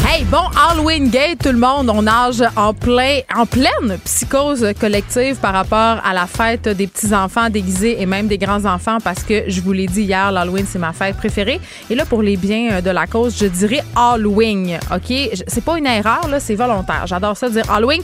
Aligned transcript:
Hey, 0.00 0.24
bon 0.24 0.44
Halloween 0.56 1.10
Gate, 1.10 1.38
tout 1.44 1.52
le 1.52 1.58
monde. 1.58 1.88
On 1.88 2.02
nage 2.02 2.42
en, 2.56 2.74
plein, 2.74 3.20
en 3.34 3.46
pleine 3.46 3.98
psychose 4.04 4.66
collective 4.80 5.36
par 5.36 5.52
rapport 5.52 6.00
à 6.04 6.12
la 6.12 6.26
fête 6.26 6.68
des 6.68 6.86
petits-enfants 6.86 7.50
déguisés 7.50 8.00
et 8.00 8.06
même 8.06 8.26
des 8.26 8.38
grands-enfants 8.38 8.98
parce 9.04 9.22
que 9.22 9.44
je 9.46 9.60
vous 9.60 9.72
l'ai 9.72 9.86
dit 9.86 10.02
hier, 10.02 10.32
l'Halloween, 10.32 10.66
c'est 10.68 10.78
ma 10.78 10.92
fête 10.92 11.16
préférée. 11.16 11.60
Et 11.88 11.94
là, 11.94 12.04
pour 12.04 12.22
les 12.22 12.36
biens 12.36 12.80
de 12.80 12.90
la 12.90 13.06
cause, 13.06 13.36
je 13.38 13.46
dirais 13.46 13.82
Halloween. 13.94 14.78
OK? 14.94 15.16
C'est 15.46 15.64
pas 15.64 15.78
une 15.78 15.86
erreur, 15.86 16.26
là, 16.28 16.40
c'est 16.40 16.56
volontaire. 16.56 17.06
J'adore 17.06 17.36
ça 17.36 17.48
dire 17.48 17.70
Halloween. 17.70 18.02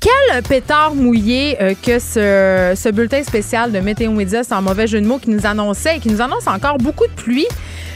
Quel 0.00 0.42
pétard 0.42 0.94
mouillé 0.94 1.56
euh, 1.60 1.74
que 1.80 1.98
ce, 1.98 2.74
ce 2.80 2.88
bulletin 2.90 3.22
spécial 3.22 3.72
de 3.72 3.80
Météo 3.80 4.10
Média, 4.12 4.44
sans 4.44 4.62
mauvais 4.62 4.86
jeu 4.86 5.00
de 5.00 5.06
mots, 5.06 5.18
qui 5.18 5.30
nous 5.30 5.46
annonçait 5.46 5.96
et 5.96 6.00
qui 6.00 6.08
nous 6.08 6.20
annonce 6.20 6.46
encore 6.46 6.78
beaucoup 6.78 7.06
de 7.06 7.12
pluie. 7.12 7.46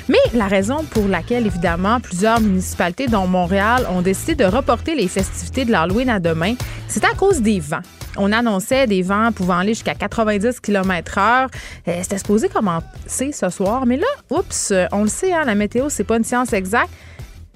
Mais 0.08 0.18
la 0.34 0.46
raison 0.46 0.84
pour 0.90 1.08
laquelle, 1.08 1.46
évidemment, 1.46 2.00
plusieurs 2.00 2.40
municipalités, 2.40 3.08
dont 3.08 3.26
Montréal, 3.26 3.86
ont 3.90 4.02
décidé 4.02 4.34
de 4.36 4.44
reporter 4.44 4.94
les 4.94 5.08
festivités 5.08 5.64
de 5.64 5.72
l'Halloween 5.72 6.08
à 6.10 6.20
demain, 6.20 6.54
c'est 6.86 7.04
à 7.04 7.14
cause 7.14 7.42
des 7.42 7.58
vents. 7.58 7.82
On 8.16 8.32
annonçait 8.32 8.86
des 8.86 9.02
vents 9.02 9.30
pouvant 9.32 9.58
aller 9.58 9.74
jusqu'à 9.74 9.94
90 9.94 10.60
km/h. 10.60 11.48
Euh, 11.88 11.98
C'était 12.02 12.18
supposé 12.18 12.48
commencer 12.48 13.32
ce 13.32 13.50
soir, 13.50 13.84
mais 13.84 13.96
là, 13.96 14.06
oups, 14.30 14.72
on 14.92 15.02
le 15.02 15.08
sait, 15.08 15.32
hein, 15.32 15.44
la 15.44 15.54
météo, 15.54 15.88
c'est 15.88 16.04
pas 16.04 16.16
une 16.16 16.24
science 16.24 16.52
exacte. 16.52 16.90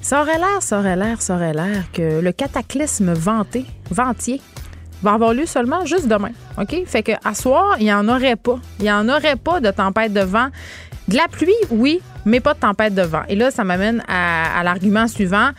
Ça 0.03 0.23
aurait 0.23 0.39
l'air, 0.39 0.61
ça 0.61 0.79
aurait 0.81 0.97
l'air, 0.97 1.21
ça 1.23 1.35
aurait 1.35 1.53
l'air 1.53 1.85
que 1.93 2.21
le 2.21 2.33
cataclysme 2.33 3.13
venté, 3.13 3.65
ventier, 3.91 4.41
va 5.03 5.13
avoir 5.13 5.33
lieu 5.35 5.47
seulement 5.47 5.85
juste 5.87 6.09
demain. 6.09 6.31
OK? 6.59 6.75
Fait 6.87 7.03
que 7.03 7.13
à 7.25 7.35
soir, 7.35 7.77
il 7.79 7.85
n'y 7.85 7.93
en 7.93 8.09
aurait 8.09 8.37
pas. 8.37 8.59
Il 8.79 8.85
n'y 8.85 8.93
en 8.93 9.09
aurait 9.09 9.37
pas 9.37 9.61
de 9.61 9.71
tempête 9.71 10.13
de 10.13 10.21
vent. 10.21 10.49
De 11.09 11.17
la 11.17 11.27
pluie, 11.29 11.53
oui, 11.71 12.01
mais 12.25 12.41
pas 12.41 12.55
de 12.55 12.61
tempête 12.61 12.95
de 12.95 13.03
vent. 13.03 13.23
Et 13.29 13.37
là, 13.37 13.51
ça 13.51 13.65
m'amène 13.65 14.03
à, 14.09 14.63
l'argument 14.63 15.09
suivant. 15.09 15.51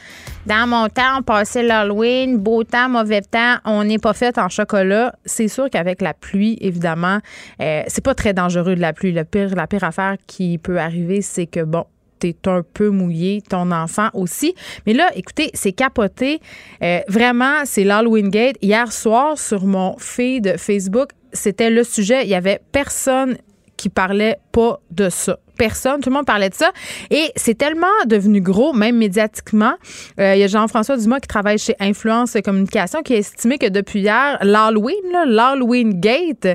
Dans 0.45 0.67
mon 0.67 0.87
temps, 0.89 1.19
on 1.19 1.21
passait 1.21 1.63
l'Halloween, 1.63 2.37
beau 2.37 2.63
temps, 2.63 2.89
mauvais 2.89 3.21
temps, 3.21 3.57
on 3.65 3.83
n'est 3.83 3.99
pas 3.99 4.13
fait 4.13 4.37
en 4.37 4.49
chocolat. 4.49 5.13
C'est 5.25 5.47
sûr 5.47 5.69
qu'avec 5.69 6.01
la 6.01 6.13
pluie, 6.13 6.57
évidemment, 6.61 7.19
euh, 7.61 7.83
c'est 7.87 8.03
pas 8.03 8.15
très 8.15 8.33
dangereux 8.33 8.75
de 8.75 8.81
la 8.81 8.93
pluie. 8.93 9.15
Pire, 9.29 9.55
la 9.55 9.67
pire 9.67 9.83
affaire 9.83 10.15
qui 10.27 10.57
peut 10.57 10.79
arriver, 10.79 11.21
c'est 11.21 11.45
que 11.45 11.63
bon, 11.63 11.85
t'es 12.21 12.35
un 12.45 12.61
peu 12.61 12.89
mouillé, 12.89 13.41
ton 13.41 13.71
enfant 13.71 14.09
aussi. 14.13 14.55
Mais 14.85 14.93
là, 14.93 15.09
écoutez, 15.15 15.51
c'est 15.53 15.73
capoté. 15.73 16.39
Euh, 16.81 16.99
vraiment, 17.07 17.65
c'est 17.65 17.83
l'Halloween 17.83 18.29
Gate. 18.29 18.55
Hier 18.61 18.91
soir, 18.91 19.37
sur 19.37 19.65
mon 19.65 19.97
feed 19.97 20.55
Facebook, 20.57 21.09
c'était 21.33 21.69
le 21.69 21.83
sujet. 21.83 22.23
Il 22.23 22.29
y 22.29 22.35
avait 22.35 22.61
personne 22.71 23.37
qui 23.75 23.89
parlait 23.89 24.37
pas 24.51 24.79
de 24.91 25.09
ça. 25.09 25.39
Personne, 25.61 26.01
tout 26.01 26.09
le 26.09 26.15
monde 26.15 26.25
parlait 26.25 26.49
de 26.49 26.55
ça. 26.55 26.71
Et 27.11 27.31
c'est 27.35 27.55
tellement 27.55 27.85
devenu 28.07 28.41
gros, 28.41 28.73
même 28.73 28.97
médiatiquement. 28.97 29.73
Euh, 30.19 30.33
il 30.33 30.39
y 30.39 30.43
a 30.43 30.47
Jean-François 30.47 30.97
Dumas 30.97 31.19
qui 31.19 31.27
travaille 31.27 31.59
chez 31.59 31.75
Influence 31.79 32.35
Communication 32.43 33.03
qui 33.03 33.13
a 33.13 33.17
estimé 33.17 33.59
que 33.59 33.69
depuis 33.69 33.99
hier, 33.99 34.39
l'Halloween, 34.41 34.95
l'Halloween 35.27 35.99
Gate, 35.99 36.47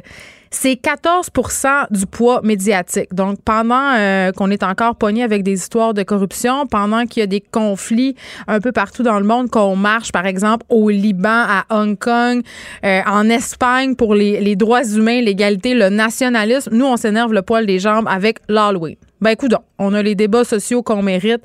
c'est 0.59 0.81
14% 0.81 1.87
du 1.91 2.07
poids 2.07 2.41
médiatique. 2.43 3.15
Donc, 3.15 3.39
pendant 3.45 3.93
euh, 3.95 4.33
qu'on 4.33 4.51
est 4.51 4.63
encore 4.63 4.97
pogné 4.97 5.23
avec 5.23 5.43
des 5.43 5.53
histoires 5.53 5.93
de 5.93 6.03
corruption, 6.03 6.67
pendant 6.67 7.05
qu'il 7.05 7.21
y 7.21 7.25
a 7.25 7.27
des 7.27 7.43
conflits 7.43 8.17
un 8.49 8.61
peu 8.61 8.73
partout 8.73 9.03
dans 9.03 9.19
le 9.19 9.27
monde, 9.27 9.51
qu'on 9.51 9.77
marche, 9.77 10.13
par 10.13 10.25
exemple, 10.25 10.65
au 10.71 10.89
Liban, 10.89 11.29
à 11.47 11.67
Hong 11.69 11.99
Kong, 11.99 12.43
euh, 12.85 13.01
en 13.07 13.29
Espagne 13.29 13.97
pour 13.97 14.15
les, 14.15 14.41
les 14.41 14.57
droits 14.57 14.85
humains, 14.85 15.21
l'égalité, 15.21 15.75
le 15.75 15.91
nationalisme, 15.91 16.71
nous, 16.75 16.87
on 16.87 16.97
s'énerve 16.97 17.35
le 17.35 17.43
poil 17.43 17.67
des 17.67 17.79
jambes 17.79 18.07
avec 18.09 18.39
l'Halloween. 18.49 18.97
Ben, 19.21 19.31
écoute, 19.31 19.55
on 19.79 19.93
a 19.93 20.03
les 20.03 20.15
débats 20.15 20.45
sociaux 20.45 20.83
qu'on 20.83 21.03
mérite. 21.03 21.43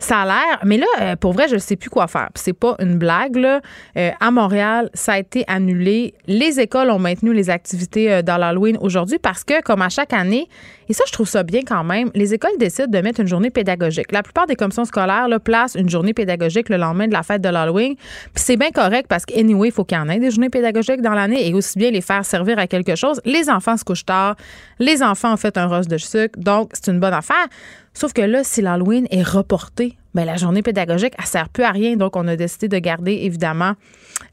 Ça 0.00 0.22
a 0.22 0.24
l'air, 0.24 0.60
mais 0.64 0.78
là, 0.78 0.86
euh, 1.00 1.16
pour 1.16 1.34
vrai, 1.34 1.46
je 1.46 1.54
ne 1.54 1.60
sais 1.60 1.76
plus 1.76 1.90
quoi 1.90 2.06
faire. 2.06 2.30
C'est 2.34 2.54
pas 2.54 2.74
une 2.80 2.96
blague. 2.96 3.36
Là. 3.36 3.60
Euh, 3.98 4.10
à 4.18 4.30
Montréal, 4.30 4.88
ça 4.94 5.12
a 5.12 5.18
été 5.18 5.44
annulé. 5.46 6.14
Les 6.26 6.58
écoles 6.58 6.90
ont 6.90 6.98
maintenu 6.98 7.34
les 7.34 7.50
activités 7.50 8.10
euh, 8.10 8.22
dans 8.22 8.38
l'Halloween 8.38 8.78
aujourd'hui 8.80 9.18
parce 9.18 9.44
que, 9.44 9.62
comme 9.62 9.82
à 9.82 9.90
chaque 9.90 10.14
année, 10.14 10.48
et 10.90 10.92
ça, 10.92 11.04
je 11.06 11.12
trouve 11.12 11.28
ça 11.28 11.44
bien 11.44 11.60
quand 11.64 11.84
même, 11.84 12.10
les 12.16 12.34
écoles 12.34 12.58
décident 12.58 12.88
de 12.88 12.98
mettre 12.98 13.20
une 13.20 13.28
journée 13.28 13.50
pédagogique. 13.50 14.10
La 14.10 14.24
plupart 14.24 14.48
des 14.48 14.56
commissions 14.56 14.84
scolaires 14.84 15.28
là, 15.28 15.38
placent 15.38 15.76
une 15.76 15.88
journée 15.88 16.12
pédagogique 16.12 16.68
le 16.68 16.78
lendemain 16.78 17.06
de 17.06 17.12
la 17.12 17.22
fête 17.22 17.40
de 17.40 17.48
l'Halloween. 17.48 17.94
Puis 17.94 18.42
c'est 18.44 18.56
bien 18.56 18.72
correct 18.72 19.06
parce 19.08 19.24
qu'anyway, 19.24 19.68
il 19.68 19.70
faut 19.70 19.84
qu'il 19.84 19.96
y 19.96 20.00
en 20.00 20.08
ait 20.08 20.18
des 20.18 20.32
journées 20.32 20.50
pédagogiques 20.50 21.00
dans 21.00 21.14
l'année 21.14 21.46
et 21.46 21.54
aussi 21.54 21.78
bien 21.78 21.92
les 21.92 22.00
faire 22.00 22.24
servir 22.24 22.58
à 22.58 22.66
quelque 22.66 22.96
chose. 22.96 23.20
Les 23.24 23.48
enfants 23.48 23.76
se 23.76 23.84
couchent 23.84 24.04
tard. 24.04 24.34
Les 24.80 25.00
enfants 25.00 25.32
ont 25.32 25.36
fait 25.36 25.56
un 25.58 25.66
rose 25.66 25.86
de 25.86 25.96
sucre. 25.96 26.36
Donc, 26.36 26.72
c'est 26.72 26.90
une 26.90 26.98
bonne 26.98 27.14
affaire. 27.14 27.46
Sauf 27.94 28.12
que 28.12 28.22
là, 28.22 28.42
si 28.42 28.60
l'Halloween 28.60 29.06
est 29.12 29.22
reporté, 29.22 29.96
bien, 30.14 30.24
la 30.24 30.36
journée 30.36 30.62
pédagogique, 30.62 31.14
elle 31.18 31.26
sert 31.26 31.48
plus 31.48 31.64
à 31.64 31.70
rien. 31.70 31.96
Donc, 31.96 32.16
on 32.16 32.26
a 32.28 32.36
décidé 32.36 32.68
de 32.68 32.78
garder, 32.78 33.20
évidemment, 33.22 33.74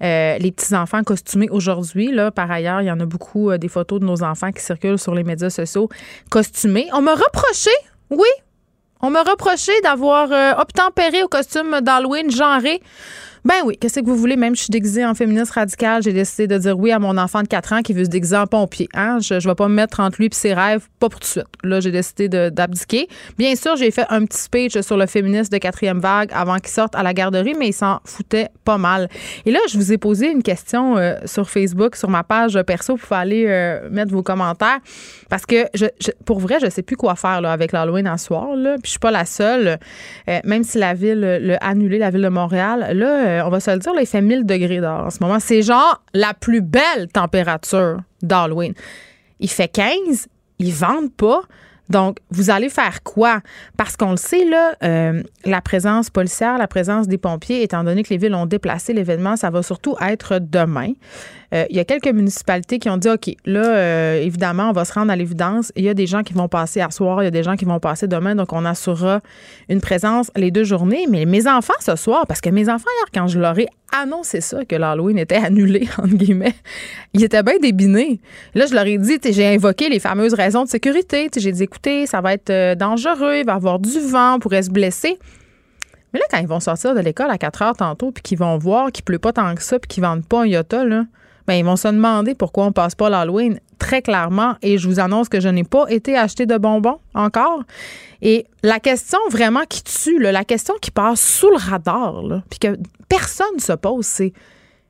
euh, 0.03 0.37
les 0.37 0.51
petits-enfants 0.51 1.03
costumés 1.03 1.49
aujourd'hui. 1.49 2.11
Là, 2.11 2.31
par 2.31 2.49
ailleurs, 2.49 2.81
il 2.81 2.85
y 2.85 2.91
en 2.91 2.99
a 2.99 3.05
beaucoup 3.05 3.51
euh, 3.51 3.57
des 3.57 3.67
photos 3.67 3.99
de 3.99 4.05
nos 4.05 4.23
enfants 4.23 4.51
qui 4.51 4.61
circulent 4.61 4.99
sur 4.99 5.13
les 5.13 5.23
médias 5.23 5.49
sociaux 5.49 5.89
costumés. 6.29 6.87
On 6.93 7.01
m'a 7.01 7.15
reproché, 7.15 7.71
oui, 8.09 8.27
on 9.01 9.09
m'a 9.09 9.23
reproché 9.23 9.71
d'avoir 9.83 10.31
euh, 10.31 10.53
obtempéré 10.59 11.23
au 11.23 11.27
costume 11.27 11.81
d'Halloween 11.81 12.31
genré. 12.31 12.81
Ben 13.47 13.61
oui, 13.63 13.77
qu'est-ce 13.79 14.01
que 14.01 14.05
vous 14.05 14.17
voulez? 14.17 14.35
Même 14.35 14.57
je 14.57 14.63
suis 14.63 14.71
déguisée 14.71 15.05
en 15.05 15.13
féministe 15.13 15.51
radicale, 15.51 16.03
j'ai 16.03 16.11
décidé 16.11 16.47
de 16.47 16.57
dire 16.57 16.77
oui 16.77 16.91
à 16.91 16.99
mon 16.99 17.17
enfant 17.17 17.43
de 17.43 17.47
4 17.47 17.71
ans 17.71 17.81
qui 17.81 17.93
veut 17.93 18.03
se 18.03 18.09
déguiser 18.09 18.35
en 18.35 18.45
pompier. 18.45 18.89
Hein? 18.93 19.19
Je 19.21 19.35
ne 19.35 19.39
vais 19.39 19.55
pas 19.55 19.69
me 19.69 19.73
mettre 19.73 20.01
entre 20.01 20.17
lui 20.19 20.25
et 20.25 20.29
ses 20.35 20.53
rêves, 20.53 20.85
pas 20.99 21.07
pour 21.07 21.21
tout 21.21 21.25
de 21.27 21.31
suite. 21.31 21.45
Là, 21.63 21.79
j'ai 21.79 21.91
décidé 21.91 22.27
d'abdiquer. 22.27 23.07
Bien 23.37 23.55
sûr, 23.55 23.77
j'ai 23.77 23.89
fait 23.89 24.05
un 24.09 24.25
petit 24.25 24.37
speech 24.41 24.77
sur 24.81 24.97
le 24.97 25.05
féministe 25.05 25.49
de 25.49 25.59
quatrième 25.59 25.99
vague 25.99 26.29
avant 26.33 26.57
qu'il 26.57 26.71
sorte 26.71 26.93
à 26.95 27.03
la 27.03 27.13
garderie, 27.13 27.53
mais 27.57 27.69
il 27.69 27.73
s'en 27.73 28.01
foutait 28.03 28.49
pas 28.65 28.77
mal. 28.77 29.07
Et 29.45 29.51
là, 29.51 29.59
je 29.69 29.77
vous 29.77 29.93
ai 29.93 29.97
posé 29.97 30.29
une 30.29 30.43
question 30.43 30.97
euh, 30.97 31.15
sur 31.23 31.49
Facebook, 31.49 31.95
sur 31.95 32.09
ma 32.09 32.25
page 32.25 32.61
perso. 32.63 32.97
Pouvez 32.97 33.15
aller 33.17 33.45
euh, 33.47 33.87
mettre 33.89 34.11
vos 34.11 34.23
commentaires. 34.23 34.79
Parce 35.29 35.45
que, 35.45 35.67
je, 35.73 35.85
je- 36.01 36.11
pour 36.25 36.39
vrai, 36.41 36.57
je 36.61 36.69
sais 36.69 36.81
plus 36.81 36.97
quoi 36.97 37.15
faire 37.15 37.39
avec 37.45 37.71
l'Halloween 37.71 38.09
en 38.09 38.17
soir. 38.17 38.57
Là. 38.57 38.73
Puis 38.73 38.87
je 38.87 38.89
suis 38.89 38.99
pas 38.99 39.11
la 39.11 39.23
seule. 39.23 39.77
Euh, 40.27 40.39
même 40.43 40.65
si 40.65 40.77
la 40.79 40.93
ville 40.93 41.21
l'a 41.21 41.55
annulé, 41.61 41.97
la 41.97 42.09
ville 42.09 42.23
de 42.23 42.27
Montréal, 42.27 42.89
là, 42.93 43.36
euh, 43.39 43.45
on 43.45 43.49
va 43.49 43.59
se 43.59 43.71
le 43.71 43.79
dire, 43.79 43.93
il 43.99 44.05
fait 44.05 44.21
1000 44.21 44.45
degrés 44.45 44.79
dehors 44.79 45.05
en 45.05 45.09
ce 45.09 45.17
moment. 45.21 45.39
C'est 45.39 45.61
genre 45.61 46.03
la 46.13 46.33
plus 46.33 46.61
belle 46.61 47.07
température 47.11 47.99
d'Halloween. 48.21 48.73
Il 49.39 49.49
fait 49.49 49.67
15, 49.67 50.27
ils 50.59 50.73
vendent 50.73 51.13
pas. 51.13 51.41
Donc, 51.89 52.17
vous 52.31 52.49
allez 52.49 52.69
faire 52.69 53.01
quoi? 53.03 53.41
Parce 53.77 53.95
qu'on 53.95 54.11
le 54.11 54.17
sait, 54.17 54.43
là, 54.43 54.75
euh, 54.83 55.23
la 55.45 55.61
présence 55.61 56.09
policière, 56.09 56.57
la 56.57 56.67
présence 56.67 57.07
des 57.07 57.17
pompiers, 57.17 57.63
étant 57.63 57.83
donné 57.83 58.03
que 58.03 58.09
les 58.09 58.17
villes 58.17 58.35
ont 58.35 58.45
déplacé 58.45 58.93
l'événement, 58.93 59.37
ça 59.37 59.49
va 59.49 59.63
surtout 59.63 59.95
être 60.01 60.39
demain. 60.39 60.91
Euh, 61.53 61.65
il 61.69 61.77
y 61.77 61.79
a 61.79 61.85
quelques 61.85 62.07
municipalités 62.07 62.77
qui 62.77 62.89
ont 62.89 62.97
dit, 62.97 63.09
OK, 63.09 63.29
là, 63.45 63.65
euh, 63.65 64.21
évidemment, 64.21 64.69
on 64.69 64.73
va 64.73 64.83
se 64.83 64.93
rendre 64.93 65.11
à 65.11 65.15
l'évidence. 65.15 65.71
Il 65.75 65.83
y 65.85 65.89
a 65.89 65.93
des 65.93 66.07
gens 66.07 66.23
qui 66.23 66.33
vont 66.33 66.49
passer 66.49 66.81
à 66.81 66.91
soir, 66.91 67.21
il 67.21 67.25
y 67.25 67.27
a 67.27 67.31
des 67.31 67.43
gens 67.43 67.55
qui 67.55 67.63
vont 67.63 67.79
passer 67.79 68.07
demain, 68.07 68.35
donc 68.35 68.51
on 68.51 68.65
assurera 68.65 69.21
une 69.69 69.79
présence 69.79 70.29
les 70.35 70.51
deux 70.51 70.65
journées. 70.65 71.05
Mais 71.09 71.25
mes 71.25 71.47
enfants 71.47 71.73
ce 71.79 71.95
soir, 71.95 72.27
parce 72.27 72.41
que 72.41 72.49
mes 72.49 72.67
enfants, 72.67 72.89
hier, 72.99 73.07
quand 73.13 73.27
je 73.27 73.39
leur 73.39 73.57
ai 73.57 73.67
annoncé 73.97 74.41
ça, 74.41 74.65
que 74.65 74.75
l'Halloween 74.75 75.17
était 75.17 75.35
annulé, 75.43 75.87
entre 75.97 76.15
guillemets, 76.15 76.55
ils 77.13 77.23
étaient 77.23 77.43
bien 77.43 77.57
débinés. 77.61 78.19
Là, 78.53 78.65
je 78.65 78.73
leur 78.73 78.85
ai 78.85 78.97
dit, 78.97 79.17
j'ai 79.23 79.47
invoqué 79.47 79.87
les 79.87 79.99
fameuses 79.99 80.33
raisons 80.33 80.65
de 80.65 80.69
sécurité. 80.69 81.29
J'ai 81.35 81.51
dit, 81.53 81.63
écoutez, 81.63 82.07
ça 82.07 82.19
va 82.19 82.33
être 82.33 82.49
euh, 82.49 82.75
dangereux, 82.75 83.37
il 83.37 83.45
va 83.45 83.53
y 83.53 83.55
avoir 83.55 83.79
du 83.79 83.99
vent, 83.99 84.35
on 84.35 84.39
pourrait 84.39 84.63
se 84.63 84.71
blesser. 84.71 85.17
Mais 86.13 86.19
là, 86.19 86.25
quand 86.29 86.39
ils 86.39 86.47
vont 86.47 86.59
sortir 86.59 86.93
de 86.93 86.99
l'école 86.99 87.29
à 87.29 87.37
4 87.37 87.61
heures 87.61 87.77
tantôt, 87.77 88.11
puis 88.11 88.23
qu'ils 88.23 88.37
vont 88.37 88.57
voir 88.57 88.91
qu'il 88.91 89.03
pleut 89.03 89.19
pas 89.19 89.33
tant 89.33 89.53
que 89.55 89.63
ça, 89.63 89.79
puis 89.79 89.87
qu'ils 89.87 90.03
vendent 90.03 90.25
pas 90.25 90.41
un 90.41 90.45
iota, 90.45 90.83
là, 90.83 91.03
ben, 91.47 91.53
ils 91.53 91.65
vont 91.65 91.77
se 91.77 91.87
demander 91.87 92.35
pourquoi 92.35 92.65
on 92.65 92.71
passe 92.71 92.93
pas 92.93 93.09
l'Halloween 93.09 93.59
très 93.79 94.01
clairement. 94.01 94.55
Et 94.61 94.77
je 94.77 94.87
vous 94.87 94.99
annonce 94.99 95.29
que 95.29 95.39
je 95.39 95.47
n'ai 95.47 95.63
pas 95.63 95.85
été 95.89 96.17
acheté 96.17 96.45
de 96.45 96.57
bonbons 96.57 96.99
encore. 97.13 97.63
Et 98.21 98.45
la 98.63 98.79
question 98.79 99.19
vraiment 99.29 99.63
qui 99.69 99.83
tue, 99.83 100.19
la 100.19 100.43
question 100.43 100.73
qui 100.81 100.91
passe 100.91 101.21
sous 101.21 101.49
le 101.49 101.57
radar, 101.57 102.23
puis 102.49 102.59
que 102.59 102.77
personne 103.07 103.55
ne 103.55 103.61
se 103.61 103.73
pose, 103.73 104.05
c'est 104.05 104.33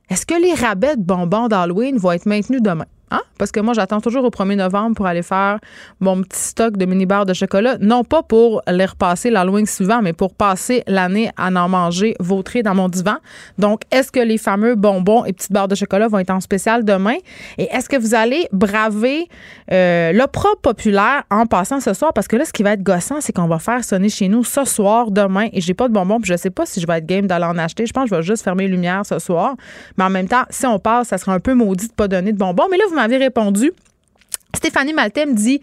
est-ce 0.09 0.25
que 0.25 0.41
les 0.41 0.53
rabais 0.53 0.95
de 0.95 1.01
bonbons 1.01 1.47
d'Halloween 1.47 1.97
vont 1.97 2.11
être 2.11 2.25
maintenus 2.25 2.61
demain? 2.61 2.85
Hein? 3.09 3.21
Parce 3.37 3.51
que 3.51 3.59
moi, 3.59 3.73
j'attends 3.73 4.01
toujours 4.01 4.25
au 4.25 4.29
1er 4.29 4.55
novembre 4.55 4.95
pour 4.95 5.05
aller 5.05 5.21
faire 5.21 5.59
mon 5.99 6.21
petit 6.21 6.39
stock 6.39 6.75
de 6.75 6.85
mini-barres 6.85 7.25
de 7.25 7.33
chocolat. 7.33 7.77
Non 7.79 8.03
pas 8.03 8.23
pour 8.23 8.61
les 8.67 8.85
repasser 8.85 9.29
l'Halloween 9.29 9.65
suivant, 9.65 10.01
mais 10.01 10.13
pour 10.13 10.33
passer 10.33 10.83
l'année 10.87 11.31
à 11.37 11.47
en 11.47 11.69
manger 11.69 12.15
vautré 12.19 12.63
dans 12.63 12.75
mon 12.75 12.89
divan. 12.89 13.15
Donc, 13.57 13.81
est-ce 13.91 14.11
que 14.11 14.19
les 14.19 14.37
fameux 14.37 14.75
bonbons 14.75 15.23
et 15.25 15.33
petites 15.33 15.51
barres 15.51 15.67
de 15.67 15.75
chocolat 15.75 16.07
vont 16.07 16.19
être 16.19 16.31
en 16.31 16.41
spécial 16.41 16.83
demain? 16.83 17.15
Et 17.57 17.69
est-ce 17.71 17.87
que 17.87 17.95
vous 17.95 18.13
allez 18.13 18.47
braver 18.51 19.27
euh, 19.71 20.11
l'opera 20.11 20.49
populaire 20.61 21.23
en 21.29 21.45
passant 21.45 21.79
ce 21.79 21.93
soir? 21.93 22.11
Parce 22.13 22.27
que 22.27 22.35
là, 22.35 22.43
ce 22.43 22.51
qui 22.51 22.63
va 22.63 22.73
être 22.73 22.83
gossant, 22.83 23.21
c'est 23.21 23.31
qu'on 23.31 23.47
va 23.47 23.59
faire 23.59 23.83
sonner 23.83 24.09
chez 24.09 24.27
nous 24.27 24.43
ce 24.43 24.65
soir, 24.65 25.11
demain, 25.11 25.47
et 25.53 25.61
j'ai 25.61 25.73
pas 25.73 25.87
de 25.87 25.93
bonbons, 25.93 26.19
puis 26.19 26.31
je 26.31 26.37
sais 26.37 26.49
pas 26.49 26.65
si 26.65 26.81
je 26.81 26.87
vais 26.87 26.97
être 26.97 27.05
game 27.05 27.27
d'aller 27.27 27.45
en 27.45 27.57
acheter. 27.57 27.85
Je 27.85 27.93
pense 27.93 28.05
que 28.05 28.09
je 28.09 28.15
vais 28.15 28.23
juste 28.23 28.43
fermer 28.43 28.65
les 28.65 28.71
lumières 28.71 29.05
ce 29.05 29.19
soir. 29.19 29.55
Mais 29.97 30.03
en 30.03 30.09
même 30.09 30.27
temps, 30.27 30.43
si 30.49 30.65
on 30.65 30.79
passe, 30.79 31.09
ça 31.09 31.17
sera 31.17 31.33
un 31.33 31.39
peu 31.39 31.53
maudit 31.53 31.87
de 31.87 31.93
pas 31.93 32.07
donner 32.07 32.33
de 32.33 32.37
bonbons. 32.37 32.67
Mais 32.69 32.77
là, 32.77 32.83
vous 32.89 32.96
m'avez 32.97 33.17
répondu. 33.17 33.71
Stéphanie 34.55 34.93
Maltais 34.93 35.25
me 35.25 35.33
dit 35.33 35.61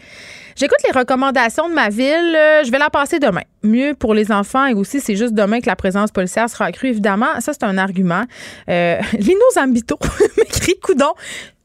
J'écoute 0.56 0.78
les 0.84 0.96
recommandations 0.96 1.68
de 1.68 1.74
ma 1.74 1.88
ville, 1.88 2.36
euh, 2.36 2.62
je 2.62 2.70
vais 2.70 2.78
la 2.78 2.88
passer 2.88 3.18
demain. 3.18 3.42
Mieux 3.64 3.94
pour 3.94 4.14
les 4.14 4.30
enfants 4.30 4.66
et 4.66 4.74
aussi, 4.74 5.00
c'est 5.00 5.16
juste 5.16 5.34
demain 5.34 5.60
que 5.60 5.66
la 5.66 5.74
présence 5.74 6.12
policière 6.12 6.48
sera 6.48 6.66
accrue, 6.66 6.90
évidemment. 6.90 7.40
Ça, 7.40 7.52
c'est 7.52 7.64
un 7.64 7.76
argument. 7.76 8.22
Euh, 8.68 9.00
Lino 9.14 9.42
Zambito 9.54 9.98
m'écrit 10.38 10.78
Coudon. 10.80 11.12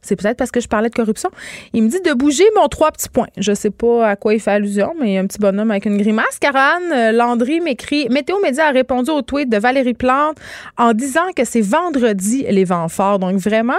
C'est 0.01 0.15
peut-être 0.15 0.37
parce 0.37 0.51
que 0.51 0.59
je 0.61 0.67
parlais 0.67 0.89
de 0.89 0.95
corruption. 0.95 1.29
Il 1.73 1.83
me 1.83 1.89
dit 1.89 1.99
de 2.01 2.13
bouger 2.13 2.45
mon 2.55 2.67
trois 2.67 2.91
petits 2.91 3.09
points. 3.09 3.27
Je 3.37 3.53
sais 3.53 3.69
pas 3.69 4.09
à 4.09 4.15
quoi 4.15 4.33
il 4.33 4.39
fait 4.39 4.51
allusion, 4.51 4.93
mais 4.99 5.09
il 5.09 5.13
y 5.13 5.17
a 5.17 5.21
un 5.21 5.27
petit 5.27 5.39
bonhomme 5.39 5.71
avec 5.71 5.85
une 5.85 5.97
grimace. 5.97 6.39
Caroline 6.39 6.91
euh, 6.93 7.11
Landry 7.11 7.59
m'écrit 7.59 8.07
Météo 8.09 8.39
Média 8.41 8.67
a 8.67 8.71
répondu 8.71 9.11
au 9.11 9.21
tweet 9.21 9.49
de 9.49 9.57
Valérie 9.57 9.93
Plante 9.93 10.37
en 10.77 10.93
disant 10.93 11.31
que 11.35 11.43
c'est 11.43 11.61
vendredi 11.61 12.45
les 12.49 12.63
vents 12.63 12.87
forts. 12.87 13.19
Donc 13.19 13.35
vraiment, 13.35 13.73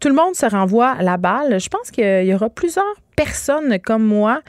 tout 0.00 0.08
le 0.08 0.14
monde 0.14 0.34
se 0.34 0.46
renvoie 0.46 0.94
la 1.00 1.16
balle. 1.16 1.58
Je 1.58 1.68
pense 1.68 1.90
qu'il 1.90 2.24
y 2.24 2.34
aura 2.34 2.50
plusieurs 2.50 2.84
personnes 3.16 3.78
comme 3.80 4.04
moi 4.04 4.40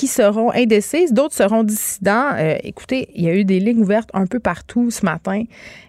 qui 0.00 0.06
seront 0.06 0.50
indécises, 0.52 1.12
d'autres 1.12 1.34
seront 1.34 1.62
dissidents. 1.62 2.30
Euh, 2.38 2.56
écoutez, 2.64 3.10
il 3.14 3.22
y 3.22 3.28
a 3.28 3.34
eu 3.34 3.44
des 3.44 3.60
lignes 3.60 3.82
ouvertes 3.82 4.08
un 4.14 4.24
peu 4.24 4.40
partout 4.40 4.90
ce 4.90 5.04
matin. 5.04 5.42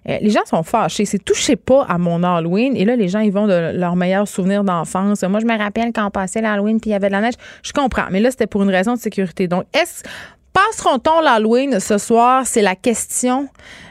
Euh, 0.10 0.18
les 0.20 0.30
gens 0.32 0.44
sont 0.46 0.64
fâchés. 0.64 1.06
C'est 1.06 1.24
touchez 1.24 1.56
pas 1.56 1.86
à 1.88 1.98
mon 1.98 2.22
Halloween. 2.22 2.76
Et 2.76 2.84
là, 2.84 2.98
les 2.98 3.08
gens, 3.08 3.20
ils 3.20 3.32
vont 3.32 3.48
de 3.48 3.72
leurs 3.74 3.96
meilleurs 3.96 4.28
souvenirs 4.28 4.66
d'enfance. 4.66 5.24
Moi, 5.24 5.40
je 5.40 5.46
me 5.46 5.58
rappelle 5.58 5.94
quand 5.94 6.06
on 6.08 6.12
passait 6.12 6.42
l'Halloween 6.42 6.82
puis 6.82 6.90
il 6.90 6.94
y 6.94 6.96
avait 6.98 7.08
de 7.08 7.14
la 7.14 7.22
neige. 7.22 7.36
Je 7.64 7.72
comprends. 7.72 8.08
Mais 8.12 8.20
là, 8.20 8.32
c'était 8.32 8.48
pour 8.48 8.64
une 8.64 8.70
raison 8.70 8.96
de 8.96 9.00
sécurité. 9.00 9.48
Donc, 9.48 9.64
est-ce 9.74 10.04
passeront-on 10.52 11.22
l'Halloween 11.22 11.80
ce 11.80 11.98
soir? 11.98 12.46
C'est 12.46 12.62
la 12.62 12.76
question 12.76 13.48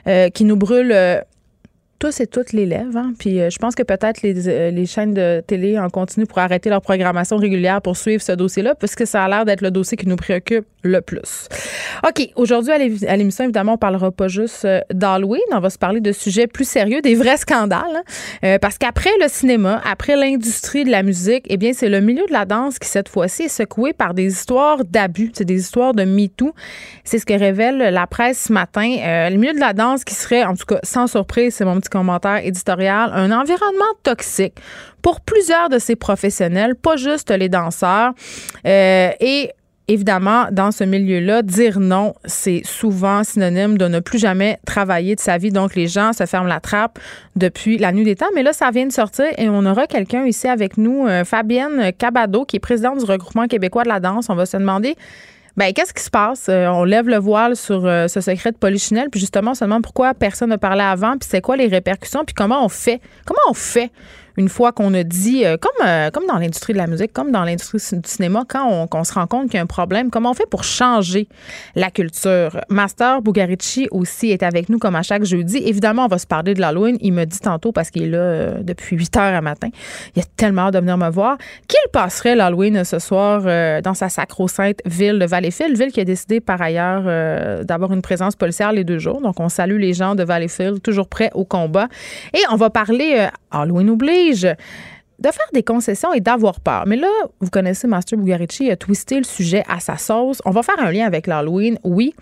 euh, 0.07 0.29
qui 0.29 0.45
nous 0.45 0.57
brûle 0.57 0.93
tous 2.01 2.19
et 2.21 2.27
toutes 2.27 2.53
les 2.53 2.67
lèvres. 2.67 2.97
Hein. 2.97 3.13
Puis 3.19 3.41
euh, 3.41 3.51
je 3.51 3.59
pense 3.59 3.75
que 3.77 3.83
peut-être 3.83 4.23
les, 4.23 4.49
euh, 4.49 4.71
les, 4.71 4.87
chaînes 4.87 5.13
de 5.13 5.45
télé 5.47 5.79
en 5.79 5.91
continu 5.91 6.27
pour 6.27 6.39
arrêter 6.39 6.71
leur 6.71 6.81
programmation 6.81 7.37
régulière 7.37 7.83
pour 7.83 7.97
suivre 7.97 8.23
ce 8.23 8.33
dossier-là, 8.33 8.75
puisque 8.75 9.07
ça 9.07 9.23
a 9.23 9.29
l'air 9.29 9.45
d'être 9.45 9.61
le 9.61 9.71
dossier 9.71 9.97
qui 9.99 10.09
nous 10.09 10.17
préoccupe 10.17 10.67
le 10.83 11.03
plus. 11.03 11.49
OK, 12.03 12.31
aujourd'hui 12.37 12.73
à 12.73 13.17
l'émission, 13.17 13.45
évidemment, 13.45 13.75
on 13.75 13.79
parlera 13.79 14.11
pas 14.11 14.29
juste 14.29 14.65
euh, 14.65 14.81
d'Halloween, 14.93 15.43
on 15.53 15.61
va 15.61 15.69
se 15.69 15.77
parler 15.77 16.01
de 16.01 16.11
sujets 16.11 16.47
plus 16.47 16.67
sérieux, 16.67 17.03
des 17.03 17.15
vrais 17.15 17.37
scandales. 17.37 18.03
Hein. 18.43 18.57
parce 18.61 18.79
qu'après 18.79 19.11
le 19.21 19.29
cinéma, 19.29 19.83
après 19.85 20.17
l'industrie 20.17 20.85
de 20.85 20.91
la 20.91 21.03
musique, 21.03 21.45
eh 21.49 21.59
bien, 21.59 21.73
c'est 21.75 21.91
le 21.91 22.01
milieu 22.01 22.25
de 22.27 22.33
la 22.33 22.47
danse 22.47 22.79
qui, 22.79 22.89
cette 22.89 23.11
fois-ci, 23.11 23.43
est 23.43 23.49
secoué 23.49 23.93
par 23.93 24.15
des 24.15 24.27
histoires 24.27 24.85
d'abus, 24.87 25.33
c'est 25.35 25.45
des 25.45 25.61
histoires 25.61 25.93
de 25.93 26.05
MeToo. 26.05 26.55
C'est 27.05 27.19
ce 27.19 27.27
que 27.27 27.35
révèle 27.35 27.77
la 27.77 28.07
presse 28.07 28.47
ce 28.47 28.53
matin. 28.53 28.97
le 29.31 29.37
milieu 29.37 29.53
de 29.53 29.61
la 29.61 29.75
danse 29.75 30.05
qui 30.05 30.15
serait, 30.15 30.45
en 30.45 30.55
tout 30.55 30.65
cas, 30.65 30.81
sans 30.83 31.07
surprise, 31.07 31.55
c'est 31.55 31.65
mon 31.67 31.79
petit 31.79 31.90
commentaire 31.91 32.45
éditorial, 32.45 33.11
un 33.15 33.31
environnement 33.31 33.85
toxique 34.03 34.55
pour 35.03 35.21
plusieurs 35.21 35.69
de 35.69 35.79
ces 35.79 35.97
professionnels, 35.97 36.75
pas 36.75 36.97
juste 36.97 37.31
les 37.31 37.49
danseurs. 37.49 38.13
Euh, 38.67 39.11
et 39.21 39.51
évidemment, 39.89 40.47
dans 40.53 40.71
ce 40.71 40.85
milieu-là, 40.85 41.43
dire 41.43 41.81
non, 41.81 42.15
c'est 42.25 42.63
souvent 42.65 43.25
synonyme 43.25 43.77
de 43.77 43.89
ne 43.89 43.99
plus 43.99 44.21
jamais 44.21 44.59
travailler 44.65 45.17
de 45.17 45.21
sa 45.21 45.37
vie. 45.37 45.51
Donc, 45.51 45.75
les 45.75 45.89
gens 45.89 46.13
se 46.13 46.27
ferment 46.27 46.47
la 46.47 46.61
trappe 46.61 46.99
depuis 47.35 47.77
la 47.77 47.91
nuit 47.91 48.05
des 48.05 48.15
temps. 48.15 48.31
Mais 48.35 48.45
là, 48.45 48.53
ça 48.53 48.71
vient 48.71 48.87
de 48.87 48.93
sortir 48.93 49.27
et 49.37 49.49
on 49.49 49.67
aura 49.67 49.87
quelqu'un 49.87 50.25
ici 50.27 50.47
avec 50.47 50.77
nous, 50.77 51.07
euh, 51.09 51.25
Fabienne 51.25 51.93
Cabado, 51.99 52.45
qui 52.45 52.57
est 52.57 52.61
présidente 52.61 52.99
du 52.99 53.05
regroupement 53.05 53.49
québécois 53.49 53.83
de 53.83 53.89
la 53.89 53.99
danse. 53.99 54.31
On 54.31 54.37
va 54.37 54.47
se 54.47 54.57
demander 54.57 54.97
ben, 55.61 55.75
qu'est-ce 55.75 55.93
qui 55.93 56.03
se 56.03 56.09
passe? 56.09 56.47
Euh, 56.49 56.69
on 56.69 56.85
lève 56.85 57.07
le 57.07 57.19
voile 57.19 57.55
sur 57.55 57.85
euh, 57.85 58.09
ce 58.09 58.23
secret 58.23 58.51
de 58.51 58.57
Polichinelle, 58.57 59.11
puis 59.11 59.21
justement, 59.21 59.51
on 59.51 59.55
se 59.55 59.63
demande 59.63 59.83
pourquoi 59.83 60.15
personne 60.15 60.49
n'a 60.49 60.57
parlé 60.57 60.81
avant, 60.81 61.19
puis 61.19 61.29
c'est 61.31 61.43
quoi 61.43 61.55
les 61.59 61.67
répercussions, 61.67 62.25
puis 62.25 62.33
comment 62.33 62.65
on 62.65 62.71
fait? 62.71 62.99
Comment 63.27 63.41
on 63.47 63.53
fait? 63.53 63.91
Une 64.41 64.49
fois 64.49 64.73
qu'on 64.73 64.95
a 64.95 65.05
dit, 65.05 65.45
euh, 65.45 65.59
comme, 65.59 65.87
euh, 65.87 66.11
comme 66.11 66.25
dans 66.27 66.39
l'industrie 66.39 66.73
de 66.73 66.79
la 66.79 66.87
musique, 66.87 67.13
comme 67.13 67.31
dans 67.31 67.45
l'industrie 67.45 67.79
du 67.79 68.09
cinéma, 68.09 68.45
quand 68.49 68.89
on, 68.91 69.05
se 69.05 69.13
rend 69.13 69.27
compte 69.27 69.45
qu'il 69.45 69.55
y 69.55 69.59
a 69.59 69.63
un 69.63 69.67
problème, 69.67 70.11
comment 70.11 70.31
on 70.31 70.35
fait 70.35 70.49
pour 70.49 70.65
changer 70.65 71.29
la 71.75 71.91
culture? 71.91 72.59
Master 72.71 73.21
Bugarici 73.21 73.87
aussi 73.91 74.31
est 74.31 74.43
avec 74.43 74.71
nous 74.71 74.79
comme 74.79 74.97
à 74.97 75.03
chaque 75.03 75.25
jeudi. 75.25 75.59
Évidemment, 75.59 76.07
on 76.07 76.09
va 76.09 76.19
se 76.19 76.27
parler 76.27 76.55
de 76.55 76.61
l'Halloween. 76.61 76.97
Il 77.03 77.13
me 77.13 77.27
dit 77.27 77.39
tantôt, 77.39 77.71
parce 77.71 77.91
qu'il 77.91 78.05
est 78.05 78.09
là 78.09 78.19
euh, 78.19 78.63
depuis 78.63 78.97
8 78.97 79.17
heures 79.19 79.35
à 79.35 79.41
matin, 79.43 79.69
il 80.17 80.23
a 80.23 80.25
tellement 80.37 80.63
hâte 80.63 80.75
de 80.75 80.79
venir 80.79 80.97
me 80.97 81.11
voir, 81.11 81.37
qu'il 81.69 81.79
passerait 81.93 82.35
l'Halloween 82.35 82.83
ce 82.85 82.99
soir 82.99 83.43
dans 83.83 83.95
sa 83.95 84.09
sacro-sainte 84.09 84.81
ville 84.87 85.19
de 85.19 85.27
Valleyfield, 85.27 85.77
ville 85.77 85.93
qui 85.93 86.01
a 86.01 86.05
décidé 86.05 86.41
par 86.41 86.63
ailleurs 86.63 87.65
d'avoir 87.65 87.93
une 87.93 88.03
présence 88.03 88.37
policière 88.37 88.73
les 88.73 88.85
deux 88.85 88.99
jours. 88.99 89.21
Donc, 89.21 89.39
on 89.39 89.51
salue 89.51 89.79
les 89.79 89.93
gens 89.93 90.15
de 90.15 90.25
Valleyfield, 90.25 90.81
toujours 90.81 91.09
prêts 91.09 91.31
au 91.35 91.45
combat. 91.45 91.89
Et 92.33 92.41
on 92.51 92.57
va 92.57 92.71
parler 92.71 93.29
Halloween 93.51 93.91
de 94.33 95.29
faire 95.31 95.51
des 95.53 95.63
concessions 95.63 96.13
et 96.13 96.21
d'avoir 96.21 96.61
peur. 96.61 96.85
Mais 96.87 96.97
là, 96.97 97.09
vous 97.41 97.51
connaissez 97.51 97.87
Master 97.87 98.19
Bugarici, 98.19 98.71
a 98.71 98.77
twisté 98.77 99.19
le 99.19 99.25
sujet 99.25 99.63
à 99.69 99.81
sa 99.81 99.97
sauce. 99.97 100.41
On 100.45 100.51
va 100.51 100.63
faire 100.63 100.79
un 100.79 100.91
lien 100.91 101.07
avec 101.07 101.27
l'Halloween, 101.27 101.79
oui. 101.85 102.15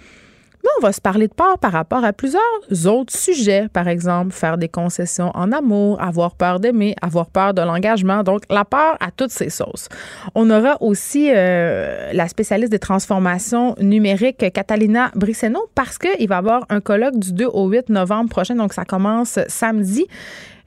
On 0.76 0.80
va 0.80 0.92
se 0.92 1.00
parler 1.00 1.28
de 1.28 1.32
peur 1.32 1.58
par 1.58 1.72
rapport 1.72 2.04
à 2.04 2.12
plusieurs 2.12 2.40
autres 2.86 3.16
sujets. 3.16 3.68
Par 3.72 3.88
exemple, 3.88 4.32
faire 4.32 4.58
des 4.58 4.68
concessions 4.68 5.30
en 5.34 5.52
amour, 5.52 6.00
avoir 6.00 6.34
peur 6.34 6.60
d'aimer, 6.60 6.94
avoir 7.02 7.30
peur 7.30 7.54
de 7.54 7.62
l'engagement. 7.62 8.22
Donc, 8.22 8.42
la 8.50 8.64
peur 8.64 8.96
à 9.00 9.10
toutes 9.10 9.30
ces 9.30 9.50
sauces. 9.50 9.88
On 10.34 10.50
aura 10.50 10.80
aussi 10.80 11.30
euh, 11.34 12.12
la 12.12 12.28
spécialiste 12.28 12.70
des 12.70 12.78
transformations 12.78 13.74
numériques, 13.80 14.52
Catalina 14.52 15.10
Brisseno, 15.14 15.68
parce 15.74 15.98
qu'il 15.98 16.28
va 16.28 16.36
y 16.36 16.38
avoir 16.38 16.64
un 16.68 16.80
colloque 16.80 17.18
du 17.18 17.32
2 17.32 17.46
au 17.46 17.68
8 17.68 17.88
novembre 17.88 18.30
prochain. 18.30 18.54
Donc, 18.54 18.72
ça 18.72 18.84
commence 18.84 19.38
samedi. 19.48 20.06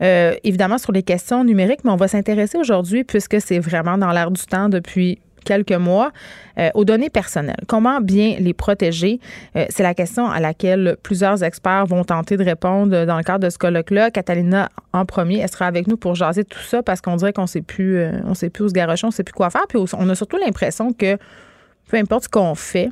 Euh, 0.01 0.33
évidemment 0.43 0.79
sur 0.79 0.91
les 0.91 1.03
questions 1.03 1.43
numériques, 1.43 1.83
mais 1.83 1.91
on 1.91 1.95
va 1.95 2.07
s'intéresser 2.07 2.57
aujourd'hui, 2.57 3.03
puisque 3.03 3.39
c'est 3.39 3.59
vraiment 3.59 3.99
dans 3.99 4.11
l'air 4.11 4.31
du 4.31 4.41
temps 4.41 4.67
depuis 4.67 5.19
quelques 5.43 5.71
mois, 5.71 6.11
euh, 6.57 6.69
aux 6.73 6.85
données 6.85 7.09
personnelles. 7.09 7.63
Comment 7.67 8.01
bien 8.01 8.35
les 8.39 8.53
protéger? 8.53 9.19
Euh, 9.55 9.65
c'est 9.69 9.83
la 9.83 9.93
question 9.93 10.29
à 10.29 10.39
laquelle 10.39 10.97
plusieurs 11.03 11.43
experts 11.43 11.85
vont 11.85 12.03
tenter 12.03 12.37
de 12.37 12.43
répondre 12.43 13.05
dans 13.05 13.17
le 13.17 13.23
cadre 13.23 13.45
de 13.45 13.49
ce 13.49 13.57
colloque-là. 13.57 14.11
Catalina, 14.11 14.69
en 14.93 15.05
premier, 15.05 15.39
elle 15.39 15.51
sera 15.51 15.65
avec 15.65 15.87
nous 15.87 15.97
pour 15.97 16.15
jaser 16.15 16.43
tout 16.43 16.59
ça 16.59 16.83
parce 16.83 17.01
qu'on 17.01 17.15
dirait 17.15 17.33
qu'on 17.33 17.47
sait 17.47 17.61
plus, 17.61 18.03
on 18.25 18.33
sait 18.33 18.49
plus 18.49 18.65
où 18.65 18.69
se 18.69 18.73
garocher, 18.73 19.07
on 19.07 19.11
sait 19.11 19.23
plus 19.23 19.33
quoi 19.33 19.49
faire. 19.49 19.67
Puis 19.67 19.79
on 19.93 20.09
a 20.09 20.15
surtout 20.15 20.37
l'impression 20.37 20.93
que 20.93 21.17
peu 21.89 21.97
importe 21.97 22.25
ce 22.25 22.29
qu'on 22.29 22.55
fait, 22.55 22.89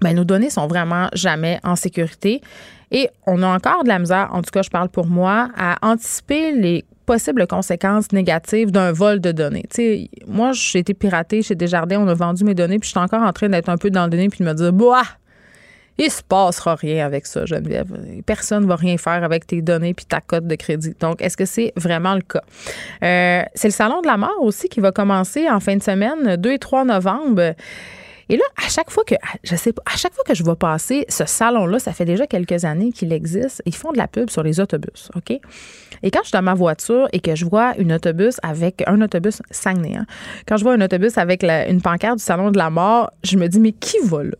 ben, 0.00 0.14
nos 0.14 0.24
données 0.24 0.50
sont 0.50 0.66
vraiment 0.66 1.08
jamais 1.14 1.60
en 1.64 1.76
sécurité. 1.76 2.42
Et 2.90 3.08
on 3.26 3.42
a 3.42 3.48
encore 3.48 3.82
de 3.82 3.88
la 3.88 3.98
misère, 3.98 4.28
en 4.32 4.42
tout 4.42 4.50
cas, 4.50 4.62
je 4.62 4.70
parle 4.70 4.88
pour 4.88 5.06
moi, 5.06 5.48
à 5.56 5.76
anticiper 5.82 6.52
les 6.52 6.84
possibles 7.04 7.46
conséquences 7.46 8.12
négatives 8.12 8.70
d'un 8.70 8.92
vol 8.92 9.20
de 9.20 9.32
données. 9.32 9.64
moi, 10.26 10.52
j'ai 10.52 10.80
été 10.80 10.94
piratée 10.94 11.42
chez 11.42 11.54
Desjardins, 11.54 12.00
on 12.00 12.08
a 12.08 12.14
vendu 12.14 12.44
mes 12.44 12.54
données, 12.54 12.78
puis 12.78 12.88
je 12.88 12.92
suis 12.92 13.00
encore 13.00 13.22
en 13.22 13.32
train 13.32 13.48
d'être 13.48 13.68
un 13.68 13.76
peu 13.76 13.90
dans 13.90 14.04
le 14.04 14.10
données, 14.10 14.28
puis 14.28 14.44
de 14.44 14.48
me 14.48 14.54
dire, 14.54 14.72
bah, 14.72 15.02
il 15.96 16.10
se 16.10 16.22
passera 16.22 16.74
rien 16.74 17.06
avec 17.06 17.26
ça, 17.26 17.46
Geneviève. 17.46 17.86
Personne 18.26 18.64
ne 18.64 18.68
va 18.68 18.76
rien 18.76 18.96
faire 18.96 19.22
avec 19.22 19.46
tes 19.46 19.62
données 19.62 19.94
puis 19.94 20.04
ta 20.04 20.20
cote 20.20 20.46
de 20.46 20.54
crédit. 20.56 20.94
Donc, 20.98 21.22
est-ce 21.22 21.36
que 21.36 21.44
c'est 21.44 21.72
vraiment 21.76 22.14
le 22.14 22.22
cas? 22.22 22.42
Euh, 23.02 23.42
c'est 23.54 23.68
le 23.68 23.72
Salon 23.72 24.00
de 24.00 24.06
la 24.06 24.16
mort 24.16 24.40
aussi 24.40 24.68
qui 24.68 24.80
va 24.80 24.90
commencer 24.90 25.48
en 25.48 25.60
fin 25.60 25.76
de 25.76 25.82
semaine, 25.82 26.36
2 26.36 26.52
et 26.52 26.58
3 26.58 26.84
novembre. 26.84 27.54
Et 28.28 28.36
là, 28.36 28.44
à 28.56 28.68
chaque 28.68 28.90
fois 28.90 29.04
que, 29.04 29.14
je 29.42 29.54
sais 29.56 29.72
pas, 29.72 29.82
à 29.86 29.96
chaque 29.96 30.14
fois 30.14 30.24
que 30.24 30.34
je 30.34 30.42
vais 30.42 30.54
passer 30.54 31.04
ce 31.08 31.24
salon-là, 31.26 31.78
ça 31.78 31.92
fait 31.92 32.04
déjà 32.04 32.26
quelques 32.26 32.64
années 32.64 32.92
qu'il 32.92 33.12
existe, 33.12 33.62
ils 33.66 33.74
font 33.74 33.92
de 33.92 33.98
la 33.98 34.08
pub 34.08 34.30
sur 34.30 34.42
les 34.42 34.60
autobus, 34.60 35.10
OK? 35.14 35.38
Et 36.02 36.10
quand 36.10 36.20
je 36.20 36.28
suis 36.28 36.32
dans 36.32 36.42
ma 36.42 36.54
voiture 36.54 37.08
et 37.12 37.20
que 37.20 37.34
je 37.34 37.44
vois 37.44 37.76
une 37.78 37.92
autobus 37.92 38.36
avec 38.42 38.82
un 38.86 39.00
autobus 39.00 39.40
Saguenay, 39.50 39.96
hein, 39.96 40.06
quand 40.46 40.56
je 40.56 40.64
vois 40.64 40.74
un 40.74 40.80
autobus 40.80 41.18
avec 41.18 41.44
une 41.44 41.80
pancarte 41.80 42.18
du 42.18 42.24
Salon 42.24 42.50
de 42.50 42.58
la 42.58 42.70
mort, 42.70 43.10
je 43.22 43.36
me 43.36 43.46
dis, 43.48 43.60
mais 43.60 43.72
qui 43.72 43.98
va 44.04 44.24
là? 44.24 44.36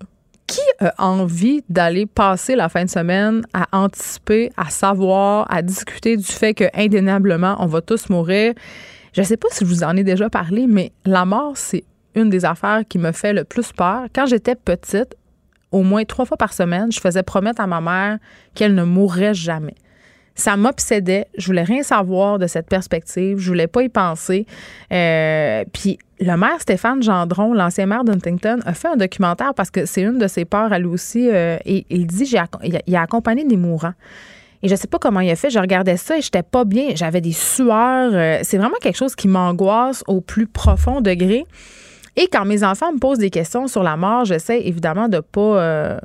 Qui 0.46 0.60
a 0.78 0.92
envie 0.98 1.64
d'aller 1.70 2.04
passer 2.04 2.54
la 2.54 2.68
fin 2.68 2.84
de 2.84 2.90
semaine 2.90 3.46
à 3.54 3.66
anticiper, 3.72 4.52
à 4.58 4.68
savoir, 4.68 5.46
à 5.50 5.62
discuter 5.62 6.18
du 6.18 6.24
fait 6.24 6.52
que 6.52 6.64
indéniablement 6.74 7.56
on 7.60 7.66
va 7.66 7.80
tous 7.80 8.10
mourir? 8.10 8.52
Je 9.14 9.22
sais 9.22 9.38
pas 9.38 9.48
si 9.50 9.64
je 9.64 9.70
vous 9.70 9.84
en 9.84 9.96
ai 9.96 10.04
déjà 10.04 10.28
parlé, 10.28 10.66
mais 10.66 10.92
la 11.06 11.24
mort, 11.24 11.56
c'est 11.56 11.84
une 12.14 12.30
des 12.30 12.44
affaires 12.44 12.82
qui 12.88 12.98
me 12.98 13.12
fait 13.12 13.32
le 13.32 13.44
plus 13.44 13.72
peur. 13.72 14.04
Quand 14.14 14.26
j'étais 14.26 14.54
petite, 14.54 15.16
au 15.72 15.82
moins 15.82 16.04
trois 16.04 16.24
fois 16.24 16.36
par 16.36 16.52
semaine, 16.52 16.92
je 16.92 17.00
faisais 17.00 17.22
promettre 17.22 17.60
à 17.60 17.66
ma 17.66 17.80
mère 17.80 18.18
qu'elle 18.54 18.74
ne 18.74 18.84
mourrait 18.84 19.34
jamais. 19.34 19.74
Ça 20.36 20.56
m'obsédait. 20.56 21.26
Je 21.38 21.46
voulais 21.46 21.62
rien 21.62 21.82
savoir 21.82 22.38
de 22.38 22.46
cette 22.46 22.68
perspective. 22.68 23.38
Je 23.38 23.48
voulais 23.48 23.68
pas 23.68 23.82
y 23.82 23.88
penser. 23.88 24.46
Euh, 24.92 25.64
puis 25.72 25.98
le 26.18 26.36
maire 26.36 26.60
Stéphane 26.60 27.02
Gendron, 27.02 27.52
l'ancien 27.52 27.86
maire 27.86 28.02
d'Huntington, 28.02 28.58
a 28.66 28.74
fait 28.74 28.88
un 28.88 28.96
documentaire 28.96 29.54
parce 29.54 29.70
que 29.70 29.86
c'est 29.86 30.02
une 30.02 30.18
de 30.18 30.26
ses 30.26 30.44
peurs 30.44 30.72
à 30.72 30.78
lui 30.78 30.86
aussi. 30.86 31.28
Euh, 31.30 31.58
et 31.64 31.86
il 31.88 32.06
dit 32.06 32.26
j'ai, 32.26 32.42
il 32.86 32.96
a 32.96 33.02
accompagné 33.02 33.44
des 33.44 33.56
mourants. 33.56 33.94
Et 34.64 34.68
je 34.68 34.74
sais 34.76 34.88
pas 34.88 34.98
comment 34.98 35.20
il 35.20 35.30
a 35.30 35.36
fait. 35.36 35.50
Je 35.50 35.58
regardais 35.58 35.96
ça 35.96 36.16
et 36.16 36.22
j'étais 36.22 36.42
pas 36.42 36.64
bien. 36.64 36.94
J'avais 36.94 37.20
des 37.20 37.32
sueurs. 37.32 38.10
Euh, 38.14 38.38
c'est 38.42 38.56
vraiment 38.58 38.78
quelque 38.80 38.96
chose 38.96 39.14
qui 39.14 39.28
m'angoisse 39.28 40.02
au 40.08 40.20
plus 40.20 40.46
profond 40.46 41.00
degré. 41.00 41.44
Et 42.16 42.28
quand 42.28 42.44
mes 42.44 42.62
enfants 42.62 42.92
me 42.92 42.98
posent 42.98 43.18
des 43.18 43.30
questions 43.30 43.66
sur 43.66 43.82
la 43.82 43.96
mort, 43.96 44.24
j'essaie 44.24 44.66
évidemment 44.66 45.08
de 45.08 45.20
pas 45.20 45.98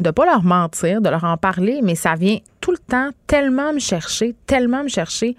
de 0.00 0.10
pas 0.10 0.24
leur 0.24 0.42
mentir, 0.42 1.00
de 1.00 1.10
leur 1.10 1.24
en 1.24 1.36
parler, 1.36 1.80
mais 1.82 1.94
ça 1.94 2.14
vient 2.14 2.38
tout 2.60 2.72
le 2.72 2.78
temps 2.78 3.10
tellement 3.26 3.72
me 3.72 3.78
chercher, 3.78 4.34
tellement 4.46 4.82
me 4.82 4.88
chercher. 4.88 5.36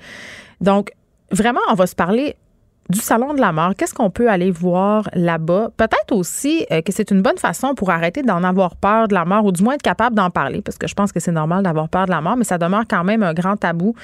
Donc, 0.62 0.92
vraiment, 1.32 1.62
on 1.70 1.74
va 1.74 1.88
se 1.88 1.96
parler 1.96 2.36
du 2.92 3.00
Salon 3.00 3.34
de 3.34 3.42
la 3.42 3.52
mort. 3.52 3.74
Qu'est-ce 3.76 3.94
qu'on 3.94 4.10
peut 4.10 4.30
aller 4.30 4.52
voir 4.52 5.10
là-bas? 5.14 5.70
Peut-être 5.78 6.12
aussi 6.12 6.66
euh, 6.72 6.82
que 6.82 6.92
c'est 6.92 7.10
une 7.10 7.22
bonne 7.22 7.38
façon 7.38 7.74
pour 7.74 7.90
arrêter 7.90 8.22
d'en 8.22 8.44
avoir 8.44 8.76
peur 8.76 9.08
de 9.08 9.14
la 9.14 9.26
mort 9.26 9.46
ou 9.46 9.52
du 9.52 9.64
moins 9.64 9.74
être 9.76 9.82
capable 9.82 10.16
d'en 10.16 10.30
parler 10.30 10.62
parce 10.62 10.78
que 10.78 10.88
je 10.88 10.94
pense 10.94 11.12
que 11.12 11.20
c'est 11.20 11.32
normal 11.32 11.64
d'avoir 11.64 11.90
peur 11.90 12.06
de 12.06 12.12
la 12.12 12.22
mort, 12.22 12.36
mais 12.36 12.44
ça 12.44 12.58
demeure 12.58 12.84
quand 12.88 13.04
même 13.04 13.24
un 13.24 13.34
grand 13.34 13.56
tabou. 13.56 13.96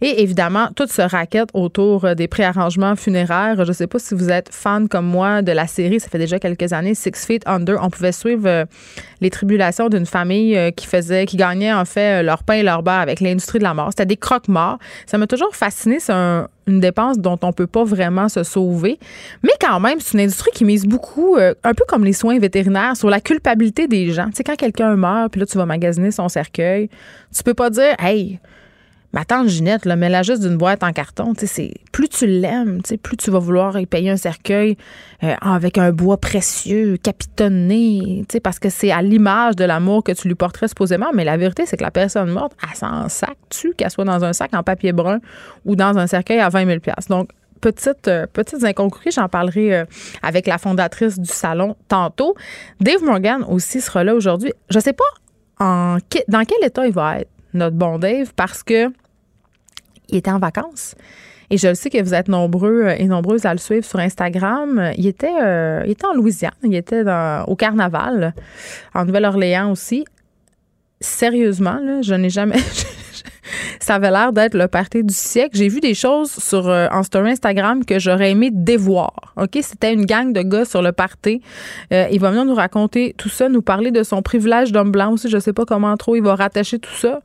Et 0.00 0.22
évidemment, 0.22 0.68
tout 0.74 0.86
se 0.86 1.02
raquette 1.02 1.50
autour 1.54 2.04
euh, 2.04 2.14
des 2.14 2.26
préarrangements 2.26 2.96
funéraires. 2.96 3.56
Je 3.58 3.68
ne 3.68 3.72
sais 3.72 3.86
pas 3.86 3.98
si 3.98 4.14
vous 4.14 4.30
êtes 4.30 4.52
fan 4.52 4.88
comme 4.88 5.06
moi 5.06 5.42
de 5.42 5.52
la 5.52 5.66
série, 5.66 6.00
ça 6.00 6.08
fait 6.08 6.18
déjà 6.18 6.38
quelques 6.38 6.72
années, 6.72 6.94
Six 6.94 7.26
Feet 7.26 7.42
Under. 7.46 7.78
On 7.82 7.90
pouvait 7.90 8.12
suivre 8.12 8.48
euh, 8.48 8.64
les 9.20 9.30
tribulations 9.30 9.88
d'une 9.88 10.06
famille 10.06 10.72
qui 10.74 10.86
faisait, 10.86 11.26
qui 11.26 11.36
gagnait 11.36 11.72
en 11.72 11.84
fait 11.84 12.22
leur 12.22 12.42
pain 12.42 12.54
et 12.54 12.62
leur 12.62 12.82
beurre 12.82 13.00
avec 13.00 13.20
l'industrie 13.20 13.58
de 13.58 13.64
la 13.64 13.74
mort. 13.74 13.88
C'était 13.90 14.06
des 14.06 14.16
croque-morts. 14.16 14.78
Ça 15.04 15.18
m'a 15.18 15.26
toujours 15.26 15.54
fasciné. 15.54 16.00
C'est 16.00 16.12
un, 16.12 16.48
une 16.70 16.80
dépense 16.80 17.18
dont 17.18 17.38
on 17.42 17.52
peut 17.52 17.66
pas 17.66 17.84
vraiment 17.84 18.28
se 18.28 18.42
sauver. 18.42 18.98
Mais 19.42 19.52
quand 19.60 19.80
même, 19.80 19.98
c'est 20.00 20.14
une 20.14 20.20
industrie 20.20 20.50
qui 20.54 20.64
mise 20.64 20.86
beaucoup, 20.86 21.36
euh, 21.36 21.54
un 21.64 21.74
peu 21.74 21.84
comme 21.86 22.04
les 22.04 22.12
soins 22.12 22.38
vétérinaires, 22.38 22.96
sur 22.96 23.10
la 23.10 23.20
culpabilité 23.20 23.86
des 23.86 24.12
gens. 24.12 24.26
Tu 24.26 24.36
sais, 24.36 24.44
quand 24.44 24.56
quelqu'un 24.56 24.94
meurt, 24.96 25.32
puis 25.32 25.40
là, 25.40 25.46
tu 25.46 25.58
vas 25.58 25.66
magasiner 25.66 26.10
son 26.10 26.28
cercueil, 26.28 26.88
tu 27.34 27.42
peux 27.42 27.54
pas 27.54 27.70
dire, 27.70 27.94
hey, 27.98 28.38
Ma 29.12 29.24
tante 29.24 29.48
Ginette, 29.48 29.86
là, 29.86 29.96
mets-la 29.96 30.22
d'une 30.22 30.56
boîte 30.56 30.84
en 30.84 30.92
carton. 30.92 31.32
C'est, 31.36 31.74
plus 31.90 32.08
tu 32.08 32.26
l'aimes, 32.26 32.80
plus 33.02 33.16
tu 33.16 33.30
vas 33.30 33.40
vouloir 33.40 33.76
payer 33.88 34.10
un 34.10 34.16
cercueil 34.16 34.76
euh, 35.24 35.34
avec 35.40 35.78
un 35.78 35.90
bois 35.90 36.16
précieux, 36.16 36.96
capitonné, 37.02 38.24
parce 38.42 38.60
que 38.60 38.70
c'est 38.70 38.92
à 38.92 39.02
l'image 39.02 39.56
de 39.56 39.64
l'amour 39.64 40.04
que 40.04 40.12
tu 40.12 40.28
lui 40.28 40.36
porterais 40.36 40.68
supposément. 40.68 41.10
Mais 41.12 41.24
la 41.24 41.36
vérité, 41.36 41.66
c'est 41.66 41.76
que 41.76 41.82
la 41.82 41.90
personne 41.90 42.30
morte, 42.30 42.52
elle 42.62 42.76
s'en 42.76 43.08
sac 43.08 43.36
tu 43.48 43.72
qu'elle 43.74 43.90
soit 43.90 44.04
dans 44.04 44.24
un 44.24 44.32
sac 44.32 44.54
en 44.54 44.62
papier 44.62 44.92
brun 44.92 45.18
ou 45.64 45.74
dans 45.74 45.98
un 45.98 46.06
cercueil 46.06 46.38
à 46.38 46.48
20 46.48 46.66
000 46.66 46.78
Donc, 47.08 47.30
euh, 48.06 48.26
petites 48.32 48.64
incongruités. 48.64 49.10
J'en 49.10 49.28
parlerai 49.28 49.74
euh, 49.74 49.84
avec 50.22 50.46
la 50.46 50.58
fondatrice 50.58 51.18
du 51.18 51.28
salon 51.28 51.76
tantôt. 51.88 52.36
Dave 52.80 53.02
Morgan 53.02 53.44
aussi 53.48 53.80
sera 53.80 54.04
là 54.04 54.14
aujourd'hui. 54.14 54.52
Je 54.68 54.78
sais 54.78 54.92
pas 54.92 55.04
dans 55.58 55.98
quel 56.46 56.64
état 56.64 56.86
il 56.86 56.92
va 56.92 57.20
être 57.20 57.28
notre 57.54 57.76
bon 57.76 57.98
Dave, 57.98 58.32
parce 58.34 58.62
que 58.62 58.90
il 60.08 60.16
était 60.16 60.30
en 60.30 60.38
vacances. 60.38 60.94
Et 61.50 61.58
je 61.58 61.68
le 61.68 61.74
sais 61.74 61.90
que 61.90 62.00
vous 62.00 62.14
êtes 62.14 62.28
nombreux 62.28 62.94
et 62.96 63.06
nombreuses 63.06 63.44
à 63.44 63.52
le 63.52 63.58
suivre 63.58 63.84
sur 63.84 63.98
Instagram. 63.98 64.92
Il 64.96 65.06
était, 65.06 65.34
euh, 65.42 65.94
en 66.04 66.14
Louisiane, 66.14 66.52
il 66.62 66.74
était 66.76 67.02
au 67.46 67.56
carnaval, 67.56 68.34
en 68.94 69.04
Nouvelle-Orléans 69.04 69.70
aussi. 69.72 70.04
Sérieusement, 71.00 72.02
je 72.02 72.14
n'ai 72.14 72.30
jamais. 72.30 72.58
ça 73.80 73.96
avait 73.96 74.10
l'air 74.10 74.32
d'être 74.32 74.54
le 74.54 74.68
party 74.68 75.04
du 75.04 75.14
siècle. 75.14 75.56
J'ai 75.56 75.68
vu 75.68 75.80
des 75.80 75.94
choses 75.94 76.30
sur 76.30 76.68
euh, 76.68 76.88
en 76.90 77.02
story 77.02 77.32
Instagram 77.32 77.84
que 77.84 77.98
j'aurais 77.98 78.30
aimé 78.30 78.50
dévoir. 78.52 79.34
OK, 79.36 79.58
c'était 79.62 79.92
une 79.92 80.06
gang 80.06 80.32
de 80.32 80.42
gars 80.42 80.64
sur 80.64 80.82
le 80.82 80.92
party. 80.92 81.40
Euh, 81.92 82.06
il 82.10 82.20
va 82.20 82.30
venir 82.30 82.44
nous 82.44 82.54
raconter 82.54 83.14
tout 83.16 83.28
ça, 83.28 83.48
nous 83.48 83.62
parler 83.62 83.90
de 83.90 84.02
son 84.02 84.22
privilège 84.22 84.72
d'homme 84.72 84.92
blanc 84.92 85.12
aussi, 85.12 85.28
je 85.28 85.38
sais 85.38 85.52
pas 85.52 85.64
comment 85.64 85.96
trop 85.96 86.16
il 86.16 86.22
va 86.22 86.34
rattacher 86.34 86.78
tout 86.78 86.94
ça. 86.94 87.20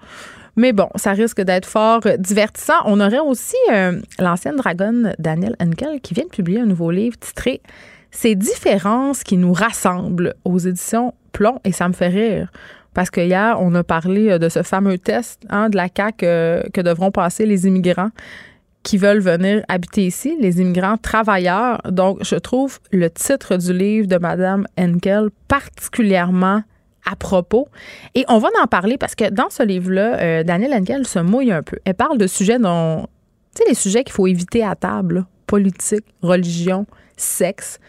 Mais 0.55 0.71
bon, 0.71 0.87
ça 0.95 1.11
risque 1.11 1.41
d'être 1.41 1.65
fort 1.65 2.01
divertissant. 2.17 2.75
On 2.85 2.99
aurait 3.01 3.19
aussi 3.19 3.57
euh, 3.71 3.99
l'ancienne 4.19 4.55
dragonne 4.55 5.13
Danielle 5.19 5.55
Henkel 5.59 5.99
qui 6.01 6.13
vient 6.13 6.23
de 6.23 6.29
publier 6.29 6.61
un 6.61 6.65
nouveau 6.65 6.91
livre 6.91 7.17
titré 7.19 7.61
Ces 8.11 8.35
différences 8.35 9.23
qui 9.23 9.37
nous 9.37 9.51
rassemblent 9.51 10.35
aux 10.45 10.57
éditions 10.57 11.13
Plomb 11.33 11.59
et 11.65 11.73
ça 11.73 11.89
me 11.89 11.93
fait 11.93 12.07
rire. 12.07 12.51
Parce 12.95 13.11
que 13.11 13.21
hier, 13.21 13.57
on 13.59 13.75
a 13.75 13.83
parlé 13.83 14.31
euh, 14.31 14.39
de 14.39 14.49
ce 14.49 14.63
fameux 14.63 14.97
test 14.97 15.41
hein, 15.49 15.69
de 15.69 15.75
la 15.75 15.87
CAQ 15.95 16.25
euh, 16.25 16.63
que 16.73 16.81
devront 16.81 17.11
passer 17.11 17.45
les 17.45 17.67
immigrants 17.67 18.09
qui 18.81 18.97
veulent 18.97 19.19
venir 19.19 19.63
habiter 19.67 20.05
ici, 20.05 20.37
les 20.39 20.61
immigrants 20.61 20.97
travailleurs. 20.97 21.81
Donc, 21.89 22.19
je 22.23 22.35
trouve 22.35 22.79
le 22.91 23.09
titre 23.09 23.57
du 23.57 23.73
livre 23.73 24.07
de 24.07 24.17
Madame 24.17 24.65
Henkel 24.79 25.29
particulièrement 25.47 26.61
à 27.05 27.15
propos. 27.15 27.67
Et 28.13 28.25
on 28.29 28.37
va 28.37 28.49
en 28.61 28.67
parler 28.67 28.97
parce 28.97 29.15
que 29.15 29.29
dans 29.29 29.49
ce 29.49 29.63
livre-là, 29.63 30.19
euh, 30.19 30.43
Danielle 30.43 30.73
Henkel 30.73 31.05
se 31.05 31.19
mouille 31.19 31.51
un 31.51 31.63
peu. 31.63 31.77
Elle 31.83 31.95
parle 31.95 32.17
de 32.17 32.27
sujets 32.27 32.59
dont, 32.59 33.07
tu 33.55 33.63
sais, 33.63 33.69
les 33.69 33.75
sujets 33.75 34.03
qu'il 34.03 34.13
faut 34.13 34.27
éviter 34.27 34.63
à 34.63 34.75
table, 34.75 35.25
politique, 35.47 36.05
religion, 36.21 36.85
sexe. 37.17 37.79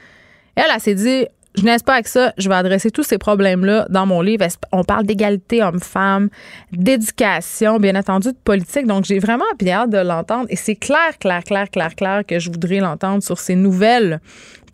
Elle, 0.54 0.64
elle 0.74 0.80
s'est 0.80 0.94
dit, 0.94 1.26
je 1.56 1.64
n'ai 1.64 1.76
pas 1.78 1.94
avec 1.94 2.08
ça. 2.08 2.32
Je 2.36 2.48
vais 2.48 2.54
adresser 2.54 2.90
tous 2.90 3.02
ces 3.02 3.18
problèmes-là 3.18 3.86
dans 3.88 4.06
mon 4.06 4.20
livre. 4.20 4.44
On 4.72 4.84
parle 4.84 5.06
d'égalité 5.06 5.62
homme-femme, 5.62 6.28
d'éducation, 6.72 7.78
bien 7.78 7.96
entendu, 7.96 8.28
de 8.28 8.38
politique. 8.44 8.86
Donc, 8.86 9.04
j'ai 9.04 9.18
vraiment 9.18 9.44
bien 9.58 9.80
hâte 9.80 9.90
de 9.90 9.98
l'entendre. 9.98 10.46
Et 10.50 10.56
c'est 10.56 10.76
clair, 10.76 11.18
clair, 11.18 11.42
clair, 11.44 11.70
clair, 11.70 11.94
clair 11.94 12.26
que 12.26 12.38
je 12.38 12.50
voudrais 12.50 12.80
l'entendre 12.80 13.22
sur 13.22 13.38
ces 13.38 13.56
nouvelles 13.56 14.20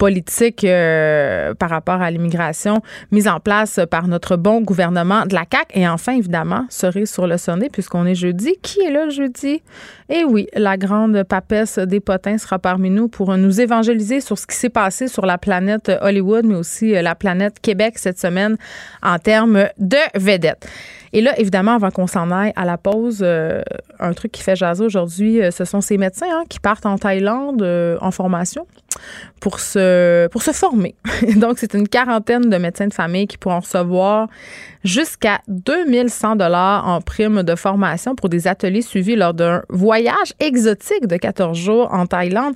politique 0.02 0.64
euh, 0.64 1.54
par 1.54 1.70
rapport 1.70 2.02
à 2.02 2.10
l'immigration 2.10 2.82
mise 3.12 3.28
en 3.28 3.38
place 3.38 3.78
par 3.88 4.08
notre 4.08 4.34
bon 4.34 4.60
gouvernement 4.60 5.26
de 5.26 5.34
la 5.34 5.44
CAC 5.44 5.68
et 5.74 5.86
enfin 5.86 6.14
évidemment 6.14 6.66
cerise 6.70 7.08
sur 7.08 7.28
le 7.28 7.36
sonnet 7.38 7.68
puisqu'on 7.70 8.04
est 8.04 8.16
jeudi. 8.16 8.56
Qui 8.62 8.80
est 8.80 8.90
là 8.90 9.10
jeudi? 9.10 9.62
Et 10.08 10.24
oui 10.24 10.48
la 10.54 10.76
grande 10.76 11.22
papesse 11.22 11.78
des 11.78 12.00
potins 12.00 12.36
sera 12.36 12.58
parmi 12.58 12.90
nous 12.90 13.06
pour 13.06 13.36
nous 13.36 13.60
évangéliser 13.60 14.20
sur 14.20 14.36
ce 14.38 14.48
qui 14.48 14.56
s'est 14.56 14.70
passé 14.70 15.06
sur 15.06 15.24
la 15.24 15.38
planète 15.38 15.92
Hollywood 16.00 16.46
mais 16.46 16.56
aussi 16.56 16.96
euh, 16.96 17.02
la 17.02 17.14
planète 17.14 17.60
Québec 17.60 17.96
cette 17.96 18.18
semaine 18.18 18.56
en 19.04 19.20
termes 19.20 19.68
de 19.78 19.98
vedettes. 20.16 20.66
Et 21.14 21.20
là, 21.20 21.38
évidemment, 21.38 21.74
avant 21.74 21.90
qu'on 21.90 22.06
s'en 22.06 22.30
aille 22.30 22.54
à 22.56 22.64
la 22.64 22.78
pause, 22.78 23.20
euh, 23.22 23.60
un 24.00 24.14
truc 24.14 24.32
qui 24.32 24.42
fait 24.42 24.56
jaser 24.56 24.82
aujourd'hui, 24.82 25.40
ce 25.50 25.66
sont 25.66 25.82
ces 25.82 25.98
médecins 25.98 26.26
hein, 26.32 26.44
qui 26.48 26.58
partent 26.58 26.86
en 26.86 26.96
Thaïlande 26.96 27.62
en 28.00 28.10
formation 28.10 28.66
pour 29.40 29.60
se, 29.60 30.28
pour 30.28 30.42
se 30.42 30.52
former. 30.52 30.94
Donc, 31.36 31.58
c'est 31.58 31.74
une 31.74 31.88
quarantaine 31.88 32.48
de 32.48 32.56
médecins 32.56 32.86
de 32.86 32.94
famille 32.94 33.26
qui 33.26 33.38
pourront 33.38 33.60
recevoir 33.60 34.28
jusqu'à 34.84 35.40
2100 35.48 36.36
dollars 36.36 36.88
en 36.88 37.00
prime 37.00 37.42
de 37.42 37.54
formation 37.54 38.14
pour 38.14 38.28
des 38.28 38.48
ateliers 38.48 38.82
suivis 38.82 39.16
lors 39.16 39.34
d'un 39.34 39.62
voyage 39.68 40.32
exotique 40.40 41.06
de 41.06 41.16
14 41.16 41.56
jours 41.56 41.92
en 41.92 42.06
Thaïlande. 42.06 42.54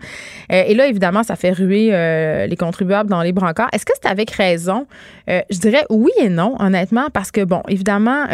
Euh, 0.53 0.63
et 0.67 0.75
là, 0.75 0.87
évidemment, 0.87 1.23
ça 1.23 1.37
fait 1.37 1.53
ruer 1.53 1.91
euh, 1.93 2.47
les 2.47 2.57
contribuables 2.57 3.11
dans 3.11 3.23
les 3.23 3.33
brancards. 3.33 3.69
Est-ce 3.73 3.87
que 3.87 3.93
c'est 4.01 4.09
avec 4.09 4.31
raison? 4.31 4.87
Euh, 5.29 5.41
je 5.51 5.59
dirais 5.59 5.85
oui 5.91 6.13
et 6.21 6.29
non, 6.29 6.55
honnêtement, 6.59 7.09
parce 7.13 7.31
que, 7.31 7.45
bon, 7.45 7.63
évidemment, 7.69 8.27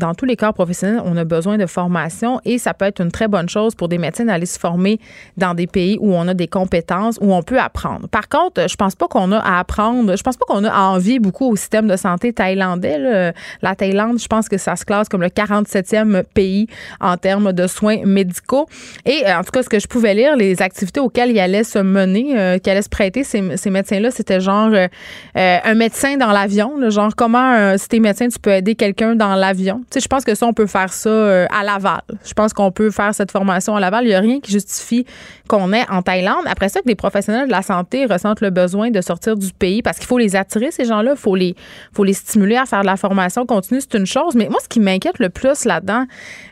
dans 0.00 0.14
tous 0.14 0.24
les 0.24 0.36
corps 0.36 0.54
professionnels, 0.54 1.02
on 1.04 1.16
a 1.16 1.24
besoin 1.24 1.58
de 1.58 1.66
formation 1.66 2.40
et 2.44 2.58
ça 2.58 2.74
peut 2.74 2.86
être 2.86 3.00
une 3.00 3.12
très 3.12 3.28
bonne 3.28 3.48
chose 3.48 3.74
pour 3.74 3.88
des 3.88 3.98
médecins 3.98 4.24
d'aller 4.24 4.46
se 4.46 4.58
former 4.58 4.98
dans 5.36 5.54
des 5.54 5.66
pays 5.66 5.98
où 6.00 6.14
on 6.14 6.26
a 6.26 6.34
des 6.34 6.48
compétences, 6.48 7.18
où 7.20 7.32
on 7.32 7.42
peut 7.42 7.60
apprendre. 7.60 8.08
Par 8.08 8.28
contre, 8.28 8.68
je 8.68 8.74
pense 8.74 8.96
pas 8.96 9.06
qu'on 9.06 9.30
a 9.30 9.38
à 9.38 9.60
apprendre, 9.60 10.16
je 10.16 10.22
pense 10.22 10.36
pas 10.36 10.46
qu'on 10.48 10.64
a 10.64 10.70
à 10.70 10.82
envier 10.88 11.20
beaucoup 11.20 11.50
au 11.50 11.56
système 11.56 11.86
de 11.86 11.96
santé 11.96 12.32
thaïlandais. 12.32 13.32
La 13.62 13.74
Thaïlande, 13.74 14.18
je 14.18 14.26
pense 14.26 14.48
que 14.48 14.58
ça 14.58 14.74
se 14.76 14.84
classe 14.84 15.08
comme 15.08 15.20
le 15.20 15.28
47e 15.28 16.24
pays 16.34 16.66
en 17.00 17.16
termes 17.16 17.52
de 17.52 17.66
soins 17.66 18.04
médicaux. 18.04 18.66
Et 19.04 19.22
euh, 19.26 19.38
en 19.38 19.44
tout 19.44 19.50
cas, 19.50 19.62
ce 19.62 19.68
que 19.68 19.78
je 19.78 19.86
pouvais 19.86 20.14
lire, 20.14 20.36
les 20.36 20.62
activités 20.62 21.00
auxquelles 21.00 21.30
il 21.30 21.38
allait 21.38 21.64
se 21.64 21.78
mener, 21.78 22.38
euh, 22.38 22.58
qui 22.58 22.70
allaient 22.70 22.82
se 22.82 22.88
prêter 22.88 23.24
ces, 23.24 23.40
médecins-là, 23.40 24.10
c'était 24.10 24.40
genre 24.40 24.70
euh, 24.72 24.88
un 25.34 25.74
médecin 25.74 26.16
dans 26.16 26.32
l'avion, 26.32 26.90
genre 26.90 27.14
comment, 27.14 27.76
si 27.76 27.88
t'es 27.88 28.00
médecin, 28.00 28.28
tu 28.28 28.38
peux 28.38 28.52
aider 28.52 28.74
quelqu'un 28.74 29.14
dans 29.14 29.34
l'avion? 29.34 29.82
Je 29.98 30.06
pense 30.06 30.24
que 30.24 30.34
ça, 30.34 30.46
on 30.46 30.52
peut 30.52 30.66
faire 30.66 30.92
ça 30.92 31.10
euh, 31.10 31.46
à 31.50 31.64
Laval. 31.64 32.02
Je 32.24 32.32
pense 32.32 32.52
qu'on 32.52 32.70
peut 32.70 32.90
faire 32.90 33.14
cette 33.14 33.30
formation 33.30 33.74
à 33.74 33.80
Laval. 33.80 34.04
Il 34.04 34.08
n'y 34.08 34.14
a 34.14 34.20
rien 34.20 34.40
qui 34.40 34.52
justifie 34.52 35.04
qu'on 35.48 35.72
ait 35.72 35.84
en 35.90 36.02
Thaïlande. 36.02 36.44
Après 36.46 36.68
ça, 36.68 36.80
que 36.80 36.86
des 36.86 36.94
professionnels 36.94 37.46
de 37.46 37.52
la 37.52 37.62
santé 37.62 38.06
ressentent 38.06 38.40
le 38.40 38.50
besoin 38.50 38.90
de 38.90 39.00
sortir 39.00 39.36
du 39.36 39.52
pays 39.52 39.82
parce 39.82 39.98
qu'il 39.98 40.06
faut 40.06 40.18
les 40.18 40.36
attirer, 40.36 40.70
ces 40.70 40.84
gens-là. 40.84 41.12
Il 41.12 41.18
faut 41.18 41.34
les, 41.34 41.56
faut 41.92 42.04
les 42.04 42.12
stimuler 42.12 42.56
à 42.56 42.66
faire 42.66 42.82
de 42.82 42.86
la 42.86 42.96
formation 42.96 43.46
continue. 43.46 43.80
C'est 43.80 43.98
une 43.98 44.06
chose. 44.06 44.34
Mais 44.36 44.48
moi, 44.48 44.60
ce 44.62 44.68
qui 44.68 44.80
m'inquiète 44.80 45.18
le 45.18 45.28
plus 45.28 45.64
là-dedans, 45.64 46.04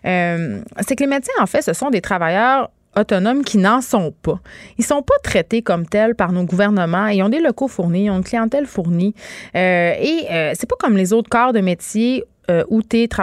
euh, 0.04 0.60
c'est 0.80 0.96
que 0.96 1.04
les 1.04 1.10
médecins, 1.10 1.32
en 1.40 1.46
fait, 1.46 1.62
ce 1.62 1.72
sont 1.72 1.90
des 1.90 2.00
travailleurs 2.00 2.70
autonomes 2.96 3.44
qui 3.44 3.58
n'en 3.58 3.80
sont 3.80 4.12
pas. 4.22 4.40
Ils 4.78 4.84
sont 4.84 5.02
pas 5.02 5.14
traités 5.22 5.62
comme 5.62 5.86
tels 5.86 6.14
par 6.14 6.32
nos 6.32 6.44
gouvernements. 6.44 7.06
Ils 7.06 7.22
ont 7.22 7.28
des 7.28 7.40
locaux 7.40 7.68
fournis, 7.68 8.06
ils 8.06 8.10
ont 8.10 8.18
une 8.18 8.24
clientèle 8.24 8.66
fournie. 8.66 9.14
Euh, 9.54 9.92
et 9.98 10.26
euh, 10.30 10.52
c'est 10.54 10.68
pas 10.68 10.76
comme 10.78 10.96
les 10.96 11.12
autres 11.12 11.28
corps 11.28 11.52
de 11.52 11.60
métier 11.60 12.24
euh, 12.50 12.64
où, 12.68 12.80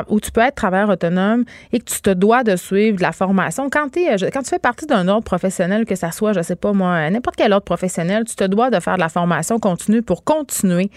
où, 0.09 0.19
tu 0.19 0.31
peux 0.31 0.41
être 0.41 0.55
travailleur 0.55 0.89
autonome 0.89 1.45
et 1.71 1.79
que 1.79 1.85
tu 1.85 2.01
te 2.01 2.09
dois 2.11 2.43
de 2.43 2.55
suivre 2.55 2.97
de 2.97 3.01
la 3.01 3.11
formation. 3.11 3.69
Quand, 3.69 3.95
es, 3.97 4.29
quand 4.31 4.43
tu 4.43 4.49
fais 4.49 4.59
partie 4.59 4.85
d'un 4.85 5.07
ordre 5.07 5.23
professionnel, 5.23 5.85
que 5.85 5.95
ça 5.95 6.11
soit, 6.11 6.33
je 6.33 6.41
sais 6.41 6.55
pas 6.55 6.73
moi, 6.73 7.09
n'importe 7.09 7.35
quel 7.35 7.51
ordre 7.53 7.65
professionnel, 7.65 8.25
tu 8.25 8.35
te 8.35 8.43
dois 8.43 8.69
de 8.69 8.79
faire 8.79 8.95
de 8.95 8.99
la 9.01 9.09
formation 9.09 9.59
continue 9.59 10.01
pour 10.01 10.23
continuer 10.23 10.89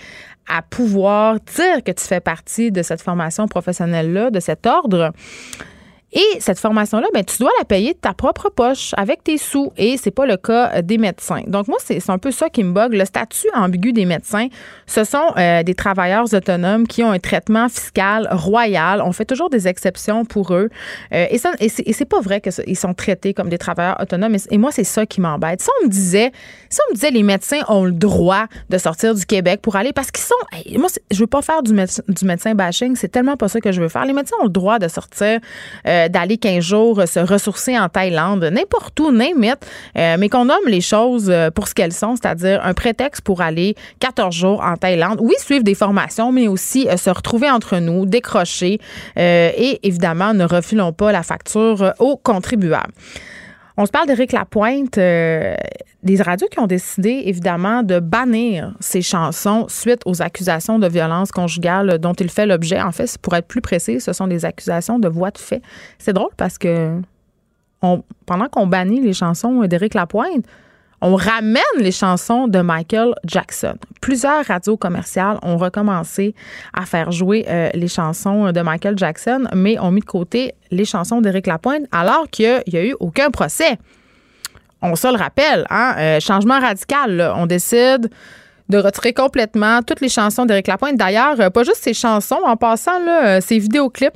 à 0.49 0.62
pouvoir 0.62 1.37
dire 1.56 1.82
que 1.85 1.92
tu 1.92 2.04
fais 2.04 2.20
partie 2.20 2.73
de 2.73 2.82
cette 2.82 3.02
formation 3.02 3.47
professionnelle-là, 3.49 4.30
de 4.30 4.40
cet 4.40 4.66
ordre. 4.66 5.12
Et 6.12 6.40
cette 6.40 6.58
formation-là, 6.58 7.06
ben, 7.12 7.22
tu 7.22 7.38
dois 7.38 7.50
la 7.58 7.64
payer 7.66 7.92
de 7.92 7.98
ta 7.98 8.14
propre 8.14 8.48
poche 8.48 8.94
avec 8.96 9.22
tes 9.24 9.36
sous. 9.36 9.72
Et 9.76 9.98
c'est 9.98 10.10
pas 10.10 10.24
le 10.24 10.38
cas 10.38 10.80
des 10.80 10.96
médecins. 10.96 11.42
Donc, 11.46 11.68
moi, 11.68 11.76
c'est 11.84 12.08
un 12.08 12.18
peu 12.18 12.30
ça 12.30 12.48
qui 12.48 12.64
me 12.64 12.72
bug. 12.72 12.94
Le 12.94 13.04
statut 13.04 13.48
ambigu 13.54 13.92
des 13.92 14.06
médecins, 14.06 14.48
ce 14.86 15.04
sont 15.04 15.32
euh, 15.36 15.62
des 15.62 15.74
travailleurs 15.74 16.32
autonomes 16.32 16.86
qui 16.86 17.02
ont 17.02 17.10
un 17.10 17.18
traitement 17.18 17.68
fiscal 17.68 18.26
royal. 18.32 19.02
On 19.02 19.12
fait 19.12 19.26
toujours 19.26 19.50
des 19.50 19.68
exceptions 19.68 20.24
pour 20.24 20.54
eux. 20.54 20.70
Euh, 21.12 21.26
et, 21.30 21.36
ça, 21.36 21.52
et 21.60 21.68
c'est 21.68 22.04
pas 22.06 22.20
vrai 22.20 22.40
qu'ils 22.40 22.76
sont 22.76 22.94
traités 22.94 23.34
comme 23.34 23.50
des 23.50 23.58
travailleurs 23.58 24.00
autonomes. 24.00 24.36
Et, 24.50 24.58
moi, 24.58 24.72
c'est 24.72 24.84
ça 24.84 25.04
qui 25.04 25.20
m'embête. 25.20 25.60
Si 25.60 25.68
on 25.82 25.86
me 25.86 25.90
disait, 25.90 26.32
si 26.70 26.80
me 26.90 26.94
disait 26.94 27.10
les 27.10 27.22
médecins 27.22 27.60
ont 27.68 27.84
le 27.84 27.92
droit 27.92 28.46
de 28.70 28.78
sortir 28.78 29.14
du 29.14 29.26
Québec 29.26 29.60
pour 29.60 29.76
aller, 29.76 29.92
parce 29.92 30.10
qu'ils 30.10 30.24
sont, 30.24 30.78
moi, 30.78 30.88
je 31.10 31.18
veux 31.18 31.26
pas 31.26 31.42
faire 31.42 31.62
du, 31.62 31.74
médecin, 31.74 32.02
du 32.08 32.24
médecin 32.24 32.54
bashing. 32.54 32.96
C'est 32.96 33.08
tellement 33.08 33.36
pas 33.36 33.48
ça 33.48 33.60
que 33.60 33.72
je 33.72 33.80
veux 33.82 33.88
faire. 33.88 34.06
Les 34.06 34.14
médecins 34.14 34.36
ont 34.40 34.44
le 34.44 34.50
droit 34.50 34.78
de 34.78 34.88
sortir 34.88 35.40
euh, 35.86 35.98
d'aller 36.07 36.38
15 36.38 36.62
jours 36.62 37.02
se 37.07 37.19
ressourcer 37.19 37.78
en 37.78 37.88
Thaïlande, 37.88 38.45
n'importe 38.45 38.99
où, 39.00 39.11
n'importe, 39.11 39.67
euh, 39.97 40.17
mais 40.19 40.28
qu'on 40.28 40.45
nomme 40.45 40.67
les 40.67 40.81
choses 40.81 41.28
euh, 41.31 41.50
pour 41.50 41.69
ce 41.69 41.75
qu'elles 41.75 41.93
sont, 41.93 42.17
c'est-à-dire 42.17 42.61
un 42.64 42.75
prétexte 42.75 43.23
pour 43.23 43.40
aller 43.40 43.75
14 44.00 44.35
jours 44.35 44.61
en 44.62 44.76
Thaïlande. 44.76 45.19
Oui, 45.21 45.35
suivre 45.38 45.64
des 45.64 45.75
formations, 45.75 46.33
mais 46.33 46.49
aussi 46.49 46.87
se 46.97 47.11
retrouver 47.11 47.50
entre 47.50 47.78
nous, 47.78 48.07
décrocher 48.07 48.78
et 49.17 49.81
évidemment, 49.83 50.35
ne 50.35 50.45
refilons 50.45 50.93
pas 50.93 51.12
la 51.12 51.23
facture 51.23 51.93
aux 51.99 52.17
contribuables. 52.17 52.93
On 53.80 53.87
se 53.87 53.92
parle 53.92 54.08
d'Éric 54.08 54.32
Lapointe, 54.32 54.97
des 54.97 55.56
radios 56.20 56.49
qui 56.50 56.58
ont 56.58 56.66
décidé 56.66 57.23
évidemment 57.26 57.85
de 57.85 58.00
bannir 58.00 58.75
ces 58.80 59.02
chansons 59.02 59.66
suite 59.68 60.00
aux 60.04 60.20
accusations 60.20 60.80
de 60.80 60.88
violence 60.88 61.30
conjugale 61.30 61.99
dont 61.99 62.12
il 62.14 62.28
fait 62.28 62.44
l'objet. 62.44 62.82
En 62.82 62.90
fait, 62.90 63.16
pour 63.18 63.37
être 63.37 63.47
plus 63.47 63.61
précis, 63.61 64.00
ce 64.00 64.12
sont 64.12 64.26
des 64.26 64.44
accusations 64.44 64.99
de 64.99 65.06
voix 65.06 65.30
de 65.30 65.38
fait. 65.38 65.62
C'est 65.97 66.12
drôle 66.12 66.32
parce 66.37 66.58
que 66.58 67.00
pendant 68.26 68.49
qu'on 68.50 68.66
bannit 68.66 69.00
les 69.00 69.12
chansons 69.12 69.62
d'Éric 69.66 69.94
Lapointe, 69.94 70.44
on 71.00 71.14
ramène 71.14 71.62
les 71.78 71.93
chansons 71.93 72.49
de 72.49 72.61
Michael 72.61 73.14
Jackson. 73.25 73.75
Plusieurs 74.00 74.45
radios 74.45 74.76
commerciales 74.76 75.38
ont 75.43 75.57
recommencé 75.57 76.35
à 76.75 76.87
faire 76.87 77.12
jouer 77.12 77.45
euh, 77.49 77.71
les 77.75 77.88
chansons 77.88 78.52
de 78.52 78.61
Michael 78.61 78.99
Jackson, 78.99 79.45
mais 79.55 79.78
ont 79.78 79.90
mis 79.90 80.00
de 80.00 80.07
côté 80.07 80.55
les 80.71 80.85
chansons 80.85 81.21
d'Éric 81.21 81.47
Lapointe 81.47 81.85
alors 81.93 82.28
qu'il 82.31 82.62
n'y 82.73 82.78
a 82.78 82.85
eu 82.85 82.95
aucun 83.00 83.31
procès 83.31 83.78
on 84.81 84.95
se 84.95 85.09
le 85.09 85.17
rappelle, 85.17 85.67
hein, 85.71 85.95
euh, 85.99 86.21
changement 86.21 86.61
radical. 86.61 87.33
On 87.35 87.47
décide 87.47 88.11
de 88.69 88.78
retirer 88.78 89.12
complètement 89.12 89.83
toutes 89.83 90.00
les 90.00 90.09
chansons 90.09 90.47
d'Éric 90.47 90.69
Lapointe. 90.69 90.97
D'ailleurs, 90.97 91.40
euh, 91.40 91.50
pas 91.50 91.64
juste 91.64 91.83
ses 91.83 91.95
chansons, 91.95 92.38
en 92.45 92.57
passant, 92.57 92.99
là, 93.05 93.40
ses 93.40 93.59
vidéoclips 93.59 94.14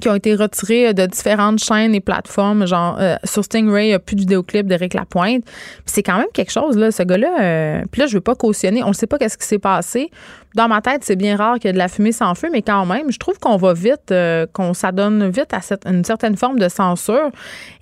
qui 0.00 0.08
ont 0.08 0.14
été 0.14 0.34
retirés 0.34 0.94
de 0.94 1.06
différentes 1.06 1.58
chaînes 1.62 1.94
et 1.94 2.00
plateformes. 2.00 2.66
Genre, 2.66 2.98
sur 3.24 3.44
Stingray, 3.44 3.86
il 3.86 3.88
n'y 3.88 3.94
a 3.94 3.98
plus 3.98 4.16
de 4.16 4.20
vidéoclips 4.20 4.66
d'Éric 4.66 4.94
Lapointe. 4.94 5.44
c'est 5.86 6.02
quand 6.02 6.18
même 6.18 6.26
quelque 6.32 6.52
chose, 6.52 6.76
là, 6.76 6.90
ce 6.90 7.02
gars-là. 7.02 7.82
puis 7.90 8.00
là, 8.00 8.06
je 8.06 8.14
veux 8.14 8.20
pas 8.20 8.34
cautionner. 8.34 8.82
On 8.82 8.88
ne 8.88 8.94
sait 8.94 9.06
pas 9.06 9.18
qu'est-ce 9.18 9.38
qui 9.38 9.46
s'est 9.46 9.58
passé 9.58 10.10
dans 10.56 10.68
ma 10.68 10.80
tête, 10.80 11.04
c'est 11.04 11.16
bien 11.16 11.36
rare 11.36 11.56
qu'il 11.56 11.66
y 11.66 11.70
ait 11.70 11.74
de 11.74 11.78
la 11.78 11.86
fumée 11.86 12.12
sans 12.12 12.34
feu, 12.34 12.48
mais 12.50 12.62
quand 12.62 12.86
même, 12.86 13.12
je 13.12 13.18
trouve 13.18 13.38
qu'on 13.38 13.58
va 13.58 13.74
vite, 13.74 14.10
euh, 14.10 14.46
qu'on 14.52 14.72
s'adonne 14.72 15.28
vite 15.28 15.52
à 15.52 15.60
une 15.88 16.02
certaine 16.02 16.34
forme 16.34 16.58
de 16.58 16.68
censure. 16.68 17.30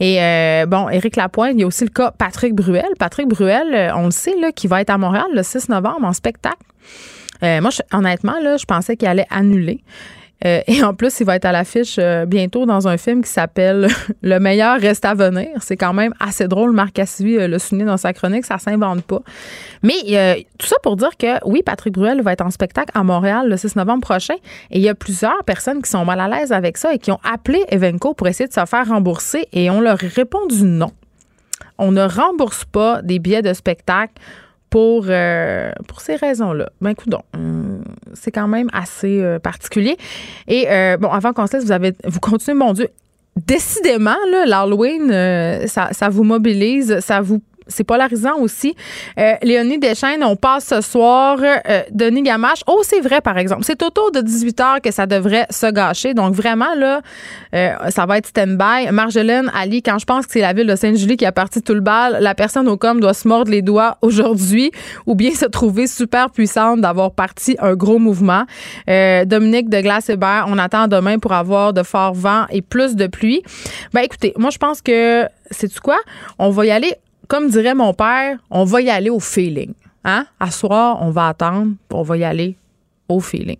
Et 0.00 0.20
euh, 0.20 0.66
bon, 0.66 0.88
Éric 0.88 1.14
Lapointe, 1.14 1.53
il 1.55 1.61
y 1.61 1.62
a 1.62 1.66
aussi 1.68 1.85
le 1.85 1.90
cas 1.90 2.11
Patrick 2.11 2.53
Bruel. 2.53 2.85
Patrick 2.98 3.29
Bruel, 3.29 3.72
euh, 3.72 3.94
on 3.94 4.07
le 4.07 4.11
sait, 4.11 4.35
là, 4.40 4.50
qui 4.50 4.66
va 4.66 4.81
être 4.81 4.90
à 4.90 4.98
Montréal 4.98 5.27
le 5.33 5.42
6 5.44 5.68
novembre 5.68 6.05
en 6.05 6.12
spectacle. 6.12 6.59
moi, 7.40 7.70
honnêtement, 7.92 8.40
là, 8.42 8.57
je 8.57 8.64
pensais 8.64 8.96
qu'il 8.96 9.07
allait 9.07 9.27
annuler. 9.31 9.81
Euh, 10.46 10.61
et 10.66 10.83
en 10.83 10.94
plus, 10.94 11.20
il 11.20 11.26
va 11.26 11.37
être 11.37 11.44
à 11.44 11.52
l'affiche 11.52 11.96
euh, 11.98 12.26
bientôt 12.26 12.66
dans 12.66 12.87
un 12.87 12.96
film 12.96 13.22
qui 13.22 13.30
s'appelle 13.30 13.88
Le 14.22 14.38
meilleur 14.38 14.78
reste 14.78 15.04
à 15.04 15.14
venir. 15.14 15.48
C'est 15.61 15.76
quand 15.76 15.92
même 15.92 16.12
assez 16.20 16.48
drôle. 16.48 16.72
Marc 16.72 16.92
Cassivi 16.92 17.37
euh, 17.37 17.48
le 17.48 17.59
souligné 17.59 17.87
dans 17.87 17.96
sa 17.96 18.12
chronique. 18.12 18.44
Ça 18.44 18.59
s'invente 18.59 19.02
pas. 19.02 19.20
Mais 19.83 20.46
tout 20.59 20.66
ça 20.66 20.76
pour 20.83 20.96
dire 20.96 21.16
que 21.18 21.44
oui, 21.46 21.62
Patrick 21.62 21.94
Bruel 21.94 22.22
va 22.22 22.33
être 22.33 22.44
en 22.44 22.50
spectacle 22.50 22.90
à 22.94 23.02
Montréal 23.02 23.48
le 23.48 23.57
6 23.57 23.76
novembre 23.76 24.02
prochain. 24.02 24.35
Et 24.70 24.78
il 24.78 24.83
y 24.83 24.88
a 24.88 24.94
plusieurs 24.94 25.44
personnes 25.44 25.83
qui 25.83 25.90
sont 25.90 26.04
mal 26.04 26.20
à 26.20 26.28
l'aise 26.28 26.52
avec 26.52 26.78
ça 26.78 26.94
et 26.94 26.98
qui 26.98 27.11
ont 27.11 27.20
appelé 27.22 27.64
Evenco 27.68 28.14
pour 28.14 28.28
essayer 28.28 28.48
de 28.48 28.52
se 28.52 28.64
faire 28.64 28.88
rembourser. 28.88 29.48
Et 29.52 29.70
on 29.70 29.80
leur 29.80 29.98
répond 29.98 30.46
du 30.46 30.64
non. 30.64 30.90
On 31.78 31.92
ne 31.92 32.02
rembourse 32.02 32.64
pas 32.64 33.02
des 33.02 33.18
billets 33.18 33.42
de 33.42 33.52
spectacle 33.52 34.14
pour, 34.74 35.04
euh, 35.09 35.70
pour 35.87 36.00
ces 36.00 36.16
raisons-là. 36.16 36.68
Ben, 36.80 36.90
écoute, 36.90 37.14
euh, 37.14 37.74
c'est 38.12 38.30
quand 38.30 38.48
même 38.48 38.68
assez 38.72 39.22
euh, 39.22 39.38
particulier. 39.38 39.96
Et 40.48 40.66
bon, 40.98 41.09
avant 41.09 41.33
qu'on 41.33 41.46
se 41.46 41.57
laisse, 41.57 41.64
vous, 41.64 41.72
avez, 41.72 41.92
vous 42.04 42.20
continuez, 42.20 42.57
mon 42.57 42.72
Dieu, 42.72 42.88
décidément, 43.37 44.16
l'Halloween, 44.46 45.09
ça, 45.66 45.88
ça 45.92 46.09
vous 46.09 46.24
mobilise, 46.24 47.00
ça 47.00 47.20
vous 47.20 47.42
c'est 47.66 47.85
polarisant 47.85 48.38
aussi. 48.38 48.74
Euh, 49.18 49.35
Léonie 49.42 49.79
Deschaines, 49.79 50.22
on 50.24 50.37
passe 50.37 50.66
ce 50.66 50.81
soir. 50.81 51.38
Euh, 51.40 51.83
Denis 51.90 52.22
Gamache. 52.22 52.61
Oh, 52.66 52.83
c'est 52.83 53.00
vrai, 53.00 53.20
par 53.20 53.38
exemple. 53.38 53.62
C'est 53.64 53.83
autour 53.83 54.11
de 54.12 54.20
18 54.20 54.59
h 54.59 54.81
que 54.81 54.90
ça 54.90 55.07
devrait 55.07 55.46
se 55.50 55.70
gâcher. 55.70 56.14
Donc, 56.14 56.35
vraiment, 56.35 56.74
là, 56.77 57.00
euh, 57.55 57.72
ça 57.90 58.07
va 58.07 58.18
être 58.18 58.27
stand-by. 58.27 58.90
Marjolaine 58.92 59.50
Ali, 59.55 59.83
quand 59.83 59.98
je 59.98 60.05
pense 60.05 60.27
que 60.27 60.33
c'est 60.33 60.40
la 60.40 60.53
ville 60.53 60.66
de 60.66 60.77
Sainte-Julie 60.77 61.16
qui 61.16 61.27
a 61.27 61.33
parti 61.33 61.62
tout 61.62 61.74
le 61.74 61.81
bal, 61.81 62.18
la 62.20 62.35
personne 62.35 62.68
au 62.68 62.77
com 62.77 63.00
doit 63.00 63.14
se 63.14 63.27
mordre 63.27 63.50
les 63.50 63.62
doigts 63.62 63.98
aujourd'hui 64.03 64.70
ou 65.07 65.14
bien 65.14 65.33
se 65.33 65.46
trouver 65.46 65.87
super 65.87 66.31
puissante 66.31 66.81
d'avoir 66.81 67.12
parti 67.12 67.57
un 67.61 67.74
gros 67.74 67.98
mouvement. 67.98 68.44
Dominique 68.87 69.68
de 69.68 69.81
Glace-Hébert, 69.81 70.46
on 70.48 70.59
attend 70.59 70.88
demain 70.88 71.18
pour 71.18 71.33
avoir 71.33 71.72
de 71.72 71.83
forts 71.83 72.14
vents 72.14 72.46
et 72.50 72.62
plus 72.62 72.96
de 72.96 73.07
pluie. 73.07 73.42
Ben, 73.92 74.03
écoutez, 74.03 74.33
moi, 74.37 74.50
je 74.50 74.59
pense 74.59 74.83
que, 74.83 75.27
c'est 75.50 75.79
quoi? 75.81 75.98
On 76.38 76.50
va 76.50 76.66
y 76.66 76.70
aller 76.70 76.94
comme 77.29 77.51
dirait 77.51 77.75
mon 77.75 77.95
père, 77.95 78.39
on 78.51 78.65
va 78.65 78.81
y 78.81 78.91
aller 78.91 79.11
au 79.11 79.21
feeling. 79.21 79.75
Hein? 80.05 80.27
À 80.39 80.51
soir, 80.51 80.99
on 81.01 81.11
va 81.11 81.29
attendre, 81.29 81.75
on 81.91 82.03
va 82.03 82.17
y 82.17 82.25
aller 82.25 82.57
au 83.09 83.21
feeling. 83.21 83.59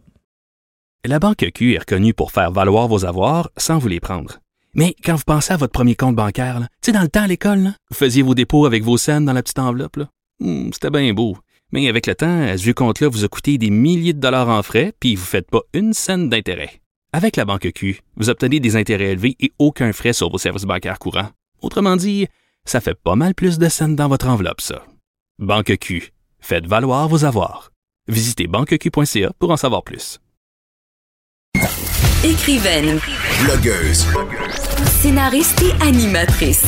La 1.07 1.19
Banque 1.19 1.51
Q 1.55 1.75
est 1.75 1.79
reconnue 1.79 2.15
pour 2.15 2.33
faire 2.33 2.51
valoir 2.51 2.89
vos 2.89 3.05
avoirs 3.05 3.51
sans 3.57 3.79
vous 3.79 3.89
les 3.89 4.01
prendre. 4.01 4.39
Mais 4.75 4.97
quand 5.05 5.15
vous 5.15 5.25
pensez 5.27 5.53
à 5.53 5.57
votre 5.57 5.73
premier 5.73 5.95
compte 5.95 6.17
bancaire, 6.17 6.61
tu 6.61 6.67
sais, 6.87 6.93
dans 6.93 7.03
le 7.03 7.09
temps 7.09 7.23
à 7.23 7.27
l'école, 7.27 7.75
vous 7.91 7.97
faisiez 7.97 8.23
vos 8.23 8.35
dépôts 8.35 8.67
avec 8.67 8.83
vos 8.83 8.97
scènes 8.97 9.25
dans 9.25 9.33
la 9.33 9.43
petite 9.43 9.59
enveloppe. 9.59 9.99
Hmm, 10.41 10.71
c'était 10.73 10.91
bien 10.91 11.13
beau. 11.13 11.37
Mais 11.73 11.89
avec 11.89 12.07
le 12.07 12.15
temps, 12.15 12.47
ce 12.57 12.63
vieux 12.63 12.75
compte-là 12.75 13.09
vous 13.09 13.25
a 13.25 13.29
coûté 13.29 13.59
des 13.59 13.71
milliers 13.71 14.13
de 14.13 14.21
dollars 14.21 14.49
en 14.49 14.63
frais, 14.63 14.93
puis 14.99 15.15
vous 15.15 15.23
ne 15.23 15.27
faites 15.27 15.51
pas 15.51 15.61
une 15.73 15.93
scène 15.93 16.29
d'intérêt. 16.29 16.81
Avec 17.13 17.37
la 17.37 17.45
Banque 17.45 17.71
Q, 17.73 18.01
vous 18.17 18.31
obtenez 18.31 18.59
des 18.59 18.77
intérêts 18.77 19.13
élevés 19.13 19.37
et 19.41 19.53
aucun 19.59 19.93
frais 19.93 20.13
sur 20.13 20.31
vos 20.31 20.39
services 20.39 20.65
bancaires 20.65 20.99
courants. 20.99 21.31
Autrement 21.63 21.97
dit, 21.97 22.27
ça 22.67 22.81
fait 22.81 22.95
pas 22.95 23.17
mal 23.17 23.35
plus 23.35 23.59
de 23.59 23.69
scènes 23.69 23.97
dans 23.97 24.09
votre 24.09 24.29
enveloppe, 24.29 24.61
ça. 24.61 24.85
Banque 25.39 25.77
Q. 25.79 26.13
Faites 26.41 26.67
valoir 26.67 27.09
vos 27.09 27.25
avoirs. 27.25 27.73
Visitez 28.09 28.47
banqueq.ca 28.47 29.33
pour 29.39 29.51
en 29.51 29.57
savoir 29.57 29.83
plus. 29.83 30.21
Écrivaine. 32.25 32.99
Blogueuse. 33.45 34.07
Scénariste 35.01 35.63
et 35.63 35.73
animatrice. 35.83 36.65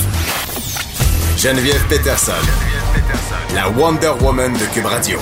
Geneviève 1.38 1.86
Peterson. 1.88 2.32
La 3.54 3.68
Wonder 3.70 4.12
Woman 4.20 4.52
de 4.52 4.74
Cube 4.74 4.86
Radio. 4.86 5.18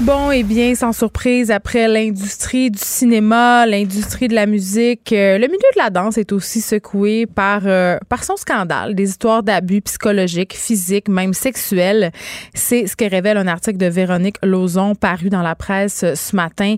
Bon, 0.00 0.32
et 0.32 0.38
eh 0.38 0.42
bien, 0.44 0.74
sans 0.74 0.94
surprise, 0.94 1.50
après 1.50 1.86
l'industrie 1.86 2.70
du 2.70 2.78
cinéma, 2.78 3.66
l'industrie 3.66 4.28
de 4.28 4.34
la 4.34 4.46
musique, 4.46 5.12
euh, 5.12 5.36
le 5.36 5.46
milieu 5.46 5.58
de 5.58 5.78
la 5.78 5.90
danse 5.90 6.16
est 6.16 6.32
aussi 6.32 6.62
secoué 6.62 7.26
par, 7.26 7.62
euh, 7.66 7.98
par 8.08 8.24
son 8.24 8.36
scandale, 8.36 8.94
des 8.94 9.10
histoires 9.10 9.42
d'abus 9.42 9.82
psychologiques, 9.82 10.56
physiques, 10.56 11.10
même 11.10 11.34
sexuels. 11.34 12.12
C'est 12.54 12.86
ce 12.86 12.96
que 12.96 13.04
révèle 13.04 13.36
un 13.36 13.46
article 13.46 13.76
de 13.76 13.86
Véronique 13.86 14.38
Lauzon 14.42 14.94
paru 14.94 15.28
dans 15.28 15.42
la 15.42 15.54
presse 15.54 16.02
ce 16.14 16.34
matin. 16.34 16.76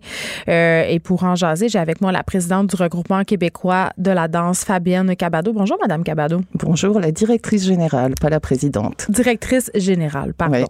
Euh, 0.49 0.85
et 0.89 0.99
pour 0.99 1.23
en 1.23 1.37
jaser, 1.37 1.69
j'ai 1.69 1.79
avec 1.79 2.01
moi 2.01 2.11
la 2.11 2.25
présidente 2.25 2.71
du 2.71 2.75
regroupement 2.75 3.23
québécois 3.23 3.91
de 3.99 4.11
la 4.11 4.27
danse, 4.27 4.65
Fabienne 4.65 5.15
Cabado. 5.15 5.53
Bonjour, 5.53 5.79
Madame 5.81 6.03
Cabado. 6.03 6.41
Bonjour, 6.55 6.99
la 6.99 7.13
directrice 7.13 7.65
générale, 7.65 8.15
pas 8.21 8.31
la 8.31 8.41
présidente. 8.41 9.07
Directrice 9.09 9.71
générale, 9.77 10.35
pardon. 10.35 10.67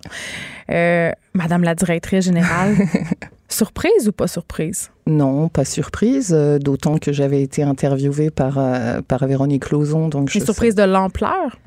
Madame 1.35 1.63
la 1.63 1.75
directrice 1.75 2.25
générale, 2.27 2.77
surprise 3.49 4.09
ou 4.09 4.13
pas 4.13 4.27
surprise? 4.27 4.91
Non, 5.07 5.49
pas 5.49 5.65
surprise, 5.65 6.33
euh, 6.37 6.59
d'autant 6.59 6.99
que 6.99 7.13
j'avais 7.13 7.43
été 7.43 7.63
interviewée 7.63 8.31
par, 8.31 8.59
euh, 8.59 9.01
par 9.03 9.27
Véronique 9.27 9.71
Lauzon. 9.71 10.09
Donc 10.09 10.35
Une 10.35 10.45
surprise 10.45 10.75
de 10.75 10.83
l'ampleur? 10.83 11.59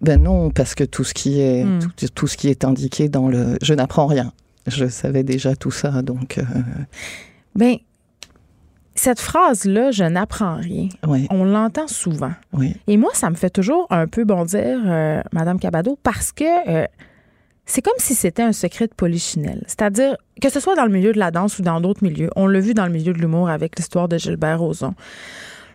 Ben 0.00 0.22
non, 0.22 0.50
parce 0.50 0.74
que 0.74 0.84
tout 0.84 1.04
ce 1.04 1.14
qui 1.14 1.40
est 1.40 1.64
Hmm. 1.64 1.78
tout, 1.78 2.08
tout 2.14 2.26
ce 2.26 2.36
qui 2.36 2.48
est 2.48 2.64
indiqué 2.64 3.08
dans 3.08 3.28
le, 3.28 3.56
je 3.62 3.72
n'apprends 3.74 4.06
rien. 4.06 4.32
Je 4.66 4.86
savais 4.86 5.22
déjà 5.22 5.56
tout 5.56 5.70
ça, 5.70 6.02
donc 6.02 6.38
euh, 6.38 6.42
Ben, 7.54 7.76
cette 8.94 9.20
phrase-là, 9.20 9.90
je 9.90 10.04
n'apprends 10.04 10.56
rien, 10.56 10.88
oui, 11.06 11.26
on 11.30 11.44
l'entend 11.44 11.88
souvent. 11.88 12.32
oui. 12.52 12.76
Et 12.86 12.96
moi, 12.96 13.10
ça 13.14 13.28
me 13.30 13.34
fait 13.34 13.50
toujours 13.50 13.86
un 13.90 14.06
peu 14.06 14.24
bondir, 14.24 14.80
euh, 14.86 15.20
Madame 15.32 15.58
Cabado, 15.58 15.98
parce 16.02 16.30
que 16.32 16.44
c'est 17.66 17.82
comme 17.82 17.94
si 17.98 18.14
c'était 18.14 18.42
un 18.42 18.52
secret 18.52 18.86
de 18.86 18.94
polichinelle. 18.94 19.62
C'est-à-dire, 19.66 20.16
que 20.40 20.50
ce 20.50 20.60
soit 20.60 20.74
dans 20.74 20.84
le 20.84 20.92
milieu 20.92 21.12
de 21.12 21.18
la 21.18 21.30
danse 21.30 21.58
ou 21.58 21.62
dans 21.62 21.80
d'autres 21.80 22.02
milieux, 22.02 22.30
on 22.36 22.46
l'a 22.46 22.60
vu 22.60 22.74
dans 22.74 22.86
le 22.86 22.92
milieu 22.92 23.12
de 23.12 23.18
l'humour 23.18 23.48
avec 23.48 23.76
l'histoire 23.78 24.08
de 24.08 24.18
Gilbert 24.18 24.60
Rozon. 24.60 24.94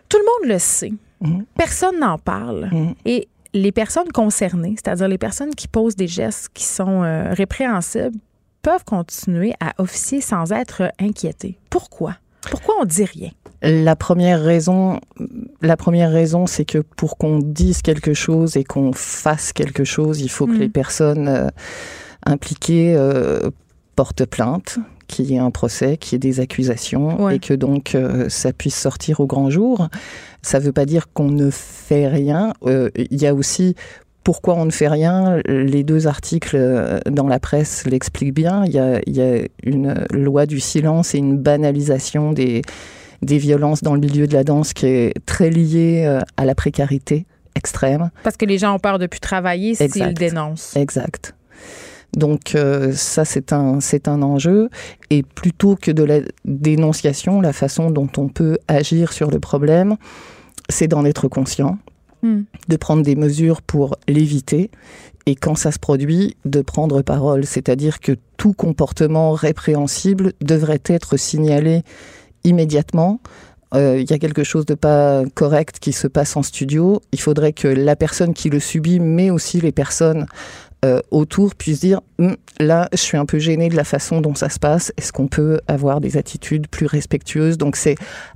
Tout 0.08 0.18
le 0.18 0.24
monde 0.24 0.52
le 0.52 0.58
sait. 0.58 0.92
Mhm. 1.20 1.44
Personne 1.56 1.98
n'en 1.98 2.18
parle. 2.18 2.68
Mhm. 2.72 2.94
Et 3.04 3.28
les 3.52 3.72
personnes 3.72 4.10
concernées, 4.12 4.74
c'est-à-dire 4.76 5.08
les 5.08 5.18
personnes 5.18 5.54
qui 5.54 5.68
posent 5.68 5.96
des 5.96 6.08
gestes 6.08 6.50
qui 6.54 6.64
sont 6.64 7.02
euh, 7.02 7.32
répréhensibles, 7.32 8.16
peuvent 8.62 8.84
continuer 8.84 9.54
à 9.60 9.72
officier 9.78 10.20
sans 10.20 10.52
être 10.52 10.92
inquiétés. 11.00 11.58
Pourquoi? 11.70 12.16
Pourquoi 12.48 12.74
on 12.80 12.84
dit 12.84 13.04
rien? 13.04 13.30
La 13.62 13.94
première 13.96 14.42
raison, 14.42 15.00
la 15.60 15.76
première 15.76 16.10
raison, 16.10 16.46
c'est 16.46 16.64
que 16.64 16.78
pour 16.78 17.18
qu'on 17.18 17.38
dise 17.38 17.82
quelque 17.82 18.14
chose 18.14 18.56
et 18.56 18.64
qu'on 18.64 18.92
fasse 18.94 19.52
quelque 19.52 19.84
chose, 19.84 20.20
il 20.20 20.30
faut 20.30 20.46
que 20.46 20.52
Mm. 20.52 20.60
les 20.60 20.68
personnes 20.70 21.28
euh, 21.28 21.48
impliquées 22.24 22.94
euh, 22.96 23.50
portent 23.96 24.24
plainte, 24.24 24.78
qu'il 25.08 25.26
y 25.30 25.34
ait 25.34 25.38
un 25.38 25.50
procès, 25.50 25.96
qu'il 25.98 26.12
y 26.12 26.16
ait 26.16 26.18
des 26.32 26.40
accusations 26.40 27.22
Ouais. 27.24 27.36
et 27.36 27.38
que 27.38 27.52
donc 27.52 27.94
euh, 27.94 28.28
ça 28.28 28.52
puisse 28.52 28.76
sortir 28.76 29.20
au 29.20 29.26
grand 29.26 29.50
jour. 29.50 29.88
Ça 30.42 30.58
ne 30.58 30.64
veut 30.64 30.72
pas 30.72 30.86
dire 30.86 31.12
qu'on 31.12 31.30
ne 31.30 31.50
fait 31.50 32.08
rien. 32.08 32.54
Euh, 32.64 32.88
Il 32.96 33.20
y 33.20 33.26
a 33.26 33.34
aussi 33.34 33.74
pourquoi 34.24 34.54
on 34.54 34.64
ne 34.66 34.70
fait 34.70 34.88
rien 34.88 35.38
Les 35.46 35.82
deux 35.82 36.06
articles 36.06 36.56
dans 37.10 37.26
la 37.26 37.40
presse 37.40 37.84
l'expliquent 37.86 38.34
bien. 38.34 38.64
Il 38.66 38.72
y 38.72 38.78
a, 38.78 39.00
il 39.06 39.16
y 39.16 39.22
a 39.22 39.40
une 39.64 40.06
loi 40.12 40.46
du 40.46 40.60
silence 40.60 41.14
et 41.14 41.18
une 41.18 41.36
banalisation 41.38 42.32
des, 42.32 42.62
des 43.22 43.38
violences 43.38 43.82
dans 43.82 43.94
le 43.94 44.00
milieu 44.00 44.26
de 44.26 44.34
la 44.34 44.44
danse 44.44 44.72
qui 44.72 44.86
est 44.86 45.14
très 45.26 45.50
liée 45.50 46.04
euh, 46.06 46.20
à 46.36 46.44
la 46.44 46.54
précarité 46.54 47.26
extrême. 47.54 48.10
Parce 48.22 48.36
que 48.36 48.46
les 48.46 48.58
gens 48.58 48.74
ont 48.74 48.78
peur 48.78 48.98
de 48.98 49.06
plus 49.06 49.20
travailler 49.20 49.74
s'ils 49.74 50.14
dénoncent. 50.14 50.76
Exact. 50.76 51.34
Donc 52.16 52.54
euh, 52.54 52.92
ça, 52.92 53.24
c'est 53.24 53.52
un, 53.52 53.80
c'est 53.80 54.08
un 54.08 54.22
enjeu. 54.22 54.68
Et 55.10 55.22
plutôt 55.22 55.76
que 55.76 55.90
de 55.90 56.02
la 56.02 56.20
dénonciation, 56.44 57.40
la 57.40 57.52
façon 57.52 57.90
dont 57.90 58.08
on 58.16 58.28
peut 58.28 58.58
agir 58.68 59.12
sur 59.12 59.30
le 59.30 59.38
problème, 59.38 59.96
c'est 60.68 60.88
d'en 60.88 61.04
être 61.04 61.28
conscient, 61.28 61.78
Hmm. 62.22 62.42
de 62.68 62.76
prendre 62.76 63.02
des 63.02 63.16
mesures 63.16 63.62
pour 63.62 63.96
l'éviter. 64.06 64.70
Et 65.24 65.34
quand 65.34 65.54
ça 65.54 65.72
se 65.72 65.78
produit, 65.78 66.36
de 66.44 66.60
prendre 66.60 67.00
parole. 67.00 67.46
C'est-à-dire 67.46 67.98
que 67.98 68.12
tout 68.36 68.52
comportement 68.52 69.32
répréhensible 69.32 70.34
devrait 70.42 70.82
être 70.84 71.16
signalé 71.16 71.82
immédiatement. 72.44 73.20
Euh, 73.74 74.00
Il 74.00 74.10
y 74.10 74.14
a 74.14 74.18
quelque 74.18 74.44
chose 74.44 74.66
de 74.66 74.74
pas 74.74 75.22
correct 75.34 75.78
qui 75.80 75.92
se 75.92 76.06
passe 76.06 76.36
en 76.36 76.42
studio. 76.42 77.00
Il 77.12 77.20
faudrait 77.20 77.52
que 77.52 77.68
la 77.68 77.96
personne 77.96 78.34
qui 78.34 78.50
le 78.50 78.60
subit, 78.60 79.00
mais 79.00 79.30
aussi 79.30 79.60
les 79.60 79.72
personnes 79.72 80.26
euh, 80.84 81.00
autour 81.10 81.54
puissent 81.54 81.80
dire 81.80 82.00
Hum, 82.20 82.36
là, 82.58 82.86
je 82.92 82.98
suis 82.98 83.16
un 83.16 83.24
peu 83.24 83.38
gêné 83.38 83.70
de 83.70 83.76
la 83.76 83.84
façon 83.84 84.20
dont 84.20 84.34
ça 84.34 84.50
se 84.50 84.58
passe. 84.58 84.92
Est-ce 84.98 85.10
qu'on 85.10 85.26
peut 85.26 85.58
avoir 85.68 86.02
des 86.02 86.18
attitudes 86.18 86.68
plus 86.68 86.84
respectueuses? 86.84 87.56
Donc, 87.56 87.76
c'est 87.76 87.94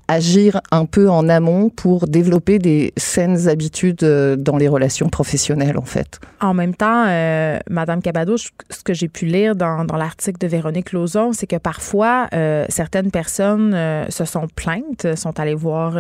agir 0.09 0.63
un 0.71 0.87
peu 0.87 1.11
en 1.11 1.29
amont 1.29 1.69
pour 1.69 2.07
développer 2.07 2.59
des 2.59 2.95
saines 2.97 3.47
habitudes 3.47 4.03
euh, 4.03 4.37
dans 4.37 4.57
les 4.57 4.69
relations 4.69 5.11
professionnelles, 5.11 5.77
en 5.77 5.85
fait. 5.85 6.19
En 6.41 6.55
même 6.55 6.75
temps, 6.75 7.05
euh, 7.07 7.59
Madame 7.69 8.01
Cabado, 8.01 8.39
ce 8.39 8.49
que 8.83 8.95
j'ai 8.95 9.09
pu 9.09 9.27
lire 9.27 9.55
dans, 9.55 9.85
dans 9.85 9.97
l'article 9.97 10.39
de 10.39 10.47
Véronique 10.47 10.93
Lauzon, 10.93 11.35
c'est 11.35 11.47
que 11.47 11.57
parfois, 11.57 12.29
euh, 12.33 12.65
certaines 12.71 13.11
personnes 13.11 13.77
se 14.09 14.25
sont 14.25 14.49
plaintes, 14.49 15.15
sont 15.15 15.39
allées 15.39 15.55
voir 15.55 15.99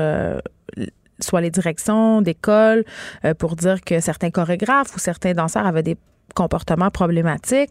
soit 1.21 1.41
les 1.41 1.51
directions 1.51 2.23
d'école 2.23 2.85
pour 3.39 3.57
dire 3.57 3.83
que 3.83 4.01
certains 4.01 4.31
chorégraphes 4.31 4.97
ou 4.97 4.99
certains 4.99 5.33
danseurs 5.33 5.67
avaient 5.67 5.83
des 5.83 5.97
comportements 6.35 6.91
problématiques 6.91 7.71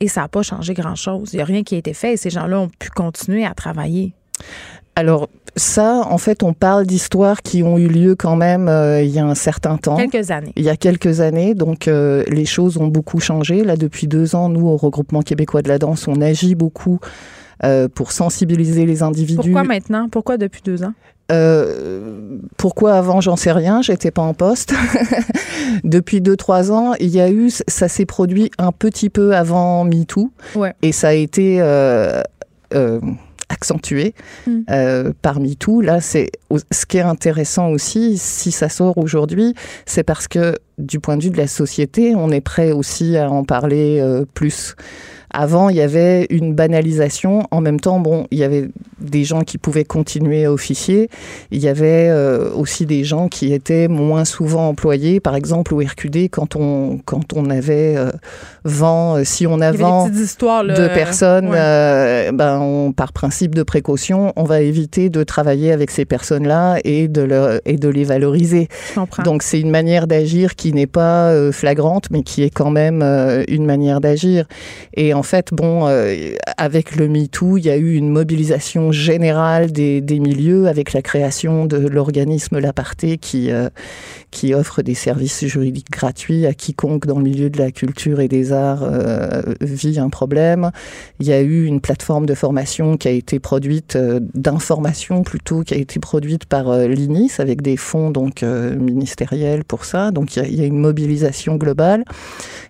et 0.00 0.08
ça 0.08 0.22
n'a 0.22 0.28
pas 0.28 0.42
changé 0.42 0.74
grand-chose. 0.74 1.32
Il 1.32 1.36
n'y 1.36 1.42
a 1.42 1.46
rien 1.46 1.62
qui 1.62 1.74
a 1.74 1.78
été 1.78 1.94
fait 1.94 2.14
et 2.14 2.16
ces 2.16 2.30
gens-là 2.30 2.60
ont 2.60 2.70
pu 2.78 2.90
continuer 2.90 3.44
à 3.44 3.54
travailler. 3.54 4.14
Alors, 4.96 5.28
ça, 5.56 6.02
en 6.08 6.18
fait, 6.18 6.42
on 6.42 6.52
parle 6.52 6.86
d'histoires 6.86 7.42
qui 7.42 7.62
ont 7.62 7.78
eu 7.78 7.88
lieu 7.88 8.14
quand 8.14 8.36
même 8.36 8.68
euh, 8.68 9.02
il 9.02 9.10
y 9.10 9.18
a 9.18 9.26
un 9.26 9.34
certain 9.34 9.76
temps. 9.76 9.96
Quelques 9.96 10.30
années. 10.30 10.52
Il 10.56 10.64
y 10.64 10.68
a 10.68 10.76
quelques 10.76 11.20
années, 11.20 11.54
donc 11.54 11.88
euh, 11.88 12.24
les 12.28 12.44
choses 12.44 12.76
ont 12.76 12.88
beaucoup 12.88 13.20
changé. 13.20 13.64
Là, 13.64 13.76
depuis 13.76 14.06
deux 14.06 14.34
ans, 14.34 14.48
nous, 14.48 14.66
au 14.66 14.76
Regroupement 14.76 15.22
québécois 15.22 15.62
de 15.62 15.68
la 15.68 15.78
danse, 15.78 16.06
on 16.08 16.20
agit 16.20 16.54
beaucoup 16.54 16.98
euh, 17.62 17.88
pour 17.88 18.12
sensibiliser 18.12 18.86
les 18.86 19.02
individus. 19.02 19.50
Pourquoi 19.50 19.64
maintenant? 19.64 20.08
Pourquoi 20.08 20.38
depuis 20.38 20.62
deux 20.64 20.82
ans? 20.82 20.92
Euh, 21.32 22.38
pourquoi 22.56 22.94
avant, 22.94 23.20
j'en 23.20 23.36
sais 23.36 23.52
rien, 23.52 23.80
j'étais 23.82 24.10
pas 24.10 24.22
en 24.22 24.34
poste. 24.34 24.74
Depuis 25.84 26.20
deux, 26.20 26.36
trois 26.36 26.70
ans, 26.70 26.92
il 27.00 27.08
y 27.08 27.20
a 27.20 27.30
eu, 27.30 27.50
ça 27.50 27.88
s'est 27.88 28.04
produit 28.06 28.50
un 28.58 28.72
petit 28.72 29.10
peu 29.10 29.34
avant 29.34 29.84
MeToo. 29.84 30.30
Ouais. 30.54 30.74
Et 30.82 30.92
ça 30.92 31.08
a 31.08 31.12
été 31.12 31.60
euh, 31.60 32.22
euh, 32.74 33.00
accentué 33.48 34.14
Mm. 34.46 35.12
par 35.22 35.40
MeToo. 35.40 35.80
Là, 35.80 36.00
c'est 36.00 36.30
ce 36.70 36.84
qui 36.86 36.98
est 36.98 37.02
intéressant 37.02 37.70
aussi, 37.70 38.18
si 38.18 38.52
ça 38.52 38.68
sort 38.68 38.98
aujourd'hui, 38.98 39.54
c'est 39.86 40.02
parce 40.02 40.28
que 40.28 40.56
du 40.78 41.00
point 41.00 41.16
de 41.16 41.22
vue 41.22 41.30
de 41.30 41.36
la 41.38 41.46
société, 41.46 42.14
on 42.14 42.30
est 42.30 42.40
prêt 42.42 42.72
aussi 42.72 43.16
à 43.16 43.30
en 43.30 43.44
parler 43.44 44.02
plus. 44.34 44.74
Avant, 45.34 45.68
il 45.68 45.76
y 45.76 45.80
avait 45.80 46.26
une 46.30 46.54
banalisation. 46.54 47.46
En 47.50 47.60
même 47.60 47.80
temps, 47.80 47.98
bon, 48.00 48.26
il 48.30 48.38
y 48.38 48.44
avait 48.44 48.68
des 49.00 49.24
gens 49.24 49.42
qui 49.42 49.58
pouvaient 49.58 49.84
continuer 49.84 50.44
à 50.44 50.52
officier. 50.52 51.10
Il 51.50 51.60
y 51.60 51.68
avait 51.68 52.08
euh, 52.08 52.52
aussi 52.54 52.86
des 52.86 53.04
gens 53.04 53.28
qui 53.28 53.52
étaient 53.52 53.88
moins 53.88 54.24
souvent 54.24 54.68
employés. 54.68 55.20
Par 55.20 55.34
exemple, 55.34 55.74
au 55.74 55.78
RQD, 55.78 56.28
quand 56.30 56.56
on, 56.56 57.00
quand 57.04 57.32
on 57.34 57.50
avait 57.50 57.96
euh, 57.96 58.12
vent, 58.64 59.16
euh, 59.16 59.24
si 59.24 59.46
on 59.46 59.60
a 59.60 59.72
vent 59.72 60.08
de 60.08 60.94
personnes, 60.94 61.48
ouais. 61.48 61.58
euh, 61.58 62.32
ben, 62.32 62.60
on, 62.60 62.92
par 62.92 63.12
principe 63.12 63.54
de 63.54 63.62
précaution, 63.62 64.32
on 64.36 64.44
va 64.44 64.60
éviter 64.60 65.10
de 65.10 65.22
travailler 65.22 65.72
avec 65.72 65.90
ces 65.90 66.04
personnes-là 66.04 66.78
et 66.84 67.08
de, 67.08 67.22
leur, 67.22 67.60
et 67.64 67.76
de 67.76 67.88
les 67.88 68.04
valoriser. 68.04 68.68
Donc 69.24 69.42
c'est 69.42 69.60
une 69.60 69.70
manière 69.70 70.06
d'agir 70.06 70.54
qui 70.54 70.72
n'est 70.72 70.86
pas 70.86 71.30
euh, 71.30 71.52
flagrante, 71.52 72.06
mais 72.10 72.22
qui 72.22 72.42
est 72.42 72.50
quand 72.50 72.70
même 72.70 73.02
euh, 73.02 73.44
une 73.48 73.66
manière 73.66 74.00
d'agir. 74.00 74.46
Et 74.94 75.14
en 75.14 75.22
fait, 75.24 75.52
bon, 75.52 75.86
euh, 75.88 76.34
avec 76.56 76.96
le 76.96 77.08
MeToo, 77.08 77.56
il 77.58 77.64
y 77.64 77.70
a 77.70 77.76
eu 77.76 77.94
une 77.94 78.08
mobilisation 78.08 78.92
générale 78.92 79.72
des, 79.72 80.00
des 80.00 80.20
milieux 80.20 80.66
avec 80.66 80.92
la 80.92 81.02
création 81.02 81.66
de 81.66 81.76
l'organisme 81.76 82.58
L'Aparté 82.58 83.18
qui, 83.18 83.50
euh, 83.50 83.68
qui 84.34 84.52
offre 84.52 84.82
des 84.82 84.94
services 84.94 85.46
juridiques 85.46 85.90
gratuits 85.90 86.44
à 86.44 86.52
quiconque 86.52 87.06
dans 87.06 87.18
le 87.18 87.24
milieu 87.24 87.48
de 87.50 87.58
la 87.58 87.70
culture 87.70 88.20
et 88.20 88.26
des 88.26 88.52
arts 88.52 88.82
euh, 88.82 89.42
vit 89.60 90.00
un 90.00 90.10
problème. 90.10 90.72
Il 91.20 91.26
y 91.26 91.32
a 91.32 91.40
eu 91.40 91.64
une 91.64 91.80
plateforme 91.80 92.26
de 92.26 92.34
formation 92.34 92.96
qui 92.96 93.06
a 93.06 93.12
été 93.12 93.38
produite, 93.38 93.94
euh, 93.94 94.18
d'information 94.34 95.22
plutôt, 95.22 95.62
qui 95.62 95.74
a 95.74 95.76
été 95.76 96.00
produite 96.00 96.46
par 96.46 96.68
euh, 96.68 96.88
l'INIS 96.88 97.32
avec 97.38 97.62
des 97.62 97.76
fonds 97.76 98.10
donc 98.10 98.42
euh, 98.42 98.74
ministériels 98.74 99.64
pour 99.64 99.84
ça. 99.84 100.10
Donc 100.10 100.34
il 100.34 100.42
y, 100.42 100.44
a, 100.44 100.48
il 100.48 100.56
y 100.56 100.62
a 100.62 100.66
une 100.66 100.80
mobilisation 100.80 101.54
globale. 101.54 102.04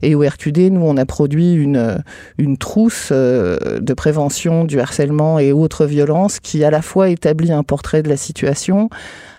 Et 0.03 0.14
au 0.14 0.20
RQD, 0.20 0.70
nous, 0.70 0.83
on 0.83 0.98
a 0.98 1.07
produit 1.07 1.55
une, 1.55 2.03
une 2.37 2.59
trousse 2.59 3.09
euh, 3.11 3.81
de 3.81 3.94
prévention 3.94 4.64
du 4.64 4.79
harcèlement 4.81 5.38
et 5.38 5.53
autres 5.53 5.87
violences 5.87 6.40
qui 6.40 6.62
à 6.62 6.70
la 6.70 6.83
fois 6.83 7.09
établit 7.09 7.53
un 7.53 7.62
portrait 7.62 8.03
de 8.03 8.09
la 8.09 8.16
situation, 8.16 8.90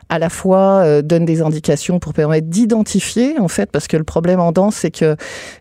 à 0.09 0.19
la 0.19 0.29
fois 0.29 0.81
euh, 0.83 1.01
donne 1.01 1.25
des 1.25 1.41
indications 1.41 1.99
pour 1.99 2.13
permettre 2.13 2.47
d'identifier 2.47 3.39
en 3.39 3.47
fait 3.47 3.71
parce 3.71 3.87
que 3.87 3.97
le 3.97 4.03
problème 4.03 4.39
en 4.39 4.51
danse 4.51 4.75
c'est 4.75 4.91
que 4.91 5.05
euh, 5.05 5.15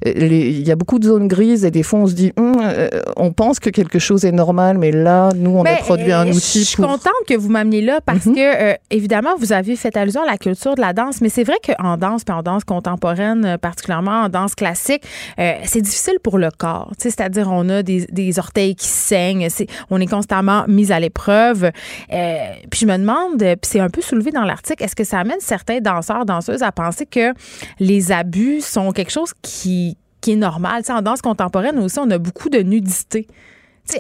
il 0.05 0.67
y 0.67 0.71
a 0.71 0.77
beaucoup 0.77 0.99
de 0.99 1.07
zones 1.07 1.29
grises 1.29 1.65
et 1.65 1.71
des 1.71 1.83
fois 1.83 2.01
on 2.01 2.07
se 2.07 2.13
dit 2.15 2.33
Hum, 2.39 2.57
euh, 2.63 2.89
on 3.17 3.33
pense 3.33 3.59
que 3.61 3.71
quelque 3.71 3.99
chose 3.99 4.25
est 4.25 4.33
normal 4.33 4.79
mais 4.79 4.93
là 4.93 5.31
nous 5.35 5.51
on 5.51 5.63
Ben, 5.63 5.75
a 5.75 5.77
produit 5.79 6.13
un 6.13 6.29
outil 6.29 6.61
Je 6.61 6.65
suis 6.65 6.77
pour 6.77 6.87
contente 6.87 7.13
que 7.29 7.35
vous 7.37 7.49
m'ameniez 7.49 7.81
là 7.83 8.01
parce 8.05 8.27
Mhm. 8.27 8.35
que, 8.35 8.73
euh, 8.73 8.75
évidemment, 8.91 9.31
vous 9.39 9.53
avez 9.53 9.77
fait 9.77 9.97
allusion 9.97 10.23
à 10.23 10.27
la 10.27 10.39
culture 10.39 10.75
de 10.75 10.81
la 10.81 10.93
danse, 10.93 11.21
mais 11.21 11.29
c'est 11.29 11.45
vrai 11.45 11.57
qu'en 11.65 11.97
danse, 11.97 12.25
puis 12.25 12.35
en 12.35 12.43
danse 12.43 12.65
contemporaine, 12.65 13.59
particulièrement 13.61 14.23
en 14.25 14.29
danse 14.29 14.55
classique, 14.55 15.03
c'est 15.37 15.81
difficile 15.81 16.19
pour 16.23 16.39
le 16.39 16.49
corps. 16.57 16.93
C'est-à-dire, 16.99 17.49
on 17.51 17.69
a 17.69 17.83
des, 17.83 18.07
des 18.11 18.39
orteils 18.39 18.75
qui 18.75 18.87
saignent, 18.89 19.49
on 19.91 20.01
est 20.01 20.07
constamment 20.07 20.65
mis 20.69 20.93
à 20.93 21.01
l'épreuve. 21.01 21.71
Puis 22.09 22.81
je 22.81 22.87
me 22.87 22.97
demande, 22.99 23.39
puis 23.39 23.57
c'est 23.63 23.81
un 23.81 23.91
peu 23.91 24.01
soulevé 24.01 24.31
dans 24.35 24.45
l'article, 24.45 24.83
est-ce 24.85 24.95
que 24.95 25.05
ça 25.05 25.21
amène 25.21 25.41
certains 25.41 25.81
danseurs, 25.81 26.27
danseuses 26.27 26.63
à 26.63 26.73
penser 26.73 27.07
que 27.07 27.33
les 27.81 28.13
abus 28.13 28.61
sont 28.61 28.93
quelque 28.93 29.13
chose 29.13 29.33
qui, 29.41 29.97
qui 30.21 30.33
est 30.33 30.37
normal? 30.37 30.83
Tu 30.85 30.93
en 30.93 31.01
danse 31.01 31.23
contemporaine 31.23 31.79
aussi, 31.79 31.99
on 31.99 32.11
a 32.11 32.19
beaucoup 32.19 32.51
de 32.51 32.59
nudité. 32.59 33.27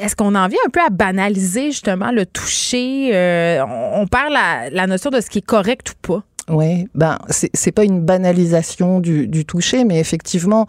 Est-ce 0.00 0.16
qu'on 0.16 0.34
en 0.34 0.48
vient 0.48 0.60
un 0.66 0.70
peu 0.70 0.80
à 0.80 0.90
banaliser 0.90 1.70
justement 1.70 2.10
le 2.10 2.26
toucher? 2.26 3.10
euh, 3.14 3.64
on, 3.66 4.02
on 4.02 4.06
perd 4.06 4.32
la 4.32 4.86
notion 4.86 5.10
de 5.10 5.20
ce 5.20 5.28
qui 5.28 5.38
est 5.38 5.46
correct 5.46 5.90
ou 5.90 6.06
pas. 6.06 6.22
Oui, 6.50 6.88
ben 6.94 7.16
c'est 7.28 7.72
pas 7.72 7.84
une 7.84 8.00
banalisation 8.00 9.00
du, 9.00 9.26
du, 9.26 9.46
toucher, 9.46 9.84
mais 9.84 9.98
effectivement 9.98 10.66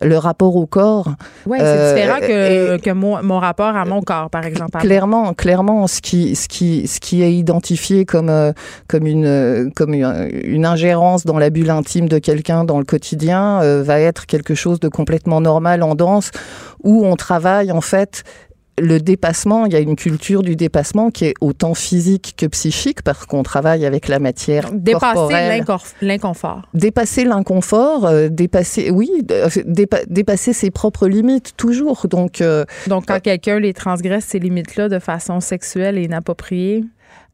le 0.00 0.16
rapport 0.16 0.56
au 0.56 0.64
corps. 0.64 1.10
Oui, 1.44 1.58
c'est 1.60 1.66
euh, 1.66 1.94
différent 1.94 2.20
que, 2.20 2.76
que 2.78 2.90
mon, 2.90 3.22
mon, 3.22 3.38
rapport 3.38 3.76
à 3.76 3.84
mon 3.84 4.00
corps, 4.00 4.30
par 4.30 4.46
exemple. 4.46 4.78
Clairement, 4.78 5.34
clairement, 5.34 5.86
ce 5.86 6.00
qui 6.00 6.34
ce 6.34 6.48
qui 6.48 6.86
ce 6.86 6.98
qui 6.98 7.22
est 7.22 7.34
identifié 7.34 8.06
comme 8.06 8.30
euh, 8.30 8.52
comme 8.88 9.06
une 9.06 9.70
comme 9.76 9.92
une, 9.92 10.64
ingérence 10.64 11.26
dans 11.26 11.38
la 11.38 11.50
bulle 11.50 11.70
intime 11.70 12.08
de 12.08 12.18
quelqu'un 12.18 12.64
dans 12.64 12.78
le 12.78 12.84
quotidien 12.84 13.60
euh, 13.60 13.82
va 13.82 14.00
être 14.00 14.24
quelque 14.24 14.54
chose 14.54 14.80
de 14.80 14.88
complètement 14.88 15.42
normal 15.42 15.82
en 15.82 15.94
danse 15.94 16.30
où 16.82 17.04
on 17.04 17.16
travaille 17.16 17.70
en 17.70 17.82
fait 17.82 18.24
le 18.80 19.00
dépassement, 19.00 19.66
il 19.66 19.72
y 19.72 19.76
a 19.76 19.80
une 19.80 19.96
culture 19.96 20.42
du 20.42 20.56
dépassement 20.56 21.10
qui 21.10 21.26
est 21.26 21.34
autant 21.40 21.74
physique 21.74 22.34
que 22.36 22.46
psychique 22.46 23.02
parce 23.02 23.26
qu'on 23.26 23.42
travaille 23.42 23.86
avec 23.86 24.08
la 24.08 24.18
matière 24.18 24.70
Dépasser 24.72 25.62
l'inconfort. 26.00 26.62
Dépasser 26.74 27.24
l'inconfort, 27.24 28.06
euh, 28.06 28.28
dépasser, 28.28 28.90
oui, 28.90 29.10
euh, 29.30 29.48
dépasser 30.06 30.52
ses 30.52 30.70
propres 30.70 31.08
limites 31.08 31.54
toujours. 31.56 32.06
Donc, 32.08 32.40
euh, 32.40 32.64
donc 32.86 33.06
quand 33.06 33.20
quelqu'un 33.20 33.58
les 33.58 33.74
transgresse 33.74 34.24
ces 34.24 34.38
limites-là 34.38 34.88
de 34.88 34.98
façon 34.98 35.40
sexuelle 35.40 35.98
et 35.98 36.04
inappropriée 36.04 36.84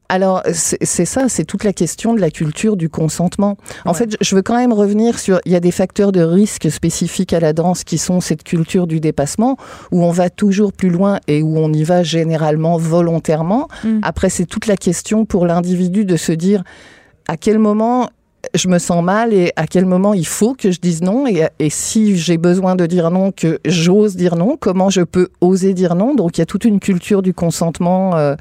alors, 0.07 0.43
c'est 0.51 1.05
ça, 1.05 1.29
c'est 1.29 1.45
toute 1.45 1.63
la 1.63 1.73
question 1.73 2.13
de 2.13 2.21
la 2.21 2.29
culture 2.29 2.77
du 2.77 2.89
consentement. 2.89 3.57
En 3.85 3.93
fait, 3.93 4.15
je 4.21 4.35
veux 4.35 4.43
quand 4.43 4.55
même 4.55 4.73
revenir 4.73 5.17
sur, 5.17 5.39
il 5.45 5.51
y 5.51 5.55
a 5.55 5.59
des 5.59 5.71
facteurs 5.71 6.11
de 6.11 6.21
risque 6.21 6.69
spécifiques 6.69 7.33
à 7.33 7.39
la 7.39 7.53
danse 7.53 7.83
qui 7.83 7.97
sont 7.97 8.21
cette 8.21 8.43
culture 8.43 8.85
du 8.85 8.99
dépassement, 8.99 9.57
où 9.91 10.03
on 10.03 10.11
va 10.11 10.29
toujours 10.29 10.73
plus 10.73 10.89
loin 10.89 11.19
et 11.27 11.41
où 11.41 11.57
on 11.57 11.73
y 11.73 11.83
va 11.83 12.03
généralement 12.03 12.77
volontairement. 12.77 13.67
Mm. 13.83 13.99
Après, 14.03 14.29
c'est 14.29 14.45
toute 14.45 14.67
la 14.67 14.77
question 14.77 15.25
pour 15.25 15.45
l'individu 15.45 16.05
de 16.05 16.17
se 16.17 16.31
dire, 16.31 16.63
à 17.27 17.37
quel 17.37 17.57
moment 17.57 18.09
je 18.53 18.67
me 18.67 18.77
sens 18.77 19.03
mal 19.03 19.33
et 19.33 19.51
à 19.55 19.67
quel 19.67 19.85
moment 19.85 20.13
il 20.13 20.27
faut 20.27 20.53
que 20.53 20.71
je 20.71 20.79
dise 20.79 21.01
non 21.01 21.27
et, 21.27 21.47
et 21.59 21.69
si 21.69 22.17
j'ai 22.17 22.37
besoin 22.37 22.75
de 22.75 22.85
dire 22.85 23.11
non, 23.11 23.31
que 23.31 23.59
j'ose 23.65 24.15
dire 24.15 24.35
non, 24.35 24.57
comment 24.59 24.89
je 24.89 25.01
peux 25.01 25.29
oser 25.41 25.73
dire 25.73 25.95
non. 25.95 26.15
Donc 26.15 26.37
il 26.37 26.41
y 26.41 26.43
a 26.43 26.45
toute 26.45 26.65
une 26.65 26.79
culture 26.79 27.21
du 27.21 27.33
consentement 27.33 28.15
euh, 28.15 28.35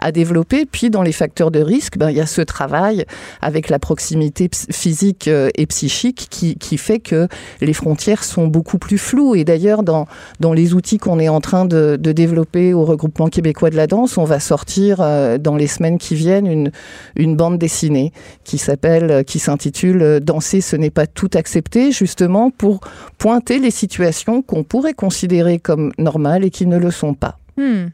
à 0.00 0.12
développer. 0.12 0.66
Puis 0.66 0.90
dans 0.90 1.02
les 1.02 1.12
facteurs 1.12 1.50
de 1.50 1.60
risque, 1.60 1.96
ben, 1.98 2.10
il 2.10 2.16
y 2.16 2.20
a 2.20 2.26
ce 2.26 2.40
travail 2.40 3.04
avec 3.40 3.68
la 3.68 3.78
proximité 3.78 4.48
physique 4.70 5.28
euh, 5.28 5.50
et 5.54 5.66
psychique 5.66 6.26
qui, 6.30 6.56
qui 6.56 6.78
fait 6.78 6.98
que 6.98 7.28
les 7.60 7.72
frontières 7.72 8.24
sont 8.24 8.46
beaucoup 8.46 8.78
plus 8.78 8.98
floues. 8.98 9.34
Et 9.34 9.44
d'ailleurs, 9.44 9.82
dans, 9.82 10.06
dans 10.40 10.52
les 10.52 10.74
outils 10.74 10.98
qu'on 10.98 11.18
est 11.18 11.28
en 11.28 11.40
train 11.40 11.64
de, 11.64 11.96
de, 12.00 12.12
développer 12.12 12.74
au 12.74 12.84
regroupement 12.84 13.28
québécois 13.28 13.70
de 13.70 13.76
la 13.76 13.86
danse, 13.86 14.18
on 14.18 14.24
va 14.24 14.40
sortir 14.40 15.00
euh, 15.00 15.38
dans 15.38 15.56
les 15.56 15.66
semaines 15.66 15.98
qui 15.98 16.14
viennent 16.14 16.46
une, 16.46 16.72
une 17.16 17.36
bande 17.36 17.58
dessinée 17.58 18.12
qui 18.44 18.58
s'appelle, 18.58 19.24
qui 19.24 19.38
s'intitule 19.38 20.02
euh, 20.02 20.20
Danser, 20.20 20.60
ce 20.60 20.76
n'est 20.76 20.90
pas 20.90 21.06
tout 21.06 21.30
accepté, 21.34 21.92
justement 21.92 22.50
pour 22.50 22.80
pointer 23.18 23.58
les 23.58 23.70
situations 23.70 24.42
qu'on 24.42 24.64
pourrait 24.64 24.94
considérer 24.94 25.58
comme 25.58 25.92
normales 25.98 26.44
et 26.44 26.50
qui 26.50 26.66
ne 26.66 26.78
le 26.78 26.90
sont 26.90 27.14
pas. 27.14 27.38
Hmm. 27.56 27.88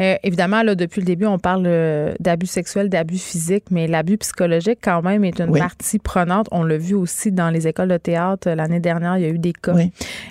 Euh, 0.00 0.16
évidemment, 0.22 0.62
là, 0.62 0.74
depuis 0.74 1.00
le 1.00 1.06
début, 1.06 1.26
on 1.26 1.38
parle 1.38 1.64
euh, 1.66 2.14
d'abus 2.20 2.46
sexuels, 2.46 2.88
d'abus 2.88 3.18
physiques, 3.18 3.66
mais 3.70 3.86
l'abus 3.86 4.18
psychologique, 4.18 4.78
quand 4.82 5.02
même, 5.02 5.24
est 5.24 5.40
une 5.40 5.56
partie 5.56 5.98
prenante. 5.98 6.48
On 6.52 6.64
l'a 6.64 6.78
vu 6.78 6.94
aussi 6.94 7.32
dans 7.32 7.50
les 7.50 7.68
écoles 7.68 7.88
de 7.88 7.96
théâtre. 7.96 8.50
L'année 8.50 8.80
dernière, 8.80 9.18
il 9.18 9.22
y 9.22 9.26
a 9.26 9.30
eu 9.30 9.38
des 9.38 9.52
cas. 9.52 9.74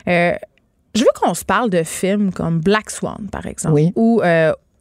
je 0.06 1.00
veux 1.00 1.12
qu'on 1.16 1.34
se 1.34 1.46
parle 1.46 1.70
de 1.70 1.84
films 1.84 2.32
comme 2.32 2.60
Black 2.60 2.90
Swan, 2.90 3.28
par 3.32 3.46
exemple, 3.46 3.76
oui. 3.76 3.94
ou 3.96 4.22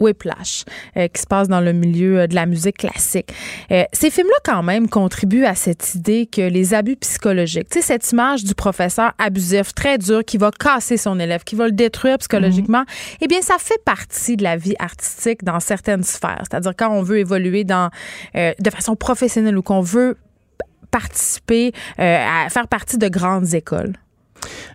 Whiplash, 0.00 0.64
euh, 0.96 1.08
qui 1.08 1.20
se 1.20 1.26
passe 1.26 1.48
dans 1.48 1.60
le 1.60 1.72
milieu 1.72 2.20
euh, 2.20 2.26
de 2.26 2.34
la 2.34 2.46
musique 2.46 2.78
classique. 2.78 3.32
Euh, 3.70 3.84
ces 3.92 4.10
films-là, 4.10 4.36
quand 4.44 4.62
même, 4.62 4.88
contribuent 4.88 5.44
à 5.44 5.54
cette 5.54 5.94
idée 5.94 6.26
que 6.26 6.40
les 6.40 6.74
abus 6.74 6.96
psychologiques, 6.96 7.68
tu 7.70 7.80
sais, 7.80 7.86
cette 7.86 8.10
image 8.10 8.44
du 8.44 8.54
professeur 8.54 9.12
abusif, 9.18 9.74
très 9.74 9.98
dur, 9.98 10.24
qui 10.24 10.38
va 10.38 10.50
casser 10.50 10.96
son 10.96 11.20
élève, 11.20 11.44
qui 11.44 11.54
va 11.54 11.66
le 11.66 11.72
détruire 11.72 12.18
psychologiquement, 12.18 12.80
mhm. 12.80 13.18
eh 13.20 13.28
bien, 13.28 13.42
ça 13.42 13.56
fait 13.58 13.82
partie 13.84 14.36
de 14.36 14.42
la 14.42 14.56
vie 14.56 14.74
artistique 14.78 15.44
dans 15.44 15.60
certaines 15.60 16.04
sphères. 16.04 16.42
C'est-à-dire 16.50 16.72
quand 16.76 16.90
on 16.90 17.02
veut 17.02 17.18
évoluer 17.18 17.64
dans, 17.64 17.90
de 18.34 18.70
façon 18.70 18.96
professionnelle 18.96 19.56
ou 19.58 19.62
qu'on 19.62 19.80
veut 19.80 20.16
participer, 20.90 21.72
à 21.98 22.48
faire 22.50 22.68
partie 22.68 22.98
de 22.98 23.08
grandes 23.08 23.54
écoles. 23.54 23.92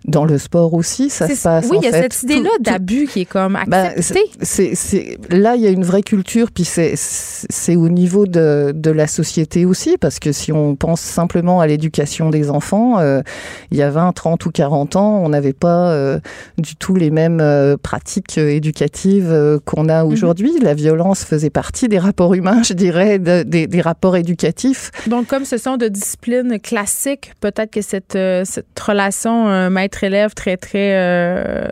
Dans 0.04 0.24
le 0.24 0.38
sport 0.38 0.74
aussi, 0.74 1.10
ça 1.10 1.28
se 1.28 1.42
passe. 1.42 1.66
Oui, 1.70 1.78
il 1.82 1.84
y 1.84 1.88
a 1.88 1.92
cette 1.92 2.22
idée-là 2.22 2.50
d'abus 2.60 3.06
qui 3.06 3.22
est 3.22 3.24
comme 3.24 3.58
ben, 3.66 3.92
acceptée. 3.96 4.30
c'est, 4.40 5.18
là, 5.30 5.56
il 5.56 5.62
y 5.62 5.66
a 5.66 5.70
une 5.70 5.84
vraie 5.84 6.02
culture, 6.02 6.50
puis 6.52 6.64
c'est, 6.64 7.76
au 7.76 7.88
niveau 7.88 8.26
de, 8.26 8.72
de, 8.74 8.90
la 8.90 9.06
société 9.06 9.64
aussi, 9.64 9.96
parce 9.98 10.18
que 10.18 10.32
si 10.32 10.52
on 10.52 10.76
pense 10.76 11.00
simplement 11.00 11.60
à 11.60 11.66
l'éducation 11.66 12.30
des 12.30 12.50
enfants, 12.50 12.98
euh, 12.98 13.22
il 13.70 13.78
y 13.78 13.82
a 13.82 13.90
20, 13.90 14.12
30 14.12 14.46
ou 14.46 14.50
40 14.50 14.96
ans, 14.96 15.20
on 15.24 15.28
n'avait 15.28 15.52
pas 15.52 15.90
euh, 15.90 16.20
du 16.58 16.76
tout 16.76 16.94
les 16.94 17.10
mêmes 17.10 17.40
euh, 17.40 17.76
pratiques 17.76 18.38
éducatives 18.38 19.60
qu'on 19.64 19.88
a 19.88 20.04
mhm. 20.04 20.12
aujourd'hui. 20.12 20.52
La 20.60 20.74
violence 20.74 21.24
faisait 21.24 21.50
partie 21.50 21.88
des 21.88 21.98
rapports 21.98 22.34
humains, 22.34 22.62
je 22.62 22.74
dirais, 22.74 23.18
des, 23.18 23.66
des, 23.66 23.80
rapports 23.80 24.16
éducatifs. 24.16 24.90
Donc, 25.06 25.26
comme 25.26 25.44
ce 25.44 25.58
sont 25.58 25.76
de 25.76 25.88
disciplines 25.88 26.60
classiques, 26.60 27.32
peut-être 27.40 27.72
que 27.72 27.82
cette, 27.82 28.18
cette 28.44 28.80
relation 28.80 29.46
un 29.56 29.70
maître-élève 29.70 30.34
très, 30.34 30.56
très 30.56 30.92
euh, 30.94 31.66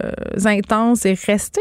intense 0.44 1.06
et 1.06 1.16
resté? 1.26 1.60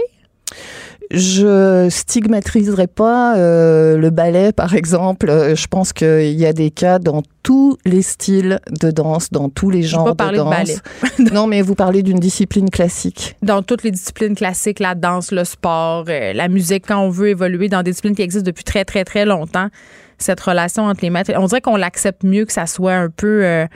Je 1.12 1.88
stigmatiserai 1.90 2.88
pas 2.88 3.38
euh, 3.38 3.98
le 3.98 4.10
ballet, 4.10 4.52
par 4.52 4.74
exemple. 4.74 5.30
Euh, 5.30 5.56
je 5.56 5.68
pense 5.68 5.94
qu'il 5.94 6.32
y 6.32 6.46
a 6.46 6.54
des 6.54 6.72
cas 6.72 6.98
dans 6.98 7.22
tous 7.44 7.78
les 7.86 8.02
styles 8.02 8.60
de 8.72 8.90
danse, 8.90 9.30
dans 9.30 9.50
tous 9.50 9.70
les 9.70 9.84
genres 9.84 10.16
de 10.16 10.36
danse. 10.36 10.82
non, 11.34 11.46
mais 11.46 11.62
vous 11.62 11.76
parlez 11.76 12.02
d'une 12.02 12.20
discipline 12.20 12.70
classique. 12.70 13.36
Dans 13.44 13.62
toutes 13.62 13.84
les 13.84 13.92
disciplines 13.92 14.36
classiques, 14.36 14.80
la 14.80 14.96
danse, 14.96 15.32
le 15.32 15.44
sport, 15.44 16.06
la 16.08 16.48
musique, 16.48 16.86
quand 16.88 17.00
on 17.00 17.10
veut 17.10 17.30
évoluer 17.30 17.70
dans 17.70 17.84
des 17.84 17.92
disciplines 17.92 18.16
qui 18.16 18.24
existent 18.24 18.48
depuis 18.48 18.64
très, 18.64 18.86
très, 18.86 19.04
très 19.04 19.26
longtemps, 19.26 19.70
cette 20.18 20.40
relation 20.40 20.86
entre 20.86 21.02
les 21.04 21.10
maîtres, 21.10 21.32
on 21.36 21.46
dirait 21.46 21.62
qu'on 21.62 21.76
l'accepte 21.76 22.24
mieux 22.24 22.46
que 22.46 22.54
ça 22.54 22.66
soit 22.66 22.94
un 22.94 23.10
peu 23.10 23.46
euh, 23.46 23.68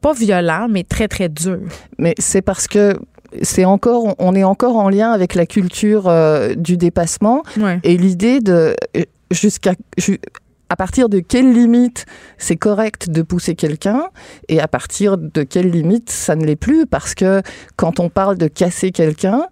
pas 0.00 0.12
violent, 0.12 0.66
mais 0.68 0.84
très, 0.84 1.08
très 1.08 1.28
dur. 1.28 1.58
Mais 1.98 2.14
c'est 2.18 2.42
parce 2.42 2.66
que 2.68 2.96
c'est 3.42 3.64
encore, 3.64 4.14
on 4.18 4.34
est 4.34 4.44
encore 4.44 4.76
en 4.76 4.88
lien 4.88 5.12
avec 5.12 5.34
la 5.34 5.46
culture 5.46 6.08
euh, 6.08 6.54
du 6.54 6.76
dépassement. 6.76 7.42
Et 7.82 7.96
l'idée 7.96 8.40
de 8.40 8.74
euh, 8.96 9.02
jusqu'à 9.30 9.72
à 10.70 10.76
partir 10.76 11.08
de 11.08 11.20
quelle 11.20 11.54
limite 11.54 12.04
c'est 12.36 12.56
correct 12.56 13.08
de 13.08 13.22
pousser 13.22 13.54
quelqu'un 13.54 14.04
et 14.48 14.60
à 14.60 14.68
partir 14.68 15.16
de 15.16 15.42
quelle 15.42 15.70
limite 15.70 16.10
ça 16.10 16.36
ne 16.36 16.44
l'est 16.44 16.56
plus? 16.56 16.86
Parce 16.86 17.14
que 17.14 17.40
quand 17.76 18.00
on 18.00 18.10
parle 18.10 18.36
de 18.36 18.48
casser 18.48 18.90
quelqu'un 18.90 19.46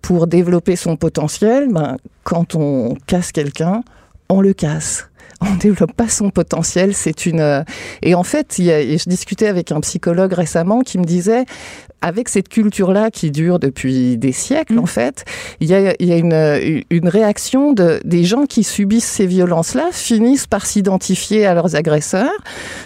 pour 0.00 0.28
développer 0.28 0.76
son 0.76 0.96
potentiel, 0.96 1.72
ben, 1.72 1.96
quand 2.22 2.54
on 2.54 2.94
casse 3.06 3.32
quelqu'un, 3.32 3.82
on 4.28 4.40
le 4.40 4.52
casse 4.52 5.08
on 5.40 5.54
développe 5.56 5.92
pas 5.92 6.08
son 6.08 6.30
potentiel. 6.30 6.94
C'est 6.94 7.26
une 7.26 7.40
euh, 7.40 7.62
et 8.02 8.14
en 8.14 8.24
fait, 8.24 8.58
il 8.58 8.64
y 8.64 8.72
a, 8.72 8.80
je 8.80 9.08
discutais 9.08 9.46
avec 9.46 9.72
un 9.72 9.80
psychologue 9.80 10.32
récemment 10.32 10.80
qui 10.80 10.98
me 10.98 11.04
disait 11.04 11.44
avec 12.00 12.28
cette 12.28 12.48
culture-là 12.48 13.10
qui 13.10 13.30
dure 13.30 13.58
depuis 13.58 14.16
des 14.18 14.32
siècles, 14.32 14.74
mm. 14.74 14.78
en 14.78 14.86
fait, 14.86 15.24
il 15.60 15.68
y 15.68 15.74
a, 15.74 15.94
y 16.00 16.12
a 16.12 16.16
une, 16.16 16.82
une, 16.90 17.08
réaction 17.08 17.72
de, 17.72 18.00
des 18.04 18.24
gens 18.24 18.46
qui 18.46 18.62
subissent 18.62 19.08
ces 19.08 19.26
violences-là 19.26 19.88
finissent 19.92 20.46
par 20.46 20.66
s'identifier 20.66 21.46
à 21.46 21.54
leurs 21.54 21.74
agresseurs. 21.74 22.30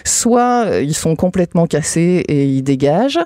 Soit 0.03 0.65
euh, 0.65 0.81
ils 0.81 0.95
sont 0.95 1.15
complètement 1.15 1.67
cassés 1.67 2.23
et 2.27 2.45
ils 2.45 2.63
dégagent, 2.63 3.19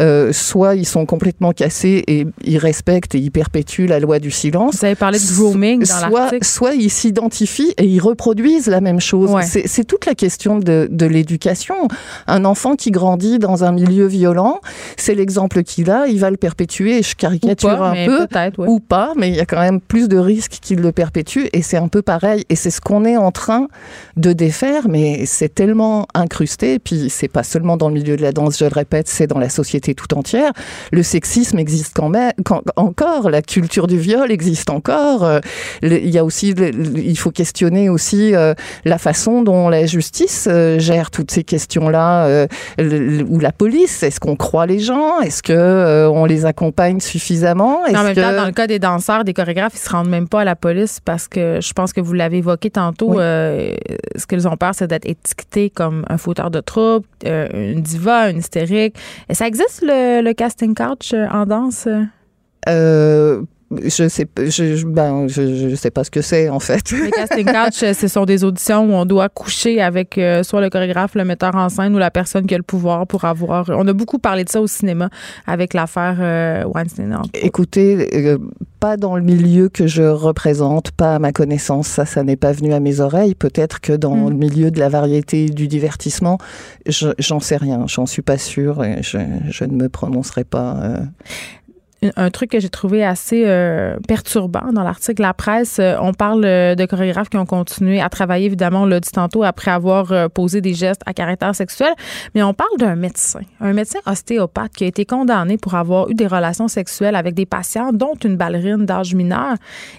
euh, 0.00 0.32
soit 0.32 0.76
ils 0.76 0.86
sont 0.86 1.04
complètement 1.04 1.52
cassés 1.52 2.02
et 2.06 2.26
ils 2.44 2.58
respectent 2.58 3.14
et 3.14 3.18
ils 3.18 3.30
perpétuent 3.30 3.86
la 3.86 4.00
loi 4.00 4.18
du 4.20 4.30
silence. 4.30 4.76
Vous 4.78 4.84
avez 4.84 4.94
parlé 4.94 5.18
de 5.18 5.36
grooming 5.36 5.80
dans 5.80 6.08
soit, 6.08 6.30
soit 6.42 6.74
ils 6.74 6.90
s'identifient 6.90 7.74
et 7.76 7.84
ils 7.84 8.00
reproduisent 8.00 8.68
la 8.68 8.80
même 8.80 9.00
chose. 9.00 9.30
C'est 9.42 9.84
toute 9.84 10.06
la 10.06 10.14
question 10.14 10.58
de, 10.58 10.88
de 10.90 11.06
l'éducation. 11.06 11.88
Un 12.26 12.44
enfant 12.44 12.76
qui 12.76 12.90
grandit 12.90 13.38
dans 13.38 13.64
un 13.64 13.72
milieu 13.72 14.06
violent, 14.06 14.60
c'est 14.96 15.14
l'exemple 15.14 15.33
exemple 15.34 15.62
qu'il 15.62 15.90
a, 15.90 16.06
il 16.06 16.20
va 16.20 16.30
le 16.30 16.36
perpétuer. 16.36 17.02
Je 17.02 17.14
caricature 17.14 17.82
un 17.82 17.94
peu, 18.06 18.26
ou 18.58 18.80
pas, 18.80 19.12
mais 19.16 19.28
il 19.28 19.36
y 19.36 19.40
a 19.40 19.46
quand 19.46 19.60
même 19.60 19.80
plus 19.80 20.08
de 20.08 20.16
risques 20.16 20.58
qu'il 20.60 20.80
le 20.80 20.92
perpétue. 20.92 21.46
Et 21.52 21.62
c'est 21.62 21.76
un 21.76 21.88
peu 21.88 22.02
pareil. 22.02 22.44
Et 22.48 22.56
c'est 22.56 22.70
ce 22.70 22.80
qu'on 22.80 23.04
est 23.04 23.16
en 23.16 23.30
train 23.30 23.68
de 24.16 24.32
défaire, 24.32 24.88
mais 24.88 25.26
c'est 25.26 25.54
tellement 25.54 26.06
incrusté. 26.14 26.78
Puis 26.78 27.10
c'est 27.10 27.28
pas 27.28 27.42
seulement 27.42 27.76
dans 27.76 27.88
le 27.88 27.94
milieu 27.94 28.16
de 28.16 28.22
la 28.22 28.32
danse, 28.32 28.58
je 28.58 28.64
le 28.64 28.70
répète, 28.72 29.08
c'est 29.08 29.26
dans 29.26 29.38
la 29.38 29.48
société 29.48 29.94
tout 29.94 30.14
entière. 30.14 30.52
Le 30.92 31.02
sexisme 31.02 31.58
existe 31.58 31.92
quand 31.94 32.08
même 32.08 32.32
encore. 32.76 33.30
La 33.30 33.42
culture 33.42 33.86
du 33.86 33.98
viol 33.98 34.30
existe 34.30 34.70
encore. 34.70 35.24
Euh, 35.24 35.40
il 35.82 36.10
y 36.10 36.18
a 36.18 36.24
aussi, 36.24 36.54
il 36.96 37.18
faut 37.18 37.30
questionner 37.30 37.88
aussi 37.88 38.34
euh, 38.34 38.54
la 38.84 38.98
façon 38.98 39.42
dont 39.42 39.68
la 39.68 39.86
justice 39.86 40.48
euh, 40.50 40.78
gère 40.78 41.10
toutes 41.10 41.30
ces 41.30 41.44
questions-là, 41.44 42.46
ou 42.78 43.38
la 43.38 43.52
police. 43.52 44.02
Est-ce 44.02 44.20
qu'on 44.20 44.36
croit 44.36 44.66
les 44.66 44.78
gens? 44.78 45.20
Est-ce 45.24 45.42
que 45.42 45.52
euh, 45.52 46.08
on 46.10 46.26
les 46.26 46.44
accompagne 46.44 47.00
suffisamment? 47.00 47.80
En 47.82 48.04
même 48.04 48.14
que... 48.14 48.20
temps, 48.20 48.36
dans 48.36 48.46
le 48.46 48.52
cas 48.52 48.66
des 48.66 48.78
danseurs, 48.78 49.24
des 49.24 49.32
chorégraphes, 49.32 49.74
ils 49.74 49.78
se 49.78 49.90
rendent 49.90 50.08
même 50.08 50.28
pas 50.28 50.42
à 50.42 50.44
la 50.44 50.54
police 50.56 51.00
parce 51.00 51.28
que 51.28 51.60
je 51.60 51.72
pense 51.72 51.92
que 51.92 52.00
vous 52.00 52.12
l'avez 52.12 52.38
évoqué 52.38 52.70
tantôt. 52.70 53.12
Oui. 53.12 53.16
euh, 53.20 53.74
ce 54.16 54.26
qu'ils 54.26 54.46
ont 54.46 54.56
peur, 54.56 54.72
c'est 54.74 54.86
d'être 54.86 55.06
étiquetés 55.06 55.70
comme 55.70 56.04
un 56.08 56.18
fauteur 56.18 56.50
de 56.50 56.60
troubles, 56.60 57.06
euh, 57.26 57.72
une 57.72 57.80
diva, 57.80 58.30
une 58.30 58.38
hystérique. 58.38 58.96
Et 59.28 59.34
ça 59.34 59.46
existe 59.46 59.82
le, 59.82 60.22
le 60.22 60.32
casting 60.34 60.74
couch 60.74 61.12
euh, 61.14 61.26
en 61.30 61.46
danse? 61.46 61.88
Euh, 62.68 63.42
je 63.82 64.08
sais, 64.08 64.26
je, 64.38 64.76
je- 64.76 64.86
ben, 64.86 65.26
je, 65.28 65.68
je 65.70 65.74
sais 65.76 65.90
pas 65.90 66.04
ce 66.04 66.10
que 66.10 66.20
c'est 66.22 66.48
en 66.48 66.60
fait. 66.60 66.90
Le 66.90 67.10
casting 67.10 67.44
couch, 67.46 67.82
euh, 67.82 67.94
ce 67.94 68.08
sont 68.08 68.24
des 68.24 68.44
auditions 68.44 68.84
où 68.84 68.92
on 68.92 69.04
doit 69.04 69.28
coucher 69.28 69.80
avec 69.80 70.18
euh, 70.18 70.42
soit 70.42 70.60
le 70.60 70.70
chorégraphe, 70.70 71.14
le 71.14 71.24
metteur 71.24 71.54
en 71.54 71.68
scène 71.68 71.94
ou 71.94 71.98
la 71.98 72.10
personne 72.10 72.46
qui 72.46 72.54
a 72.54 72.58
le 72.58 72.62
pouvoir 72.62 73.06
pour 73.06 73.24
avoir. 73.24 73.70
On 73.70 73.86
a 73.88 73.92
beaucoup 73.92 74.18
parlé 74.18 74.44
de 74.44 74.48
ça 74.50 74.60
au 74.60 74.66
cinéma 74.66 75.08
avec 75.46 75.74
l'affaire 75.74 76.16
euh, 76.20 76.64
Weinstein. 76.64 77.18
Écoutez, 77.34 78.08
euh, 78.14 78.38
pas 78.80 78.96
dans 78.96 79.16
le 79.16 79.22
milieu 79.22 79.68
que 79.68 79.86
je 79.86 80.02
représente, 80.02 80.90
pas 80.90 81.14
à 81.14 81.18
ma 81.18 81.32
connaissance, 81.32 81.86
ça, 81.88 82.04
ça 82.04 82.22
n'est 82.22 82.36
pas 82.36 82.52
venu 82.52 82.72
à 82.74 82.80
mes 82.80 83.00
oreilles. 83.00 83.34
Peut-être 83.34 83.80
que 83.80 83.92
dans 83.92 84.14
Mm. 84.16 84.28
le 84.30 84.34
milieu 84.36 84.70
de 84.70 84.78
la 84.78 84.88
variété 84.88 85.46
et 85.46 85.50
du 85.50 85.68
divertissement, 85.68 86.38
je- 86.86 87.08
j'en 87.18 87.40
sais 87.40 87.56
rien, 87.56 87.84
j'en 87.86 88.06
suis 88.06 88.22
pas 88.22 88.38
sûre 88.38 88.84
et 88.84 89.02
je, 89.02 89.18
je 89.50 89.64
ne 89.64 89.72
me 89.74 89.88
prononcerai 89.88 90.44
pas. 90.44 90.76
Un- 92.16 92.30
truc 92.30 92.50
que 92.50 92.60
j'ai 92.60 92.68
trouvé 92.68 93.04
assez 93.04 93.44
euh, 93.46 93.96
perturbant 94.08 94.72
dans 94.72 94.82
l'article 94.82 95.22
La 95.22 95.34
Presse. 95.34 95.78
euh, 95.78 95.96
on 96.00 96.12
parle 96.12 96.44
euh, 96.44 96.74
de 96.74 96.84
chorégraphes 96.86 97.28
qui 97.28 97.36
ont 97.36 97.46
continué 97.46 98.00
à 98.00 98.08
travailler, 98.08 98.46
évidemment, 98.46 98.82
on 98.82 98.86
l'a 98.86 99.00
dit 99.00 99.10
tantôt, 99.10 99.42
après 99.44 99.70
avoir 99.70 100.30
posé 100.30 100.60
des 100.60 100.74
gestes 100.74 101.02
à 101.06 101.14
caractère 101.14 101.54
sexuel. 101.54 101.92
Mais 102.34 102.42
on 102.42 102.54
parle 102.54 102.76
d'un 102.78 102.96
médecin, 102.96 103.40
un 103.60 103.72
médecin 103.72 103.98
ostéopathe 104.06 104.72
qui 104.72 104.84
a 104.84 104.86
été 104.86 105.04
condamné 105.04 105.58
pour 105.58 105.74
avoir 105.74 106.10
eu 106.10 106.14
des 106.14 106.26
relations 106.26 106.68
sexuelles 106.68 107.16
avec 107.16 107.34
des 107.34 107.46
patients, 107.46 107.92
dont 107.92 108.14
une 108.24 108.36
ballerine 108.36 108.84
d'âge 108.86 109.14
mineur, 109.14 109.54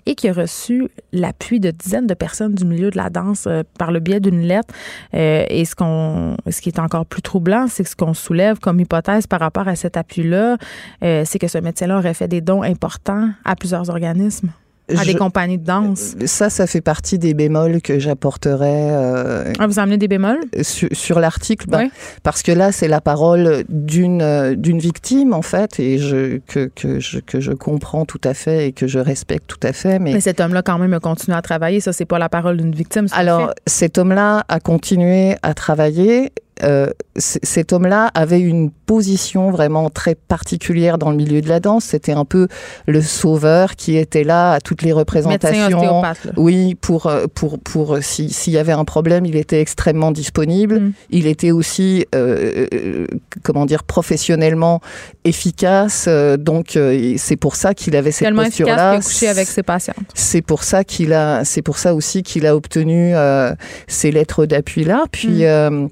et 0.06 0.16
qui 0.16 0.30
a 0.30 0.34
reçu 0.34 0.88
l'appui 1.14 1.60
de 1.60 1.72
dizaines 1.72 2.08
de 2.08 2.14
personnes 2.14 2.54
du 2.56 2.66
milieu 2.66 2.90
de 2.90 2.98
la 2.98 3.10
danse 3.10 3.48
par 3.78 3.92
le 3.92 4.00
biais 4.00 4.20
d'une 4.20 4.42
lettre. 4.42 4.74
Et 5.14 5.64
ce, 5.66 5.76
qu'on, 5.76 6.38
ce 6.50 6.62
qui 6.62 6.70
est 6.70 6.80
encore 6.80 7.06
plus 7.06 7.22
troublant, 7.22 7.68
c'est 7.68 7.84
que 7.84 7.90
ce 7.90 7.96
qu'on 7.96 8.14
soulève 8.14 8.60
comme 8.60 8.80
hypothèse 8.80 9.28
par 9.28 9.40
rapport 9.40 9.68
à 9.68 9.76
cet 9.76 9.98
appui-là, 9.98 10.58
c'est 11.02 11.40
que 11.40 11.48
ce 11.48 11.58
médecin-là 11.58 11.95
aurait 11.96 12.14
fait 12.14 12.28
des 12.28 12.42
dons 12.42 12.62
importants 12.64 13.30
à 13.44 13.56
plusieurs 13.56 13.90
organismes, 13.90 14.50
à 14.88 15.02
Je- 15.04 15.14
des 15.14 15.16
compagnies 15.16 15.58
de 15.58 15.66
danse. 15.66 16.16
ça, 16.28 16.52
ça 16.52 16.68
fait 16.68 16.82
partie 16.82 17.18
des 17.18 17.34
bémols 17.34 17.82
que 17.82 17.98
j'apporterai 17.98 18.92
euh, 18.92 19.52
Ah, 19.58 19.66
vous 19.66 19.80
amenez 19.80 19.98
des 19.98 20.08
bémols? 20.08 20.42
sur, 20.62 20.88
sur 20.92 21.20
l'article, 21.20 21.66
bah, 21.68 21.82
parce 22.22 22.44
que 22.44 22.52
là, 22.52 22.72
c'est 22.72 22.88
la 22.88 23.02
parole 23.02 23.64
d'une 23.68 24.22
euh, 24.22 24.54
d'une 24.56 24.78
victime 24.78 25.34
en 25.34 25.42
fait, 25.42 25.80
et 25.80 25.98
je, 25.98 26.38
que, 26.48 26.70
que, 26.76 27.00
je, 27.00 27.18
que 27.20 27.40
je 27.40 27.52
comprends 27.52 28.06
tout 28.06 28.22
à 28.24 28.36
fait 28.36 28.68
et 28.68 28.72
que 28.74 28.86
je 28.86 29.00
respecte 29.00 29.48
tout 29.48 29.60
à 29.68 29.74
fait. 29.74 29.98
Mais, 29.98 30.14
Mais 30.14 30.22
cet 30.22 30.40
homme-là, 30.40 30.62
quand 30.62 30.78
même, 30.78 30.94
a 30.94 31.00
continué 31.00 31.36
à 31.36 31.42
travailler. 31.42 31.80
Ça, 31.80 31.92
c'est 31.92 32.06
pas 32.06 32.20
la 32.20 32.30
parole 32.30 32.58
d'une 32.58 32.76
victime. 32.76 33.08
alors, 33.14 33.54
cet 33.66 33.98
homme-là 33.98 34.44
a 34.48 34.60
continué 34.60 35.36
à 35.42 35.56
travailler. 35.56 36.32
Euh, 36.64 36.90
cet 37.18 37.74
homme-là 37.74 38.12
avait 38.14 38.40
une 38.40 38.72
position 38.72 39.52
vraiment 39.52 39.90
très 39.90 40.16
particulière 40.16 40.98
dans 40.98 41.10
le 41.10 41.18
milieu 41.18 41.42
de 41.42 41.50
la 41.50 41.60
danse. 41.60 41.84
C'était 41.86 42.14
un 42.14 42.24
peu 42.26 42.48
le 42.88 43.02
sauveur 43.02 43.76
qui 43.76 43.98
était 43.98 44.24
là 44.24 44.54
à 44.54 44.62
toutes 44.62 44.82
les 44.82 44.92
représentations. 44.94 45.80
Oui, 46.38 46.76
pour 46.76 47.08
euh, 47.08 47.26
pour 47.34 47.60
pour 47.60 47.98
si- 48.02 48.30
s'il 48.30 48.54
y 48.54 48.58
avait 48.58 48.72
un 48.72 48.86
problème, 48.86 49.26
il 49.26 49.36
était 49.36 49.60
extrêmement 49.60 50.12
disponible. 50.12 50.80
Mm. 50.80 50.94
Il 51.10 51.28
était 51.28 51.52
aussi 51.52 52.06
euh, 52.16 52.68
euh, 52.74 53.08
comment 53.44 53.66
dire 53.66 53.84
professionnellement 53.84 54.80
efficace. 55.26 56.08
donc 56.40 56.78
c'est 57.18 57.36
pour 57.36 57.56
ça 57.56 57.74
qu'il 57.74 57.96
avait 57.96 58.12
cette 58.12 58.28
posture-là. 58.46 58.90
avec 58.92 59.48
ses 59.48 59.64
patientes. 59.64 59.96
C'est 60.14 60.42
pour 60.42 60.64
ça 60.64 60.84
qu'il 60.84 61.14
a, 61.14 61.44
c'est 61.44 61.62
pour 61.62 61.78
ça 61.78 61.94
aussi 61.96 62.24
qu'il 62.24 62.46
a 62.46 62.56
obtenu 62.56 63.14
ces 63.88 64.12
lettres 64.12 64.46
d'appui 64.46 64.84
là. 64.86 65.04
Puis, 65.12 65.44
Mm. 65.46 65.90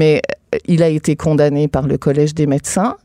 Mais 0.00 0.22
euh, 0.54 0.58
il 0.66 0.82
a 0.82 0.88
été 0.88 1.14
condamné 1.14 1.68
par 1.68 1.86
le 1.86 1.98
collège 1.98 2.34
des 2.34 2.46
médecins. 2.46 2.96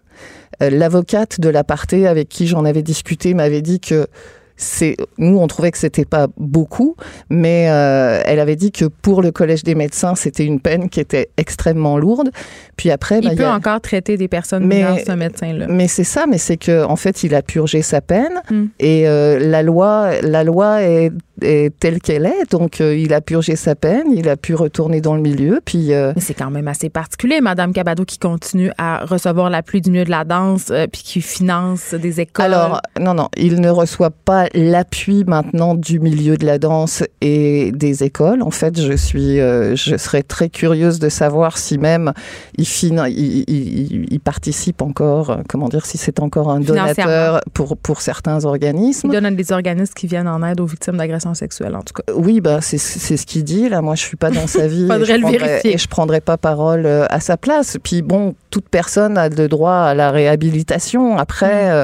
Euh, 0.63 0.69
L'avocate 0.69 1.41
de 1.41 1.49
l'aparté 1.49 2.07
avec 2.07 2.29
qui 2.29 2.47
j'en 2.47 2.63
avais 2.63 2.83
discuté 2.83 3.33
m'avait 3.33 3.61
dit 3.61 3.81
que 3.81 4.07
c'est 4.57 4.95
nous 5.17 5.37
on 5.39 5.47
trouvait 5.47 5.71
que 5.71 5.77
c'était 5.77 6.05
pas 6.05 6.27
beaucoup, 6.37 6.95
mais 7.29 7.67
euh, 7.69 8.21
elle 8.25 8.39
avait 8.39 8.55
dit 8.55 8.71
que 8.71 8.85
pour 8.85 9.21
le 9.21 9.31
collège 9.31 9.63
des 9.63 9.75
médecins 9.75 10.15
c'était 10.15 10.45
une 10.45 10.59
peine 10.59 10.89
qui 10.89 10.99
était 10.99 11.29
extrêmement 11.37 11.97
lourde. 11.97 12.29
Puis 12.77 12.91
après, 12.91 13.21
bah, 13.21 13.29
Il 13.29 13.33
il 13.33 13.37
peut 13.37 13.45
a- 13.45 13.53
encore 13.55 13.79
traiter 13.81 14.17
des 14.17 14.27
personnes 14.27 14.65
Mais- 14.65 14.77
mineures, 14.77 14.97
ce 15.05 15.11
médecin-là. 15.13 15.67
mais 15.69 15.87
c'est 15.87 16.03
ça, 16.03 16.25
mais 16.27 16.37
c'est 16.37 16.57
que 16.57 16.83
en 16.85 16.95
fait, 16.95 17.23
il 17.23 17.33
a 17.35 17.41
purgé 17.41 17.81
sa 17.81 18.01
peine 18.01 18.41
Mm. 18.49 18.63
et 18.79 19.07
euh, 19.07 19.39
la 19.39 19.63
loi, 19.63 20.21
la 20.21 20.43
loi 20.43 20.81
est, 20.83 21.11
est 21.41 21.77
telle 21.79 21.99
qu'elle 21.99 22.25
est. 22.25 22.51
Donc, 22.51 22.81
euh, 22.81 22.95
il 22.95 23.13
a 23.13 23.21
purgé 23.21 23.55
sa 23.55 23.75
peine, 23.75 24.07
il 24.11 24.27
a 24.29 24.35
pu 24.37 24.55
retourner 24.55 25.01
dans 25.01 25.15
le 25.15 25.21
milieu. 25.21 25.61
Puis, 25.63 25.87
Mais 25.89 26.13
c'est 26.19 26.33
quand 26.33 26.49
même 26.51 26.67
assez 26.67 26.89
particulier, 26.89 27.39
Madame 27.41 27.71
Cabado, 27.73 28.03
qui 28.05 28.19
continue 28.19 28.71
à 28.77 29.05
recevoir 29.05 29.49
l'appui 29.49 29.81
du 29.81 29.91
milieu 29.91 30.05
de 30.05 30.11
la 30.11 30.23
danse, 30.25 30.71
puis 30.91 31.01
qui 31.03 31.21
finance 31.21 31.93
des 31.93 32.19
écoles. 32.21 32.45
alors, 32.45 32.81
non, 32.99 33.13
non, 33.13 33.29
il 33.37 33.59
ne 33.61 33.69
reçoit 33.69 34.11
pas 34.11 34.44
l'appui 34.53 35.23
maintenant 35.25 35.75
du 35.75 35.99
milieu 35.99 36.37
de 36.37 36.45
la 36.45 36.57
danse 36.59 37.03
et 37.21 37.71
des 37.73 38.03
écoles. 38.03 38.41
En 38.41 38.51
fait, 38.51 38.79
je 38.81 38.93
suis, 38.93 39.39
euh, 39.39 39.75
je 39.75 39.97
serais 39.97 40.23
très 40.23 40.49
curieuse 40.49 40.99
de 40.99 41.09
savoir 41.09 41.57
si 41.57 41.77
même 41.77 42.13
il, 42.57 42.65
fin- 42.67 43.07
il, 43.07 43.43
il- 43.47 43.91
il- 43.91 44.07
il 44.11 44.19
participe 44.19 44.81
encore, 44.81 45.29
euh, 45.31 45.37
comment 45.49 45.69
dire, 45.69 45.85
si 45.85 45.97
c'est 45.97 46.19
encore 46.19 46.49
un 46.51 46.59
donateur 46.59 47.41
pour 47.53 47.77
pour 47.77 48.01
certains 48.01 48.39
il 48.39 48.45
organismes. 48.45 49.09
donne 49.11 49.25
à 49.25 49.31
des 49.31 49.51
organismes 49.51 49.93
qui 49.93 50.07
viennent 50.07 50.27
en 50.27 50.43
aide 50.45 50.59
aux 50.61 50.65
victimes 50.65 50.97
d'agressions 50.97 51.33
sexuelles, 51.33 51.75
en 51.75 51.81
tout 51.81 51.93
cas. 51.93 52.13
Oui, 52.13 52.41
bah 52.41 52.59
c'est 52.61 52.77
ce 52.77 53.25
qu'il 53.25 53.43
dit. 53.43 53.69
Là, 53.69 53.81
moi, 53.81 53.95
je 53.95 54.01
suis 54.01 54.17
pas 54.17 54.29
dans 54.31 54.47
sa 54.47 54.67
vie. 54.67 54.87
Faudrait 54.87 55.01
et 55.01 55.05
je 55.05 55.13
le 55.13 55.21
prendrai- 55.21 55.37
vérifier. 55.39 55.73
Et 55.73 55.77
je 55.77 55.87
prendrai 55.87 56.21
pas 56.21 56.37
parole 56.37 56.85
euh, 56.85 57.05
à 57.09 57.19
sa 57.19 57.37
place. 57.37 57.77
Puis 57.83 58.01
bon, 58.01 58.35
toute 58.49 58.67
personne 58.69 59.17
a 59.17 59.29
le 59.29 59.47
droit 59.47 59.73
à 59.75 59.93
la 59.93 60.11
réhabilitation. 60.11 61.17
Après. 61.17 61.65
Mm. 61.65 61.73
euh, 61.73 61.83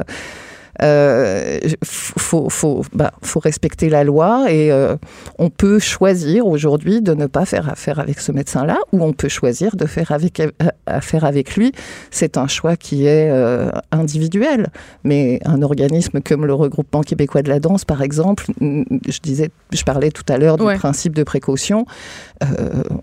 euh, 0.82 1.58
faut, 1.84 2.48
faut, 2.50 2.84
bah, 2.92 3.12
faut 3.22 3.40
respecter 3.40 3.88
la 3.88 4.04
loi 4.04 4.50
et 4.50 4.72
euh, 4.72 4.96
on 5.38 5.48
peut 5.50 5.78
choisir 5.78 6.46
aujourd'hui 6.46 7.00
de 7.00 7.14
ne 7.14 7.26
pas 7.26 7.44
faire 7.46 7.68
affaire 7.68 7.98
avec 8.00 8.18
ce 8.20 8.32
médecin-là 8.32 8.78
ou 8.92 9.02
on 9.02 9.12
peut 9.12 9.28
choisir 9.28 9.76
de 9.76 9.86
faire 9.86 10.10
avec, 10.12 10.40
euh, 10.40 10.50
affaire 10.86 11.24
avec 11.24 11.56
lui. 11.56 11.72
C'est 12.10 12.36
un 12.36 12.46
choix 12.48 12.76
qui 12.76 13.06
est 13.06 13.30
euh, 13.30 13.70
individuel. 13.92 14.68
Mais 15.04 15.40
un 15.44 15.62
organisme 15.62 16.20
comme 16.20 16.46
le 16.46 16.54
regroupement 16.54 17.02
québécois 17.02 17.42
de 17.42 17.48
la 17.48 17.60
danse, 17.60 17.84
par 17.84 18.02
exemple, 18.02 18.46
je 18.60 19.18
disais, 19.22 19.50
je 19.72 19.82
parlais 19.84 20.10
tout 20.10 20.24
à 20.28 20.38
l'heure 20.38 20.56
du 20.56 20.62
Ouais. 20.64 20.76
principe 20.76 21.14
de 21.14 21.22
précaution. 21.24 21.86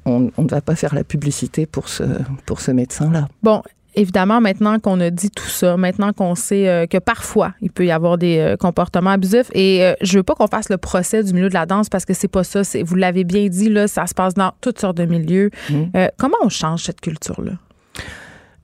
on, 0.05 0.29
on 0.37 0.41
ne 0.43 0.47
va 0.49 0.61
pas 0.61 0.75
faire 0.75 0.95
la 0.95 1.03
publicité 1.03 1.65
pour 1.65 1.89
ce, 1.89 2.03
pour 2.45 2.61
ce 2.61 2.71
médecin-là. 2.71 3.27
Bon, 3.43 3.61
évidemment, 3.99 4.41
maintenant 4.41 4.79
qu'on 4.79 4.99
a 5.01 5.09
dit 5.09 5.29
tout 5.29 5.47
ça, 5.49 5.77
maintenant 5.77 6.13
qu'on 6.13 6.35
sait 6.35 6.67
euh, 6.67 6.85
que 6.87 6.97
parfois 6.97 7.53
il 7.61 7.69
peut 7.71 7.85
y 7.85 7.91
avoir 7.91 8.17
des 8.17 8.37
euh, 8.39 8.55
comportements 8.57 9.11
abusifs, 9.11 9.49
et 9.53 9.83
euh, 9.85 9.93
je 10.01 10.17
veux 10.17 10.23
pas 10.23 10.35
qu'on 10.35 10.47
fasse 10.47 10.69
le 10.69 10.77
procès 10.77 11.23
du 11.23 11.33
milieu 11.33 11.49
de 11.49 11.53
la 11.53 11.65
danse 11.65 11.89
parce 11.89 12.05
que 12.05 12.13
c'est 12.13 12.27
pas 12.27 12.43
ça. 12.43 12.63
c'est- 12.63 12.83
Vous 12.83 12.95
l'avez 12.95 13.23
bien 13.23 13.47
dit, 13.47 13.69
là, 13.69 13.87
ça 13.87 14.07
se 14.07 14.13
passe 14.13 14.33
dans 14.33 14.51
toutes 14.61 14.79
sortes 14.79 14.97
de 14.97 15.05
milieux. 15.05 15.49
Mhm. 15.69 15.91
Euh, 15.95 16.07
comment 16.17 16.37
on 16.43 16.49
change 16.49 16.83
cette 16.83 17.01
culture-là? 17.01 17.53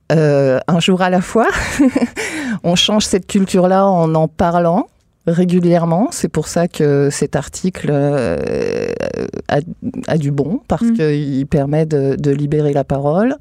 Un 0.09 0.79
jour 0.79 1.01
à 1.01 1.09
la 1.09 1.21
fois. 1.21 1.47
on 2.63 2.75
change 2.75 3.05
cette 3.05 3.27
culture-là 3.27 3.87
en 3.87 4.13
en 4.13 4.27
parlant 4.27 4.87
régulièrement. 5.27 6.09
C'est 6.11 6.27
pour 6.27 6.47
ça 6.47 6.67
que 6.67 7.09
cet 7.11 7.35
article 7.35 7.89
a, 7.89 9.59
a 10.07 10.17
du 10.17 10.31
bon, 10.31 10.61
parce 10.67 10.83
Mm. 10.83 10.93
qu'il 10.93 11.47
permet 11.47 11.85
de, 11.87 12.15
de 12.19 12.31
libérer 12.31 12.73
la 12.73 12.83
parole. 12.83 13.35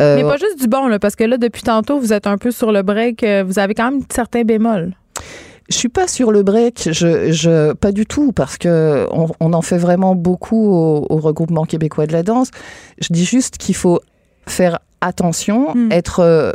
Euh, 0.00 0.16
Mais 0.16 0.22
pas 0.22 0.36
juste 0.36 0.58
du 0.60 0.66
bon, 0.68 0.88
là, 0.88 0.98
parce 0.98 1.16
que 1.16 1.24
là, 1.24 1.36
depuis 1.38 1.62
tantôt, 1.62 1.98
vous 1.98 2.12
êtes 2.12 2.26
un 2.26 2.38
peu 2.38 2.50
sur 2.50 2.72
le 2.72 2.82
break. 2.82 3.22
euh, 3.24 3.44
Vous 3.46 3.58
avez 3.58 3.74
quand 3.74 3.90
même 3.90 4.02
certains 4.12 4.42
bémols. 4.42 4.92
Je 5.68 5.76
suis 5.76 5.88
pas 5.88 6.06
sur 6.08 6.32
le 6.32 6.42
break, 6.42 6.88
je, 6.92 7.30
je 7.32 7.72
pas 7.72 7.92
du 7.92 8.04
tout, 8.04 8.32
parce 8.32 8.58
que 8.58 9.06
on, 9.12 9.28
on 9.40 9.52
en 9.52 9.62
fait 9.62 9.78
vraiment 9.78 10.14
beaucoup 10.14 10.66
au, 10.70 11.06
au 11.08 11.16
regroupement 11.18 11.64
québécois 11.64 12.06
de 12.06 12.12
la 12.12 12.22
danse. 12.22 12.50
Je 13.00 13.12
dis 13.12 13.24
juste 13.24 13.56
qu'il 13.58 13.74
faut 13.76 14.00
faire 14.46 14.80
attention, 15.00 15.74
Mm. 15.74 15.92
être 15.92 16.20
euh, 16.20 16.52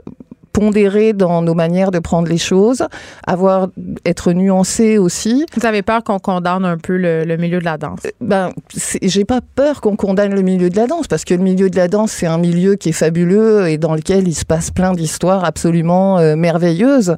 pondéré 0.59 1.13
dans 1.13 1.43
nos 1.43 1.53
manières 1.53 1.91
de 1.91 1.99
prendre 1.99 2.27
les 2.27 2.39
choses, 2.39 2.83
avoir 3.27 3.67
être 4.05 4.33
nuancé 4.33 4.97
aussi. 4.97 5.45
Vous 5.55 5.65
avez 5.67 5.83
peur 5.83 6.03
qu'on 6.03 6.17
condamne 6.17 6.65
un 6.65 6.77
peu 6.77 6.97
le, 6.97 7.25
le 7.25 7.37
milieu 7.37 7.59
de 7.59 7.65
la 7.65 7.77
danse? 7.77 7.99
Ben, 8.21 8.51
c'est- 8.75 8.97
j'ai 9.03 9.23
pas 9.23 9.41
peur 9.55 9.81
qu'on 9.81 9.95
condamne 9.95 10.33
le 10.33 10.41
milieu 10.41 10.69
de 10.71 10.75
la 10.75 10.87
danse 10.87 11.07
parce 11.07 11.25
que 11.25 11.35
le 11.35 11.43
milieu 11.43 11.69
de 11.69 11.75
la 11.75 11.87
danse 11.87 12.11
c'est 12.11 12.25
un 12.25 12.39
milieu 12.39 12.73
qui 12.75 12.89
est 12.89 12.99
fabuleux 13.05 13.67
et 13.69 13.77
dans 13.77 13.93
lequel 13.93 14.27
il 14.27 14.33
se 14.33 14.45
passe 14.45 14.71
plein 14.71 14.93
d'histoires 14.93 15.45
absolument 15.45 16.17
euh, 16.17 16.35
merveilleuses. 16.35 17.17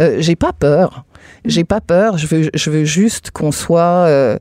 Euh, 0.00 0.16
j'ai 0.20 0.36
pas 0.36 0.52
peur. 0.52 1.04
J'ai 1.44 1.64
pas 1.64 1.80
peur. 1.82 2.16
Je 2.16 2.26
veux, 2.26 2.50
je 2.54 2.70
veux 2.70 2.84
juste 2.84 3.30
qu'on 3.30 3.52
soit 3.52 4.06
euh, 4.08 4.38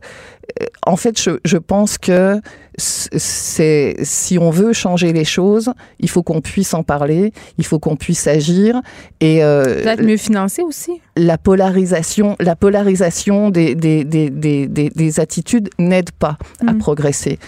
en 0.86 0.96
fait, 0.96 1.22
je, 1.22 1.32
je 1.46 1.58
pense 1.58 1.98
que 1.98 2.40
c'est 2.80 3.96
si 4.02 4.38
on 4.40 4.50
veut 4.50 4.74
changer 4.74 5.14
les 5.14 5.26
choses, 5.26 5.72
il 6.00 6.10
faut 6.10 6.24
qu'on 6.24 6.42
puisse 6.42 6.74
en 6.74 6.84
parler, 6.84 7.34
il 7.58 7.66
faut 7.66 7.80
qu'on 7.80 7.96
puisse 7.96 8.28
agir 8.28 8.82
et 9.20 9.44
euh, 9.44 9.84
peut-être 9.84 10.04
mieux 10.04 10.18
financer 10.18 10.62
aussi. 10.62 11.02
La 11.16 11.38
polarisation, 11.38 12.36
la 12.40 12.56
polarisation 12.56 13.50
des 13.50 13.76
des, 13.76 14.04
des, 14.04 14.30
des, 14.30 14.68
des 14.68 15.20
attitudes 15.20 15.70
n'aide 15.78 16.12
pas 16.12 16.38
à 16.66 16.74
mm. 16.74 16.78
progresser. 16.80 17.40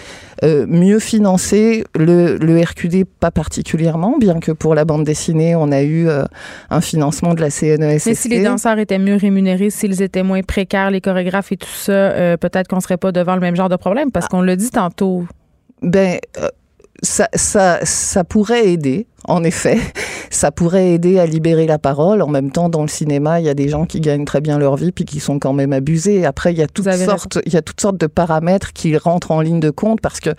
Euh, 0.42 0.66
mieux 0.66 0.98
financer 0.98 1.84
le, 1.96 2.36
le 2.36 2.60
RQD 2.60 3.04
pas 3.04 3.30
particulièrement, 3.30 4.18
bien 4.18 4.40
que 4.40 4.50
pour 4.50 4.74
la 4.74 4.84
bande 4.84 5.04
dessinée 5.04 5.54
on 5.54 5.70
a 5.70 5.82
eu 5.82 6.08
euh, 6.08 6.24
un 6.70 6.80
financement 6.80 7.34
de 7.34 7.40
la 7.40 7.50
CNESST. 7.50 8.06
Mais 8.06 8.14
si 8.14 8.28
les 8.28 8.42
danseurs 8.42 8.78
étaient 8.78 8.98
mieux 8.98 9.14
rémunérés, 9.14 9.70
s'ils 9.70 10.02
étaient 10.02 10.24
moins 10.24 10.42
précaires, 10.42 10.90
les 10.90 11.00
chorégraphes 11.00 11.52
et 11.52 11.56
tout 11.56 11.68
ça, 11.68 11.92
euh, 11.92 12.36
peut-être 12.36 12.66
qu'on 12.66 12.80
serait 12.80 12.96
pas 12.96 13.12
devant 13.12 13.34
le 13.36 13.40
même 13.40 13.54
genre 13.54 13.68
de 13.68 13.76
problème 13.76 14.10
parce 14.10 14.26
qu'on 14.26 14.42
le 14.42 14.56
dit 14.56 14.70
tantôt. 14.70 15.26
Ben, 15.80 16.18
ça, 17.02 17.28
ça, 17.34 17.80
ça 17.84 18.24
pourrait 18.24 18.68
aider, 18.68 19.06
en 19.24 19.44
effet. 19.44 19.78
Ça 20.32 20.50
pourrait 20.50 20.92
aider 20.92 21.18
à 21.18 21.26
libérer 21.26 21.66
la 21.66 21.78
parole. 21.78 22.22
En 22.22 22.26
même 22.26 22.50
temps, 22.50 22.70
dans 22.70 22.80
le 22.80 22.88
cinéma, 22.88 23.38
il 23.38 23.44
y 23.44 23.50
a 23.50 23.54
des 23.54 23.68
gens 23.68 23.84
qui 23.84 24.00
gagnent 24.00 24.24
très 24.24 24.40
bien 24.40 24.58
leur 24.58 24.76
vie 24.76 24.90
puis 24.90 25.04
qui 25.04 25.20
sont 25.20 25.38
quand 25.38 25.52
même 25.52 25.74
abusés. 25.74 26.24
Après, 26.24 26.54
il 26.54 26.58
y 26.58 26.62
a 26.62 26.66
toutes 26.66 26.90
sortes, 26.90 27.38
il 27.44 27.52
y 27.52 27.58
a 27.58 27.60
toutes 27.60 27.82
sortes 27.82 27.98
de 27.98 28.06
paramètres 28.06 28.72
qui 28.72 28.96
rentrent 28.96 29.30
en 29.30 29.42
ligne 29.42 29.60
de 29.60 29.68
compte 29.68 30.00
parce 30.00 30.20
que 30.20 30.30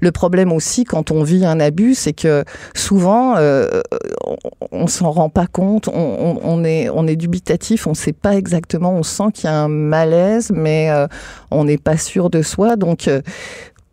le 0.00 0.10
problème 0.10 0.50
aussi, 0.50 0.82
quand 0.82 1.12
on 1.12 1.22
vit 1.22 1.46
un 1.46 1.60
abus, 1.60 1.94
c'est 1.94 2.12
que 2.12 2.42
souvent, 2.74 3.36
euh, 3.36 3.82
on, 4.24 4.36
on 4.72 4.86
s'en 4.88 5.12
rend 5.12 5.28
pas 5.28 5.46
compte. 5.46 5.88
On, 5.88 6.40
on, 6.42 6.64
est, 6.64 6.88
on 6.90 7.06
est 7.06 7.16
dubitatif. 7.16 7.86
On 7.86 7.94
sait 7.94 8.12
pas 8.12 8.34
exactement. 8.34 8.92
On 8.94 9.04
sent 9.04 9.30
qu'il 9.32 9.44
y 9.44 9.52
a 9.52 9.56
un 9.56 9.68
malaise, 9.68 10.50
mais 10.52 10.90
euh, 10.90 11.06
on 11.52 11.64
n'est 11.64 11.78
pas 11.78 11.96
sûr 11.96 12.30
de 12.30 12.42
soi. 12.42 12.74
Donc, 12.74 13.06
euh, 13.06 13.22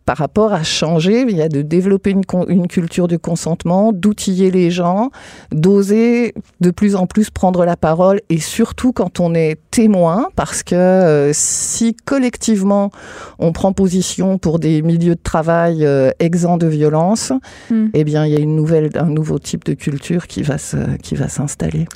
par 0.04 0.18
rapport 0.18 0.52
à 0.52 0.62
changer, 0.62 1.24
il 1.28 1.36
y 1.36 1.42
a 1.42 1.48
de 1.48 1.62
développer 1.62 2.10
une, 2.10 2.22
une 2.48 2.66
culture 2.66 3.08
du 3.08 3.18
consentement, 3.18 3.92
d'outiller 3.92 4.50
les 4.50 4.70
gens, 4.70 5.10
d'oser 5.50 6.34
de 6.60 6.70
plus 6.70 6.94
en 6.94 7.06
plus 7.06 7.30
prendre 7.30 7.64
la 7.64 7.76
parole 7.76 8.20
et 8.28 8.38
surtout 8.38 8.92
quand 8.92 9.20
on 9.20 9.34
est 9.34 9.58
témoin, 9.70 10.28
parce 10.36 10.62
que 10.62 10.74
euh, 10.74 11.30
si 11.32 11.96
collectivement 12.04 12.90
on 13.38 13.52
prend 13.52 13.72
position 13.72 14.38
pour 14.38 14.58
des 14.58 14.82
milieux 14.82 15.14
de 15.14 15.22
travail 15.22 15.84
euh, 15.84 16.10
exempts 16.18 16.58
de 16.58 16.66
violence, 16.66 17.32
hmm. 17.70 17.86
eh 17.94 18.04
bien 18.04 18.26
il 18.26 18.32
y 18.32 18.36
a 18.36 18.40
une 18.40 18.56
nouvelle, 18.56 18.90
un 18.96 19.10
nouveau 19.10 19.38
type 19.38 19.64
de 19.64 19.74
culture 19.74 20.26
qui 20.26 20.42
va 20.42 20.58
se, 20.58 20.96
qui 20.98 21.14
va 21.14 21.28
s'installer. 21.28 21.86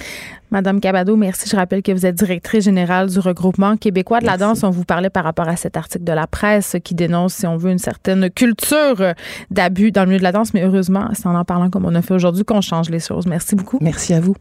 Madame 0.50 0.80
Cabado, 0.80 1.16
merci. 1.16 1.48
Je 1.48 1.56
rappelle 1.56 1.82
que 1.82 1.92
vous 1.92 2.06
êtes 2.06 2.14
directrice 2.14 2.64
générale 2.64 3.10
du 3.10 3.18
regroupement 3.18 3.76
québécois 3.76 4.20
de 4.20 4.26
la 4.26 4.36
danse. 4.36 4.62
On 4.64 4.70
vous 4.70 4.84
parlait 4.84 5.10
par 5.10 5.24
rapport 5.24 5.48
à 5.48 5.56
cet 5.56 5.76
article 5.76 6.04
de 6.04 6.12
la 6.12 6.26
presse 6.26 6.76
qui 6.82 6.94
dénonce, 6.94 7.34
si 7.34 7.46
on 7.46 7.56
veut, 7.56 7.70
une 7.70 7.78
certaine 7.78 8.30
culture 8.30 9.14
d'abus 9.50 9.92
dans 9.92 10.02
le 10.02 10.08
milieu 10.08 10.18
de 10.18 10.24
la 10.24 10.32
danse. 10.32 10.54
Mais 10.54 10.62
heureusement, 10.62 11.08
c'est 11.12 11.26
en 11.26 11.34
en 11.34 11.44
parlant 11.44 11.70
comme 11.70 11.84
on 11.84 11.94
a 11.94 12.02
fait 12.02 12.14
aujourd'hui 12.14 12.44
qu'on 12.44 12.60
change 12.60 12.88
les 12.90 13.00
choses. 13.00 13.26
Merci 13.26 13.54
beaucoup. 13.54 13.78
Merci 13.80 14.14
à 14.14 14.20
vous. 14.20 14.34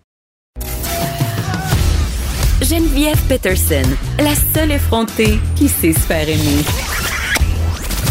Geneviève 2.62 3.22
Peterson, 3.28 3.88
la 4.18 4.34
seule 4.34 4.72
effrontée 4.72 5.40
qui 5.56 5.68
sait 5.68 5.94
se 5.94 6.00
faire 6.00 6.28
aimer. 6.28 6.64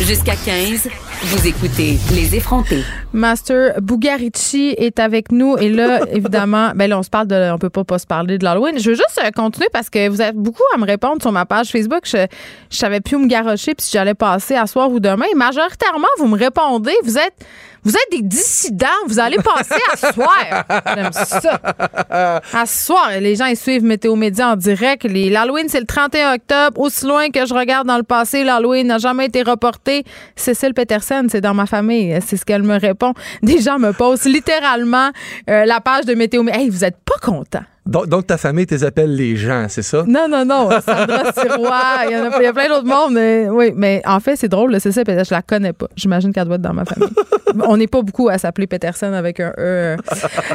Jusqu'à 0.00 0.36
15. 0.36 0.88
Vous 1.28 1.44
écoutez 1.48 1.98
Les 2.14 2.36
effrontés. 2.36 2.84
Master 3.12 3.80
Bugarici 3.82 4.76
est 4.78 5.00
avec 5.00 5.32
nous 5.32 5.56
et 5.58 5.68
là 5.68 6.02
évidemment 6.12 6.70
ben 6.76 6.88
là 6.88 7.00
on 7.00 7.02
se 7.02 7.10
parle 7.10 7.26
de 7.26 7.50
on 7.52 7.58
peut 7.58 7.68
pas 7.68 7.82
pas 7.82 7.98
se 7.98 8.06
parler 8.06 8.38
de 8.38 8.44
l'Halloween. 8.44 8.78
Je 8.78 8.90
veux 8.90 8.94
juste 8.94 9.20
euh, 9.24 9.30
continuer 9.34 9.66
parce 9.72 9.90
que 9.90 10.08
vous 10.08 10.22
êtes 10.22 10.36
beaucoup 10.36 10.62
à 10.72 10.78
me 10.78 10.86
répondre 10.86 11.20
sur 11.20 11.32
ma 11.32 11.44
page 11.44 11.70
Facebook. 11.72 12.02
Je, 12.04 12.26
je 12.70 12.76
savais 12.76 13.00
plus 13.00 13.16
où 13.16 13.18
me 13.18 13.26
garocher 13.26 13.74
puis 13.74 13.84
si 13.84 13.92
j'allais 13.94 14.14
passer 14.14 14.54
à 14.54 14.68
soir 14.68 14.88
ou 14.88 15.00
demain. 15.00 15.26
majoritairement 15.34 16.06
vous 16.18 16.28
me 16.28 16.38
répondez, 16.38 16.94
vous 17.02 17.18
êtes 17.18 17.34
vous 17.86 17.92
êtes 17.92 18.10
des 18.10 18.22
dissidents, 18.22 18.86
vous 19.06 19.20
allez 19.20 19.36
passer 19.36 19.80
à 19.92 20.12
soir. 20.12 20.64
À 22.52 22.66
soir, 22.66 23.10
les 23.20 23.36
gens 23.36 23.46
ils 23.46 23.56
suivent 23.56 23.84
Météo 23.84 24.16
Média 24.16 24.48
en 24.48 24.56
direct. 24.56 25.04
L'Halloween 25.04 25.68
c'est 25.68 25.78
le 25.78 25.86
31 25.86 26.34
octobre. 26.34 26.80
Aussi 26.80 27.06
loin 27.06 27.30
que 27.30 27.46
je 27.46 27.54
regarde 27.54 27.86
dans 27.86 27.96
le 27.96 28.02
passé, 28.02 28.42
l'Halloween 28.42 28.88
n'a 28.88 28.98
jamais 28.98 29.26
été 29.26 29.42
reporté. 29.42 30.02
Cécile 30.34 30.74
Peterson, 30.74 31.28
c'est 31.30 31.40
dans 31.40 31.54
ma 31.54 31.66
famille, 31.66 32.18
c'est 32.26 32.36
ce 32.36 32.44
qu'elle 32.44 32.64
me 32.64 32.76
répond. 32.76 33.14
Des 33.44 33.60
gens 33.60 33.78
me 33.78 33.92
posent 33.92 34.24
littéralement 34.24 35.10
euh, 35.48 35.64
la 35.64 35.80
page 35.80 36.06
de 36.06 36.14
Météo. 36.14 36.44
Hey, 36.48 36.68
vous 36.68 36.84
êtes 36.84 36.98
pas 37.04 37.18
content. 37.22 37.62
Donc, 37.86 38.26
ta 38.26 38.36
famille, 38.36 38.66
tu 38.66 38.82
appelles 38.84 39.14
les 39.14 39.36
gens, 39.36 39.66
c'est 39.68 39.82
ça? 39.82 40.04
Non, 40.06 40.26
non, 40.28 40.44
non. 40.44 40.70
Sandra 40.70 41.32
Sirois, 41.36 42.06
il 42.06 42.12
y, 42.12 42.16
en 42.16 42.30
a, 42.30 42.38
il 42.38 42.42
y 42.42 42.46
a 42.46 42.52
plein 42.52 42.68
d'autres 42.68 42.86
mondes. 42.86 43.12
Mais, 43.12 43.48
oui, 43.48 43.72
mais 43.76 44.02
en 44.04 44.18
fait, 44.20 44.36
c'est 44.36 44.48
drôle, 44.48 44.78
c'est 44.80 44.92
ça, 44.92 45.02
je 45.06 45.34
la 45.34 45.42
connais 45.42 45.72
pas. 45.72 45.86
J'imagine 45.96 46.32
qu'elle 46.32 46.46
doit 46.46 46.56
être 46.56 46.62
dans 46.62 46.74
ma 46.74 46.84
famille. 46.84 47.08
On 47.68 47.76
n'est 47.76 47.86
pas 47.86 48.02
beaucoup 48.02 48.28
à 48.28 48.38
s'appeler 48.38 48.66
Peterson 48.66 49.12
avec 49.12 49.40
un 49.40 49.50
E 49.50 49.54
euh, 49.58 49.96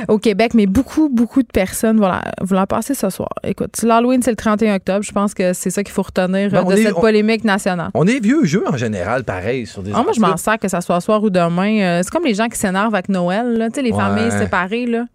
au 0.08 0.18
Québec, 0.20 0.54
mais 0.54 0.66
beaucoup, 0.66 1.10
beaucoup 1.10 1.42
de 1.42 1.48
personnes 1.48 1.98
voilà, 1.98 2.22
voulant 2.42 2.66
passer 2.66 2.94
ce 2.94 3.10
soir. 3.10 3.30
Écoute, 3.44 3.82
l'Halloween, 3.82 4.22
c'est 4.22 4.32
le 4.32 4.36
31 4.36 4.76
octobre. 4.76 5.04
Je 5.04 5.12
pense 5.12 5.34
que 5.34 5.54
c'est 5.54 5.70
ça 5.70 5.84
qu'il 5.84 5.94
faut 5.94 6.04
retenir 6.04 6.52
ben, 6.52 6.64
de 6.64 6.76
cette 6.76 6.96
polémique 6.96 7.44
nationale. 7.44 7.90
On 7.94 8.06
est 8.06 8.20
vieux 8.20 8.46
jeu 8.46 8.64
en 8.68 8.78
général, 8.78 9.24
pareil, 9.24 9.66
sur 9.66 9.82
des 9.82 9.92
ah, 9.96 10.04
Moi, 10.04 10.12
je 10.14 10.20
m'en 10.20 10.38
sers 10.38 10.60
que 10.60 10.68
ça 10.68 10.82
soit 10.82 11.02
soir 11.02 11.24
ou 11.24 11.30
demain. 11.30 11.80
Euh, 11.82 12.02
c'est 12.04 12.12
comme 12.12 12.26
les 12.26 12.36
gens 12.36 12.48
qui 12.48 12.60
s'énervent 12.60 12.94
avec 12.94 13.10
Noël, 13.10 13.58
là, 13.58 13.70
les 13.76 13.92
familles 13.92 14.32
séparées. 14.32 14.86
Là. 14.86 15.06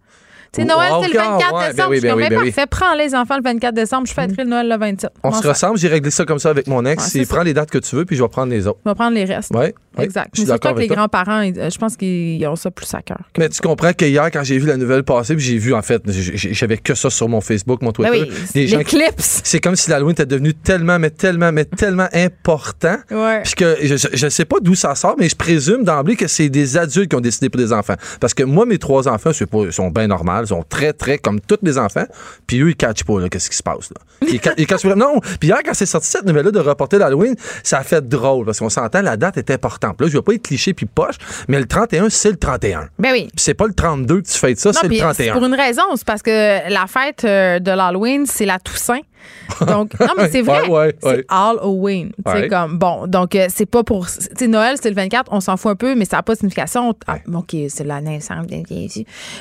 C'est 0.53 0.65
Noël, 0.65 0.91
c'est 1.01 1.13
le 1.13 1.19
24 1.19 1.37
décembre. 1.37 1.73
Ben 1.75 1.85
oui, 1.89 1.99
ben 2.01 2.17
je 2.17 2.23
suis 2.23 2.29
ben 2.29 2.43
parfait. 2.43 2.65
Prends 2.69 2.95
les 2.95 3.15
enfants 3.15 3.37
le 3.37 3.43
24 3.43 3.73
décembre. 3.73 4.07
Je 4.07 4.13
fêterai 4.13 4.43
le 4.43 4.49
Noël 4.49 4.69
le 4.69 4.77
27. 4.77 5.11
On 5.23 5.31
se 5.31 5.47
ressemble. 5.47 5.77
J'ai 5.77 5.87
réglé 5.87 6.11
ça 6.11 6.25
comme 6.25 6.39
ça 6.39 6.49
avec 6.49 6.67
mon 6.67 6.85
ex. 6.85 7.13
Ouais, 7.13 7.25
prends 7.25 7.43
les 7.43 7.53
dates 7.53 7.69
que 7.69 7.77
tu 7.77 7.95
veux, 7.95 8.05
puis 8.05 8.15
je 8.15 8.23
vais 8.23 8.29
prendre 8.29 8.51
les 8.51 8.67
autres. 8.67 8.79
Je 8.85 8.89
vais 8.89 8.95
prendre 8.95 9.15
les 9.15 9.25
restes. 9.25 9.51
Oui. 9.53 9.73
Exact. 9.99 10.29
Mais 10.37 10.45
c'est 10.45 10.59
que 10.59 10.79
les 10.79 10.87
grands-parents, 10.87 11.43
je 11.43 11.77
pense 11.77 11.97
qu'ils 11.97 12.45
ont 12.47 12.55
ça 12.55 12.71
plus 12.71 12.93
à 12.93 13.01
cœur. 13.01 13.21
Mais 13.37 13.49
tu 13.49 13.61
comprends 13.61 13.93
que 13.93 14.05
hier, 14.05 14.29
quand 14.31 14.43
j'ai 14.43 14.57
vu 14.57 14.67
la 14.67 14.77
nouvelle 14.77 15.03
passer, 15.03 15.35
puis 15.35 15.43
j'ai 15.43 15.57
vu, 15.57 15.73
en 15.73 15.81
fait, 15.81 16.01
j'avais 16.07 16.77
que 16.77 16.93
ça 16.93 17.09
sur 17.09 17.27
mon 17.27 17.41
Facebook, 17.41 17.81
mon 17.81 17.91
Twitter. 17.91 18.11
Ben 18.11 18.27
oui, 18.29 18.67
des 18.67 19.13
C'est 19.17 19.59
comme 19.59 19.75
si 19.75 19.89
l'Halloween 19.89 20.11
était 20.13 20.25
devenu 20.25 20.53
tellement, 20.53 20.99
mais 20.99 21.09
tellement, 21.09 21.51
mais 21.51 21.65
tellement 21.65 22.07
important. 22.13 22.97
Ouais. 23.11 23.41
Puis 23.43 23.55
que 23.55 23.77
je 23.81 24.25
ne 24.25 24.29
sais 24.29 24.45
pas 24.45 24.57
d'où 24.61 24.75
ça 24.75 24.95
sort, 24.95 25.15
mais 25.17 25.29
je 25.29 25.35
présume 25.35 25.83
d'emblée 25.83 26.15
que 26.15 26.27
c'est 26.27 26.49
des 26.49 26.77
adultes 26.77 27.09
qui 27.09 27.15
ont 27.15 27.21
décidé 27.21 27.49
pour 27.49 27.59
des 27.59 27.73
enfants. 27.73 27.95
Parce 28.19 28.33
que 28.33 28.43
moi, 28.43 28.65
mes 28.65 28.77
trois 28.77 29.07
enfants, 29.07 29.31
ils 29.31 29.73
sont 29.73 29.89
bien 29.89 30.07
normaux, 30.07 30.36
ils 30.45 30.47
sont 30.47 30.63
très, 30.63 30.93
très 30.93 31.17
comme 31.17 31.39
tous 31.39 31.59
les 31.63 31.77
enfants. 31.77 32.05
Puis 32.45 32.61
eux, 32.61 32.69
ils 32.69 32.75
catchent 32.75 33.03
pas, 33.03 33.19
là, 33.19 33.29
qu'est-ce 33.29 33.49
qui 33.49 33.57
se 33.57 33.63
passe, 33.63 33.89
là. 33.89 34.27
Ils, 34.27 34.39
ils 34.57 34.95
Non! 34.95 35.19
Puis 35.39 35.49
hier, 35.49 35.59
quand 35.63 35.73
c'est 35.73 35.85
sorti 35.85 36.07
cette 36.07 36.25
nouvelle-là 36.25 36.51
de 36.51 36.59
reporter 36.59 36.97
l'Halloween, 36.97 37.35
ça 37.63 37.79
a 37.79 37.83
fait 37.83 38.07
drôle, 38.07 38.45
parce 38.45 38.59
qu'on 38.59 38.69
s'entend, 38.69 39.01
la 39.01 39.17
date 39.17 39.37
est 39.37 39.51
importante. 39.51 40.01
Là, 40.01 40.07
je 40.07 40.17
vais 40.17 40.21
pas 40.21 40.33
être 40.33 40.43
cliché 40.43 40.73
puis 40.73 40.85
poche, 40.85 41.15
mais 41.47 41.59
le 41.59 41.65
31, 41.65 42.09
c'est 42.09 42.31
le 42.31 42.37
31. 42.37 42.89
Ben 42.99 43.11
oui. 43.11 43.29
c'est 43.35 43.53
pas 43.53 43.67
le 43.67 43.73
32 43.73 44.21
que 44.21 44.27
tu 44.27 44.37
fêtes 44.37 44.59
ça, 44.59 44.73
c'est 44.73 44.87
le 44.87 44.97
31. 44.97 45.33
pour 45.33 45.45
une 45.45 45.55
raison, 45.55 45.83
c'est 45.95 46.05
parce 46.05 46.21
que 46.21 46.69
la 46.69 46.87
fête 46.87 47.23
euh, 47.23 47.59
de 47.59 47.71
l'Halloween, 47.71 48.25
c'est 48.25 48.45
la 48.45 48.59
Toussaint. 48.59 49.01
Donc, 49.67 49.99
non, 49.99 50.13
mais 50.17 50.29
c'est 50.29 50.41
vrai. 50.41 50.95
c'est 51.01 51.25
Halloween. 51.29 52.11
C'est 52.25 52.47
comme, 52.47 52.77
bon, 52.77 53.07
donc, 53.07 53.35
euh, 53.35 53.47
c'est 53.49 53.65
pas 53.65 53.83
pour. 53.83 54.07
Tu 54.07 54.27
sais, 54.37 54.47
Noël, 54.47 54.77
c'est 54.81 54.89
le 54.89 54.95
24, 54.95 55.31
on 55.31 55.39
s'en 55.39 55.57
fout 55.57 55.71
un 55.71 55.75
peu, 55.75 55.95
mais 55.95 56.05
ça 56.05 56.17
n'a 56.17 56.23
pas 56.23 56.33
de 56.33 56.39
signification. 56.39 56.93
Ah, 57.07 57.17
OK, 57.33 57.55
c'est 57.69 57.83
la 57.83 58.01
naissance 58.01 58.45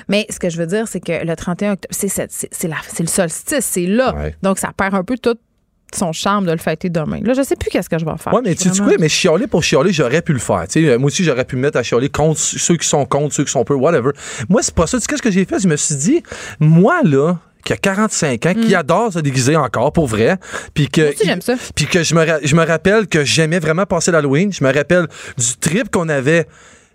Mais 0.08 0.26
ce 0.30 0.38
que 0.38 0.48
je 0.48 0.58
veux 0.58 0.66
dire, 0.66 0.88
c'est 0.88 1.00
que 1.00 1.24
le 1.24 1.36
31 1.36 1.72
octobre, 1.72 1.94
c'est 1.94 3.00
le 3.00 3.06
solstice, 3.06 3.64
c'est 3.64 3.86
là. 3.86 4.14
Donc, 4.42 4.58
ça 4.58 4.70
perd 4.76 4.94
un 4.94 5.04
peu 5.04 5.16
tout 5.18 5.36
son 5.94 6.12
charme 6.12 6.46
de 6.46 6.52
le 6.52 6.58
fêter 6.58 6.90
demain. 6.90 7.20
Là, 7.22 7.32
je 7.34 7.42
sais 7.42 7.56
plus 7.56 7.70
qu'est-ce 7.70 7.88
que 7.88 7.98
je 7.98 8.04
vais 8.04 8.16
faire. 8.18 8.34
Ouais, 8.34 8.40
mais 8.44 8.54
tu 8.54 8.68
sais 8.68 8.82
quoi, 8.82 8.92
mais 8.98 9.08
chialer 9.08 9.46
pour 9.46 9.62
chialer, 9.62 9.92
j'aurais 9.92 10.22
pu 10.22 10.32
le 10.32 10.38
faire. 10.38 10.66
moi 10.98 11.06
aussi, 11.06 11.24
j'aurais 11.24 11.44
pu 11.44 11.56
me 11.56 11.62
mettre 11.62 11.78
à 11.78 11.82
chialer 11.82 12.08
contre 12.08 12.40
ceux 12.40 12.76
qui 12.76 12.86
sont 12.86 13.04
contre, 13.06 13.34
ceux 13.34 13.44
qui 13.44 13.52
sont 13.52 13.64
peu, 13.64 13.74
whatever. 13.74 14.10
Moi, 14.48 14.62
c'est 14.62 14.74
pas 14.74 14.86
ça. 14.86 14.98
Tu 14.98 15.02
sais, 15.02 15.08
qu'est-ce 15.08 15.22
que 15.22 15.30
j'ai 15.30 15.44
fait? 15.44 15.60
Je 15.60 15.68
me 15.68 15.76
suis 15.76 15.96
dit, 15.96 16.22
moi, 16.60 17.00
là, 17.04 17.38
qui 17.66 17.72
a 17.72 17.76
45 17.76 18.46
ans, 18.46 18.54
qui 18.54 18.70
mm. 18.70 18.74
adore 18.74 19.12
se 19.12 19.18
déguiser 19.18 19.56
encore, 19.56 19.92
pour 19.92 20.06
vrai. 20.06 20.36
Puis 20.72 20.88
que, 20.88 21.12
Puis 21.74 21.86
que 21.86 22.04
je 22.04 22.14
me, 22.14 22.24
je 22.42 22.54
me 22.54 22.64
rappelle 22.64 23.08
que 23.08 23.24
j'aimais 23.24 23.58
vraiment 23.58 23.84
passer 23.84 24.12
l'Halloween. 24.12 24.52
Je 24.52 24.62
me 24.64 24.72
rappelle 24.72 25.08
du 25.36 25.56
trip 25.56 25.90
qu'on 25.90 26.08
avait 26.08 26.46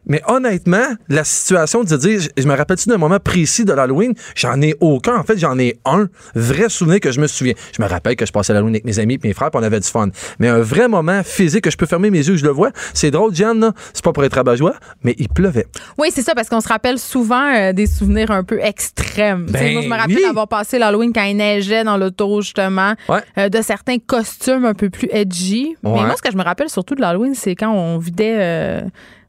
mais 0.06 0.22
honnêtement, 0.28 0.86
la 1.10 1.24
situation 1.24 1.84
de 1.84 1.96
dire, 1.96 2.22
je, 2.36 2.48
me 2.48 2.56
rappelle-tu 2.56 2.90
d'un 2.90 2.98
moment 2.98 3.20
précis 3.20 3.66
de 3.66 3.74
l'Halloween? 3.74 4.14
J'en 4.36 4.62
ai 4.62 4.76
aucun. 4.80 5.16
En 5.16 5.24
fait, 5.24 5.38
j'en 5.38 5.58
ai 5.60 5.80
un 5.86 6.08
vrai 6.36 6.70
souvenir 6.70 7.00
que 7.00 7.12
je 7.12 7.22
me 7.22 7.28
souviens. 7.28 7.54
Je 7.76 7.82
me 7.82 7.88
rappelle 7.88 8.16
que 8.16 8.26
je 8.26 8.32
passais 8.32 8.54
l'Halloween 8.54 8.76
avec 8.76 8.86
mes 8.86 9.00
amis 9.00 9.16
et 9.16 9.28
mes 9.28 9.34
frères, 9.34 9.52
puis 9.52 9.60
on 9.60 9.64
avait 9.64 9.80
du 9.80 9.88
fun. 9.88 10.10
Mais 10.40 10.48
un 10.48 10.62
vrai 10.62 10.88
moment 10.88 11.22
physique 11.24 11.64
que 11.64 11.72
je 11.72 11.78
peux 11.78 11.86
fermer 11.86 12.10
mes 12.10 12.20
yeux, 12.28 12.36
je 12.36 12.46
le 12.46 12.52
vois. 12.52 12.72
C'est 12.94 13.12
drôle, 13.12 13.34
Jen, 13.36 13.72
c'est 13.94 14.04
pas 14.04 14.12
pour 14.12 14.24
être 14.24 14.34
rabat-joie, 14.34 14.76
mais 15.04 15.16
il 15.18 15.30
pleuvait. 15.30 15.68
Oui, 15.98 16.10
c'est 16.12 16.24
ça, 16.24 16.34
parce 16.34 16.50
qu'on 16.50 16.62
se 16.62 16.68
rappelle 16.68 16.98
souvent 16.98 17.54
euh, 17.54 17.74
des 17.74 17.86
souvenirs 17.86 18.32
un 18.32 18.44
peu 18.44 18.60
extrêmes. 18.60 19.46
Ben, 19.50 19.74
moi, 19.74 19.82
je 19.84 19.88
me 19.88 19.96
rappelle 19.96 20.16
d'avoir 20.16 20.30
avoir 20.32 20.48
passé 20.48 20.80
l'Halloween 20.80 21.14
quand 21.14 21.24
il 21.24 21.38
neigeait 21.38 21.84
dans 21.84 21.98
l'auto, 21.98 22.42
justement, 22.42 22.94
euh, 23.38 23.50
de 23.50 23.62
certains 23.62 23.98
costumes 24.00 24.66
un 24.66 24.74
peu 24.74 24.90
plus 24.90 25.10
edgy. 25.12 25.76
Mais 25.84 25.90
moi, 25.92 26.16
ce 26.18 26.22
que 26.22 26.32
je 26.32 26.38
me 26.38 26.44
rappelle 26.44 26.70
surtout 26.70 26.96
de 26.96 27.02
l'Halloween, 27.02 27.36
c'est 27.36 27.56
quand 27.56 27.72
on 27.72 27.98
vidait. 27.98 28.38
Euh, 28.40 28.82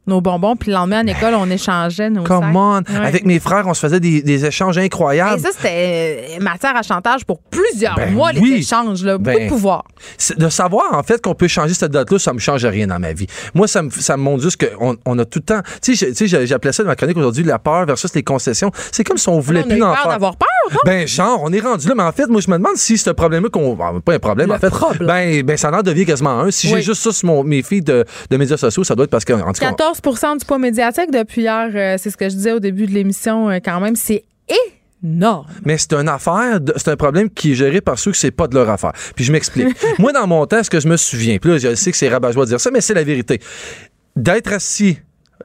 nos 0.07 0.19
bonbons, 0.21 0.55
puis 0.55 0.69
le 0.71 0.75
lendemain, 0.77 1.01
en 1.03 1.07
école, 1.07 1.33
on 1.35 1.49
échangeait 1.49 2.09
nos 2.09 2.23
Come 2.23 2.41
sacs. 2.43 2.55
on. 2.55 2.77
Ouais. 2.99 3.05
Avec 3.07 3.25
mes 3.25 3.39
frères, 3.39 3.65
on 3.67 3.73
se 3.73 3.79
faisait 3.79 3.99
des, 3.99 4.21
des 4.21 4.45
échanges 4.45 4.77
Et 4.77 4.81
incroyables. 4.81 5.39
ça, 5.39 5.49
c'était 5.55 6.27
euh, 6.39 6.43
matière 6.43 6.75
à 6.75 6.81
chantage 6.81 7.25
pour 7.25 7.39
plusieurs 7.39 7.95
Ben 7.95 8.11
mois, 8.13 8.31
oui. 8.35 8.51
les 8.51 8.57
échanges. 8.59 9.03
Là. 9.03 9.17
Beaucoup 9.17 9.37
Ben, 9.37 9.45
de 9.45 9.49
pouvoir. 9.49 9.83
C'est- 10.17 10.37
De 10.37 10.49
savoir, 10.49 10.93
en 10.93 11.03
fait, 11.03 11.21
qu'on 11.21 11.35
peut 11.35 11.47
changer 11.47 11.73
cette 11.73 11.91
date-là, 11.91 12.19
ça 12.19 12.33
me 12.33 12.39
change 12.39 12.65
rien 12.65 12.87
dans 12.87 12.99
ma 12.99 13.13
vie. 13.13 13.27
Moi, 13.53 13.67
ça 13.67 13.81
me, 13.81 13.89
ça 13.91 14.17
me 14.17 14.23
montre 14.23 14.43
juste 14.43 14.57
qu'on 14.65 14.95
on 15.05 15.19
a 15.19 15.25
tout 15.25 15.39
le 15.39 15.45
temps. 15.45 15.61
Tu 15.81 15.95
sais, 15.95 16.27
j'appelais 16.45 16.73
ça 16.73 16.83
dans 16.83 16.89
ma 16.89 16.95
chronique 16.95 17.17
aujourd'hui 17.17 17.43
la 17.43 17.59
peur 17.59 17.85
versus 17.85 18.13
les 18.13 18.23
concessions. 18.23 18.71
C'est 18.91 19.03
comme 19.03 19.17
si 19.17 19.29
on 19.29 19.39
voulait 19.39 19.63
on 19.65 19.69
plus 19.69 19.81
en 19.81 19.87
peur 19.93 20.01
faire. 20.01 20.11
d'avoir 20.11 20.35
peur. 20.35 20.47
hein? 20.71 20.77
Ben, 20.85 21.07
genre, 21.07 21.39
on 21.43 21.51
est 21.53 21.59
rendu 21.61 21.87
là. 21.87 21.93
Mais 21.95 22.03
en 22.03 22.11
fait, 22.11 22.27
moi, 22.27 22.41
je 22.41 22.49
me 22.51 22.57
demande 22.57 22.75
si 22.75 22.97
ce 22.97 23.09
problème-là 23.09 23.49
qu'on. 23.49 23.73
ben, 23.75 24.01
Pas 24.03 24.13
un 24.15 24.19
problème, 24.19 24.49
Le 24.49 24.55
en 24.55 24.59
fait. 24.59 24.69
problème. 24.69 25.07
Ben, 25.07 25.43
ben, 25.43 25.57
ça 25.57 25.71
en 25.71 25.81
devient 25.81 26.05
quasiment 26.05 26.39
un. 26.41 26.51
Si 26.51 26.67
Oui. 26.67 26.73
j'ai 26.77 26.81
juste 26.81 27.01
ça 27.03 27.11
sur 27.11 27.27
mon, 27.27 27.43
mes 27.43 27.61
filles 27.63 27.81
de, 27.81 28.05
de 28.29 28.37
médias 28.37 28.57
sociaux, 28.57 28.83
ça 28.83 28.95
doit 28.95 29.05
être 29.05 29.11
parce 29.11 29.25
que, 29.25 29.33
en 29.33 29.51
tout 29.53 29.59
cas. 29.61 29.71
14 30.01 30.37
du 30.39 30.45
poids 30.45 30.59
médiatique 30.59 31.11
depuis 31.11 31.41
hier, 31.41 31.69
euh, 31.73 31.95
c'est 31.97 32.09
ce 32.09 32.17
que 32.17 32.29
je 32.29 32.35
disais 32.35 32.51
au 32.51 32.59
début 32.59 32.85
de 32.85 32.91
l'émission, 32.91 33.49
euh, 33.49 33.59
quand 33.63 33.79
même, 33.79 33.95
c'est 33.95 34.23
énorme. 35.03 35.47
Mais 35.65 35.77
c'est 35.77 35.93
une 35.93 36.09
affaire, 36.09 36.59
c'est 36.75 36.89
un 36.89 36.95
problème 36.95 37.29
qui 37.29 37.51
est 37.51 37.55
géré 37.55 37.81
par 37.81 37.99
ceux 37.99 38.11
que 38.11 38.17
c'est 38.17 38.31
pas 38.31 38.47
de 38.47 38.55
leur 38.55 38.69
affaire. 38.69 38.93
Puis 39.15 39.25
je 39.25 39.31
m'explique. 39.31 39.75
Moi, 39.99 40.11
dans 40.11 40.27
mon 40.27 40.45
temps, 40.45 40.63
ce 40.63 40.69
que 40.69 40.79
je 40.79 40.87
me 40.87 40.97
souviens, 40.97 41.37
puis 41.37 41.51
là, 41.51 41.57
je 41.57 41.75
sais 41.75 41.91
que 41.91 41.97
c'est 41.97 42.09
rabat-joie 42.09 42.45
de 42.45 42.49
dire 42.49 42.59
ça, 42.59 42.71
mais 42.71 42.81
c'est 42.81 42.93
la 42.93 43.03
vérité. 43.03 43.39
D'être 44.15 44.53
assis 44.53 44.99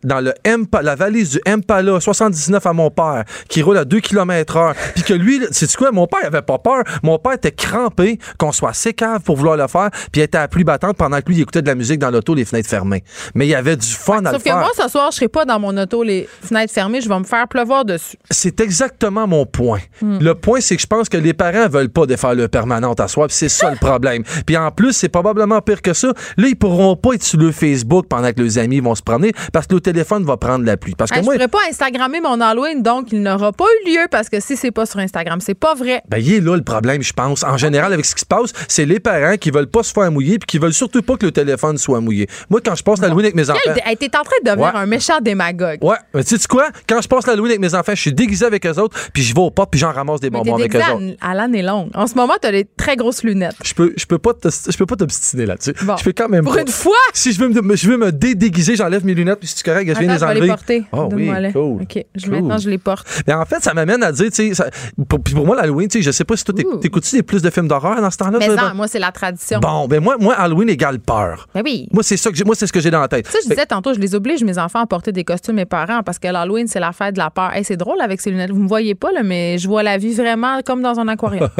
dans 0.04 0.20
le 0.20 0.32
Impa- 0.44 0.82
la 0.82 0.94
valise 0.94 1.30
du 1.30 1.40
Impala 1.46 2.00
79 2.00 2.64
à 2.66 2.72
mon 2.72 2.90
père, 2.90 3.24
qui 3.48 3.62
roule 3.62 3.76
à 3.78 3.84
2 3.84 4.00
km 4.00 4.56
heure, 4.56 4.74
puis 4.94 5.02
que 5.04 5.14
lui, 5.14 5.40
c'est 5.50 5.74
quoi, 5.76 5.90
mon 5.92 6.06
père 6.06 6.20
il 6.22 6.26
avait 6.26 6.42
pas 6.42 6.58
peur. 6.58 6.82
Mon 7.02 7.18
père 7.18 7.32
était 7.34 7.52
crampé 7.52 8.18
qu'on 8.38 8.52
soit 8.52 8.70
assez 8.70 8.92
cave 8.94 9.20
pour 9.22 9.36
vouloir 9.36 9.56
le 9.56 9.66
faire, 9.66 9.90
puis 10.12 10.20
il 10.20 10.22
était 10.22 10.38
à 10.38 10.48
pluie 10.48 10.64
battante 10.64 10.96
pendant 10.96 11.18
que 11.20 11.26
lui, 11.28 11.36
il 11.36 11.40
écoutait 11.42 11.62
de 11.62 11.66
la 11.68 11.74
musique 11.74 11.98
dans 11.98 12.10
l'auto, 12.10 12.34
les 12.34 12.44
fenêtres 12.44 12.68
fermées. 12.68 13.04
Mais 13.34 13.46
il 13.46 13.50
y 13.50 13.54
avait 13.54 13.76
du 13.76 13.86
fun 13.86 14.18
à 14.18 14.32
le 14.32 14.38
Sauf 14.38 14.38
que 14.38 14.50
faire. 14.50 14.58
moi, 14.58 14.70
ce 14.76 14.88
soir, 14.88 15.10
je 15.10 15.16
serai 15.16 15.28
pas 15.28 15.44
dans 15.44 15.58
mon 15.58 15.76
auto, 15.76 16.02
les 16.02 16.28
fenêtres 16.42 16.72
fermées, 16.72 17.00
je 17.00 17.08
vais 17.08 17.18
me 17.18 17.24
faire 17.24 17.46
pleuvoir 17.48 17.84
dessus. 17.84 18.16
C'est 18.30 18.60
exactement 18.60 19.26
mon 19.26 19.46
point. 19.46 19.80
Le 20.02 20.32
point, 20.34 20.60
c'est 20.60 20.76
que 20.76 20.82
je 20.82 20.86
pense 20.86 21.08
que 21.08 21.16
les 21.16 21.34
parents 21.34 21.68
veulent 21.68 21.88
pas 21.90 22.06
défaire 22.06 22.34
le 22.34 22.48
permanent 22.48 22.92
à 22.94 23.08
soi, 23.08 23.26
puis 23.26 23.36
c'est 23.36 23.48
ça 23.48 23.70
le 23.70 23.76
problème. 23.80 24.22
Puis 24.46 24.56
en 24.56 24.70
plus, 24.70 24.92
c'est 24.92 25.08
probablement 25.08 25.60
pire 25.60 25.82
que 25.82 25.92
ça. 25.92 26.08
Là, 26.36 26.48
ils 26.48 26.56
pourront 26.56 26.96
pas 26.96 27.14
être 27.14 27.22
sur 27.22 27.38
le 27.38 27.52
Facebook 27.52 28.06
pendant 28.08 28.32
que 28.32 28.40
leurs 28.40 28.58
amis 28.58 28.80
vont 28.80 28.94
se 28.94 29.02
promener 29.02 29.32
parce 29.52 29.66
que 29.66 29.74
téléphone 29.92 30.24
va 30.24 30.36
prendre 30.36 30.64
la 30.64 30.76
pluie. 30.76 30.94
Parce 30.96 31.10
que 31.10 31.18
Hey, 31.18 31.24
moi, 31.24 31.34
je 31.34 31.38
pourrais 31.38 31.48
pas 31.48 31.58
Instagrammer 31.70 32.20
mon 32.20 32.40
Halloween, 32.40 32.82
donc 32.82 33.12
il 33.12 33.22
n'aura 33.22 33.52
pas 33.52 33.64
eu 33.84 33.90
lieu 33.90 34.06
parce 34.10 34.28
que 34.28 34.40
si 34.40 34.56
c'est 34.56 34.70
pas 34.70 34.86
sur 34.86 34.98
Instagram, 35.00 35.40
c'est 35.40 35.54
pas 35.54 35.74
vrai. 35.74 36.02
ben, 36.08 36.18
il 36.18 36.32
est 36.34 36.40
là 36.40 36.56
le 36.56 36.62
problème, 36.62 37.02
je 37.02 37.12
pense. 37.12 37.42
En 37.44 37.56
général, 37.56 37.92
avec 37.92 38.04
ce 38.04 38.14
qui 38.14 38.20
se 38.20 38.26
passe, 38.26 38.52
c'est 38.68 38.84
les 38.84 39.00
parents 39.00 39.36
qui 39.36 39.50
veulent 39.50 39.66
pas 39.70 39.82
se 39.82 39.92
faire 39.92 40.10
mouiller 40.10 40.38
puis 40.38 40.46
qui 40.46 40.58
veulent 40.58 40.72
surtout 40.74 41.02
pas 41.02 41.16
que 41.16 41.26
le 41.26 41.32
téléphone 41.32 41.78
soit 41.78 42.00
mouillé. 42.00 42.26
Moi, 42.50 42.60
quand 42.64 42.74
je 42.74 42.82
passe 42.82 43.00
l'Halloween 43.00 43.24
avec 43.26 43.34
mes 43.34 43.48
enfants. 43.50 43.60
Hey, 43.84 43.96
t'es 43.96 44.10
en 44.16 44.22
train 44.22 44.36
de 44.44 44.50
devenir 44.50 44.66
Ouais. 44.74 44.80
un 44.80 44.86
méchant 44.86 45.18
démagogue. 45.20 45.82
Ouais, 45.82 45.96
mais 46.14 46.24
tu 46.24 46.36
sais 46.36 46.46
quoi? 46.48 46.68
Quand 46.88 47.00
je 47.00 47.08
passe 47.08 47.26
l'Halloween 47.26 47.52
avec 47.52 47.60
mes 47.60 47.74
enfants, 47.74 47.92
je 47.94 48.00
suis 48.00 48.12
déguisé 48.12 48.44
avec 48.44 48.66
eux 48.66 48.78
autres, 48.78 48.96
puis 49.12 49.22
je 49.22 49.34
vais 49.34 49.40
au 49.40 49.50
pop, 49.50 49.68
puis 49.70 49.80
j'en 49.80 49.92
ramasse 49.92 50.20
des 50.20 50.30
bonbons 50.30 50.56
avec 50.56 50.74
eux 50.74 50.78
autres. 50.78 51.16
à 51.20 51.34
l'année 51.34 51.62
longue. 51.62 51.90
En 51.94 52.06
ce 52.06 52.14
moment, 52.14 52.34
t'as 52.40 52.52
des 52.52 52.64
très 52.76 52.96
grosses 52.96 53.22
lunettes. 53.22 53.54
Je 53.64 53.74
peux, 53.74 53.92
je 53.96 54.04
peux 54.06 54.18
pas, 54.18 54.34
te- 54.34 54.48
je 54.70 54.76
peux 54.76 54.86
pas 54.86 54.96
t'obstiner 54.96 55.46
là-dessus. 55.46 55.72
Bon. 55.82 55.96
Je 55.96 56.04
peux 56.04 56.12
quand 56.12 56.28
même 56.28 56.44
Pour 56.44 56.54
pas. 56.54 56.60
une 56.62 56.68
fois! 56.68 56.92
Si 57.14 57.32
je 57.32 57.40
veux 57.40 57.48
me, 57.48 57.76
je 57.76 57.88
veux 57.88 57.96
me 57.96 58.12
dédéguiser, 58.12 58.76
j'enlève 58.76 59.04
mes 59.04 59.14
lunettes, 59.14 59.38
puis 59.38 59.48
si 59.48 59.54
tu 59.56 59.62
correct, 59.84 59.94
je 59.94 60.00
viens 60.00 60.12
les 60.12 60.18
je 60.18 60.20
vais 60.20 60.26
enlever. 60.26 60.40
les 60.42 60.48
porter. 60.48 60.84
Oh 60.92 61.08
oui, 61.12 61.30
cool. 61.52 61.82
OK. 61.82 62.04
Je, 62.14 62.24
Cool. 62.28 62.34
Maintenant, 62.34 62.58
je 62.58 62.68
les 62.70 62.78
porte. 62.78 63.06
Mais 63.26 63.32
en 63.32 63.44
fait, 63.44 63.62
ça 63.62 63.72
m'amène 63.74 64.02
à 64.02 64.12
dire, 64.12 64.26
tu 64.26 64.48
sais, 64.48 64.54
ça- 64.54 64.68
pour, 65.08 65.20
puis 65.22 65.34
pour 65.34 65.46
moi, 65.46 65.56
l'Halloween, 65.56 65.88
tu 65.88 65.98
sais, 65.98 66.02
je 66.02 66.10
sais 66.10 66.24
pas 66.24 66.36
si 66.36 66.44
toi, 66.44 66.54
t'écoutes-tu 66.80 67.16
des 67.16 67.22
plus 67.22 67.40
de 67.42 67.50
films 67.50 67.68
d'horreur 67.68 68.00
dans 68.00 68.10
ce 68.10 68.16
temps-là? 68.18 68.38
Mais 68.38 68.48
non, 68.48 68.54
ben? 68.56 68.74
moi, 68.74 68.88
c'est 68.88 68.98
la 68.98 69.12
tradition. 69.12 69.60
Bon, 69.60 69.86
ben 69.88 70.02
moi, 70.02 70.16
moi, 70.20 70.34
Halloween 70.34 70.68
égale 70.68 70.98
peur. 70.98 71.48
Ben 71.54 71.62
oui. 71.64 71.88
Moi, 71.92 72.02
c'est 72.02 72.16
ça 72.16 72.30
que 72.30 72.36
j'ai, 72.36 72.44
moi, 72.44 72.54
c'est 72.54 72.66
ce 72.66 72.72
que 72.72 72.80
j'ai 72.80 72.90
dans 72.90 73.00
la 73.00 73.08
tête. 73.08 73.24
Tu 73.26 73.32
sais, 73.32 73.38
je 73.44 73.48
disais 73.48 73.66
tantôt, 73.66 73.94
je 73.94 73.98
les 73.98 74.14
oblige, 74.14 74.42
mes 74.44 74.58
enfants, 74.58 74.80
à 74.80 74.86
porter 74.86 75.12
des 75.12 75.24
costumes, 75.24 75.54
mes 75.56 75.64
parents, 75.64 76.02
parce 76.02 76.18
que 76.18 76.28
l'Halloween, 76.28 76.66
c'est 76.68 76.80
la 76.80 76.92
fête 76.92 77.14
de 77.14 77.18
la 77.18 77.30
peur. 77.30 77.52
Hey, 77.54 77.64
c'est 77.64 77.76
drôle 77.76 78.00
avec 78.00 78.20
ces 78.20 78.30
lunettes. 78.30 78.50
Vous 78.50 78.62
me 78.62 78.68
voyez 78.68 78.94
pas, 78.94 79.12
là, 79.12 79.22
mais 79.22 79.58
je 79.58 79.66
vois 79.68 79.82
la 79.82 79.96
vie 79.98 80.12
vraiment 80.14 80.60
comme 80.64 80.82
dans 80.82 80.98
un 80.98 81.08
aquarium. 81.08 81.48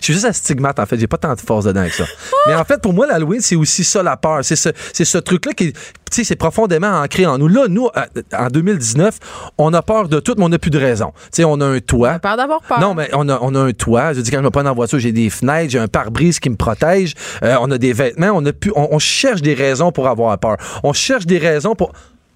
je 0.00 0.04
suis 0.04 0.12
juste 0.14 0.24
astigmate, 0.26 0.78
en 0.78 0.86
fait. 0.86 0.98
J'ai 0.98 1.06
pas 1.06 1.18
tant 1.18 1.34
de 1.34 1.40
force 1.40 1.64
dedans 1.64 1.80
avec 1.80 1.92
ça. 1.94 2.04
Mais 2.46 2.54
en 2.54 2.64
fait, 2.64 2.80
pour 2.80 2.92
moi, 2.92 3.06
l'Halloween, 3.06 3.40
c'est 3.40 3.56
aussi 3.56 3.84
ça, 3.84 4.02
la 4.02 4.16
peur. 4.16 4.40
C'est 4.42 4.56
ce, 4.56 4.70
ce 4.92 5.18
truc-là 5.18 5.52
qui, 5.52 5.72
sais, 6.16 6.24
c'est 6.24 6.36
profondément 6.36 7.00
ancré 7.02 7.26
en 7.26 7.38
nous. 7.38 7.48
Là, 7.48 7.66
nous, 7.68 7.88
à- 7.94 8.06
en 8.38 8.48
2019, 8.48 9.18
on 9.58 9.72
a 9.74 9.82
peur 9.82 10.08
de 10.08 10.20
tout, 10.20 10.34
mais 10.38 10.44
on 10.44 10.48
n'a 10.48 10.58
plus 10.58 10.70
de 10.70 10.78
raison. 10.78 11.12
Tu 11.24 11.28
sais, 11.32 11.44
on 11.44 11.60
a 11.60 11.66
un 11.66 11.80
toit. 11.80 12.18
Peur 12.18 12.36
d'avoir 12.36 12.60
peur. 12.62 12.80
Non, 12.80 12.94
mais 12.94 13.08
on 13.12 13.28
a, 13.28 13.38
on 13.42 13.54
a 13.54 13.60
un 13.60 13.72
toit. 13.72 14.12
Je 14.12 14.20
dis, 14.20 14.30
quand 14.30 14.38
je 14.38 14.42
me 14.44 14.50
prends 14.50 14.64
en 14.66 14.74
voiture, 14.74 14.98
j'ai 14.98 15.12
des 15.12 15.30
fenêtres, 15.30 15.70
j'ai 15.70 15.78
un 15.78 15.88
pare-brise 15.88 16.40
qui 16.40 16.50
me 16.50 16.56
protège. 16.56 17.14
Euh, 17.42 17.56
on 17.60 17.70
a 17.70 17.78
des 17.78 17.92
vêtements. 17.92 18.30
On, 18.34 18.44
a 18.46 18.52
pu, 18.52 18.72
on, 18.74 18.88
on 18.92 18.98
cherche 18.98 19.42
des 19.42 19.54
raisons 19.54 19.92
pour 19.92 20.08
avoir 20.08 20.36
peur. 20.38 20.56
On 20.82 20.92
cherche 20.92 21.26
des 21.26 21.38
raisons 21.38 21.74
pour. 21.74 21.92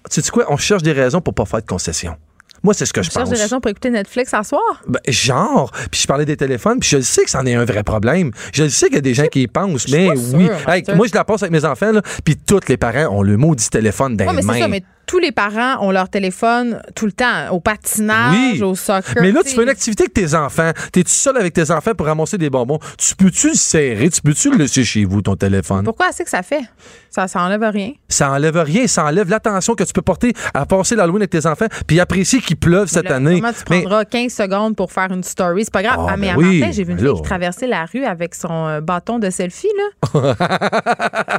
Tu 0.09 0.21
sais 0.21 0.31
quoi? 0.31 0.45
On 0.49 0.57
cherche 0.57 0.83
des 0.83 0.93
raisons 0.93 1.21
pour 1.21 1.33
pas 1.33 1.45
faire 1.45 1.61
de 1.61 1.65
concessions. 1.67 2.15
Moi, 2.63 2.73
c'est 2.73 2.85
ce 2.85 2.93
que 2.93 3.01
je, 3.01 3.09
pense. 3.09 3.29
des 3.29 3.37
raisons 3.37 3.59
pour 3.59 3.69
écouter 3.69 3.89
Netflix 3.89 4.33
à 4.33 4.43
soir? 4.43 4.61
Ben, 4.87 4.99
genre, 5.07 5.71
puis 5.91 6.01
je 6.01 6.07
parlais 6.07 6.25
des 6.25 6.37
téléphones, 6.37 6.79
puis 6.79 6.89
je 6.89 6.97
le 6.97 7.03
sais 7.03 7.23
que 7.23 7.29
c'en 7.29 7.45
est 7.45 7.55
un 7.55 7.65
vrai 7.65 7.83
problème. 7.83 8.31
Je 8.53 8.63
le 8.63 8.69
sais 8.69 8.87
qu'il 8.87 8.95
y 8.95 8.99
a 8.99 9.01
des 9.01 9.13
gens 9.13 9.27
qui 9.27 9.43
y 9.43 9.47
pensent, 9.47 9.87
mais 9.89 10.09
oui. 10.33 10.49
Hey, 10.67 10.83
moi, 10.95 11.07
je 11.07 11.13
la 11.13 11.23
passe 11.23 11.43
avec 11.43 11.51
mes 11.51 11.65
enfants, 11.65 11.91
là, 11.91 12.01
puis 12.23 12.35
tous 12.35 12.61
les 12.67 12.77
parents 12.77 13.15
ont 13.17 13.21
le 13.23 13.37
maudit 13.37 13.69
téléphone 13.69 14.17
dans 14.17 14.25
Oui, 14.25 14.31
mais 14.35 14.41
les 14.41 14.41
c'est 14.41 14.53
mains. 14.53 14.59
ça, 14.59 14.67
mais 14.67 14.83
tous 15.07 15.19
les 15.19 15.31
parents 15.31 15.77
ont 15.85 15.89
leur 15.91 16.09
téléphone 16.09 16.81
tout 16.95 17.05
le 17.05 17.11
temps, 17.13 17.49
au 17.51 17.59
patinage, 17.59 18.35
Oui. 18.55 18.61
au 18.61 18.75
soccer. 18.75 19.15
Mais 19.21 19.31
là, 19.31 19.41
tu 19.43 19.55
fais 19.55 19.63
une 19.63 19.69
activité 19.69 20.03
avec 20.03 20.13
tes 20.13 20.35
enfants. 20.35 20.71
T'es 20.91 21.01
tout 21.03 21.09
seul 21.09 21.37
avec 21.37 21.53
tes 21.53 21.71
enfants 21.71 21.93
pour 21.95 22.05
ramasser 22.07 22.37
des 22.37 22.49
bonbons? 22.49 22.77
Tu 22.97 23.15
peux-tu 23.15 23.49
le 23.49 23.55
serrer? 23.55 24.09
Tu 24.09 24.21
peux-tu 24.21 24.51
le 24.51 24.57
laisser 24.57 24.83
chez 24.83 25.05
vous, 25.05 25.21
ton 25.21 25.35
téléphone? 25.35 25.83
Pourquoi 25.85 26.07
c'est 26.11 26.23
que 26.25 26.29
ça 26.29 26.43
fait? 26.43 26.61
Ça, 27.09 27.27
ça 27.27 27.41
enlève 27.41 27.63
rien. 27.63 27.93
Ça 28.09 28.31
enlève 28.31 28.57
rien. 28.57 28.85
Ça 28.85 29.05
enlève 29.05 29.29
l'attention 29.29 29.73
que 29.75 29.83
tu 29.83 29.93
peux 29.93 30.01
porter 30.01 30.33
à 30.53 30.65
passer 30.65 30.95
l'Halloween 30.95 31.21
avec 31.21 31.31
tes 31.31 31.45
enfants, 31.47 31.67
puis 31.87 31.99
apprécier 31.99 32.39
qu'il 32.41 32.57
pleuve 32.57 32.87
cette 32.89 33.09
Là, 33.09 33.15
année. 33.15 33.35
Comment 33.41 33.53
tu 33.53 33.59
Mais- 33.69 33.81
prendras 33.81 34.05
15 34.05 34.33
secondes 34.33 34.75
pour 34.75 34.91
faire 34.91 35.11
une 35.11 35.23
story? 35.23 35.63
C'est 35.63 35.73
pas 35.73 35.81
grave. 35.83 35.95
Ah, 35.99 36.07
Ah, 36.11 36.17
mais 36.17 36.33
ben 36.33 36.37
oui, 36.37 36.59
matin, 36.59 36.71
j'ai 36.73 36.83
vu 36.83 36.91
une 36.91 36.97
ben 36.99 37.05
fille 37.07 37.15
qui 37.15 37.21
traversait 37.21 37.67
la 37.67 37.85
rue 37.85 38.03
avec 38.03 38.35
son 38.35 38.67
euh, 38.67 38.81
bâton 38.81 39.19
de 39.19 39.29
selfie, 39.29 39.67
là. 39.77 40.09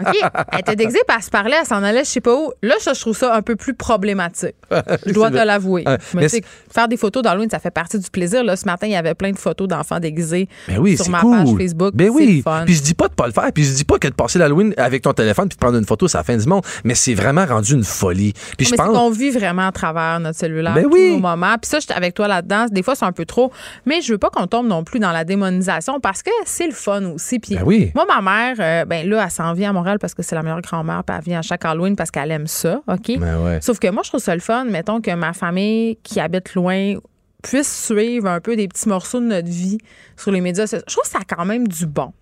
OK. 0.00 0.16
Elle 0.52 0.58
était 0.60 0.76
déguisée, 0.76 1.00
puis 1.06 1.16
elle 1.16 1.22
se 1.22 1.30
parlait, 1.30 1.56
elle 1.60 1.66
s'en 1.66 1.82
allait, 1.82 2.04
je 2.04 2.10
sais 2.10 2.20
pas 2.20 2.34
où. 2.34 2.52
Là, 2.62 2.74
je 2.84 2.98
trouve 3.00 3.16
ça 3.16 3.34
un 3.34 3.42
peu 3.42 3.56
plus 3.58 3.74
problématique. 3.74 4.54
Je 5.06 5.12
dois 5.12 5.30
te 5.30 5.36
l'avouer. 5.36 5.84
Sais, 6.28 6.42
faire 6.72 6.88
des 6.88 6.96
photos 6.96 7.22
d'Halloween, 7.22 7.50
ça 7.50 7.58
fait 7.58 7.70
partie 7.70 7.98
du 7.98 8.08
plaisir. 8.10 8.44
Là, 8.44 8.56
ce 8.56 8.64
matin, 8.66 8.86
il 8.86 8.92
y 8.92 8.96
avait 8.96 9.14
plein 9.14 9.32
de 9.32 9.38
photos 9.38 9.68
d'enfants 9.68 9.98
déguisés 10.00 10.48
Ben 10.68 10.78
oui, 10.78 10.96
sur 10.96 11.08
ma 11.10 11.20
cool. 11.20 11.36
page 11.36 11.48
Facebook. 11.58 11.94
Ben 11.94 12.10
oui. 12.10 12.42
fun. 12.42 12.62
Puis 12.64 12.74
je 12.74 12.82
dis 12.82 12.94
pas 12.94 13.08
de 13.08 13.14
pas 13.14 13.26
le 13.26 13.32
faire. 13.32 13.50
Puis 13.52 13.64
je 13.64 13.74
dis 13.74 13.84
pas 13.84 13.98
que 13.98 14.08
de 14.08 14.14
passer 14.14 14.38
l'Halloween 14.38 14.72
avec 14.76 15.02
ton 15.02 15.12
téléphone 15.12 15.48
puis 15.48 15.56
de 15.56 15.60
prendre 15.60 15.76
une 15.78 15.84
photo, 15.86 16.08
c'est 16.08 16.18
la 16.18 16.24
fin 16.24 16.36
du 16.36 16.46
monde. 16.46 16.62
Mais 16.84 16.94
c'est 16.94 17.14
vraiment 17.14 17.44
rendu 17.46 17.74
une 17.74 17.84
folie. 17.84 18.32
Puis 18.56 18.66
je 18.66 18.70
mais 18.70 18.76
c'est 18.76 18.82
pense. 18.84 18.96
qu'on 18.96 19.10
vit 19.10 19.30
vraiment 19.30 19.66
à 19.68 19.72
travers 19.72 20.20
notre 20.20 20.38
cellulaire 20.38 20.74
Ben 20.74 20.86
oui. 20.90 21.12
nos 21.12 21.18
moments. 21.20 21.56
Puis 21.60 21.68
ça, 21.70 21.80
j'étais 21.80 21.94
avec 21.94 22.14
toi 22.14 22.28
là-dedans. 22.28 22.66
Des 22.70 22.82
fois, 22.82 22.94
c'est 22.94 23.04
un 23.04 23.12
peu 23.12 23.24
trop. 23.24 23.52
Mais 23.86 24.00
je 24.00 24.12
veux 24.12 24.18
pas 24.18 24.30
qu'on 24.30 24.46
tombe 24.46 24.66
non 24.66 24.84
plus 24.84 25.00
dans 25.00 25.12
la 25.12 25.24
démonisation 25.24 26.00
parce 26.00 26.22
que 26.22 26.30
c'est 26.44 26.66
le 26.66 26.72
fun 26.72 27.04
aussi. 27.14 27.38
Puis 27.38 27.56
Ben 27.56 27.62
oui. 27.64 27.90
moi, 27.94 28.04
ma 28.06 28.20
mère, 28.20 28.56
euh, 28.60 28.84
ben 28.84 29.08
là, 29.08 29.22
elle 29.24 29.30
s'en 29.30 29.52
vient 29.54 29.70
à 29.70 29.72
Montréal 29.72 29.98
parce 29.98 30.14
que 30.14 30.22
c'est 30.22 30.34
la 30.34 30.42
meilleure 30.42 30.60
grand-mère. 30.60 31.02
Puis 31.04 31.16
elle 31.16 31.24
vient 31.24 31.38
à 31.40 31.42
chaque 31.42 31.64
Halloween 31.64 31.96
parce 31.96 32.10
qu'elle 32.10 32.30
aime 32.30 32.46
ça. 32.46 32.80
OK? 32.86 33.18
Ben 33.18 33.38
ouais. 33.42 33.47
Sauf 33.60 33.78
que 33.78 33.88
moi, 33.90 34.02
je 34.04 34.10
trouve 34.10 34.20
ça 34.22 34.34
le 34.34 34.40
fun. 34.40 34.64
Mettons 34.64 35.00
que 35.00 35.10
ma 35.14 35.32
famille 35.32 35.96
qui 36.02 36.20
habite 36.20 36.54
loin 36.54 36.94
puisse 37.40 37.86
suivre 37.86 38.26
un 38.28 38.40
peu 38.40 38.56
des 38.56 38.66
petits 38.66 38.88
morceaux 38.88 39.20
de 39.20 39.26
notre 39.26 39.46
vie 39.48 39.78
sur 40.16 40.32
les 40.32 40.40
médias. 40.40 40.66
sociaux. 40.66 40.84
Je 40.88 40.92
trouve 40.92 41.04
que 41.04 41.10
ça 41.10 41.18
a 41.20 41.34
quand 41.36 41.44
même 41.44 41.68
du 41.68 41.86
bon. 41.86 42.12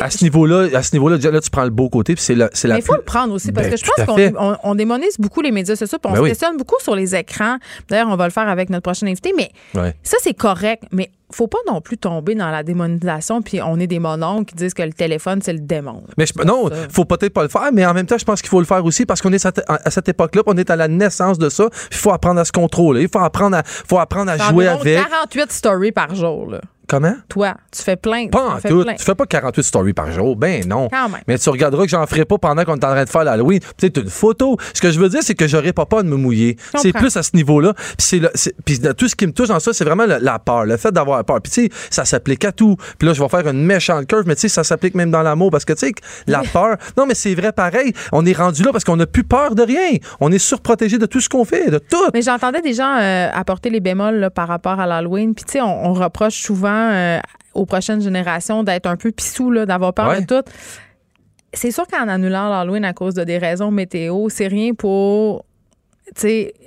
À 0.00 0.10
ce 0.10 0.24
niveau-là, 0.24 0.76
à 0.76 0.82
ce 0.82 0.94
niveau-là, 0.96 1.16
déjà, 1.16 1.30
là, 1.30 1.40
tu 1.40 1.48
prends 1.48 1.62
le 1.62 1.70
beau 1.70 1.88
côté, 1.88 2.14
puis 2.16 2.22
c'est 2.24 2.34
la, 2.34 2.50
c'est 2.52 2.66
la 2.66 2.74
Mais 2.74 2.80
il 2.80 2.84
faut 2.84 2.94
plus- 2.94 2.98
le 2.98 3.04
prendre 3.04 3.32
aussi 3.34 3.52
parce 3.52 3.68
Ben, 3.68 3.74
que 3.74 3.76
je 3.78 3.84
pense 3.84 4.04
qu'on 4.04 4.36
on, 4.36 4.56
on 4.64 4.74
démonise 4.74 5.16
beaucoup 5.20 5.42
les 5.42 5.52
médias 5.52 5.76
sociaux 5.76 5.98
puis 6.00 6.08
on 6.10 6.14
Ben 6.14 6.18
se 6.18 6.22
oui. 6.24 6.28
questionne 6.30 6.56
beaucoup 6.56 6.74
sur 6.80 6.96
les 6.96 7.14
écrans. 7.14 7.58
D'ailleurs, 7.88 8.08
on 8.08 8.16
va 8.16 8.24
le 8.24 8.32
faire 8.32 8.48
avec 8.48 8.68
notre 8.68 8.82
prochain 8.82 9.06
invité, 9.06 9.32
mais 9.36 9.52
Ouais. 9.80 9.94
ça, 10.02 10.16
c'est 10.20 10.34
correct. 10.34 10.82
Mais 10.90 11.10
faut 11.32 11.46
pas 11.48 11.58
non 11.66 11.80
plus 11.80 11.98
tomber 11.98 12.34
dans 12.34 12.50
la 12.50 12.62
démonisation 12.62 13.42
puis 13.42 13.60
on 13.62 13.78
est 13.80 13.86
des 13.86 13.98
mononcles 13.98 14.44
qui 14.44 14.54
disent 14.54 14.74
que 14.74 14.82
le 14.82 14.92
téléphone, 14.92 15.40
c'est 15.42 15.52
le 15.52 15.60
démon. 15.60 16.02
Mais 16.16 16.26
je- 16.26 16.44
non, 16.44 16.68
ça. 16.68 16.74
faut 16.90 17.04
peut-être 17.04 17.32
pas 17.32 17.42
le 17.42 17.48
faire, 17.48 17.70
mais 17.72 17.84
en 17.86 17.94
même 17.94 18.06
temps, 18.06 18.18
je 18.18 18.24
pense 18.24 18.40
qu'il 18.40 18.50
faut 18.50 18.60
le 18.60 18.66
faire 18.66 18.84
aussi 18.84 19.06
parce 19.06 19.20
qu'on 19.22 19.32
est 19.32 19.44
à, 19.46 19.90
cette 19.90 20.08
époque-là, 20.08 20.42
on 20.46 20.56
est 20.56 20.70
à 20.70 20.76
la 20.76 20.88
naissance 20.88 21.38
de 21.38 21.48
ça. 21.48 21.68
Il 21.90 21.96
faut 21.96 22.12
apprendre 22.12 22.40
à 22.40 22.44
se 22.44 22.52
contrôler, 22.52 23.02
il 23.02 23.08
faut 23.08 23.18
apprendre 23.20 23.56
à, 23.56 23.62
faut 23.64 23.98
apprendre 23.98 24.30
à 24.30 24.38
jouer 24.38 24.68
avec. 24.68 24.98
48 24.98 25.50
stories 25.52 25.92
par 25.92 26.14
jour. 26.14 26.50
Là. 26.50 26.60
Comment? 26.86 27.14
Toi, 27.28 27.54
tu 27.70 27.82
fais 27.82 27.96
plein. 27.96 28.28
Pas 28.28 28.56
en 28.56 28.58
fais 28.58 28.68
tout. 28.68 28.82
plein. 28.82 28.94
Tu 28.94 29.04
fais 29.04 29.14
pas 29.14 29.26
48 29.26 29.62
stories 29.62 29.92
par 29.94 30.10
jour. 30.12 30.36
Ben 30.36 30.66
non. 30.66 30.88
Quand 30.90 31.08
même. 31.08 31.22
Mais 31.26 31.38
tu 31.38 31.48
regarderas 31.48 31.84
que 31.84 31.88
j'en 31.90 32.06
ferai 32.06 32.24
pas 32.24 32.38
pendant 32.38 32.64
qu'on 32.64 32.74
est 32.76 32.84
en 32.84 32.90
train 32.90 33.04
de 33.04 33.08
faire 33.08 33.24
l'Halloween. 33.24 33.60
Peut-être 33.76 34.02
une 34.02 34.10
photo. 34.10 34.56
Ce 34.74 34.80
que 34.80 34.90
je 34.90 35.00
veux 35.00 35.08
dire, 35.08 35.20
c'est 35.22 35.34
que 35.34 35.46
j'aurais 35.48 35.72
pas 35.72 35.86
peur 35.86 36.04
de 36.04 36.08
me 36.08 36.16
mouiller. 36.16 36.56
C'est 36.76 36.92
plus 36.92 37.16
à 37.16 37.22
ce 37.22 37.30
niveau-là. 37.34 37.74
Puis 38.64 38.80
tout 38.96 39.08
ce 39.08 39.16
qui 39.16 39.26
me 39.26 39.32
touche 39.32 39.48
dans 39.48 39.60
ça, 39.60 39.72
c'est 39.72 39.84
vraiment 39.84 40.04
la 40.06 40.38
peur, 40.38 40.64
le 40.66 40.76
fait 40.76 40.92
d'avoir 40.92 41.24
peur. 41.24 41.40
Puis 41.40 41.52
tu 41.52 41.62
sais, 41.64 41.68
ça 41.90 42.04
s'applique 42.04 42.44
à 42.44 42.52
tout. 42.52 42.76
Puis 42.98 43.08
là, 43.08 43.14
je 43.14 43.22
vais 43.22 43.28
faire 43.28 43.46
une 43.48 43.64
méchante 43.64 44.06
curve, 44.06 44.24
mais 44.26 44.34
tu 44.34 44.42
sais, 44.42 44.48
ça 44.48 44.64
s'applique 44.64 44.94
même 44.94 45.10
dans 45.10 45.22
l'amour 45.22 45.50
parce 45.50 45.64
que 45.64 45.72
tu 45.72 45.86
sais, 45.86 45.92
que 45.92 46.00
la 46.26 46.42
peur. 46.52 46.76
Non, 46.96 47.06
mais 47.06 47.14
c'est 47.14 47.34
vrai 47.34 47.52
pareil. 47.52 47.92
On 48.12 48.24
est 48.26 48.36
rendu 48.36 48.62
là 48.62 48.72
parce 48.72 48.84
qu'on 48.84 48.96
n'a 48.96 49.06
plus 49.06 49.24
peur 49.24 49.54
de 49.54 49.62
rien. 49.62 49.98
On 50.20 50.30
est 50.32 50.38
surprotégé 50.38 50.98
de 50.98 51.06
tout 51.06 51.20
ce 51.20 51.28
qu'on 51.28 51.44
fait, 51.44 51.70
de 51.70 51.78
tout. 51.78 51.96
Mais 52.12 52.22
j'entendais 52.22 52.60
des 52.60 52.74
gens 52.74 52.96
euh, 53.00 53.28
apporter 53.32 53.70
les 53.70 53.80
bémols 53.80 54.16
là, 54.16 54.30
par 54.30 54.48
rapport 54.48 54.78
à 54.80 54.86
l'Halloween. 54.86 55.34
Puis, 55.34 55.44
tu 55.44 55.52
sais, 55.52 55.60
on, 55.60 55.86
on 55.86 55.92
reproche 55.94 56.34
souvent 56.42 56.73
euh, 56.74 57.18
aux 57.54 57.66
prochaines 57.66 58.00
générations 58.00 58.62
d'être 58.64 58.86
un 58.86 58.96
peu 58.96 59.10
pissou, 59.12 59.54
d'avoir 59.64 59.92
peur 59.94 60.08
Ouais. 60.08 60.20
de 60.22 60.26
tout. 60.26 60.48
C'est 61.52 61.70
sûr 61.70 61.86
qu'en 61.86 62.08
annulant 62.08 62.48
l'Halloween 62.48 62.84
à 62.84 62.92
cause 62.92 63.14
de 63.14 63.22
des 63.24 63.38
raisons 63.38 63.70
météo, 63.70 64.28
c'est 64.28 64.48
rien 64.48 64.74
pour 64.74 65.44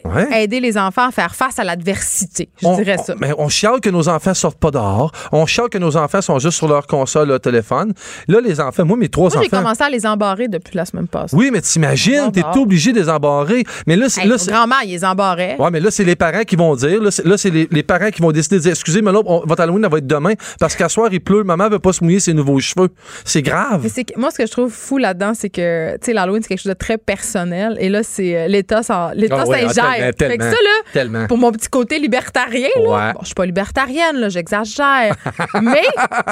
Ouais. 0.06 0.44
aider 0.44 0.60
les 0.60 0.78
enfants 0.78 1.08
à 1.08 1.12
faire 1.12 1.36
face 1.36 1.60
à 1.60 1.64
l'adversité. 1.64 2.50
Je 2.62 2.68
on, 2.68 2.76
dirais 2.78 2.98
ça. 2.98 3.14
on- 3.14 3.20
mais 3.20 3.32
on 3.38 3.50
chiale 3.50 3.80
que 3.82 3.90
nos 3.90 4.08
enfants 4.10 4.34
sortent 4.34 4.58
pas 4.60 4.72
dehors. 4.72 5.12
On 5.32 5.46
chiale 5.46 5.70
que 5.70 5.78
nos 5.78 5.96
enfants 5.98 6.22
sont 6.22 6.40
juste 6.40 6.58
sur 6.58 6.68
leur 6.68 6.88
console, 6.88 7.28
leur 7.28 7.40
téléphone. 7.40 7.94
Là, 8.28 8.40
les 8.42 8.60
enfants, 8.60 8.86
moi, 8.86 8.98
mes 8.98 9.10
trois 9.10 9.30
Moi, 9.30 9.42
j'ai 9.44 9.48
enfants. 9.48 9.64
commencé 9.64 9.84
à 9.84 9.90
les 9.90 10.06
embarrer 10.06 10.48
depuis 10.48 10.76
la 10.76 10.86
semaine 10.86 11.08
passée. 11.08 11.36
Oui, 11.36 11.50
mais 11.52 11.62
t'imagines, 11.62 12.32
t'es 12.32 12.42
obligé 12.56 12.94
de 12.94 13.00
les 13.00 13.10
embarrer. 13.10 13.64
Mais 13.86 13.96
là, 13.96 14.10
c'est. 14.10 14.22
Hey, 14.22 14.30
grand-mère, 14.48 14.80
ils 14.86 14.92
les 14.92 15.06
embarraient. 15.06 15.56
Ouais, 15.60 15.70
mais 15.72 15.80
là, 15.80 15.92
c'est 15.92 16.04
les 16.04 16.16
parents 16.16 16.44
qui 16.44 16.56
vont 16.56 16.76
dire. 16.76 17.02
Là, 17.02 17.38
c'est, 17.38 17.50
les, 17.50 17.68
les 17.72 17.84
parents 17.84 18.10
qui 18.10 18.22
vont 18.22 18.32
décider 18.32 18.56
de 18.58 18.62
dire 18.62 18.72
Excusez, 18.72 19.02
mais 19.02 19.12
là, 19.12 19.20
on- 19.26 19.44
votre 19.46 19.62
Halloween, 19.62 19.84
elle 19.86 19.92
va 19.92 19.98
être 20.00 20.08
demain 20.08 20.34
parce 20.60 20.76
qu'à 20.76 20.90
soir, 20.90 21.10
il 21.12 21.20
pleut. 21.22 21.44
Maman 21.44 21.70
veut 21.70 21.80
pas 21.80 21.94
se 21.94 22.04
mouiller 22.04 22.20
ses 22.20 22.34
nouveaux 22.34 22.60
cheveux. 22.60 22.90
C'est 23.26 23.42
grave. 23.42 23.82
Mais 23.84 24.06
moi, 24.16 24.32
ce 24.32 24.38
que 24.38 24.46
je 24.46 24.52
trouve 24.52 24.72
fou 24.72 24.98
là-dedans, 24.98 25.34
c'est 25.36 25.50
que, 25.50 25.94
tu 25.96 26.06
sais, 26.06 26.14
l'Halloween, 26.14 26.42
c'est 26.42 26.48
quelque 26.50 26.62
chose 26.62 26.70
de 26.74 26.78
très 26.78 26.98
personnel. 26.98 27.78
Et 27.80 27.90
là, 27.90 28.04
c'est 28.04 28.36
euh, 28.38 28.48
l'État 28.48 28.84
s'en- 28.84 29.12
l'État 29.36 29.46
s'ingère. 29.46 30.14
tellement, 30.16 30.32
fait 30.34 30.38
que 30.38 30.44
ça, 30.44 30.50
là, 30.52 30.82
tellement. 30.94 31.28
pour 31.28 31.38
mon 31.38 31.52
petit 31.52 31.68
côté 31.70 32.00
libertarien, 32.00 32.68
là, 32.76 32.82
Ouais. 32.82 33.14
bon, 33.14 33.20
je 33.22 33.26
suis 33.28 33.36
pas 33.36 33.46
libertarienne, 33.46 34.18
là, 34.18 34.30
j'exagère. 34.30 35.16
mais 35.62 35.82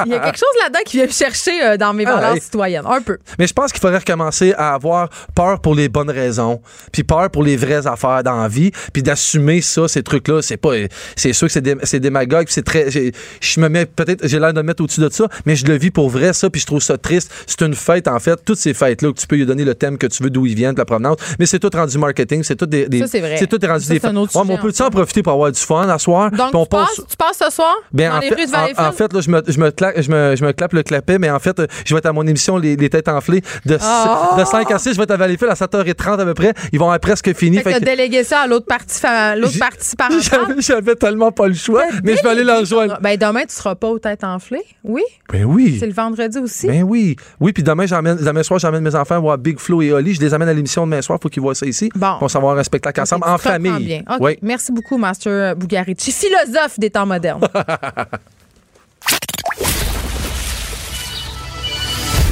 il 0.06 0.12
y 0.12 0.16
a 0.16 0.20
quelque 0.20 0.38
chose 0.38 0.50
là-dedans 0.62 0.80
qui 0.86 0.98
vient 0.98 1.06
me 1.08 1.12
chercher 1.12 1.64
euh, 1.64 1.78
dans 1.78 1.94
mes 1.94 2.06
Ah 2.06 2.16
valeurs 2.16 2.34
ouais. 2.34 2.40
citoyennes. 2.40 2.86
Un 2.86 3.02
peu. 3.02 3.18
Mais 3.40 3.48
je 3.48 3.54
pense 3.54 3.72
qu'il 3.72 3.82
faudrait 3.82 4.00
recommencer 4.00 4.54
à 4.58 4.74
avoir 4.74 5.10
peur 5.36 5.60
pour 5.60 5.76
les 5.76 5.90
bonnes 5.90 6.10
raisons, 6.10 6.62
puis 6.92 7.04
peur 7.04 7.30
pour 7.30 7.44
les 7.44 7.56
vraies 7.58 7.88
affaires 7.88 8.24
dans 8.24 8.42
la 8.42 8.48
vie, 8.48 8.72
puis 8.94 9.04
d'assumer 9.04 9.62
ça, 9.62 9.88
ces 9.88 10.04
trucs-là. 10.04 10.42
C'est 10.42 10.58
pas, 10.58 10.72
c'est 11.16 11.34
sûr 11.34 11.48
que 11.48 11.54
c'est, 11.54 11.62
dé- 11.62 11.76
c'est 11.84 12.00
démagogue, 12.00 12.48
c'est 12.50 12.64
très, 12.66 12.90
je 12.92 13.60
me 13.60 13.70
mets 13.70 13.86
peut-être, 13.86 14.28
j'ai 14.28 14.40
l'air 14.40 14.54
de 14.54 14.62
me 14.62 14.68
mettre 14.68 14.84
au-dessus 14.84 15.02
de 15.02 15.10
ça, 15.10 15.28
mais 15.46 15.56
je 15.56 15.66
le 15.66 15.76
vis 15.78 15.92
pour 15.92 16.10
vrai 16.10 16.34
ça, 16.34 16.50
puis 16.50 16.62
je 16.62 16.66
trouve 16.66 16.82
ça 16.82 16.98
triste. 16.98 17.32
C'est 17.48 17.62
une 17.62 17.76
fête 17.76 18.08
en 18.08 18.20
fait, 18.20 18.40
toutes 18.46 18.58
ces 18.58 18.74
fêtes-là 18.74 19.12
que 19.12 19.20
tu 19.20 19.28
peux 19.28 19.36
lui 19.36 19.46
donner 19.46 19.64
le 19.66 19.76
thème 19.76 19.98
que 19.98 20.08
tu 20.08 20.24
veux, 20.24 20.30
d'où 20.30 20.46
ils 20.46 20.56
viennent, 20.56 20.74
de 20.74 20.80
la 20.80 20.86
provenance, 20.86 21.18
mais 21.40 21.46
c'est 21.46 21.60
tout 21.60 21.70
rendu 21.74 21.98
marketing, 21.98 22.44
c'est 22.44 22.56
tout 22.56 22.66
des, 22.66 22.85
des- 22.88 23.00
Ça, 23.00 23.08
c'est 23.08 23.20
vrai. 23.20 23.38
tout 23.48 23.60
rendu 23.68 23.84
Ça, 23.86 23.94
des 23.94 24.00
un 24.06 24.10
Ouais, 24.10 24.14
mais 24.22 24.28
sujet, 24.28 24.40
on 24.40 24.58
peut 24.58 24.74
en 24.84 24.86
en 24.88 24.90
profiter 24.90 25.24
pour 25.24 25.34
avoir 25.34 25.52
du 25.52 25.60
fun 25.60 25.88
à 25.90 25.98
soir, 26.00 26.32
Donc, 26.32 26.54
on 26.54 26.64
tu, 26.64 26.70
passes, 26.70 26.96
passe- 26.96 27.06
tu 27.10 27.18
passes 27.18 27.38
ce 27.50 27.54
soir? 27.56 27.74
Ben, 27.92 28.10
dans 28.10 28.18
en 28.18 28.20
les 28.20 28.30
fait, 28.30 28.36
rues 28.36 28.46
de 28.46 28.52
en- 28.56 28.88
en, 28.88 28.92
fait, 28.92 29.14
là, 29.14 29.22
je 29.22 29.30
me, 29.30 29.42
je 29.48 29.60
me, 29.60 29.70
claque- 29.72 30.02
je 30.02 30.10
me, 30.12 30.36
je 30.36 30.44
me 30.46 30.52
clappe 30.54 30.74
le 30.74 30.84
clapet, 30.84 31.20
mais 31.20 31.30
en 31.30 31.40
fait, 31.40 31.62
je 31.86 31.94
vais 31.94 31.98
être 32.00 32.06
à 32.06 32.14
mon 32.14 32.26
émission 32.28 32.58
Les, 32.58 32.76
les 32.76 32.90
Têtes 32.90 33.08
enflées 33.10 33.42
de, 33.66 33.78
Ah! 33.82 34.36
de 34.38 34.46
5 34.46 34.70
à 34.72 34.80
6. 34.80 34.94
Je 34.94 34.98
vais 34.98 35.04
être 35.04 35.12
à 35.12 35.18
Valleyfield 35.18 35.52
à 35.52 35.56
7h30 35.56 36.20
à 36.22 36.26
peu 36.26 36.34
près. 36.34 36.54
Ils 36.72 36.80
vont 36.80 36.94
être 36.94 37.02
presque 37.02 37.34
finis. 37.36 37.58
Fait 37.58 37.74
Fait 37.74 37.80
que 37.80 37.86
délégué 37.86 38.24
ça 38.24 38.42
à 38.42 38.48
l'autre 38.48 38.66
partie, 38.66 39.00
fa- 39.00 39.36
l'autre 39.36 39.54
J'ai- 39.54 39.60
partie 39.60 39.96
parentale. 39.96 40.56
j'avais, 40.60 40.96
tellement 40.96 41.32
pas 41.32 41.48
le 41.48 41.54
choix, 41.54 41.84
mais 42.04 42.16
je 42.16 42.24
vais 42.24 42.30
aller 42.30 42.44
leur 42.44 42.60
rejoindre. 42.60 42.98
Ben, 43.02 43.18
demain, 43.18 43.42
tu 43.48 43.54
seras 43.56 43.76
pas 43.76 43.88
aux 43.90 44.00
têtes 44.00 44.24
enflées. 44.24 44.64
Oui? 44.84 45.04
Ben 45.32 45.44
oui. 45.46 45.78
C'est 45.80 45.88
le 45.88 45.94
vendredi 45.94 46.38
aussi? 46.40 46.68
Ben 46.68 46.84
oui. 46.84 47.16
Oui, 47.40 47.52
puis 47.54 47.64
demain, 47.64 47.86
demain 47.86 48.44
soir, 48.44 48.60
j'emmène 48.60 48.84
mes 48.84 48.96
enfants 48.96 49.20
voir 49.20 49.38
Big 49.38 49.60
Flo 49.60 49.82
et 49.82 49.92
Oli. 49.92 50.14
Je 50.14 50.22
les 50.22 50.34
amène 50.34 50.50
à 50.50 50.54
l'émission 50.54 50.86
demain 50.86 51.02
soir. 51.02 51.20
Faut 51.22 51.30
qu'ils 51.30 51.42
voient 51.42 51.56
ça 51.56 51.66
ici. 51.66 51.90
Bon. 51.96 52.16
On 52.22 52.28
s'en 52.28 52.40
va 52.40 52.44
avoir 52.50 52.58
un 52.58 52.64
spectacle 52.76 53.02
ensemble, 53.02 53.26
en 53.28 53.38
famille. 53.38 53.86
bien. 53.86 54.04
Oui. 54.20 54.38
Merci 54.42 54.72
beaucoup, 54.72 54.98
Master 54.98 55.56
Bugarici, 55.56 56.12
philosophe 56.12 56.78
des 56.80 56.90
temps 56.90 57.06
modernes. 57.06 57.48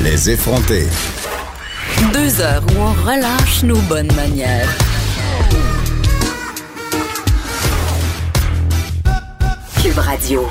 Les 0.01 0.29
effrontés. 0.29 0.87
Deux 2.11 2.41
heures 2.41 2.63
où 2.75 2.81
on 2.81 2.91
relâche 2.91 3.63
nos 3.63 3.77
bonnes 3.87 4.11
manières. 4.15 4.67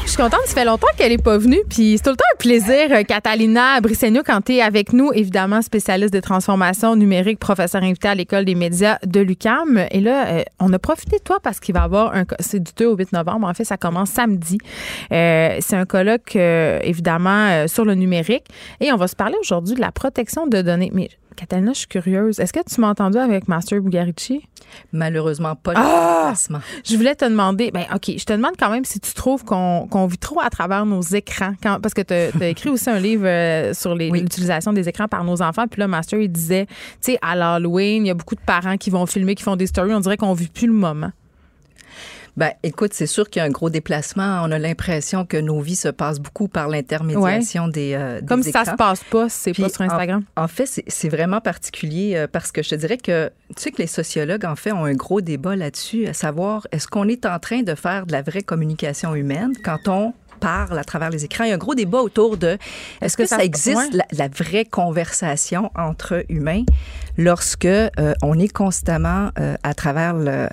Je 0.05 0.11
suis 0.11 0.17
contente, 0.19 0.43
ça 0.45 0.55
fait 0.55 0.67
longtemps 0.67 0.89
qu'elle 0.95 1.11
n'est 1.11 1.17
pas 1.17 1.39
venue. 1.39 1.63
Puis 1.67 1.95
c'est 1.97 2.05
tout 2.05 2.11
le 2.11 2.17
temps 2.17 2.25
un 2.35 2.37
plaisir, 2.37 2.89
euh, 2.91 3.03
Catalina 3.03 3.81
Brissegno, 3.81 4.21
quand 4.23 4.43
tu 4.43 4.57
es 4.57 4.61
avec 4.61 4.93
nous, 4.93 5.11
évidemment, 5.15 5.63
spécialiste 5.63 6.13
de 6.13 6.21
transformation 6.21 6.97
numérique, 6.97 7.39
professeur 7.39 7.83
invité 7.83 8.09
à 8.09 8.15
l'École 8.15 8.45
des 8.45 8.55
médias 8.55 8.99
de 9.07 9.21
l'UCAM. 9.21 9.87
Et 9.91 10.01
là, 10.01 10.27
euh, 10.27 10.43
on 10.61 10.71
a 10.75 10.79
profité 10.79 11.17
de 11.17 11.23
toi 11.23 11.39
parce 11.43 11.61
qu'il 11.61 11.75
va 11.75 11.81
y 11.81 11.85
avoir 11.85 12.15
un. 12.15 12.25
C'est 12.41 12.63
du 12.63 12.73
2 12.77 12.85
au 12.85 12.95
8 12.95 13.15
novembre. 13.15 13.49
En 13.49 13.55
fait, 13.55 13.65
ça 13.65 13.79
commence 13.79 14.11
samedi. 14.11 14.59
Euh, 15.13 15.57
c'est 15.61 15.77
un 15.77 15.87
colloque, 15.87 16.37
évidemment, 16.37 17.67
sur 17.69 17.87
le 17.87 17.95
numérique. 17.95 18.45
Et 18.81 18.93
on 18.93 18.97
va 18.97 19.09
se 19.09 19.17
parler 19.17 19.37
aujourd'hui 19.41 19.75
de 19.75 19.81
la 19.81 19.93
protection 19.93 20.47
de 20.47 20.61
données. 20.61 20.93
Catalina, 21.37 21.73
je 21.73 21.79
suis 21.81 21.87
curieuse. 21.89 22.39
Est-ce 22.41 22.53
que 22.53 22.61
tu 22.63 22.81
m'as 22.81 22.91
entendu 22.91 23.19
avec 23.19 23.49
Master 23.49 23.81
Bugarici? 23.81 24.47
Malheureusement, 24.93 25.55
pas 25.55 25.73
Ah! 25.77 26.33
Je 26.85 26.97
voulais 26.97 27.15
te 27.15 27.25
demander, 27.25 27.71
ben 27.71 27.85
OK, 27.95 28.13
je 28.17 28.25
te 28.25 28.33
demande 28.33 28.53
quand 28.59 28.71
même 28.71 28.85
si 28.85 29.01
tu 29.01 29.13
trouves 29.15 29.45
qu'on 29.45 30.07
vit 30.07 30.19
trop 30.19 30.41
à 30.41 30.51
travers 30.51 30.87
nos 30.87 31.03
écrans, 31.03 31.55
quand, 31.63 31.81
parce 31.81 31.95
que 31.95 32.03
tu 32.03 32.15
as, 32.15 32.49
écrit 32.49 32.71
aussi 32.71 32.89
un 32.91 32.99
livre 32.99 33.27
euh, 33.27 33.75
sur 33.75 33.93
Oui. 33.93 34.11
l'utilisation 34.11 34.73
des 34.73 34.89
écrans 34.89 35.09
par 35.09 35.25
nos 35.25 35.43
enfants. 35.43 35.67
Puis 35.69 35.81
là, 35.81 35.89
Master, 35.89 36.21
il 36.21 36.31
disait, 36.31 36.67
tu 36.67 36.73
sais, 37.13 37.19
à 37.23 37.35
l'Halloween, 37.35 38.05
il 38.05 38.09
y 38.09 38.11
a 38.11 38.15
beaucoup 38.15 38.35
de 38.35 38.41
parents 38.41 38.77
qui 38.77 38.91
vont 38.91 39.05
filmer, 39.07 39.35
qui 39.35 39.43
font 39.43 39.57
des 39.57 39.67
stories. 39.67 39.95
On 39.95 40.01
dirait 40.01 40.17
qu'on 40.17 40.33
vit 40.35 40.49
plus 40.49 40.67
le 40.67 40.73
moment. 40.73 41.11
Ben, 42.37 42.53
écoute, 42.63 42.95
c'est 42.95 43.07
sûr 43.07 43.29
qu'il 43.29 43.41
y 43.41 43.43
a 43.43 43.47
un 43.47 43.51
gros 43.51 43.69
déplacement. 43.69 44.41
On 44.43 44.51
a 44.53 44.59
l'impression 44.59 45.27
que 45.27 45.37
nos 45.37 45.61
vies 45.61 45.77
se 45.77 45.89
passent 45.89 46.19
beaucoup 46.19 46.49
par 46.49 46.69
l'intermédiation 46.69 47.69
des, 47.69 47.93
euh, 47.95 48.21
des 48.23 48.27
Comme 48.27 48.43
si 48.43 48.51
ça 48.53 48.61
se 48.61 48.71
écrans. 48.71 48.77
passe 48.79 49.05
pas, 49.05 49.29
si 49.29 49.39
c'est 49.39 49.53
pas 49.63 49.69
sur 49.69 49.83
Instagram. 49.83 50.25
En, 50.37 50.45
en 50.45 50.49
fait, 50.49 50.65
c'est- 50.65 50.85
c'est 50.89 51.11
vraiment 51.11 51.43
particulier 51.43 52.15
euh, 52.17 52.27
parce 52.31 52.51
que 52.51 52.63
je 52.63 52.71
te 52.71 52.75
dirais 52.75 52.97
que 52.97 53.31
tu 53.55 53.63
sais 53.65 53.71
que 53.71 53.77
les 53.83 53.87
sociologues, 53.87 54.47
en 54.47 54.57
fait, 54.57 54.73
ont 54.73 54.85
un 54.87 54.95
gros 54.95 55.21
débat 55.21 55.57
là-dessus, 55.57 56.07
à 56.07 56.15
savoir 56.15 56.67
est-ce 56.73 56.89
qu'on 56.89 57.07
est 57.09 57.27
en 57.27 57.39
train 57.39 57.63
de 57.63 57.75
faire 57.75 58.07
de 58.07 58.13
la 58.13 58.23
vraie 58.23 58.43
communication 58.43 59.15
humaine 59.15 59.53
quand 59.63 59.89
on 59.89 60.15
parle 60.43 60.79
à 60.79 60.85
travers 60.85 61.11
les 61.11 61.25
écrans. 61.25 61.45
Il 61.45 61.49
y 61.49 61.53
a 61.53 61.55
un 61.55 61.59
gros 61.67 61.75
débat 61.75 62.01
autour 62.03 62.37
de 62.37 62.59
est-ce 63.01 63.17
que, 63.17 63.23
que 63.23 63.29
ça- 63.29 63.37
ça 63.39 63.45
existe 63.45 63.77
ouais. 63.77 63.89
la, 63.93 64.05
la 64.13 64.29
vraie 64.29 64.65
conversation 64.65 65.71
entre 65.77 66.25
humains 66.29 66.65
lorsque 67.19 67.65
euh, 67.67 67.89
on 68.23 68.39
est 68.39 68.53
constamment 68.53 69.31
euh, 69.39 69.55
à 69.63 69.75
travers 69.75 70.15
le 70.15 70.49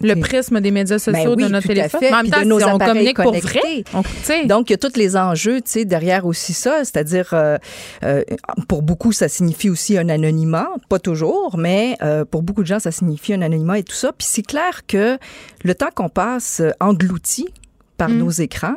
Le 0.00 0.14
prisme 0.20 0.60
des 0.60 0.70
médias 0.70 0.98
sociaux 0.98 1.34
Ben 1.36 1.42
oui, 1.42 1.44
de 1.44 1.48
notre 1.48 1.66
téléphone. 1.68 2.00
fait. 2.00 2.10
Mais 2.10 2.16
en 2.16 2.22
même 2.22 2.30
temps, 2.30 2.40
de 2.42 2.46
nos 2.46 2.58
si 2.60 2.64
on 2.66 2.78
communique 2.78 3.16
pour 3.16 3.32
vrai. 3.32 3.40
connectés. 3.40 3.84
on- 3.94 4.02
tu 4.02 4.08
sais, 4.24 4.46
donc, 4.46 4.68
il 4.68 4.72
y 4.72 4.74
a 4.74 4.78
tous 4.78 4.96
les 4.96 5.16
enjeux, 5.16 5.60
tu 5.60 5.70
sais, 5.70 5.84
derrière 5.84 6.26
aussi 6.26 6.52
ça. 6.52 6.78
C'est-à-dire, 6.84 7.30
euh, 7.32 7.56
euh, 8.04 8.22
pour 8.68 8.82
beaucoup, 8.82 9.12
ça 9.12 9.28
signifie 9.28 9.70
aussi 9.70 9.96
un 9.96 10.08
anonymat. 10.08 10.68
Pas 10.88 10.98
toujours, 10.98 11.56
mais 11.56 11.96
euh, 12.02 12.24
pour 12.24 12.42
beaucoup 12.42 12.62
de 12.62 12.66
gens, 12.66 12.80
ça 12.80 12.90
signifie 12.90 13.32
un 13.34 13.42
anonymat 13.42 13.78
et 13.78 13.84
tout 13.84 13.94
ça. 13.94 14.12
Puis 14.12 14.26
c'est 14.30 14.42
clair 14.46 14.82
que 14.86 15.18
le 15.64 15.74
temps 15.74 15.90
qu'on 15.94 16.08
passe 16.08 16.60
euh, 16.60 16.70
englouti 16.80 17.48
par 17.96 18.08
Mm. 18.08 18.18
nos 18.18 18.30
écrans, 18.30 18.76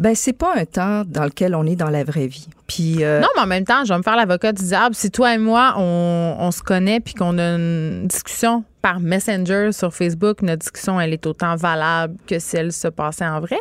ben 0.00 0.14
c'est 0.14 0.32
pas 0.32 0.54
un 0.56 0.64
temps 0.64 1.04
dans 1.06 1.24
lequel 1.24 1.54
on 1.54 1.64
est 1.66 1.76
dans 1.76 1.90
la 1.90 2.04
vraie 2.04 2.26
vie. 2.26 2.48
Puis 2.66 3.04
euh, 3.04 3.20
Non, 3.20 3.28
mais 3.36 3.42
en 3.42 3.46
même 3.46 3.64
temps, 3.64 3.84
je 3.84 3.92
vais 3.92 3.98
me 3.98 4.02
faire 4.02 4.16
l'avocat 4.16 4.52
du 4.52 4.64
diable. 4.64 4.94
Si 4.94 5.10
toi 5.10 5.34
et 5.34 5.38
moi, 5.38 5.74
on, 5.76 6.36
on 6.38 6.50
se 6.50 6.62
connaît 6.62 7.00
puis 7.00 7.12
qu'on 7.12 7.36
a 7.38 7.56
une 7.56 8.06
discussion 8.06 8.64
par 8.80 8.98
Messenger 8.98 9.72
sur 9.72 9.94
Facebook, 9.94 10.40
notre 10.40 10.60
discussion, 10.60 10.98
elle 10.98 11.12
est 11.12 11.26
autant 11.26 11.54
valable 11.54 12.16
que 12.26 12.38
si 12.38 12.56
elle 12.56 12.72
se 12.72 12.88
passait 12.88 13.26
en 13.26 13.40
vrai. 13.40 13.58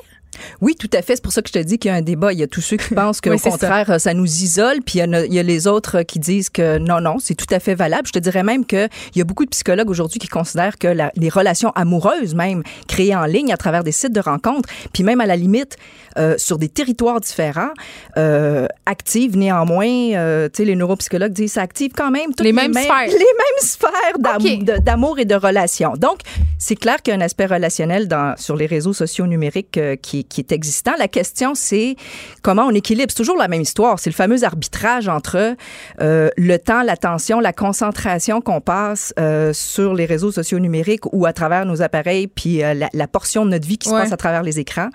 Oui, 0.61 0.75
tout 0.77 0.89
à 0.93 1.01
fait. 1.01 1.15
C'est 1.15 1.21
pour 1.23 1.31
ça 1.33 1.41
que 1.41 1.49
je 1.49 1.53
te 1.53 1.59
dis 1.59 1.77
qu'il 1.79 1.89
y 1.89 1.93
a 1.93 1.97
un 1.97 2.01
débat. 2.01 2.33
Il 2.33 2.39
y 2.39 2.43
a 2.43 2.47
tous 2.47 2.61
ceux 2.61 2.77
qui 2.77 2.93
pensent 2.95 3.21
qu'au 3.21 3.31
Oui, 3.31 3.39
contraire, 3.39 3.99
ça. 3.99 4.13
nous 4.13 4.25
isole, 4.25 4.79
puis 4.85 4.99
il 4.99 5.09
y, 5.09 5.15
a, 5.15 5.25
il 5.25 5.33
y 5.33 5.39
a 5.39 5.43
les 5.43 5.67
autres 5.67 6.01
qui 6.03 6.19
disent 6.19 6.49
que 6.49 6.77
non, 6.77 7.01
non, 7.01 7.17
c'est 7.19 7.35
tout 7.35 7.45
à 7.51 7.59
fait 7.59 7.75
valable. 7.75 8.07
Je 8.07 8.13
te 8.13 8.19
dirais 8.19 8.43
même 8.43 8.65
qu'il 8.65 8.89
y 9.15 9.21
a 9.21 9.23
beaucoup 9.23 9.45
de 9.45 9.49
psychologues 9.49 9.89
aujourd'hui 9.89 10.19
qui 10.19 10.27
considèrent 10.27 10.77
que 10.77 10.87
la- 10.87 11.11
les 11.15 11.29
relations 11.29 11.71
amoureuses, 11.71 12.35
même 12.35 12.63
créées 12.87 13.15
en 13.15 13.25
ligne 13.25 13.51
à 13.53 13.57
travers 13.57 13.83
des 13.83 13.91
sites 13.91 14.13
de 14.13 14.19
rencontres, 14.19 14.69
puis 14.93 15.03
même 15.03 15.21
à 15.21 15.25
la 15.25 15.35
limite 15.35 15.77
euh, 16.17 16.35
sur 16.37 16.57
des 16.57 16.69
territoires 16.69 17.19
différents, 17.21 17.69
euh, 18.17 18.67
activent 18.85 19.37
néanmoins, 19.37 19.85
euh, 19.87 20.49
tu 20.49 20.57
sais, 20.57 20.65
les 20.65 20.75
neuropsychologues 20.75 21.31
disent 21.33 21.53
ça 21.53 21.61
active 21.61 21.91
quand 21.95 22.11
même 22.11 22.29
toutes 22.35 22.41
Les 22.45 22.51
mêmes 22.53 22.73
sphères. 22.73 23.05
les 23.07 23.13
mêmes 23.13 23.61
sphères 23.61 24.79
d'amour 24.81 25.19
et 25.19 25.25
de 25.25 25.35
relations. 25.35 25.93
Donc, 25.95 26.19
c'est 26.57 26.75
clair 26.75 26.97
qu'il 27.01 27.13
y 27.13 27.15
a 27.15 27.19
un 27.19 27.23
aspect 27.23 27.45
relationnel 27.45 28.07
dans, 28.07 28.35
sur 28.37 28.55
les 28.55 28.65
réseaux 28.65 28.93
sociaux 28.93 29.27
numériques 29.27 29.79
qui, 30.01 30.25
qui 30.29 30.39
est 30.41 30.51
existant. 30.51 30.91
La 30.97 31.07
question, 31.07 31.53
c'est 31.55 31.95
comment 32.41 32.63
on 32.67 32.71
équilibre. 32.71 33.07
C'est 33.09 33.17
toujours 33.21 33.37
la 33.37 33.47
même 33.47 33.61
histoire. 33.61 33.99
C'est 33.99 34.09
le 34.09 34.15
fameux 34.15 34.43
arbitrage 34.43 35.07
entre 35.09 35.55
euh, 36.01 36.29
le 36.37 36.57
temps, 36.57 36.83
l'attention, 36.83 37.39
la 37.39 37.53
concentration 37.53 38.41
qu'on 38.41 38.61
passe 38.61 39.13
euh, 39.19 39.51
sur 39.53 39.93
les 39.93 40.05
réseaux 40.05 40.31
sociaux 40.31 40.59
numériques 40.59 41.11
ou 41.11 41.25
à 41.25 41.33
travers 41.33 41.65
nos 41.65 41.81
appareils, 41.81 42.27
puis 42.27 42.63
euh, 42.63 42.73
la, 42.73 42.89
la 42.93 43.07
portion 43.07 43.45
de 43.45 43.51
notre 43.51 43.67
vie 43.67 43.77
qui 43.77 43.89
Ouais. 43.89 43.95
se 43.95 44.01
passe 44.03 44.13
à 44.13 44.17
travers 44.17 44.43
les 44.43 44.59
écrans 44.59 44.89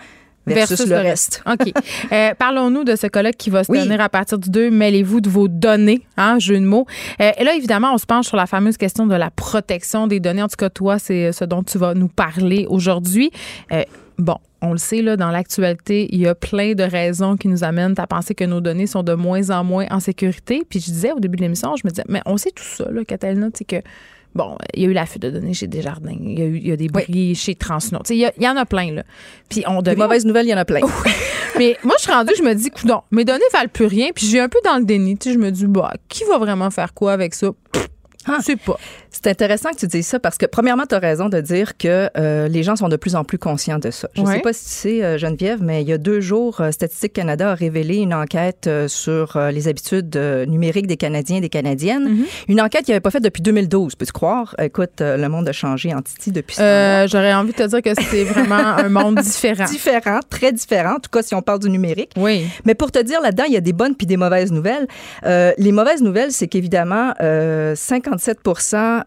versus, 0.47 0.87
le 0.87 0.97
reste. 0.97 1.43
OK. 1.51 1.72
Euh, 2.12 2.35
Parlons-nous 2.39 2.85
de 2.85 2.97
ce 2.97 3.07
colloque 3.07 3.37
qui 3.37 3.49
va 3.51 3.64
se 3.64 3.72
Oui. 3.72 3.82
tenir 3.82 4.01
à 4.01 4.09
partir 4.11 4.39
du 4.39 4.51
2. 4.51 4.70
Mêlez-vous 4.70 5.20
de 5.22 5.28
vos 5.30 5.49
données, 5.49 6.03
hein, 6.18 6.39
jeu 6.39 6.61
de 6.61 6.64
mots. 6.66 6.87
Euh, 7.20 7.30
et 7.39 7.45
là, 7.45 7.55
évidemment, 7.55 7.93
on 7.95 7.99
se 7.99 8.05
penche 8.07 8.26
sur 8.26 8.37
la 8.37 8.47
fameuse 8.47 8.76
question 8.76 9.07
de 9.07 9.14
la 9.16 9.30
protection 9.30 10.07
des 10.07 10.20
données. 10.20 10.43
En 10.43 10.49
tout 10.49 10.57
cas, 10.59 10.68
toi, 10.70 10.99
c'est 10.99 11.32
ce 11.32 11.45
dont 11.45 11.62
tu 11.62 11.78
vas 11.78 11.95
nous 11.95 12.09
parler 12.09 12.66
aujourd'hui. 12.68 13.30
Euh, 13.72 13.82
bon, 14.18 14.37
on 14.65 14.73
le 14.73 14.79
sait, 14.79 15.03
là, 15.03 15.17
dans 15.17 15.31
l'actualité, 15.31 16.09
il 16.12 16.21
y 16.21 16.27
a 16.27 16.35
plein 16.35 16.75
de 16.75 16.83
raisons 16.83 17.37
qui 17.37 17.49
nous 17.49 17.65
amènent 17.65 17.95
à 17.99 18.07
penser 18.07 18.35
que 18.35 18.45
nos 18.45 18.61
données 18.61 18.87
sont 18.87 19.03
de 19.03 19.15
moins 19.15 19.51
en 19.51 19.62
moins 19.65 19.87
en 19.91 20.01
sécurité. 20.01 20.62
Puis 20.69 20.81
je 20.81 20.87
disais 20.87 21.12
au 21.12 21.21
début 21.21 21.37
de 21.37 21.43
l'émission, 21.43 21.77
je 21.77 21.83
me 21.85 21.91
disais, 21.91 22.05
mais 22.09 22.21
on 22.27 22.37
sait 22.37 22.51
tout 22.51 22.65
ça, 22.65 22.91
là, 22.91 23.05
Catalina, 23.05 23.51
tu 23.51 23.59
sais 23.59 23.65
que 23.65 23.87
Bon, 24.35 24.57
il 24.75 24.83
y 24.83 24.87
a 24.87 24.89
eu 24.89 24.93
la 24.93 25.07
fuite 25.07 25.23
de 25.23 25.31
données 25.31 25.55
chez 25.55 25.69
Desjardins. 25.69 26.17
Il 26.21 26.37
y 26.37 26.43
a 26.43 26.47
eu 26.47 26.57
il 26.57 26.67
y 26.67 26.73
a 26.73 26.77
des 26.77 26.89
Oui. 26.93 27.05
bris 27.09 27.35
chez 27.37 27.55
Transnord. 27.55 28.03
Tu 28.03 28.19
sais, 28.19 28.33
Il 28.37 28.43
y, 28.43 28.49
en 28.49 28.57
a 28.57 28.67
plein, 28.67 28.91
là. 28.93 29.05
Puis 29.49 29.62
on 29.69 29.81
Des 29.81 29.93
devient 29.93 30.03
mauvaises 30.03 30.27
nouvelles, 30.27 30.47
il 30.47 30.51
y 30.51 30.55
en 30.55 30.59
a 30.59 30.65
plein. 30.65 30.81
mais 31.57 31.77
moi, 31.85 31.95
je 31.99 32.03
suis 32.03 32.12
rendue, 32.12 32.33
je 32.37 32.43
me 32.43 32.53
dis, 32.53 32.69
non, 32.85 33.03
mes 33.12 33.25
données 33.25 33.45
valent 33.53 33.71
plus 33.73 33.87
rien. 33.87 34.09
Puis 34.12 34.27
j'ai 34.27 34.41
un 34.41 34.49
peu 34.49 34.59
dans 34.65 34.77
le 34.79 34.85
déni. 34.85 35.17
Tu 35.17 35.29
sais, 35.29 35.35
je 35.35 35.39
me 35.39 35.51
dis, 35.53 35.67
bah, 35.69 35.93
qui 36.09 36.25
va 36.25 36.39
vraiment 36.39 36.71
faire 36.71 36.95
quoi 36.95 37.12
avec 37.12 37.33
ça? 37.33 37.51
Pff, 37.71 37.87
Je 38.27 38.43
sais 38.43 38.57
pas. 38.57 38.77
C'est 39.23 39.31
intéressant 39.31 39.71
que 39.71 39.77
tu 39.77 39.87
dises 39.87 40.07
ça 40.07 40.19
parce 40.19 40.37
que, 40.39 40.47
premièrement, 40.47 40.85
tu 40.89 40.95
as 40.95 40.99
raison 40.99 41.29
de 41.29 41.41
dire 41.41 41.77
que 41.79 42.11
euh, 42.19 42.49
les 42.49 42.62
gens 42.62 42.77
sont 42.77 42.89
de 42.89 42.97
plus 42.97 43.15
en 43.15 43.25
plus 43.25 43.39
conscients 43.39 43.79
de 43.79 43.91
ça. 43.91 44.09
Je 44.15 44.21
ne 44.21 44.27
Ouais. 44.27 44.35
sais 44.35 44.41
pas 44.41 44.53
si 44.53 44.65
tu 44.65 44.71
sais, 44.71 45.05
euh, 45.05 45.19
Geneviève, 45.19 45.62
mais 45.62 45.83
il 45.83 45.89
y 45.89 45.93
a 45.93 45.99
deux 45.99 46.21
jours, 46.21 46.61
euh, 46.61 46.71
Statistique 46.73 47.12
Canada 47.12 47.51
a 47.53 47.55
révélé 47.55 47.99
une 47.99 48.12
enquête 48.12 48.67
euh, 48.67 48.89
sur 48.89 49.39
les 49.53 49.69
habitudes 49.69 50.17
numériques 50.49 50.87
des 50.87 50.97
Canadiens 50.97 51.37
et 51.37 51.41
des 51.41 51.49
Canadiennes. 51.49 52.09
Mm-hmm. 52.09 52.25
Une 52.49 52.61
enquête 52.61 52.85
qu'ils 52.85 52.93
n'avaient 52.93 53.01
pas 53.01 53.11
faite 53.11 53.25
depuis 53.25 53.43
2012. 53.43 53.95
Peux-tu 53.95 54.12
croire? 54.12 54.55
Écoute, 54.61 55.01
le 55.01 55.29
monde 55.29 55.49
a 55.49 55.53
changé 55.53 55.95
en 55.95 56.03
Titi 56.03 56.33
depuis. 56.33 56.57
Euh, 56.61 57.07
J'aurais 57.09 57.35
envie 57.35 57.53
de 57.53 57.57
te 57.57 57.62
dire 57.67 57.83
que 57.83 57.91
c'est 57.95 58.25
vraiment 58.25 58.55
un 58.57 58.89
monde 58.89 59.19
différent. 59.23 59.65
Différent, 59.65 60.21
très 60.29 60.53
différent, 60.53 60.97
en 60.97 61.01
tout 61.01 61.11
cas 61.11 61.23
si 61.23 61.35
on 61.35 61.43
parle 61.43 61.61
du 61.61 61.71
numérique. 61.71 62.11
Oui. 62.17 62.47
Mais 62.65 62.75
pour 62.75 62.91
te 62.91 62.99
dire 63.01 63.21
là-dedans, 63.21 63.45
il 63.47 63.55
y 63.55 63.57
a 63.57 63.61
des 63.61 63.73
bonnes 63.73 63.95
puis 63.95 64.07
des 64.07 64.17
mauvaises 64.17 64.53
nouvelles. 64.53 64.87
Euh, 65.25 65.53
les 65.59 65.73
mauvaises 65.73 66.03
nouvelles, 66.03 66.33
c'est 66.33 66.49
qu'évidemment, 66.49 67.12
euh, 67.21 67.75
57 67.77 68.39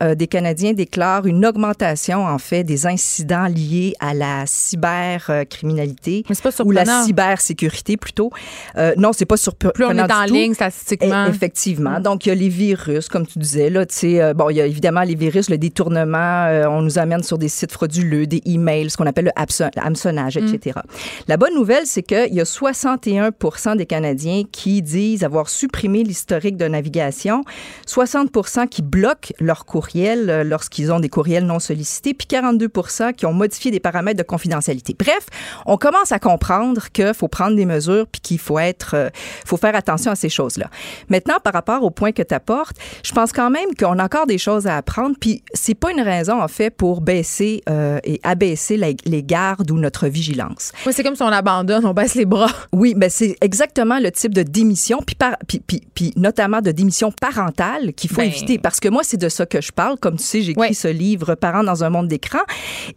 euh, 0.01 0.15
des 0.15 0.27
Canadiens 0.27 0.73
déclarent 0.73 1.25
une 1.25 1.45
augmentation, 1.45 2.25
en 2.25 2.37
fait, 2.37 2.63
des 2.63 2.85
incidents 2.85 3.47
liés 3.47 3.93
à 3.99 4.13
la 4.13 4.45
cybercriminalité 4.45 6.23
ou 6.65 6.71
la 6.71 6.85
cybersécurité 7.05 7.97
plutôt. 7.97 8.31
Euh, 8.77 8.93
non, 8.97 9.11
c'est 9.13 9.25
pas 9.25 9.37
surprenant 9.37 9.71
Plus 9.73 9.85
on 9.85 9.89
est 9.91 10.11
en 10.13 10.25
ligne 10.33 10.53
statistiquement. 10.53 11.25
E- 11.25 11.29
Effectivement. 11.29 11.99
Donc, 11.99 12.25
il 12.25 12.29
y 12.29 12.31
a 12.31 12.35
les 12.35 12.49
virus, 12.49 13.09
comme 13.09 13.25
tu 13.25 13.39
disais. 13.39 13.69
Là, 13.69 13.85
tu 13.85 13.95
sais, 13.95 14.21
euh, 14.21 14.33
bon, 14.33 14.49
il 14.49 14.57
y 14.57 14.61
a 14.61 14.65
évidemment 14.65 15.01
les 15.01 15.15
virus, 15.15 15.49
le 15.49 15.57
détournement. 15.57 16.45
euh, 16.47 16.65
on 16.67 16.81
nous 16.81 16.99
amène 16.99 17.23
sur 17.23 17.37
des 17.37 17.49
sites 17.49 17.71
frauduleux, 17.71 18.27
des 18.27 18.41
emails, 18.45 18.89
ce 18.89 18.97
qu'on 18.97 19.05
appelle 19.05 19.25
le 19.25 19.31
hameçon- 19.41 19.69
hameçonnage, 19.77 20.37
etc. 20.37 20.79
La 21.27 21.37
bonne 21.37 21.53
nouvelle, 21.55 21.85
c'est 21.85 22.03
qu'il 22.03 22.33
y 22.33 22.41
a 22.41 22.45
61% 22.45 23.75
des 23.75 23.85
Canadiens 23.85 24.43
qui 24.51 24.81
disent 24.81 25.23
avoir 25.23 25.49
supprimé 25.49 26.03
l'historique 26.03 26.57
de 26.57 26.67
navigation, 26.67 27.43
60 27.85 28.29
qui 28.69 28.81
bloquent 28.81 29.33
leur 29.39 29.65
courriel 29.65 29.86
euh, 29.95 30.43
lorsqu'ils 30.43 30.91
ont 30.91 30.99
des 30.99 31.09
courriels 31.09 31.45
non 31.45 31.59
sollicités, 31.59 32.13
puis 32.13 32.27
42 32.27 32.67
qui 33.15 33.25
ont 33.25 33.33
modifié 33.33 33.71
des 33.71 33.79
paramètres 33.79 34.17
de 34.17 34.23
confidentialité. 34.23 34.95
Bref, 34.97 35.25
on 35.65 35.77
commence 35.77 36.11
à 36.11 36.19
comprendre 36.19 36.89
qu'il 36.91 37.13
faut 37.13 37.27
prendre 37.27 37.55
des 37.55 37.65
mesures 37.65 38.05
puis 38.11 38.21
qu'il 38.21 38.39
faut 38.39 38.59
être, 38.59 38.91
euh, 38.95 39.09
faut 39.45 39.57
faire 39.57 39.75
attention 39.75 40.11
à 40.11 40.15
ces 40.15 40.29
choses-là. 40.29 40.69
Maintenant, 41.09 41.35
par 41.43 41.53
rapport 41.53 41.83
au 41.83 41.89
point 41.91 42.11
que 42.11 42.21
tu 42.23 42.33
apportes, 42.33 42.75
je 43.03 43.11
pense 43.13 43.31
quand 43.31 43.49
même 43.49 43.73
qu'on 43.79 43.99
a 43.99 44.03
encore 44.05 44.25
des 44.27 44.37
choses 44.37 44.67
à 44.67 44.77
apprendre. 44.77 45.15
Puis 45.19 45.43
c'est 45.53 45.75
pas 45.75 45.91
une 45.91 46.01
raison 46.01 46.41
en 46.41 46.47
fait 46.47 46.69
pour 46.69 47.01
baisser 47.01 47.61
euh, 47.69 47.99
et 48.03 48.19
abaisser 48.23 48.77
la- 48.77 48.87
les 49.05 49.23
gardes 49.23 49.71
ou 49.71 49.77
notre 49.77 50.07
vigilance. 50.07 50.71
Oui, 50.85 50.93
c'est 50.93 51.03
comme 51.03 51.15
si 51.15 51.23
on 51.23 51.27
abandonne, 51.27 51.85
on 51.85 51.93
baisse 51.93 52.15
les 52.15 52.25
bras. 52.25 52.51
Oui, 52.71 52.93
mais 52.95 53.09
c'est 53.09 53.35
exactement 53.41 53.99
le 53.99 54.11
type 54.11 54.33
de 54.33 54.43
démission, 54.43 55.01
puis, 55.05 55.15
par, 55.15 55.37
puis, 55.47 55.59
puis, 55.65 55.81
puis 55.93 56.13
notamment 56.15 56.61
de 56.61 56.71
démission 56.71 57.11
parentale 57.11 57.93
qu'il 57.93 58.09
faut 58.09 58.17
Ben. 58.17 58.27
éviter. 58.27 58.57
Parce 58.57 58.79
que 58.79 58.89
moi, 58.89 59.01
c'est 59.03 59.17
de 59.17 59.29
ça 59.29 59.45
que 59.45 59.61
je 59.61 59.71
parle. 59.77 59.97
Comme 59.97 60.17
tu 60.17 60.23
sais, 60.23 60.41
j'ai 60.41 60.51
écrit 60.51 60.61
Ouais. 60.61 60.73
ce 60.73 60.87
livre 60.89 61.35
Parents 61.35 61.63
dans 61.63 61.83
un 61.83 61.89
monde 61.89 62.07
d'écran. 62.07 62.39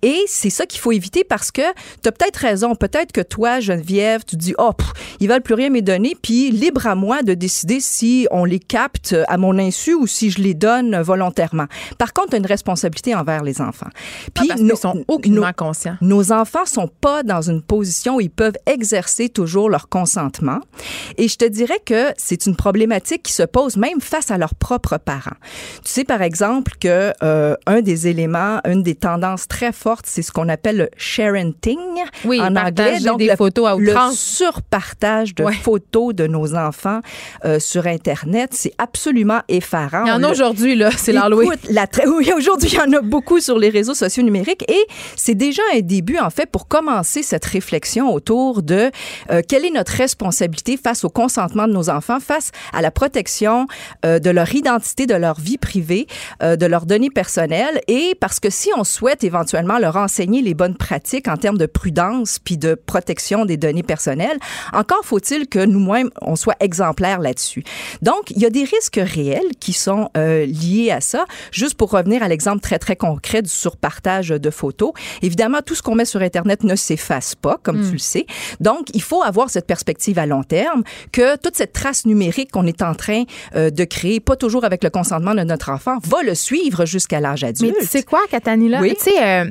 Et 0.02 0.18
c'est 0.26 0.50
ça 0.50 0.66
qu'il 0.66 0.80
faut 0.80 0.92
éviter 0.92 1.22
parce 1.24 1.50
que 1.50 1.62
tu 2.02 2.08
as 2.08 2.12
peut-être 2.12 2.36
raison. 2.38 2.74
Peut-être 2.74 3.12
que 3.12 3.20
toi, 3.20 3.60
Geneviève, 3.60 4.24
tu 4.26 4.36
dis, 4.36 4.54
oh, 4.58 4.72
pff, 4.72 4.92
ils 5.20 5.28
veulent 5.28 5.42
plus 5.42 5.54
rien 5.54 5.68
me 5.70 5.80
donner, 5.82 6.16
puis 6.20 6.50
libre 6.50 6.86
à 6.86 6.94
moi 6.94 7.22
de 7.22 7.34
décider 7.34 7.78
si 7.80 8.26
on 8.30 8.44
les 8.44 8.58
capte 8.58 9.14
à 9.28 9.36
mon 9.36 9.58
insu 9.58 9.94
ou 9.94 10.06
si 10.06 10.30
je 10.30 10.40
les 10.40 10.54
donne 10.54 11.00
volontairement. 11.02 11.66
Par 11.98 12.12
contre, 12.12 12.30
tu 12.30 12.34
as 12.36 12.38
une 12.38 12.46
responsabilité 12.46 13.14
envers 13.14 13.42
les 13.42 13.60
enfants. 13.60 13.90
Puis, 14.34 14.48
Parce 14.48 14.60
nos- 14.60 14.76
sont 14.76 15.04
aucunement 15.08 15.46
nos- 15.48 15.52
conscients. 15.52 15.96
nos 16.00 16.32
enfants 16.32 16.64
sont 16.66 16.88
pas 17.00 17.22
dans 17.22 17.42
une 17.42 17.60
position 17.62 18.16
où 18.16 18.20
ils 18.20 18.30
peuvent 18.30 18.56
exercer 18.66 19.28
toujours 19.28 19.68
leur 19.68 19.88
consentement. 19.88 20.60
Et 21.18 21.28
je 21.28 21.36
te 21.36 21.44
dirais 21.44 21.80
que 21.84 22.08
c'est 22.16 22.46
une 22.46 22.56
problématique 22.56 23.22
qui 23.24 23.32
se 23.32 23.42
pose 23.42 23.76
même 23.76 24.00
face 24.00 24.30
à 24.30 24.38
leurs 24.38 24.54
propres 24.54 24.96
parents. 24.98 25.36
Tu 25.84 25.90
sais, 25.92 26.04
par 26.04 26.22
exemple, 26.22 26.59
que 26.78 27.12
euh, 27.22 27.56
un 27.66 27.80
des 27.80 28.08
éléments, 28.08 28.60
une 28.64 28.82
des 28.82 28.94
tendances 28.94 29.48
très 29.48 29.72
fortes, 29.72 30.06
c'est 30.06 30.22
ce 30.22 30.32
qu'on 30.32 30.48
appelle 30.48 30.76
le 30.76 30.88
sharenting 30.96 31.78
Oui, 32.24 32.40
en 32.40 32.46
anglais. 32.56 32.62
partager 32.74 33.16
des 33.16 33.36
photos 33.36 33.68
à 33.68 33.76
le 33.76 33.94
surpartage 34.12 35.34
de 35.34 35.44
Ouais. 35.44 35.54
photos 35.54 36.14
de 36.14 36.26
nos 36.26 36.54
enfants 36.54 37.00
euh, 37.44 37.58
sur 37.58 37.86
Internet, 37.86 38.50
c'est 38.52 38.72
absolument 38.78 39.40
effarant. 39.48 40.04
Il 40.04 40.08
y 40.08 40.12
en 40.12 40.22
a 40.22 40.30
aujourd'hui, 40.30 40.74
là, 40.76 40.90
c'est 40.96 41.12
l'Halloween. 41.12 41.52
La 41.70 41.86
oui, 42.06 42.30
aujourd'hui, 42.36 42.68
il 42.72 42.78
y 42.78 42.80
en 42.80 42.92
a 42.92 43.00
beaucoup 43.00 43.40
sur 43.40 43.58
les 43.58 43.68
réseaux 43.70 43.94
sociaux 43.94 44.22
numériques 44.22 44.64
et 44.70 44.86
c'est 45.16 45.34
déjà 45.34 45.62
un 45.74 45.80
début, 45.80 46.18
en 46.18 46.30
fait, 46.30 46.46
pour 46.50 46.68
commencer 46.68 47.22
cette 47.22 47.44
réflexion 47.44 48.12
autour 48.12 48.62
de 48.62 48.90
euh, 49.30 49.42
quelle 49.46 49.64
est 49.64 49.70
notre 49.70 49.92
responsabilité 49.92 50.76
face 50.76 51.04
au 51.04 51.08
consentement 51.10 51.66
de 51.66 51.72
nos 51.72 51.90
enfants, 51.90 52.20
face 52.20 52.50
à 52.72 52.82
la 52.82 52.90
protection 52.90 53.66
euh, 54.04 54.18
de 54.18 54.30
leur 54.30 54.54
identité, 54.54 55.06
de 55.06 55.14
leur 55.14 55.38
vie 55.40 55.58
privée, 55.58 56.06
euh, 56.42 56.49
de 56.56 56.66
leurs 56.66 56.86
données 56.86 57.10
personnelles 57.10 57.80
et 57.88 58.14
parce 58.20 58.40
que 58.40 58.50
si 58.50 58.70
on 58.76 58.84
souhaite 58.84 59.24
éventuellement 59.24 59.78
leur 59.78 59.96
enseigner 59.96 60.42
les 60.42 60.54
bonnes 60.54 60.76
pratiques 60.76 61.28
en 61.28 61.36
termes 61.36 61.58
de 61.58 61.66
prudence 61.66 62.38
puis 62.38 62.56
de 62.56 62.74
protection 62.74 63.44
des 63.44 63.56
données 63.56 63.82
personnelles, 63.82 64.38
encore 64.72 65.04
faut-il 65.04 65.48
que 65.48 65.64
nous-mêmes, 65.64 66.10
on 66.22 66.36
soit 66.36 66.56
exemplaires 66.60 67.20
là-dessus. 67.20 67.64
Donc, 68.02 68.30
il 68.30 68.38
y 68.38 68.46
a 68.46 68.50
des 68.50 68.64
risques 68.64 69.00
réels 69.02 69.56
qui 69.58 69.72
sont 69.72 70.10
euh, 70.16 70.46
liés 70.46 70.90
à 70.90 71.00
ça. 71.00 71.24
Juste 71.52 71.74
pour 71.74 71.90
revenir 71.90 72.22
à 72.22 72.28
l'exemple 72.28 72.60
très, 72.60 72.78
très 72.78 72.96
concret 72.96 73.42
du 73.42 73.50
surpartage 73.50 74.28
de 74.28 74.50
photos, 74.50 74.92
évidemment, 75.22 75.58
tout 75.64 75.74
ce 75.74 75.82
qu'on 75.82 75.94
met 75.94 76.04
sur 76.04 76.22
Internet 76.22 76.64
ne 76.64 76.76
s'efface 76.76 77.34
pas, 77.34 77.58
comme 77.62 77.82
tu 77.86 77.92
le 77.92 77.98
sais. 77.98 78.26
Donc, 78.60 78.88
il 78.94 79.02
faut 79.02 79.22
avoir 79.22 79.50
cette 79.50 79.66
perspective 79.66 80.18
à 80.18 80.26
long 80.26 80.42
terme 80.42 80.82
que 81.12 81.36
toute 81.36 81.56
cette 81.56 81.72
trace 81.72 82.06
numérique 82.06 82.50
qu'on 82.50 82.66
est 82.66 82.82
en 82.82 82.94
train 82.94 83.24
euh, 83.54 83.70
de 83.70 83.84
créer, 83.84 84.20
pas 84.20 84.36
toujours 84.36 84.64
avec 84.64 84.84
le 84.84 84.90
consentement 84.90 85.34
de 85.34 85.42
notre 85.42 85.70
enfant, 85.70 85.98
va 86.04 86.22
le 86.22 86.34
suivre 86.40 86.84
jusqu'à 86.84 87.20
l'âge 87.20 87.44
adulte. 87.44 87.74
Mais 87.78 87.84
tu 87.84 87.86
sais 87.86 88.02
quoi, 88.02 88.20
Catanila? 88.30 88.80
Oui. 88.80 88.94
Tu 88.96 89.10
sais, 89.10 89.22
euh, 89.22 89.44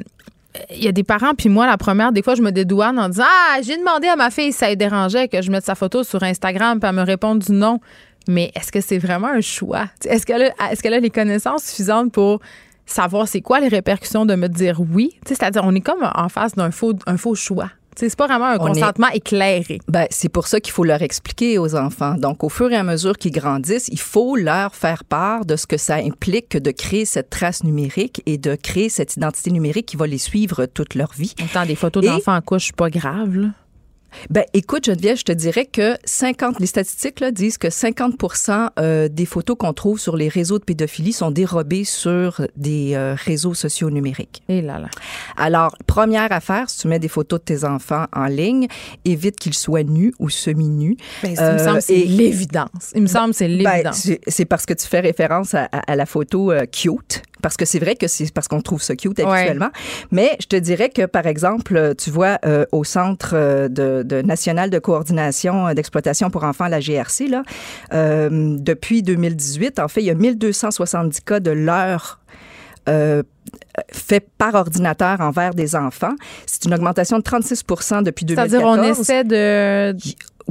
il 0.71 0.83
y 0.83 0.87
a 0.87 0.91
des 0.91 1.03
parents, 1.03 1.33
puis 1.37 1.49
moi, 1.49 1.67
la 1.67 1.77
première, 1.77 2.11
des 2.11 2.23
fois, 2.23 2.35
je 2.35 2.41
me 2.41 2.51
dédouane 2.51 2.97
en 2.99 3.09
disant 3.09 3.25
Ah, 3.25 3.59
j'ai 3.61 3.77
demandé 3.77 4.07
à 4.07 4.15
ma 4.15 4.31
fille 4.31 4.51
si 4.51 4.59
ça 4.59 4.73
dérangeait 4.75 5.27
que 5.27 5.41
je 5.41 5.51
mette 5.51 5.65
sa 5.65 5.75
photo 5.75 6.03
sur 6.03 6.23
Instagram, 6.23 6.79
puis 6.79 6.89
elle 6.89 6.95
me 6.95 7.03
répond 7.03 7.35
du 7.35 7.51
non. 7.51 7.79
Mais 8.27 8.51
est-ce 8.55 8.71
que 8.71 8.81
c'est 8.81 8.97
vraiment 8.97 9.27
un 9.27 9.41
choix? 9.41 9.87
Est-ce 10.05 10.25
qu'elle 10.25 10.53
a, 10.59 10.75
qu'elle 10.75 10.93
a 10.93 10.99
les 10.99 11.09
connaissances 11.09 11.63
suffisantes 11.63 12.11
pour 12.11 12.39
savoir 12.85 13.27
c'est 13.27 13.41
quoi 13.41 13.59
les 13.59 13.67
répercussions 13.67 14.25
de 14.25 14.35
me 14.35 14.47
dire 14.47 14.81
oui? 14.93 15.17
C'est-à-dire, 15.25 15.63
on 15.65 15.73
est 15.73 15.81
comme 15.81 16.09
en 16.13 16.29
face 16.29 16.55
d'un 16.55 16.71
faux, 16.71 16.93
un 17.05 17.17
faux 17.17 17.35
choix. 17.35 17.69
C'est 18.07 18.15
pas 18.15 18.27
vraiment 18.27 18.45
un 18.45 18.57
On 18.59 18.67
est- 18.67 18.79
consentement 18.79 19.09
éclairé. 19.13 19.79
Ben, 19.87 20.05
c'est 20.09 20.29
pour 20.29 20.47
ça 20.47 20.59
qu'il 20.59 20.71
faut 20.73 20.83
leur 20.83 21.01
expliquer 21.01 21.57
aux 21.57 21.75
enfants. 21.75 22.15
Donc, 22.15 22.43
au 22.43 22.49
fur 22.49 22.71
et 22.71 22.75
à 22.75 22.83
mesure 22.83 23.17
qu'ils 23.17 23.31
grandissent, 23.31 23.89
il 23.91 23.99
faut 23.99 24.35
leur 24.35 24.73
faire 24.75 25.03
part 25.03 25.45
de 25.45 25.55
ce 25.55 25.67
que 25.67 25.77
ça 25.77 25.95
implique 25.95 26.55
de 26.57 26.71
créer 26.71 27.05
cette 27.05 27.29
trace 27.29 27.63
numérique 27.63 28.21
et 28.25 28.37
de 28.37 28.55
créer 28.55 28.89
cette 28.89 29.15
identité 29.15 29.51
numérique 29.51 29.85
qui 29.87 29.97
va 29.97 30.07
les 30.07 30.17
suivre 30.17 30.65
toute 30.65 30.95
leur 30.95 31.11
vie. 31.13 31.33
Autant 31.43 31.65
des 31.65 31.75
photos 31.75 32.03
Et- 32.03 32.07
d'enfants 32.07 32.35
en 32.35 32.41
couche, 32.41 32.71
pas 32.71 32.89
grave. 32.89 33.35
Là. 33.35 33.47
Ben, 34.29 34.43
écoute, 34.53 34.85
Geneviève, 34.85 35.17
je 35.17 35.23
te 35.23 35.31
dirais 35.31 35.65
que 35.65 35.95
50, 36.05 36.59
les 36.59 36.65
statistiques 36.65 37.19
là, 37.19 37.31
disent 37.31 37.57
que 37.57 37.67
50% 37.67 38.69
euh, 38.79 39.07
des 39.07 39.25
photos 39.25 39.55
qu'on 39.57 39.73
trouve 39.73 39.99
sur 39.99 40.15
les 40.17 40.27
réseaux 40.29 40.59
de 40.59 40.63
pédophilie 40.63 41.13
sont 41.13 41.31
dérobées 41.31 41.83
sur 41.83 42.41
des 42.55 42.93
euh, 42.95 43.15
réseaux 43.15 43.53
sociaux 43.53 43.89
numériques. 43.89 44.41
Et 44.49 44.61
là, 44.61 44.79
là. 44.79 44.87
Alors, 45.37 45.75
première 45.87 46.31
affaire, 46.31 46.69
si 46.69 46.79
tu 46.79 46.87
mets 46.87 46.99
des 46.99 47.07
photos 47.07 47.39
de 47.39 47.45
tes 47.45 47.63
enfants 47.65 48.05
en 48.13 48.25
ligne, 48.25 48.67
évite 49.05 49.37
qu'ils 49.37 49.53
soient 49.53 49.83
nus 49.83 50.13
ou 50.19 50.29
semi-nus. 50.29 50.97
Ben, 51.23 51.31
il 51.33 51.39
Euh, 51.39 51.53
me 51.53 51.57
semble 51.59 51.77
que 51.79 51.83
c'est 51.83 51.95
l'évidence. 52.05 52.91
Il 52.95 53.01
me 53.01 53.07
semble 53.07 53.31
que 53.31 53.37
c'est 53.37 53.47
Ben, 53.47 53.71
l'évidence. 53.71 53.95
c'est 53.97 54.19
c'est 54.27 54.45
parce 54.45 54.65
que 54.65 54.73
tu 54.73 54.87
fais 54.87 54.99
référence 54.99 55.53
à, 55.53 55.65
à- 55.71 55.91
à 55.91 55.95
la 55.95 56.05
photo 56.05 56.51
euh, 56.51 56.65
cute. 56.65 57.21
Parce 57.41 57.55
que 57.57 57.65
c'est 57.65 57.79
vrai 57.79 57.95
que 57.95 58.07
c'est 58.07 58.33
parce 58.33 58.47
qu'on 58.47 58.61
trouve 58.61 58.81
ça 58.81 58.95
cute 58.95 59.17
Ouais. 59.19 59.25
habituellement. 59.25 59.69
Mais 60.11 60.35
je 60.41 60.47
te 60.47 60.55
dirais 60.55 60.89
que, 60.89 61.05
par 61.05 61.25
exemple, 61.25 61.75
euh, 61.77 61.93
tu 61.93 62.09
vois, 62.09 62.37
euh, 62.45 62.65
au 62.71 62.83
Centre 62.83 63.31
euh, 63.33 63.67
de, 63.67 64.03
de 64.03 64.21
national 64.21 64.69
de 64.69 64.79
coordination 64.79 65.73
d'exploitation 65.73 66.29
pour 66.29 66.43
enfants, 66.43 66.67
la 66.67 66.79
GRC, 66.79 67.27
là, 67.27 67.43
euh, 67.93 68.29
depuis 68.59 69.03
2018, 69.03 69.79
en 69.79 69.87
fait, 69.87 70.01
il 70.01 70.07
y 70.07 70.11
a 70.11 70.15
1270 70.15 71.21
cas 71.21 71.39
de 71.39 71.51
l'heure 71.51 72.19
euh, 72.87 73.23
fait 73.91 74.25
par 74.37 74.55
ordinateur 74.55 75.21
envers 75.21 75.53
des 75.53 75.75
enfants. 75.75 76.13
C'est 76.45 76.65
une 76.65 76.73
augmentation 76.73 77.17
de 77.17 77.23
36% 77.23 78.03
depuis 78.03 78.25
2014. 78.25 78.49
C'est-à-dire, 78.51 78.67
on 78.67 78.83
essaie 79.01 79.23
de. 79.23 79.95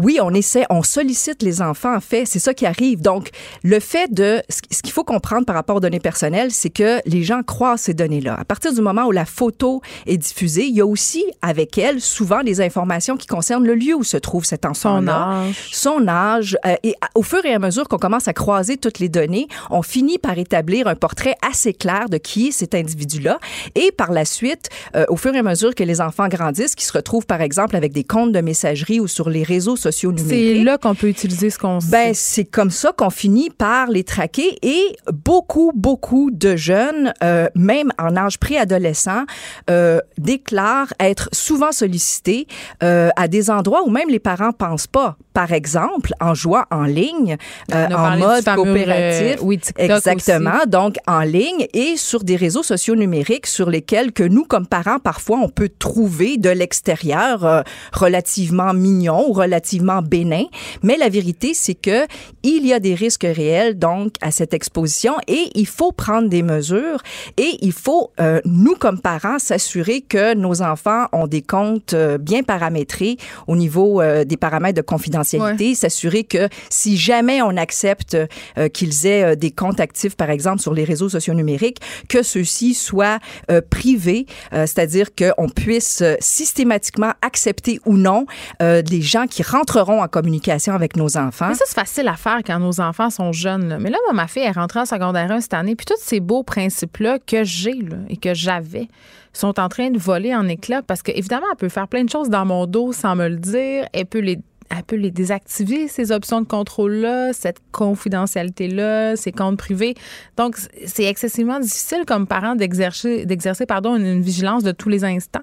Oui, 0.01 0.19
on 0.23 0.33
essaie, 0.33 0.65
on 0.71 0.85
sollicite 0.85 1.43
les 1.43 1.61
enfants, 1.61 1.93
en 1.97 2.01
fait, 2.01 2.25
c'est 2.25 2.39
ça 2.39 2.55
qui 2.55 2.67
arrive. 2.67 3.03
Donc, 3.03 3.31
le 3.65 3.81
fait 3.81 4.13
de, 4.15 4.41
ce 4.49 4.81
qu'il 4.81 4.93
faut 4.93 5.03
comprendre 5.03 5.45
par 5.45 5.57
rapport 5.57 5.75
aux 5.77 5.81
données 5.81 5.99
personnelles, 5.99 6.53
c'est 6.53 6.71
que 6.71 7.01
les 7.05 7.25
gens 7.25 7.43
croient 7.43 7.77
ces 7.77 7.95
données-là. 7.95 8.37
À 8.39 8.45
partir 8.45 8.73
du 8.73 8.81
moment 8.81 9.07
où 9.07 9.11
la 9.11 9.25
photo 9.25 9.83
est 10.07 10.17
diffusée, 10.17 10.67
il 10.67 10.77
y 10.77 10.81
a 10.81 10.87
aussi 10.87 11.25
avec 11.43 11.79
elle 11.79 12.01
souvent 12.01 12.43
les 12.43 12.61
informations 12.61 13.17
qui 13.17 13.27
concernent 13.27 13.67
le 13.67 13.75
lieu 13.75 13.95
où 13.97 14.05
se 14.05 14.17
trouve 14.17 14.45
cet 14.45 14.63
Son 14.63 14.71
enfant-là 14.71 15.47
âge. 15.49 15.69
son 15.73 16.07
âge. 16.07 16.57
euh, 16.65 16.77
et 16.85 16.95
au 17.17 17.25
fur 17.25 17.45
et 17.45 17.53
à 17.53 17.59
mesure 17.59 17.89
qu'on 17.89 17.99
commence 17.99 18.29
à 18.29 18.33
croiser 18.33 18.77
toutes 18.77 19.01
les 19.01 19.09
données, 19.09 19.49
on 19.69 19.83
finit 19.83 20.19
par 20.19 20.39
établir 20.39 20.87
un 20.87 20.95
portrait 20.95 21.35
assez 21.45 21.75
clair 21.75 22.09
de 22.09 22.19
qui 22.19 22.49
est 22.49 22.53
cet 22.53 22.77
individu-là. 22.77 23.41
Et 23.75 23.91
par 23.91 24.13
la 24.13 24.25
suite, 24.25 24.69
euh, 24.95 25.05
au 25.09 25.17
fur 25.17 25.35
et 25.35 25.39
à 25.39 25.43
mesure 25.43 25.75
que 25.75 25.83
les 25.83 26.01
enfants 26.01 26.29
grandissent, 26.29 26.77
qui 26.77 26.87
se 26.87 26.93
retrouvent 26.93 27.27
par 27.27 27.41
exemple 27.41 27.75
avec 27.75 27.93
des 27.93 28.05
comptes 28.05 28.31
de 28.31 28.41
messagerie 28.41 29.01
ou 29.01 29.09
sur 29.09 29.29
les 29.29 29.43
réseaux 29.43 29.75
sociaux 29.75 29.88
sociaux 29.93 30.13
C'est 30.17 30.55
là 30.55 30.79
qu'on 30.79 30.95
peut 30.95 31.09
utiliser 31.09 31.51
ce 31.51 31.59
qu'on 31.59 31.79
Ben, 31.91 32.13
c'est 32.15 32.45
comme 32.45 32.71
ça 32.71 32.93
qu'on 32.93 33.11
finit 33.11 33.51
par 33.51 33.89
les 33.89 34.05
traquer. 34.05 34.59
Et 34.63 34.97
beaucoup, 35.13 35.73
beaucoup 35.75 36.31
de 36.31 36.57
jeunes, 36.57 37.13
euh, 37.23 37.49
même 37.55 37.91
en 37.99 38.17
âge 38.17 38.39
préadolescent, 38.39 39.25
euh, 39.71 40.01
déclarent 40.19 40.93
être 41.01 41.29
souvent 41.33 41.73
sollicités 41.73 42.47
euh, 42.83 43.11
à 43.17 43.29
des 43.29 43.51
endroits 43.51 43.83
où 43.87 43.91
même 43.91 44.09
les 44.09 44.19
parents 44.19 44.53
pensent 44.53 44.87
pas. 44.87 45.17
Par 45.39 45.53
exemple, 45.53 46.15
en 46.21 46.35
jouant 46.35 46.65
en 46.73 46.83
ligne, 46.83 47.37
euh, 47.73 47.87
en 47.95 48.19
mode 48.19 48.45
coopératif. 48.45 49.37
euh, 49.39 49.43
oui, 49.43 49.59
TikTok 49.59 49.89
Exactement. 49.89 50.67
Donc, 50.67 50.97
en 51.07 51.21
ligne 51.21 51.69
et 51.73 51.97
sur 51.97 52.25
des 52.25 52.35
réseaux 52.35 52.65
sociaux 52.65 52.97
numériques 52.97 53.47
sur 53.47 53.71
lesquels 53.71 54.11
que 54.11 54.25
nous, 54.25 54.43
comme 54.43 54.67
parents, 54.67 54.99
parfois, 54.99 55.39
on 55.41 55.49
peut 55.49 55.71
trouver 55.79 56.39
de 56.39 56.51
l'extérieur 56.51 57.45
euh, 57.45 57.63
relativement 57.93 58.75
mignon 58.75 59.29
ou 59.29 59.33
relativement 59.33 60.03
bénin. 60.03 60.43
Mais 60.83 60.97
la 60.97 61.09
vérité, 61.09 61.55
c'est 61.55 61.77
que 61.77 62.09
il 62.43 62.67
y 62.67 62.73
a 62.73 62.81
des 62.81 62.97
risques 62.97 63.23
réels, 63.23 63.79
donc, 63.79 64.15
à 64.21 64.33
cette 64.33 64.55
exposition 64.55 65.15
et 65.29 65.51
il 65.55 65.69
faut 65.69 65.93
prendre 65.93 66.29
des 66.29 66.43
mesures 66.43 67.01
et 67.37 67.59
il 67.61 67.73
faut, 67.73 68.11
euh, 68.21 68.41
nous, 68.45 68.75
comme 68.75 69.01
parents, 69.01 69.39
s'assurer 69.39 70.01
que 70.01 70.35
nos 70.35 70.63
enfants 70.63 71.07
ont 71.13 71.29
des 71.29 71.43
comptes 71.43 71.95
euh, 71.95 72.19
bien 72.19 72.43
paramétrés 72.43 73.19
au 73.47 73.55
niveau 73.55 74.01
euh, 74.01 74.25
des 74.25 74.37
paramètres 74.37 74.77
de 74.77 74.83
confidentialité, 74.83 75.28
s'assurer 75.75 76.25
que 76.25 76.49
si 76.71 76.97
jamais 76.97 77.43
on 77.43 77.57
accepte 77.57 78.17
euh, 78.57 78.69
qu'ils 78.69 79.07
aient 79.07 79.25
euh, 79.25 79.35
des 79.35 79.51
comptes 79.51 79.81
actifs, 79.81 80.17
par 80.17 80.31
exemple, 80.31 80.61
sur 80.61 80.75
les 80.75 80.85
réseaux 80.85 81.09
sociaux 81.09 81.35
numériques, 81.35 81.79
que 82.09 82.23
ceux-ci 82.23 82.75
soient 82.75 83.19
euh, 83.51 83.61
privés, 83.61 84.27
euh, 84.53 84.67
c'est-à-dire 84.67 85.09
qu'on 85.15 85.49
puisse 85.49 86.03
systématiquement 86.21 87.13
accepter 87.23 87.81
ou 87.87 87.97
non 87.97 88.27
les 88.61 89.03
gens 89.03 89.27
qui 89.27 89.43
rentreront 89.43 90.03
en 90.03 90.09
communication 90.09 90.75
avec 90.75 90.97
nos 90.97 91.17
enfants. 91.17 91.49
Mais 91.49 91.55
ça, 91.55 91.65
c'est 91.67 91.75
facile 91.75 92.09
à 92.09 92.17
faire 92.17 92.41
quand 92.45 92.59
nos 92.59 92.81
enfants 92.81 93.11
sont 93.11 93.33
jeunes. 93.33 93.69
là. 93.69 93.79
Mais 93.79 93.91
là, 93.91 93.99
moi, 94.07 94.15
ma 94.15 94.27
fille 94.27 94.43
est 94.43 94.51
rentrée 94.53 94.81
en 94.81 94.87
secondaire 94.87 95.31
1 95.31 95.41
cette 95.41 95.55
année, 95.55 95.75
puis 95.75 95.87
tous 95.87 96.01
ces 96.01 96.21
beaux 96.21 96.43
principes-là 96.43 97.19
que 97.19 97.45
j'ai 97.45 97.79
et 98.09 98.17
que 98.17 98.35
j'avais 98.35 98.89
sont 99.33 99.61
en 99.61 99.69
train 99.69 99.91
de 99.91 99.99
voler 99.99 100.35
en 100.35 100.49
éclats 100.49 100.83
parce 100.83 101.03
que 101.03 101.13
évidemment, 101.13 101.47
elle 101.51 101.57
peut 101.57 101.69
faire 101.69 101.89
plein 101.89 102.05
de 102.05 102.11
choses 102.11 102.29
dans 102.29 102.45
mon 102.45 102.67
dos 102.67 102.93
sans 102.93 103.15
me 103.15 103.29
le 103.29 103.37
dire. 103.37 103.87
Elle 103.93 104.07
peut 104.07 104.21
les 104.21 104.39
elle 104.77 104.83
peut 104.85 104.97
les 104.97 105.11
désactiver, 105.11 105.89
ces 105.89 106.13
options 106.13 106.41
de 106.43 106.47
contrôle-là, 106.47 107.33
cette 107.33 107.59
confidentialité-là, 107.73 109.17
ces 109.17 109.33
comptes 109.33 109.57
privés. 109.59 109.95
Donc, 110.37 110.57
c'est 110.87 111.05
excessivement 111.05 111.59
difficile 111.61 112.05
comme 112.07 112.27
parent 112.27 112.55
d'exercer, 112.57 113.25
d'exercer 113.27 113.67
pardon, 113.67 113.97
une, 113.97 114.07
une 114.07 114.23
vigilance 114.23 114.63
de 114.63 114.73
tous 114.73 114.89
les 114.89 115.05
instants. 115.05 115.41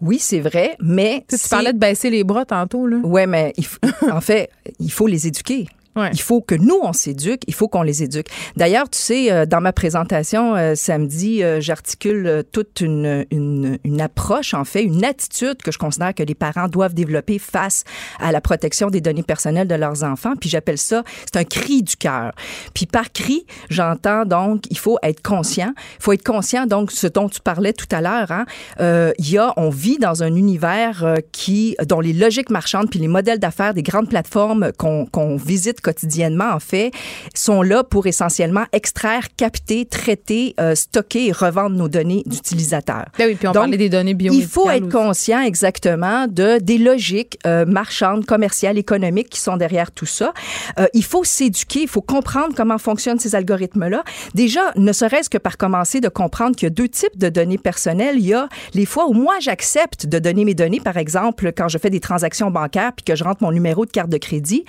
Oui, 0.00 0.18
c'est 0.18 0.40
vrai, 0.40 0.76
mais 0.80 1.24
Tu, 1.28 1.36
sais, 1.36 1.42
tu 1.42 1.48
c'est- 1.48 1.50
parlais 1.50 1.72
de 1.72 1.78
baisser 1.78 2.10
les 2.10 2.24
bras 2.24 2.44
tantôt, 2.44 2.86
là. 2.88 2.96
Ouais, 3.04 3.26
mais 3.28 3.52
il 3.56 3.66
en 4.10 4.20
fait, 4.20 4.50
il 4.80 4.90
faut 4.90 5.06
les 5.06 5.28
éduquer. 5.28 5.66
Il 5.96 6.20
faut 6.20 6.40
que 6.40 6.54
nous, 6.54 6.78
on 6.82 6.92
s'éduque, 6.94 7.42
il 7.46 7.54
faut 7.54 7.68
qu'on 7.68 7.82
les 7.82 8.02
éduque. 8.02 8.28
D'ailleurs, 8.56 8.88
tu 8.88 8.98
sais, 8.98 9.30
euh, 9.30 9.44
dans 9.44 9.60
ma 9.60 9.74
présentation 9.74 10.56
euh, 10.56 10.74
samedi, 10.74 11.42
euh, 11.42 11.60
j'articule 11.60 12.26
euh, 12.26 12.42
toute 12.42 12.80
une, 12.80 13.26
une, 13.30 14.00
approche, 14.00 14.54
en 14.54 14.64
fait, 14.64 14.82
une 14.82 15.04
attitude 15.04 15.58
que 15.62 15.70
je 15.70 15.78
considère 15.78 16.14
que 16.14 16.22
les 16.22 16.34
parents 16.34 16.66
doivent 16.66 16.94
développer 16.94 17.38
face 17.38 17.84
à 18.18 18.32
la 18.32 18.40
protection 18.40 18.88
des 18.88 19.02
données 19.02 19.22
personnelles 19.22 19.68
de 19.68 19.74
leurs 19.74 20.02
enfants. 20.02 20.32
Puis 20.40 20.48
j'appelle 20.48 20.78
ça, 20.78 21.04
c'est 21.24 21.38
un 21.38 21.44
cri 21.44 21.82
du 21.82 21.96
cœur. 21.96 22.32
Puis 22.74 22.86
par 22.86 23.12
cri, 23.12 23.46
j'entends 23.68 24.24
donc, 24.24 24.64
il 24.70 24.78
faut 24.78 24.98
être 25.02 25.22
conscient. 25.22 25.74
Il 25.98 26.02
faut 26.02 26.12
être 26.12 26.24
conscient, 26.24 26.66
donc, 26.66 26.90
ce 26.90 27.06
dont 27.06 27.28
tu 27.28 27.40
parlais 27.40 27.74
tout 27.74 27.86
à 27.90 28.00
l'heure, 28.00 28.32
hein, 28.32 28.46
euh, 28.80 29.12
il 29.18 29.30
y 29.30 29.36
a, 29.36 29.52
on 29.58 29.68
vit 29.68 29.98
dans 29.98 30.22
un 30.22 30.34
univers 30.34 31.16
qui, 31.32 31.76
dont 31.86 32.00
les 32.00 32.14
logiques 32.14 32.50
marchandes 32.50 32.88
puis 32.88 32.98
les 32.98 33.08
modèles 33.08 33.38
d'affaires 33.38 33.74
des 33.74 33.82
grandes 33.82 34.08
plateformes 34.08 34.72
qu'on 34.78 35.06
qu'on 35.06 35.36
visite 35.36 35.81
quotidiennement, 35.82 36.50
en 36.52 36.60
fait, 36.60 36.92
sont 37.34 37.62
là 37.62 37.84
pour 37.84 38.06
essentiellement 38.06 38.64
extraire, 38.72 39.26
capter, 39.36 39.84
traiter, 39.84 40.54
euh, 40.60 40.74
stocker 40.74 41.26
et 41.26 41.32
revendre 41.32 41.76
nos 41.76 41.88
données 41.88 42.22
d'utilisateurs. 42.26 43.06
Ben 43.18 43.26
oui, 43.28 43.34
puis 43.34 43.48
on 43.48 43.52
Donc, 43.52 43.62
parlait 43.62 43.76
des 43.76 43.88
données 43.88 44.12
Il 44.12 44.16
biomédicales. 44.16 44.48
faut 44.50 44.70
être 44.70 44.84
aussi. 44.86 44.92
conscient 44.92 45.42
exactement 45.42 46.26
de 46.28 46.58
des 46.58 46.78
logiques 46.78 47.38
euh, 47.46 47.64
marchandes, 47.66 48.24
commerciales, 48.24 48.78
économiques 48.78 49.28
qui 49.30 49.40
sont 49.40 49.56
derrière 49.56 49.90
tout 49.90 50.06
ça. 50.06 50.32
Euh, 50.78 50.86
il 50.94 51.04
faut 51.04 51.24
s'éduquer, 51.24 51.82
il 51.82 51.88
faut 51.88 52.02
comprendre 52.02 52.54
comment 52.56 52.78
fonctionnent 52.78 53.18
ces 53.18 53.34
algorithmes-là. 53.34 54.02
Déjà, 54.34 54.60
ne 54.76 54.92
serait-ce 54.92 55.28
que 55.28 55.38
par 55.38 55.56
commencer 55.56 56.00
de 56.00 56.08
comprendre 56.08 56.56
qu'il 56.56 56.66
y 56.66 56.70
a 56.70 56.70
deux 56.70 56.88
types 56.88 57.18
de 57.18 57.28
données 57.28 57.58
personnelles. 57.58 58.16
Il 58.18 58.26
y 58.26 58.34
a 58.34 58.48
les 58.74 58.86
fois 58.86 59.06
où 59.08 59.12
moi 59.12 59.34
j'accepte 59.40 60.06
de 60.06 60.18
donner 60.18 60.44
mes 60.44 60.54
données, 60.54 60.80
par 60.80 60.96
exemple 60.96 61.52
quand 61.56 61.68
je 61.68 61.78
fais 61.78 61.90
des 61.90 62.00
transactions 62.00 62.50
bancaires 62.50 62.92
puis 62.94 63.04
que 63.04 63.16
je 63.16 63.24
rentre 63.24 63.42
mon 63.42 63.52
numéro 63.52 63.84
de 63.86 63.90
carte 63.90 64.08
de 64.10 64.18
crédit. 64.18 64.64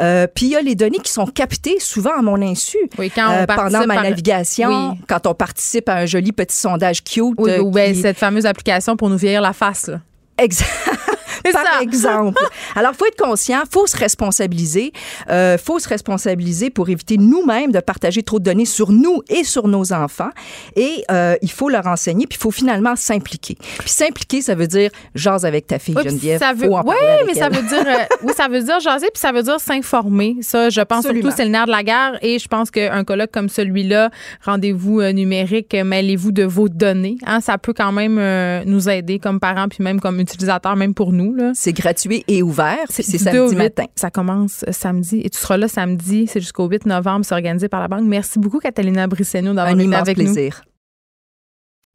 Euh, 0.00 0.26
puis 0.32 0.46
il 0.46 0.55
y 0.56 0.60
a 0.60 0.62
les 0.62 0.74
données 0.74 0.98
qui 0.98 1.12
sont 1.12 1.26
captées 1.26 1.78
souvent 1.80 2.18
à 2.18 2.22
mon 2.22 2.40
insu. 2.42 2.78
Oui, 2.98 3.10
quand 3.14 3.28
on 3.28 3.42
Euh, 3.42 3.46
pendant 3.46 3.86
ma 3.86 4.02
navigation, 4.02 4.90
Oui. 4.92 4.98
quand 5.08 5.26
on 5.26 5.34
participe 5.34 5.88
à 5.88 5.96
un 5.96 6.06
joli 6.06 6.32
petit 6.32 6.56
sondage 6.56 7.02
cute. 7.04 7.34
Oui, 7.38 7.50
euh, 7.50 7.60
ou 7.62 7.70
ben, 7.70 7.92
qui- 7.94 8.00
cette 8.00 8.18
fameuse 8.18 8.46
application 8.46 8.96
pour 8.96 9.08
nous 9.10 9.16
vieillir 9.16 9.40
la 9.42 9.52
face. 9.52 9.88
Là. 9.88 10.00
Par 11.52 11.64
ça. 11.64 11.82
exemple. 11.82 12.42
Alors, 12.74 12.94
faut 12.94 13.06
être 13.06 13.22
conscient, 13.22 13.62
faut 13.70 13.86
se 13.86 13.96
responsabiliser, 13.96 14.92
euh, 15.30 15.56
faut 15.58 15.78
se 15.78 15.88
responsabiliser 15.88 16.70
pour 16.70 16.88
éviter 16.88 17.18
nous-mêmes 17.18 17.72
de 17.72 17.80
partager 17.80 18.22
trop 18.22 18.38
de 18.38 18.44
données 18.44 18.64
sur 18.64 18.90
nous 18.90 19.22
et 19.28 19.44
sur 19.44 19.68
nos 19.68 19.92
enfants. 19.92 20.30
Et 20.74 21.04
euh, 21.10 21.36
il 21.42 21.50
faut 21.50 21.68
leur 21.68 21.86
enseigner, 21.86 22.26
puis 22.26 22.36
il 22.38 22.42
faut 22.42 22.50
finalement 22.50 22.96
s'impliquer. 22.96 23.56
Puis 23.78 23.88
s'impliquer, 23.90 24.42
ça 24.42 24.54
veut 24.54 24.66
dire 24.66 24.90
jase 25.14 25.44
avec 25.44 25.66
ta 25.66 25.78
fille 25.78 25.94
Oui, 25.96 26.02
Geneviève. 26.04 26.40
ça 26.40 26.52
veut, 26.52 26.72
en 26.72 26.82
oui, 26.82 26.94
mais 27.26 27.34
ça 27.34 27.48
veut 27.48 27.62
dire, 27.62 27.84
euh, 27.86 28.04
oui, 28.22 28.32
ça 28.36 28.48
veut 28.48 28.62
dire 28.62 28.80
jaser, 28.80 29.08
puis 29.12 29.20
ça 29.20 29.32
veut 29.32 29.42
dire 29.42 29.60
s'informer. 29.60 30.36
Ça, 30.40 30.68
je 30.70 30.80
pense 30.80 30.98
Absolument. 31.04 31.22
surtout 31.22 31.36
c'est 31.36 31.44
le 31.44 31.50
nerf 31.50 31.66
de 31.66 31.70
la 31.70 31.82
guerre. 31.82 32.18
Et 32.22 32.38
je 32.38 32.48
pense 32.48 32.70
qu'un 32.70 33.04
colloque 33.04 33.30
comme 33.30 33.48
celui-là, 33.48 34.10
rendez-vous 34.44 35.00
euh, 35.00 35.12
numérique, 35.12 35.74
euh, 35.74 35.84
mêlez-vous 35.84 36.32
de 36.32 36.44
vos 36.44 36.68
données. 36.68 37.18
Hein, 37.26 37.40
ça 37.40 37.58
peut 37.58 37.72
quand 37.72 37.92
même 37.92 38.18
euh, 38.18 38.62
nous 38.66 38.88
aider 38.88 39.18
comme 39.18 39.38
parents, 39.38 39.68
puis 39.68 39.82
même 39.82 40.00
comme 40.00 40.18
utilisateurs, 40.34 40.76
même 40.76 40.94
pour 40.94 41.12
nous. 41.12 41.34
Là. 41.34 41.52
C'est 41.54 41.72
gratuit 41.72 42.24
et 42.28 42.42
ouvert, 42.42 42.86
c'est 42.90 43.02
samedi 43.02 43.56
matin. 43.56 43.84
Ça 43.94 44.10
commence 44.10 44.64
euh, 44.68 44.72
samedi 44.72 45.20
et 45.24 45.30
tu 45.30 45.38
seras 45.38 45.56
là 45.56 45.68
samedi. 45.68 46.26
C'est 46.26 46.40
jusqu'au 46.40 46.66
8 46.68 46.86
novembre. 46.86 47.24
C'est 47.24 47.34
organisé 47.34 47.68
par 47.68 47.80
la 47.80 47.88
banque. 47.88 48.04
Merci 48.04 48.38
beaucoup, 48.38 48.58
Catalina 48.58 49.06
Brisseno, 49.06 49.54
d'avoir 49.54 49.78
été 49.78 49.94
avec 49.94 50.18
nous. 50.18 50.24
plaisir. 50.24 50.62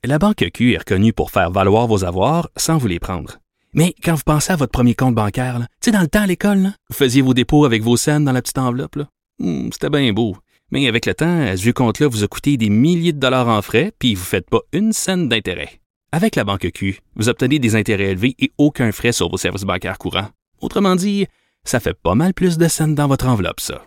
La 0.04 0.18
Banque 0.18 0.44
Q 0.54 0.74
est 0.74 0.80
reconnue 0.80 1.14
pour 1.14 1.30
faire 1.30 1.52
valoir 1.52 1.86
vos 1.88 2.04
avoirs 2.04 2.50
sans 2.58 2.78
vous 2.78 2.88
les 2.88 3.00
prendre. 3.00 3.38
Mais 3.74 3.94
quand 4.04 4.16
vous 4.16 4.24
pensez 4.26 4.52
à 4.52 4.56
votre 4.56 4.72
premier 4.72 4.96
compte 4.96 5.16
bancaire, 5.16 5.60
tu 5.60 5.66
sais, 5.86 5.92
dans 5.92 6.02
le 6.02 6.08
temps 6.08 6.22
à 6.24 6.28
l'école, 6.28 6.58
là, 6.58 6.70
vous 6.90 6.96
faisiez 6.96 7.22
vos 7.22 7.34
dépôts 7.34 7.66
avec 7.66 7.84
vos 7.84 7.98
scènes 7.98 8.26
dans 8.26 8.32
la 8.32 8.42
petite 8.42 8.58
enveloppe. 8.58 8.96
là. 8.96 9.08
Hmm, 9.40 9.70
C'était 9.72 9.90
bien 9.90 10.12
beau. 10.12 10.36
Mais 10.72 10.88
avec 10.88 11.06
le 11.06 11.14
temps, 11.14 11.46
ce 11.56 11.62
vieux 11.62 11.74
compte-là 11.74 12.08
vous 12.08 12.24
a 12.24 12.28
coûté 12.28 12.58
des 12.58 12.70
milliers 12.70 13.14
de 13.14 13.20
dollars 13.20 13.48
en 13.50 13.62
frais, 13.62 13.92
puis 14.00 14.16
vous 14.16 14.22
ne 14.22 14.26
faites 14.26 14.50
pas 14.50 14.62
une 14.74 14.92
scène 14.94 15.28
d'intérêt. 15.30 15.81
Avec 16.14 16.36
la 16.36 16.44
Banque 16.44 16.72
Q, 16.74 17.00
vous 17.16 17.30
obtenez 17.30 17.58
des 17.58 17.78
intérêts 17.78 18.12
élevés 18.12 18.36
et 18.38 18.52
aucun 18.58 18.92
frais 18.92 19.14
sur 19.14 19.30
vos 19.30 19.38
services 19.38 19.64
bancaires 19.64 19.98
courants. 19.98 20.28
Autrement 20.60 20.98
dit, 20.98 21.26
ça 21.64 21.80
fait 21.80 21.94
pas 21.94 22.16
mal 22.16 22.34
plus 22.34 22.58
de 22.58 22.68
scènes 22.68 22.96
dans 22.96 23.08
votre 23.08 23.28
enveloppe, 23.28 23.62
ça. 23.62 23.86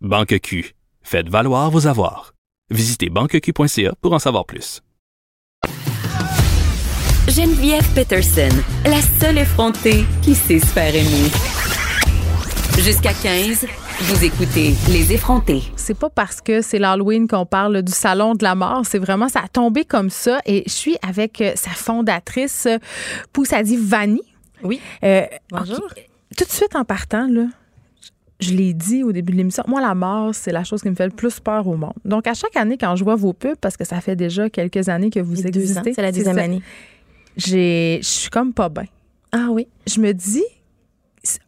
Banque 0.00 0.38
Q, 0.40 0.76
faites 1.02 1.28
valoir 1.28 1.72
vos 1.72 1.88
avoirs. 1.88 2.32
Visitez 2.70 3.10
banqueq.ca 3.10 3.92
pour 4.00 4.12
en 4.12 4.20
savoir 4.20 4.46
plus. 4.46 4.82
Geneviève 7.26 7.92
Peterson, 7.92 8.56
la 8.84 9.00
seule 9.02 9.38
effrontée 9.38 10.04
qui 10.22 10.36
sait 10.36 10.60
se 10.60 10.66
faire 10.66 10.94
aimer. 10.94 11.28
Jusqu'à 12.78 13.14
15, 13.14 13.66
vous 14.00 14.24
écoutez 14.24 14.74
Les 14.88 15.12
effrontés. 15.12 15.62
C'est 15.76 15.96
pas 15.96 16.10
parce 16.10 16.40
que 16.40 16.62
c'est 16.62 16.78
l'Halloween 16.78 17.28
qu'on 17.28 17.46
parle 17.46 17.82
du 17.82 17.92
salon 17.92 18.34
de 18.34 18.42
la 18.42 18.54
mort, 18.54 18.84
c'est 18.84 18.98
vraiment 18.98 19.28
ça 19.28 19.40
a 19.44 19.48
tombé 19.48 19.84
comme 19.84 20.10
ça 20.10 20.40
et 20.46 20.64
je 20.66 20.72
suis 20.72 20.96
avec 21.06 21.40
euh, 21.40 21.52
sa 21.54 21.70
fondatrice 21.70 22.66
euh, 22.66 22.78
Poussadi 23.32 23.76
Vanni. 23.76 24.20
Oui. 24.62 24.80
Euh, 25.04 25.22
Bonjour. 25.50 25.88
Tout 26.36 26.44
de 26.44 26.50
suite 26.50 26.74
en 26.74 26.84
partant 26.84 27.28
là, 27.28 27.46
je 28.40 28.52
l'ai 28.52 28.74
dit 28.74 29.04
au 29.04 29.12
début 29.12 29.32
de 29.32 29.38
l'émission, 29.38 29.62
moi 29.68 29.80
la 29.80 29.94
mort, 29.94 30.34
c'est 30.34 30.52
la 30.52 30.64
chose 30.64 30.82
qui 30.82 30.90
me 30.90 30.96
fait 30.96 31.06
le 31.06 31.12
plus 31.12 31.38
peur 31.38 31.66
au 31.68 31.76
monde. 31.76 31.94
Donc 32.04 32.26
à 32.26 32.34
chaque 32.34 32.56
année 32.56 32.76
quand 32.76 32.96
je 32.96 33.04
vois 33.04 33.16
vos 33.16 33.32
pubs 33.32 33.56
parce 33.60 33.76
que 33.76 33.84
ça 33.84 34.00
fait 34.00 34.16
déjà 34.16 34.50
quelques 34.50 34.88
années 34.88 35.10
que 35.10 35.20
vous 35.20 35.46
existez, 35.46 35.94
C'est 35.94 36.02
la 36.02 36.12
deuxième 36.12 36.38
année. 36.38 36.62
J'ai 37.36 38.00
je 38.02 38.08
suis 38.08 38.30
comme 38.30 38.52
pas 38.52 38.68
bien. 38.68 38.86
Ah 39.30 39.48
oui. 39.50 39.68
Je 39.86 40.00
me 40.00 40.12
dis 40.12 40.44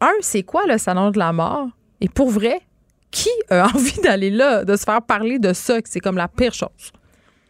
un, 0.01 0.13
c'est 0.21 0.43
quoi 0.43 0.63
le 0.65 0.77
salon 0.77 1.11
de 1.11 1.19
la 1.19 1.33
mort? 1.33 1.67
Et 2.01 2.09
pour 2.09 2.29
vrai, 2.29 2.59
qui 3.11 3.29
a 3.49 3.67
envie 3.75 3.99
d'aller 4.01 4.29
là, 4.29 4.63
de 4.65 4.75
se 4.75 4.83
faire 4.83 5.01
parler 5.01 5.39
de 5.39 5.53
ça, 5.53 5.81
que 5.81 5.89
c'est 5.89 5.99
comme 5.99 6.17
la 6.17 6.27
pire 6.27 6.53
chose? 6.53 6.91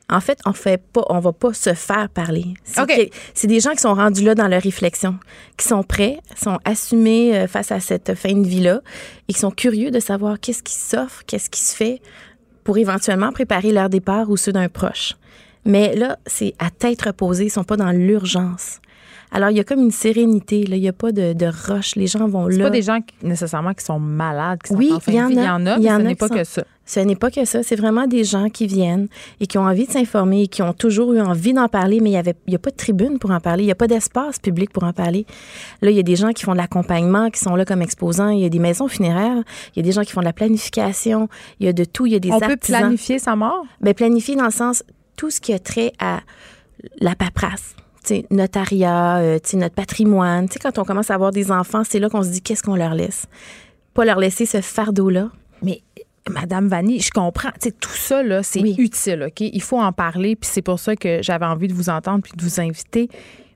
En 0.09 0.21
fait, 0.21 0.39
on 0.45 0.53
fait 0.53 0.81
pas, 0.81 1.03
on 1.09 1.19
va 1.19 1.33
pas 1.33 1.53
se 1.53 1.73
faire 1.73 2.07
parler. 2.07 2.53
C'est 2.63 2.79
OK. 2.79 2.87
que- 2.87 3.15
c'est 3.33 3.47
des 3.47 3.59
gens 3.59 3.71
qui 3.71 3.79
sont 3.81 3.93
rendus 3.93 4.23
là 4.23 4.35
dans 4.35 4.47
leur 4.47 4.61
réflexion, 4.61 5.17
qui 5.57 5.67
sont 5.67 5.83
prêts, 5.83 6.19
sont 6.41 6.59
assumés 6.63 7.35
euh, 7.37 7.47
face 7.47 7.73
à 7.73 7.81
cette 7.81 8.15
fin 8.15 8.31
de 8.33 8.47
vie-là 8.47 8.79
et 9.27 9.33
qui 9.33 9.39
sont 9.39 9.51
curieux 9.51 9.91
de 9.91 9.99
savoir 9.99 10.39
qu'est-ce 10.39 10.63
qui 10.63 10.75
s'offre, 10.75 11.23
qu'est-ce 11.27 11.49
qui 11.49 11.59
se 11.59 11.75
fait 11.75 12.01
pour 12.63 12.77
éventuellement 12.77 13.33
préparer 13.33 13.73
leur 13.73 13.89
départ 13.89 14.29
ou 14.29 14.37
ceux 14.37 14.53
d'un 14.53 14.69
proche. 14.69 15.15
Mais 15.65 15.93
là, 15.93 16.17
c'est 16.25 16.53
à 16.59 16.69
tête 16.69 17.01
reposée, 17.01 17.45
ils 17.45 17.49
sont 17.49 17.65
pas 17.65 17.75
dans 17.75 17.91
l'urgence. 17.91 18.79
Alors, 19.31 19.49
il 19.49 19.57
y 19.57 19.59
a 19.59 19.63
comme 19.63 19.81
une 19.81 19.91
sérénité, 19.91 20.65
là. 20.65 20.75
Il 20.77 20.81
n'y 20.81 20.87
a 20.87 20.93
pas 20.93 21.11
de, 21.11 21.33
de 21.33 21.45
rush. 21.47 21.95
Les 21.95 22.07
gens 22.07 22.27
vont 22.27 22.49
C'est 22.49 22.57
là. 22.57 22.65
pas 22.65 22.69
des 22.69 22.81
gens 22.81 23.01
qui, 23.01 23.25
nécessairement 23.27 23.73
qui 23.73 23.83
sont 23.83 23.99
malades, 23.99 24.59
qui 24.63 24.69
sont 24.69 24.75
Oui, 24.75 24.91
en 24.93 24.99
fin 25.01 25.11
il 25.11 25.15
y 25.15 25.17
de 25.17 25.23
en 25.23 25.27
vie. 25.27 25.35
Il 25.35 25.43
y 25.43 25.49
en 25.49 25.65
a, 25.65 25.77
y 25.77 25.81
mais 25.83 25.91
en 25.91 25.97
ce 25.97 26.01
n'est 26.03 26.15
pas 26.15 26.27
sont- 26.29 26.35
que 26.35 26.43
ça. 26.43 26.63
Ce 26.89 27.01
n'est 27.01 27.17
pas 27.17 27.29
que 27.29 27.43
ça. 27.43 27.63
C'est 27.63 27.75
vraiment 27.75 28.07
des 28.07 28.23
gens 28.23 28.47
qui 28.49 28.65
viennent 28.65 29.09
et 29.41 29.47
qui 29.47 29.57
ont 29.57 29.65
envie 29.65 29.85
de 29.87 29.91
s'informer 29.91 30.43
et 30.43 30.47
qui 30.47 30.61
ont 30.61 30.71
toujours 30.71 31.11
eu 31.13 31.19
envie 31.19 31.51
d'en 31.51 31.67
parler, 31.67 31.99
mais 31.99 32.07
il 32.11 32.13
n'y 32.13 32.17
avait, 32.17 32.35
y 32.47 32.55
a 32.55 32.59
pas 32.59 32.69
de 32.69 32.77
tribune 32.77 33.19
pour 33.19 33.31
en 33.31 33.41
parler. 33.41 33.63
Il 33.63 33.65
n'y 33.65 33.71
a 33.73 33.75
pas 33.75 33.87
d'espace 33.87 34.39
public 34.39 34.71
pour 34.71 34.85
en 34.85 34.93
parler. 34.93 35.25
Là, 35.81 35.91
il 35.91 35.97
y 35.97 35.99
a 35.99 36.03
des 36.03 36.15
gens 36.15 36.31
qui 36.31 36.45
font 36.45 36.53
de 36.53 36.57
l'accompagnement, 36.57 37.29
qui 37.29 37.41
sont 37.41 37.57
là 37.57 37.65
comme 37.65 37.81
exposants. 37.81 38.29
Il 38.29 38.39
y 38.39 38.45
a 38.45 38.49
des 38.49 38.59
maisons 38.59 38.87
funéraires. 38.87 39.43
Il 39.75 39.79
y 39.79 39.79
a 39.81 39.83
des 39.83 39.91
gens 39.91 40.03
qui 40.03 40.13
font 40.13 40.21
de 40.21 40.25
la 40.25 40.31
planification. 40.31 41.27
Il 41.59 41.65
y 41.65 41.69
a 41.69 41.73
de 41.73 41.83
tout. 41.83 42.05
Il 42.05 42.13
y 42.13 42.15
a 42.15 42.19
des 42.19 42.31
On 42.31 42.39
peut 42.39 42.51
artisans. 42.53 42.79
planifier 42.79 43.19
sa 43.19 43.35
mort? 43.35 43.65
Ben, 43.81 43.93
planifier 43.93 44.37
dans 44.37 44.45
le 44.45 44.51
sens, 44.51 44.81
tout 45.17 45.29
ce 45.29 45.41
qui 45.41 45.51
a 45.51 45.59
trait 45.59 45.91
à 45.99 46.21
la 47.01 47.15
paperasse. 47.15 47.75
Notariat, 48.31 49.17
euh, 49.17 49.39
notre 49.53 49.75
patrimoine. 49.75 50.47
Quand 50.61 50.77
on 50.79 50.83
commence 50.83 51.11
à 51.11 51.15
avoir 51.15 51.31
des 51.31 51.51
enfants, 51.51 51.83
c'est 51.87 51.99
là 51.99 52.09
qu'on 52.09 52.23
se 52.23 52.29
dit 52.29 52.41
qu'est-ce 52.41 52.63
qu'on 52.63 52.75
leur 52.75 52.93
laisse? 52.95 53.25
Pas 53.93 54.05
leur 54.05 54.19
laisser 54.19 54.45
ce 54.45 54.61
fardeau-là. 54.61 55.29
Mais 55.61 55.81
Madame 56.29 56.67
Vanny, 56.67 56.99
je 56.99 57.11
comprends. 57.11 57.49
Tout 57.79 57.89
ça, 57.95 58.21
là, 58.23 58.43
c'est 58.43 58.61
Oui. 58.61 58.75
utile, 58.77 59.25
OK? 59.27 59.41
Il 59.41 59.61
faut 59.61 59.79
en 59.79 59.91
parler, 59.91 60.35
puis 60.35 60.49
c'est 60.51 60.61
pour 60.61 60.79
ça 60.79 60.95
que 60.95 61.19
j'avais 61.21 61.45
envie 61.45 61.67
de 61.67 61.73
vous 61.73 61.89
entendre 61.89 62.21
puis 62.23 62.33
de 62.35 62.43
vous 62.43 62.59
inviter. 62.59 63.09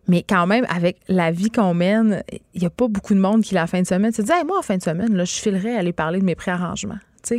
Mais 0.07 0.23
quand 0.27 0.47
même, 0.47 0.65
avec 0.69 0.97
la 1.07 1.31
vie 1.31 1.51
qu'on 1.51 1.73
mène, 1.73 2.23
il 2.53 2.61
n'y 2.61 2.67
a 2.67 2.69
pas 2.71 2.87
beaucoup 2.87 3.13
de 3.13 3.19
monde 3.19 3.41
qui, 3.43 3.53
la 3.53 3.67
fin 3.67 3.81
de 3.81 3.87
semaine, 3.87 4.11
se 4.11 4.21
dit 4.21 4.31
hey, 4.31 4.43
moi, 4.45 4.57
en 4.59 4.61
fin 4.61 4.77
de 4.77 4.81
semaine, 4.81 5.15
là, 5.15 5.25
je 5.25 5.33
filerais 5.33 5.75
aller 5.75 5.93
parler 5.93 6.19
de 6.19 6.25
mes 6.25 6.35
préarrangements. 6.35 6.97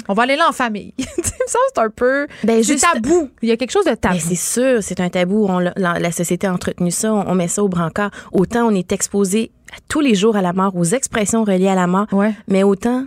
On 0.08 0.14
va 0.14 0.22
aller 0.24 0.36
là 0.36 0.48
en 0.48 0.52
famille. 0.52 0.94
Ça, 1.46 1.58
c'est 1.74 1.80
un 1.80 1.90
peu. 1.90 2.26
Ben, 2.44 2.62
c'est 2.62 2.76
tabou. 2.76 3.28
Il 3.42 3.48
y 3.48 3.52
a 3.52 3.56
quelque 3.56 3.72
chose 3.72 3.84
de 3.84 3.94
tabou. 3.94 4.14
Ben, 4.14 4.20
c'est 4.20 4.34
sûr, 4.36 4.82
c'est 4.82 5.00
un 5.00 5.08
tabou. 5.08 5.46
On 5.48 5.58
l'a- 5.58 6.12
société 6.12 6.46
a 6.46 6.52
entretenu 6.54 6.90
ça, 6.90 7.12
on, 7.12 7.28
on 7.28 7.34
met 7.34 7.48
ça 7.48 7.62
au 7.64 7.68
brancard. 7.68 8.10
Autant 8.32 8.66
on 8.66 8.70
est 8.74 8.92
exposé 8.92 9.50
tous 9.88 10.00
les 10.00 10.14
jours 10.14 10.36
à 10.36 10.42
la 10.42 10.52
mort, 10.52 10.76
aux 10.76 10.84
expressions 10.84 11.42
reliées 11.44 11.68
à 11.68 11.74
la 11.74 11.86
mort, 11.86 12.06
Ouais. 12.12 12.32
mais 12.48 12.62
autant 12.62 13.06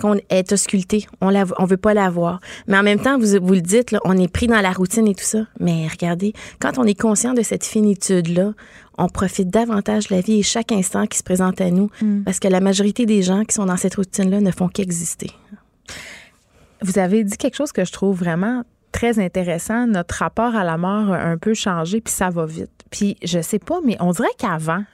qu'on 0.00 0.16
est 0.30 0.52
ausculté, 0.52 1.06
on 1.22 1.30
la, 1.30 1.44
on 1.58 1.64
veut 1.64 1.76
pas 1.78 1.94
la 1.94 2.10
voir. 2.10 2.40
Mais 2.66 2.76
en 2.78 2.82
même 2.82 3.00
temps, 3.00 3.18
vous, 3.18 3.38
vous 3.42 3.54
le 3.54 3.62
dites, 3.62 3.92
là, 3.92 4.00
on 4.04 4.16
est 4.18 4.28
pris 4.30 4.46
dans 4.46 4.60
la 4.60 4.70
routine 4.72 5.06
et 5.08 5.14
tout 5.14 5.24
ça. 5.24 5.46
Mais 5.58 5.86
regardez, 5.90 6.32
quand 6.60 6.78
on 6.78 6.84
est 6.84 6.98
conscient 7.00 7.32
de 7.34 7.42
cette 7.42 7.64
finitude-là, 7.64 8.52
on 8.98 9.08
profite 9.08 9.48
davantage 9.48 10.08
de 10.08 10.14
la 10.14 10.20
vie 10.20 10.38
et 10.40 10.42
chaque 10.42 10.70
instant 10.72 11.06
qui 11.06 11.16
se 11.18 11.22
présente 11.22 11.60
à 11.60 11.70
nous, 11.70 11.90
parce 12.24 12.40
que 12.40 12.48
la 12.48 12.60
majorité 12.60 13.04
des 13.06 13.22
gens 13.22 13.44
qui 13.44 13.54
sont 13.54 13.66
dans 13.66 13.76
cette 13.76 13.94
routine-là 13.96 14.40
ne 14.40 14.50
font 14.50 14.68
qu'exister. 14.68 15.30
Vous 16.82 16.98
avez 16.98 17.24
dit 17.24 17.36
quelque 17.36 17.56
chose 17.56 17.72
que 17.72 17.84
je 17.84 17.92
trouve 17.92 18.18
vraiment 18.18 18.64
très 18.92 19.18
intéressant. 19.18 19.86
Notre 19.86 20.16
rapport 20.16 20.54
à 20.54 20.64
la 20.64 20.76
mort 20.76 21.12
a 21.12 21.22
un 21.22 21.38
peu 21.38 21.54
changé, 21.54 22.00
puis 22.00 22.12
ça 22.12 22.30
va 22.30 22.46
vite. 22.46 22.70
Puis 22.90 23.16
je 23.22 23.40
sais 23.40 23.58
pas, 23.58 23.80
mais 23.84 23.96
on 24.00 24.12
dirait 24.12 24.28
qu'avant, 24.38 24.84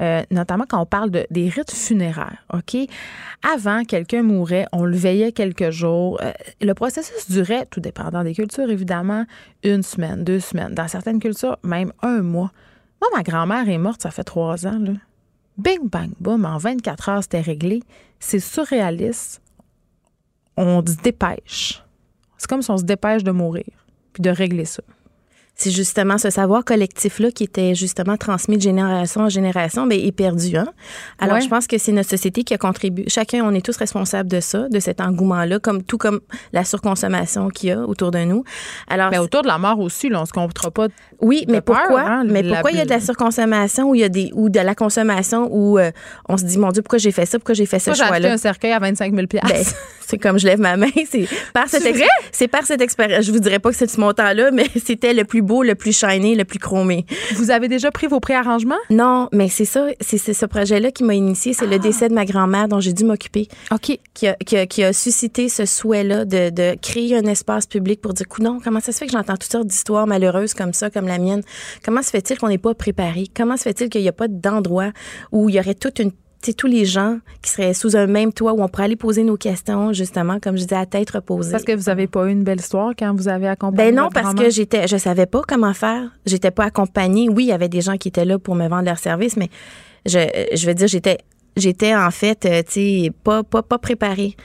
euh, 0.00 0.22
notamment 0.30 0.64
quand 0.68 0.80
on 0.80 0.86
parle 0.86 1.10
de, 1.10 1.26
des 1.30 1.48
rites 1.48 1.70
funéraires, 1.70 2.44
OK? 2.52 2.76
Avant, 3.54 3.84
quelqu'un 3.84 4.22
mourait, 4.22 4.66
on 4.72 4.84
le 4.84 4.96
veillait 4.96 5.32
quelques 5.32 5.70
jours. 5.70 6.18
Euh, 6.22 6.32
le 6.60 6.72
processus 6.74 7.30
durait, 7.30 7.66
tout 7.66 7.80
dépendant 7.80 8.24
des 8.24 8.34
cultures, 8.34 8.70
évidemment, 8.70 9.26
une 9.64 9.82
semaine, 9.82 10.24
deux 10.24 10.40
semaines. 10.40 10.74
Dans 10.74 10.88
certaines 10.88 11.20
cultures, 11.20 11.58
même 11.62 11.92
un 12.02 12.22
mois. 12.22 12.52
Moi, 13.00 13.10
ma 13.14 13.22
grand-mère 13.22 13.68
est 13.68 13.78
morte, 13.78 14.02
ça 14.02 14.10
fait 14.10 14.24
trois 14.24 14.66
ans. 14.66 14.78
Bing, 15.58 15.88
bang, 15.90 16.10
boum, 16.20 16.46
en 16.46 16.56
24 16.56 17.08
heures, 17.08 17.22
c'était 17.22 17.40
réglé. 17.40 17.82
C'est 18.18 18.40
surréaliste. 18.40 19.41
On 20.56 20.84
se 20.86 20.96
dépêche. 20.96 21.82
C'est 22.36 22.48
comme 22.48 22.62
si 22.62 22.70
on 22.70 22.78
se 22.78 22.84
dépêche 22.84 23.24
de 23.24 23.30
mourir, 23.30 23.64
puis 24.12 24.22
de 24.22 24.30
régler 24.30 24.64
ça. 24.64 24.82
C'est 25.62 25.70
justement 25.70 26.18
ce 26.18 26.30
savoir 26.30 26.64
collectif-là 26.64 27.30
qui 27.30 27.44
était 27.44 27.74
justement 27.74 28.16
transmis 28.16 28.56
de 28.56 28.62
génération 28.62 29.22
en 29.22 29.28
génération, 29.28 29.86
mais 29.86 29.98
est 30.06 30.12
perdu. 30.12 30.56
Hein? 30.56 30.66
Alors, 31.18 31.36
Ouais. 31.36 31.40
je 31.42 31.48
pense 31.48 31.66
que 31.66 31.78
c'est 31.78 31.92
notre 31.92 32.10
société 32.10 32.42
qui 32.44 32.52
a 32.54 32.58
contribué. 32.58 33.04
Chacun, 33.08 33.44
on 33.44 33.54
est 33.54 33.64
tous 33.64 33.76
responsables 33.76 34.28
de 34.28 34.40
ça, 34.40 34.68
de 34.68 34.80
cet 34.80 35.00
engouement-là, 35.00 35.58
comme 35.60 35.82
tout 35.82 35.98
comme 35.98 36.20
la 36.52 36.64
surconsommation 36.64 37.48
qu'il 37.48 37.68
y 37.68 37.72
a 37.72 37.80
autour 37.80 38.10
de 38.10 38.18
nous. 38.24 38.44
Alors, 38.88 39.10
Mais 39.10 39.18
autour 39.18 39.42
de 39.42 39.48
la 39.48 39.58
mort 39.58 39.78
aussi, 39.80 40.08
là, 40.08 40.20
on 40.22 40.26
se 40.26 40.32
comptera 40.32 40.70
pas. 40.70 40.88
oui, 41.20 41.44
mais 41.48 41.60
peur, 41.60 41.76
pourquoi? 41.78 42.00
hein, 42.02 42.24
Mais 42.26 42.42
la- 42.42 42.54
pourquoi 42.54 42.70
il 42.72 42.78
y 42.78 42.80
a 42.80 42.84
de 42.84 42.90
la 42.90 43.00
surconsommation 43.00 43.90
ou 43.90 43.94
il 43.94 44.00
y 44.00 44.04
a 44.04 44.08
des 44.08 44.30
ou 44.34 44.48
de 44.48 44.58
la 44.60 44.74
consommation 44.74 45.48
où 45.50 45.78
euh, 45.78 45.90
on 46.28 46.36
se 46.36 46.44
dit 46.44 46.58
mon 46.58 46.70
Dieu 46.70 46.82
pourquoi 46.82 46.98
j'ai 46.98 47.12
fait 47.12 47.26
ça, 47.26 47.38
pourquoi 47.38 47.54
j'ai 47.54 47.66
fait 47.66 47.78
ce 47.78 47.86
j'ai 47.86 47.90
acheté 48.02 48.06
choix-là 48.06 48.32
un 48.32 48.36
cercueil 48.36 48.72
à 48.72 48.78
25 48.78 49.14
000 49.14 49.26
ben, 49.32 49.40
c'est 50.00 50.18
comme 50.18 50.38
je 50.38 50.46
lève 50.46 50.60
ma 50.60 50.76
main, 50.76 50.88
c'est 51.10 51.26
par 51.54 51.68
cette 51.68 51.82
C'est 51.82 51.90
ex- 51.90 51.98
vrai? 51.98 52.08
c'est 52.32 52.48
par 52.48 52.64
cette 52.64 52.80
expérience. 52.80 53.24
Je 53.24 53.32
vous 53.32 53.38
dirais 53.38 53.58
pas 53.58 53.70
que 53.70 53.76
c'est 53.76 53.88
ce 53.90 54.00
montant-là, 54.00 54.50
mais 54.52 54.66
c'était 54.84 55.14
le 55.14 55.24
plus 55.24 55.42
beau, 55.42 55.51
le 55.60 55.74
plus 55.74 55.94
shiny, 55.94 56.34
le 56.34 56.46
plus 56.46 56.58
chromé. 56.58 57.04
Vous 57.34 57.50
avez 57.50 57.68
déjà 57.68 57.90
pris 57.90 58.06
vos 58.06 58.20
préarrangements? 58.20 58.80
Non, 58.88 59.28
mais 59.32 59.50
c'est 59.50 59.66
ça, 59.66 59.88
c'est 60.00 60.16
ce 60.18 60.46
projet-là 60.46 60.90
qui 60.90 61.04
m'a 61.04 61.14
initié, 61.14 61.52
c'est 61.52 61.66
le 61.66 61.78
décès 61.78 62.08
de 62.08 62.14
ma 62.14 62.24
grand-mère 62.24 62.68
dont 62.68 62.80
j'ai 62.80 62.94
dû 62.94 63.04
m'occuper, 63.04 63.48
OK. 63.70 63.98
qui 64.14 64.28
a, 64.28 64.34
qui, 64.34 64.56
a, 64.56 64.66
qui 64.66 64.82
a 64.82 64.94
suscité 64.94 65.50
ce 65.50 65.66
souhait-là 65.66 66.24
de, 66.24 66.48
de 66.48 66.76
créer 66.80 67.16
un 67.16 67.26
espace 67.26 67.66
public 67.66 68.00
pour 68.00 68.14
dire, 68.14 68.26
non, 68.40 68.60
comment 68.64 68.80
ça 68.80 68.92
se 68.92 68.98
fait 68.98 69.06
que 69.06 69.12
j'entends 69.12 69.36
toutes 69.36 69.52
sortes 69.52 69.66
d'histoires 69.66 70.06
malheureuses 70.06 70.54
comme 70.54 70.72
ça, 70.72 70.88
comme 70.88 71.08
la 71.08 71.18
mienne? 71.18 71.42
Comment 71.84 72.02
se 72.02 72.10
fait-il 72.10 72.38
qu'on 72.38 72.48
n'est 72.48 72.56
pas 72.56 72.74
préparé? 72.74 73.26
Comment 73.36 73.56
se 73.56 73.64
fait-il 73.64 73.90
qu'il 73.90 74.00
n'y 74.00 74.08
a 74.08 74.12
pas 74.12 74.28
d'endroit 74.28 74.92
où 75.32 75.48
il 75.48 75.56
y 75.56 75.58
aurait 75.58 75.74
toute 75.74 75.98
une 75.98 76.12
tous 76.50 76.66
les 76.66 76.84
gens 76.84 77.18
qui 77.40 77.50
seraient 77.50 77.74
sous 77.74 77.96
un 77.96 78.06
même 78.06 78.32
toit 78.32 78.52
où 78.52 78.62
on 78.62 78.68
pourrait 78.68 78.84
aller 78.84 78.96
poser 78.96 79.22
nos 79.22 79.36
questions, 79.36 79.92
justement, 79.92 80.40
comme 80.40 80.56
je 80.56 80.62
disais, 80.62 80.76
à 80.76 80.86
tête 80.86 81.10
reposée. 81.10 81.52
Parce 81.52 81.64
que 81.64 81.72
vous 81.72 81.88
avez 81.88 82.08
pas 82.08 82.26
eu 82.26 82.32
une 82.32 82.42
belle 82.42 82.58
histoire 82.58 82.92
quand 82.98 83.14
vous 83.14 83.28
avez 83.28 83.48
accompagné 83.48 83.90
Ben 83.90 83.96
non, 83.96 84.04
votre 84.04 84.20
parce 84.20 84.34
que 84.34 84.50
j'étais, 84.50 84.88
je 84.88 84.96
savais 84.96 85.26
pas 85.26 85.42
comment 85.46 85.74
faire. 85.74 86.10
J'étais 86.26 86.50
pas 86.50 86.64
accompagnée. 86.64 87.28
Oui, 87.28 87.44
il 87.44 87.48
y 87.48 87.52
avait 87.52 87.68
des 87.68 87.80
gens 87.80 87.96
qui 87.96 88.08
étaient 88.08 88.24
là 88.24 88.38
pour 88.38 88.56
me 88.56 88.68
vendre 88.68 88.86
leur 88.86 88.98
service, 88.98 89.36
mais 89.36 89.48
je, 90.04 90.18
je 90.54 90.66
veux 90.66 90.74
dire, 90.74 90.88
j'étais, 90.88 91.18
j'étais 91.56 91.94
en 91.94 92.10
fait, 92.10 92.44
euh, 92.44 92.62
tu 92.62 92.72
sais, 92.72 93.12
pas, 93.22 93.42
pas, 93.42 93.62
pas 93.62 93.78
préparée. 93.78 94.36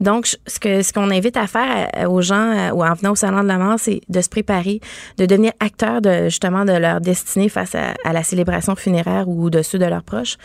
Donc, 0.00 0.26
ce 0.46 0.60
que 0.60 0.82
ce 0.82 0.92
qu'on 0.92 1.10
invite 1.10 1.36
à 1.36 1.46
faire 1.46 1.88
euh, 1.96 2.08
aux 2.08 2.22
gens 2.22 2.52
euh, 2.56 2.70
ou 2.70 2.84
en 2.84 2.94
venant 2.94 3.12
au 3.12 3.16
salon 3.16 3.42
de 3.42 3.48
la 3.48 3.58
mort, 3.58 3.78
c'est 3.78 4.00
de 4.08 4.20
se 4.20 4.28
préparer, 4.28 4.80
de 5.16 5.26
devenir 5.26 5.52
acteur 5.58 6.00
de 6.00 6.24
justement 6.24 6.64
de 6.64 6.72
leur 6.72 7.00
destinée 7.00 7.48
face 7.48 7.74
à, 7.74 7.94
à 8.04 8.12
la 8.12 8.22
célébration 8.22 8.76
funéraire 8.76 9.28
ou 9.28 9.50
de 9.50 9.62
ceux 9.62 9.78
de 9.78 9.86
leurs 9.86 10.04
proches. 10.04 10.36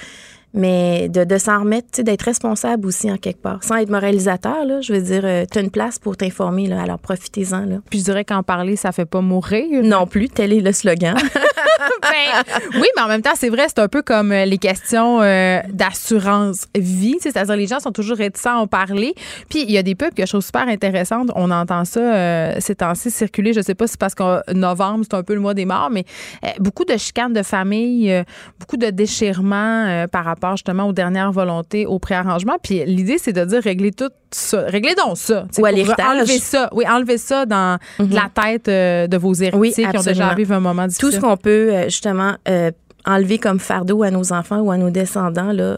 Mais 0.54 1.10
de, 1.10 1.24
de 1.24 1.38
s'en 1.38 1.62
remettre, 1.62 1.88
tu 1.92 1.98
sais, 1.98 2.04
d'être 2.04 2.24
responsable 2.24 2.88
aussi 2.88 3.12
en 3.12 3.18
quelque 3.18 3.42
part, 3.42 3.64
sans 3.64 3.76
être 3.78 3.90
moralisateur. 3.90 4.66
Là, 4.66 4.82
je 4.82 4.94
veux 4.94 5.02
dire, 5.02 5.22
tu 5.52 5.58
as 5.58 5.62
une 5.62 5.72
place 5.72 6.00
pour 6.00 6.16
t'informer. 6.16 6.68
Là, 6.68 6.82
alors 6.82 7.00
profitez-en. 7.00 7.66
Là. 7.66 7.78
Puis 7.90 8.00
je 8.00 8.04
dirais 8.06 8.26
qu'en 8.26 8.44
parler, 8.44 8.76
ça 8.76 8.92
fait 8.92 9.06
pas 9.06 9.22
mourir. 9.22 9.84
Non 9.84 10.06
plus, 10.06 10.30
tel 10.30 10.54
est 10.54 10.62
le 10.62 10.72
slogan. 10.72 11.18
Ben, 12.02 12.44
oui, 12.76 12.88
mais 12.96 13.02
en 13.02 13.08
même 13.08 13.22
temps, 13.22 13.34
c'est 13.36 13.50
vrai, 13.50 13.66
c'est 13.68 13.80
un 13.80 13.88
peu 13.88 14.02
comme 14.02 14.32
euh, 14.32 14.46
les 14.46 14.58
questions 14.58 15.22
euh, 15.22 15.60
d'assurance 15.70 16.68
vie. 16.76 17.18
C'est-à-dire, 17.20 17.56
les 17.56 17.68
gens 17.68 17.80
sont 17.80 17.92
toujours 17.92 18.18
réticents 18.18 18.58
à 18.58 18.62
en 18.62 18.68
parler. 18.68 19.16
Puis, 19.50 19.64
il 19.64 19.72
y 19.72 19.78
a 19.78 19.84
des 19.84 19.96
pubs, 19.96 20.14
quelque 20.14 20.28
chose 20.28 20.42
de 20.42 20.46
super 20.46 20.68
intéressante. 20.68 21.32
On 21.36 21.52
entend 21.52 21.86
ça 21.86 22.00
euh, 22.00 22.56
ces 22.60 22.76
temps-ci 22.76 23.12
circuler. 23.12 23.54
Je 23.54 23.62
sais 23.62 23.76
pas 23.76 23.88
si 23.88 23.94
c'est 23.94 24.00
parce 24.00 24.16
qu'en 24.16 24.42
novembre, 24.54 25.06
c'est 25.10 25.16
un 25.16 25.24
peu 25.24 25.34
le 25.34 25.40
mois 25.40 25.54
des 25.54 25.66
morts, 25.66 25.90
mais 25.92 26.06
euh, 26.44 26.50
beaucoup 26.60 26.86
de 26.86 26.98
chicanes 26.98 27.34
de 27.34 27.44
famille, 27.44 28.24
beaucoup 28.60 28.78
de 28.78 28.90
déchirements 28.90 30.06
par 30.12 30.26
rapport 30.26 30.52
justement 30.58 30.88
aux 30.88 30.94
dernières 30.94 31.32
volontés, 31.32 31.86
au 31.86 32.00
préarrangement. 32.00 32.58
Puis, 32.62 32.84
l'idée, 32.86 33.18
c'est 33.18 33.34
de 33.34 33.44
dire 33.46 33.62
régler 33.62 33.92
tout 33.92 34.10
ça. 34.32 34.62
Réglez 34.68 34.96
donc 34.96 35.18
ça. 35.18 35.46
Ou 35.58 35.66
à. 35.66 35.70
Enlever 35.70 36.40
ça. 36.40 36.70
Oui, 36.74 36.86
enlever 36.88 37.18
ça 37.18 37.46
dans 37.46 37.78
de 38.00 38.14
la 38.14 38.30
tête 38.34 38.66
de 38.68 39.18
vos 39.18 39.34
héritiers 39.34 39.88
qui 39.88 39.98
ont 39.98 40.02
déjà 40.02 40.34
vécu 40.34 40.52
un 40.52 40.60
moment 40.60 40.88
difficile. 40.88 41.10
Tout 41.10 41.16
ce 41.16 41.20
qu'on 41.20 41.38
peut 41.38 41.63
euh, 41.72 41.84
justement 41.86 42.36
euh, 42.48 42.72
enlever 43.06 43.38
comme 43.38 43.60
fardeau 43.60 44.04
à 44.04 44.12
nos 44.12 44.34
enfants 44.34 44.60
ou 44.60 44.72
à 44.72 44.78
nos 44.78 44.90
descendants, 44.90 45.52
là, 45.52 45.78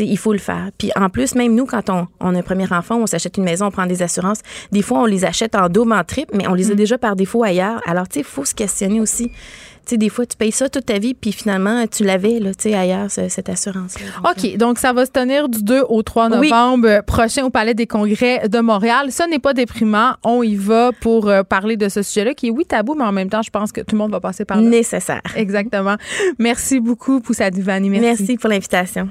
il 0.00 0.18
faut 0.18 0.32
le 0.32 0.38
faire. 0.38 0.70
Puis 0.76 0.90
en 0.96 1.08
plus, 1.08 1.34
même 1.34 1.54
nous, 1.54 1.66
quand 1.66 1.90
on, 1.90 2.06
on 2.20 2.34
a 2.34 2.38
un 2.38 2.42
premier 2.42 2.70
enfant, 2.72 2.96
on 2.96 3.06
s'achète 3.06 3.36
une 3.36 3.44
maison, 3.44 3.66
on 3.66 3.70
prend 3.70 3.86
des 3.86 4.02
assurances. 4.02 4.40
Des 4.70 4.82
fois, 4.82 5.00
on 5.00 5.06
les 5.06 5.24
achète 5.24 5.54
en 5.54 5.68
double, 5.68 5.92
en 5.92 6.04
triple, 6.04 6.36
mais 6.36 6.46
on 6.46 6.54
les 6.54 6.70
a 6.70 6.74
déjà 6.74 6.98
par 6.98 7.16
défaut 7.16 7.42
ailleurs. 7.42 7.80
Alors, 7.86 8.08
tu 8.08 8.14
sais, 8.14 8.20
il 8.20 8.26
faut 8.26 8.44
se 8.44 8.54
questionner 8.54 9.00
aussi. 9.00 9.30
Tu 9.88 9.94
sais, 9.94 9.96
des 9.96 10.10
fois, 10.10 10.26
tu 10.26 10.36
payes 10.36 10.52
ça 10.52 10.68
toute 10.68 10.84
ta 10.84 10.98
vie, 10.98 11.14
puis 11.14 11.32
finalement, 11.32 11.86
tu 11.86 12.04
l'avais, 12.04 12.40
là, 12.40 12.50
tu 12.54 12.68
sais, 12.68 12.74
ailleurs, 12.74 13.10
ce- 13.10 13.30
cette 13.30 13.48
assurance-là. 13.48 14.30
OK, 14.30 14.58
donc 14.58 14.78
ça 14.78 14.92
va 14.92 15.06
se 15.06 15.10
tenir 15.10 15.48
du 15.48 15.62
2 15.62 15.82
au 15.88 16.02
3 16.02 16.28
Oui. 16.28 16.50
novembre 16.50 16.88
euh, 16.88 17.00
prochain 17.00 17.44
au 17.44 17.48
Palais 17.50 17.72
des 17.72 17.86
Congrès 17.86 18.46
de 18.50 18.58
Montréal. 18.60 19.06
Ça 19.10 19.26
n'est 19.26 19.38
pas 19.38 19.54
déprimant. 19.54 20.16
On 20.24 20.42
y 20.42 20.56
va 20.56 20.90
pour 21.00 21.28
euh, 21.30 21.42
parler 21.42 21.78
de 21.78 21.88
ce 21.88 22.02
sujet-là 22.02 22.34
qui 22.34 22.48
est, 22.48 22.50
oui, 22.50 22.66
tabou, 22.66 22.94
mais 22.94 23.04
en 23.04 23.12
même 23.12 23.30
temps, 23.30 23.40
je 23.40 23.48
pense 23.48 23.72
que 23.72 23.80
tout 23.80 23.94
le 23.94 23.98
monde 23.98 24.10
va 24.10 24.20
passer 24.20 24.44
par 24.44 24.58
là. 24.60 24.62
Nécessaire. 24.68 25.22
Exactement. 25.36 25.96
Merci 26.38 26.80
beaucoup, 26.80 27.20
Poussa 27.20 27.50
Divani. 27.50 27.88
Merci. 27.88 28.06
Merci 28.22 28.36
pour 28.36 28.50
l'invitation. 28.50 29.08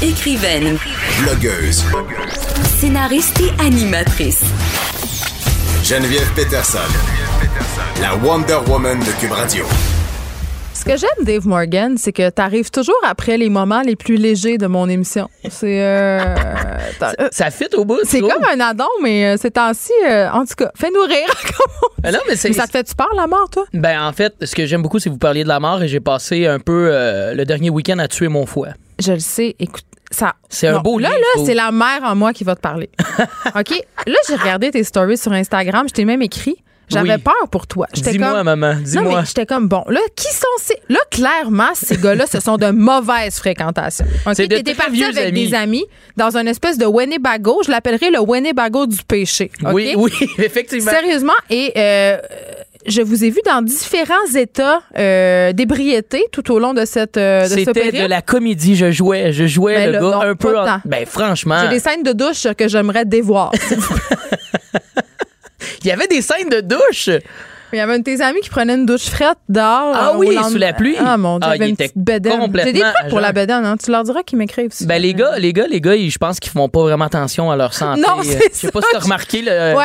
Écrivaine, 0.00 0.78
Blogueuse. 1.22 1.84
scénariste 2.78 3.40
et 3.40 3.60
animatrice. 3.60 4.44
Geneviève 5.82 6.30
Peterson. 6.36 6.78
La 8.00 8.14
Wonder 8.16 8.58
Woman 8.68 8.98
de 9.00 9.20
Cube 9.20 9.32
Radio. 9.32 9.64
que 10.84 10.96
j'aime, 10.96 11.24
Dave 11.24 11.46
Morgan, 11.46 11.96
c'est 11.98 12.12
que 12.12 12.30
tu 12.30 12.40
arrives 12.40 12.70
toujours 12.70 12.98
après 13.04 13.36
les 13.36 13.48
moments 13.50 13.82
les 13.82 13.96
plus 13.96 14.16
légers 14.16 14.56
de 14.58 14.66
mon 14.66 14.88
émission. 14.88 15.28
C'est. 15.50 15.82
euh, 15.82 16.34
Ça 17.30 17.50
fit 17.50 17.68
au 17.76 17.84
bout. 17.84 17.98
c'est 18.04 18.20
comme 18.20 18.44
un 18.44 18.60
addon, 18.60 18.86
mais 19.02 19.26
euh, 19.26 19.36
ces 19.36 19.50
temps-ci, 19.50 19.92
euh, 20.06 20.30
en 20.30 20.44
tout 20.46 20.54
cas, 20.56 20.70
fais-nous 20.76 21.02
rire. 21.02 21.28
on 21.98 22.02
Ben 22.02 22.12
non, 22.12 22.20
mais. 22.28 22.34
Mais 22.42 22.52
ça 22.52 22.66
te 22.66 22.70
fait-tu 22.72 22.94
peur, 22.94 23.10
la 23.16 23.26
mort, 23.26 23.50
toi? 23.50 23.64
Ben, 23.74 24.00
en 24.00 24.12
fait, 24.12 24.34
ce 24.42 24.54
que 24.54 24.64
j'aime 24.66 24.82
beaucoup, 24.82 24.98
c'est 24.98 25.08
que 25.10 25.14
vous 25.14 25.18
parliez 25.18 25.42
de 25.42 25.48
la 25.48 25.60
mort 25.60 25.82
et 25.82 25.88
j'ai 25.88 26.00
passé 26.00 26.46
un 26.46 26.60
peu 26.60 26.90
euh, 26.92 27.34
le 27.34 27.44
dernier 27.44 27.70
week-end 27.70 27.98
à 27.98 28.08
tuer 28.08 28.28
mon 28.28 28.46
foie. 28.46 28.68
Je 29.00 29.12
le 29.12 29.18
sais. 29.20 29.56
Écoute, 29.58 29.84
ça. 30.10 30.34
C'est 30.48 30.68
un 30.68 30.78
beau 30.80 30.98
Là, 30.98 31.10
lien, 31.10 31.16
là, 31.16 31.42
c'est 31.44 31.54
la 31.54 31.70
mère 31.72 32.00
en 32.04 32.14
moi 32.14 32.32
qui 32.32 32.44
va 32.44 32.54
te 32.54 32.60
parler. 32.60 32.88
OK? 33.54 33.82
Là, 34.06 34.16
j'ai 34.28 34.36
regardé 34.36 34.70
tes 34.70 34.84
stories 34.84 35.18
sur 35.18 35.32
Instagram. 35.32 35.86
Je 35.88 35.92
t'ai 35.94 36.04
même 36.04 36.22
écrit. 36.22 36.56
J'avais 36.90 37.14
Oui. 37.14 37.18
peur 37.18 37.48
pour 37.50 37.66
toi. 37.66 37.86
Dis-moi, 37.92 38.32
comme. 38.32 38.42
maman, 38.44 38.74
dis-moi. 38.82 39.22
j'étais 39.26 39.46
comme, 39.46 39.68
bon, 39.68 39.84
là, 39.88 40.00
qui 40.16 40.32
sont 40.32 40.46
ces. 40.58 40.76
Là, 40.88 40.98
clairement, 41.10 41.68
ces 41.74 41.96
gars-là, 42.02 42.26
ce 42.26 42.40
sont 42.40 42.56
de 42.56 42.70
mauvaises 42.70 43.36
fréquentations. 43.38 44.06
OK? 44.26 44.32
C'est 44.34 44.48
de 44.48 44.56
très 44.72 44.90
vieux 44.90 45.06
avec 45.06 45.28
amis. 45.28 45.48
des 45.48 45.54
amis 45.54 45.84
dans 46.16 46.36
une 46.36 46.48
espèce 46.48 46.78
de 46.78 46.86
Winnebago. 46.86 47.62
Je 47.64 47.70
l'appellerais 47.70 48.10
le 48.10 48.20
Winnebago 48.20 48.86
du 48.86 48.98
péché. 49.06 49.50
Oui, 49.72 49.94
oui, 49.96 50.12
effectivement. 50.38 50.90
Sérieusement. 50.90 51.32
Et 51.50 51.72
euh, 51.76 52.18
je 52.86 53.02
vous 53.02 53.24
ai 53.24 53.30
vu 53.30 53.40
dans 53.44 53.60
différents 53.60 54.14
états 54.34 54.80
euh, 54.96 55.52
d'ébriété 55.52 56.24
tout 56.32 56.50
au 56.52 56.58
long 56.58 56.72
de 56.74 56.84
cette 56.86 57.16
euh, 57.18 57.42
de 57.42 57.48
C'était 57.48 57.92
de 58.02 58.06
la 58.06 58.22
comédie. 58.22 58.76
Je 58.76 58.90
jouais, 58.92 59.32
je 59.32 59.46
jouais 59.46 59.74
Ben 59.74 59.86
le 59.92 59.92
gars 59.94 60.00
non, 60.00 60.20
un 60.22 60.34
peu. 60.34 60.58
en-. 60.58 60.80
Ben 60.84 61.04
franchement, 61.04 61.56
J'ai 61.64 61.68
des 61.68 61.80
scènes 61.80 62.02
de 62.02 62.12
douche 62.12 62.46
que 62.56 62.66
j'aimerais 62.68 63.04
dévoir. 63.04 63.52
il 65.82 65.88
y 65.88 65.92
avait 65.92 66.06
des 66.06 66.22
scènes 66.22 66.48
de 66.48 66.60
douche. 66.60 67.10
Il 67.72 67.76
y 67.76 67.80
avait 67.80 67.94
un 67.94 67.98
de 67.98 68.04
tes 68.04 68.20
amis 68.20 68.40
qui 68.40 68.50
prenait 68.50 68.74
une 68.74 68.86
douche 68.86 69.06
frette 69.08 69.38
dehors. 69.48 69.92
Ah 69.94 70.10
euh, 70.14 70.16
oui, 70.18 70.36
sous 70.50 70.58
la 70.58 70.72
pluie. 70.72 70.96
Ah 70.98 71.16
mon 71.16 71.38
dieu, 71.38 71.48
Ah, 71.50 71.56
il 71.56 71.58
y 71.58 71.62
avait 71.62 71.68
une 71.70 71.74
était 71.74 71.84
petite 71.88 71.98
bedaine. 71.98 72.38
complètement 72.40 72.72
J'ai 72.72 72.78
des 72.78 72.80
trucs 72.80 73.08
pour 73.10 73.20
la 73.20 73.28
jeun. 73.28 73.34
bedaine, 73.34 73.64
hein? 73.64 73.76
Tu 73.82 73.90
leur 73.90 74.04
diras 74.04 74.22
qu'ils 74.22 74.38
m'écrivent. 74.38 74.70
Ben 74.86 75.00
les 75.00 75.14
gars, 75.14 75.38
les 75.38 75.52
gars, 75.52 75.66
les 75.68 75.80
gars, 75.80 75.94
ils- 75.94 76.10
je 76.10 76.18
pense 76.18 76.40
qu'ils 76.40 76.52
font 76.52 76.68
pas 76.68 76.82
vraiment 76.82 77.04
attention 77.06 77.50
à 77.50 77.56
leur 77.56 77.74
santé. 77.74 78.00
Non, 78.00 78.22
c'est 78.22 78.36
Euh, 78.36 78.48
Je 78.52 78.56
sais 78.58 78.70
pas 78.70 78.80
si 78.80 78.88
t'as 78.92 78.98
remarqué 79.00 79.42
le, 79.42 79.76
Ouais. 79.76 79.84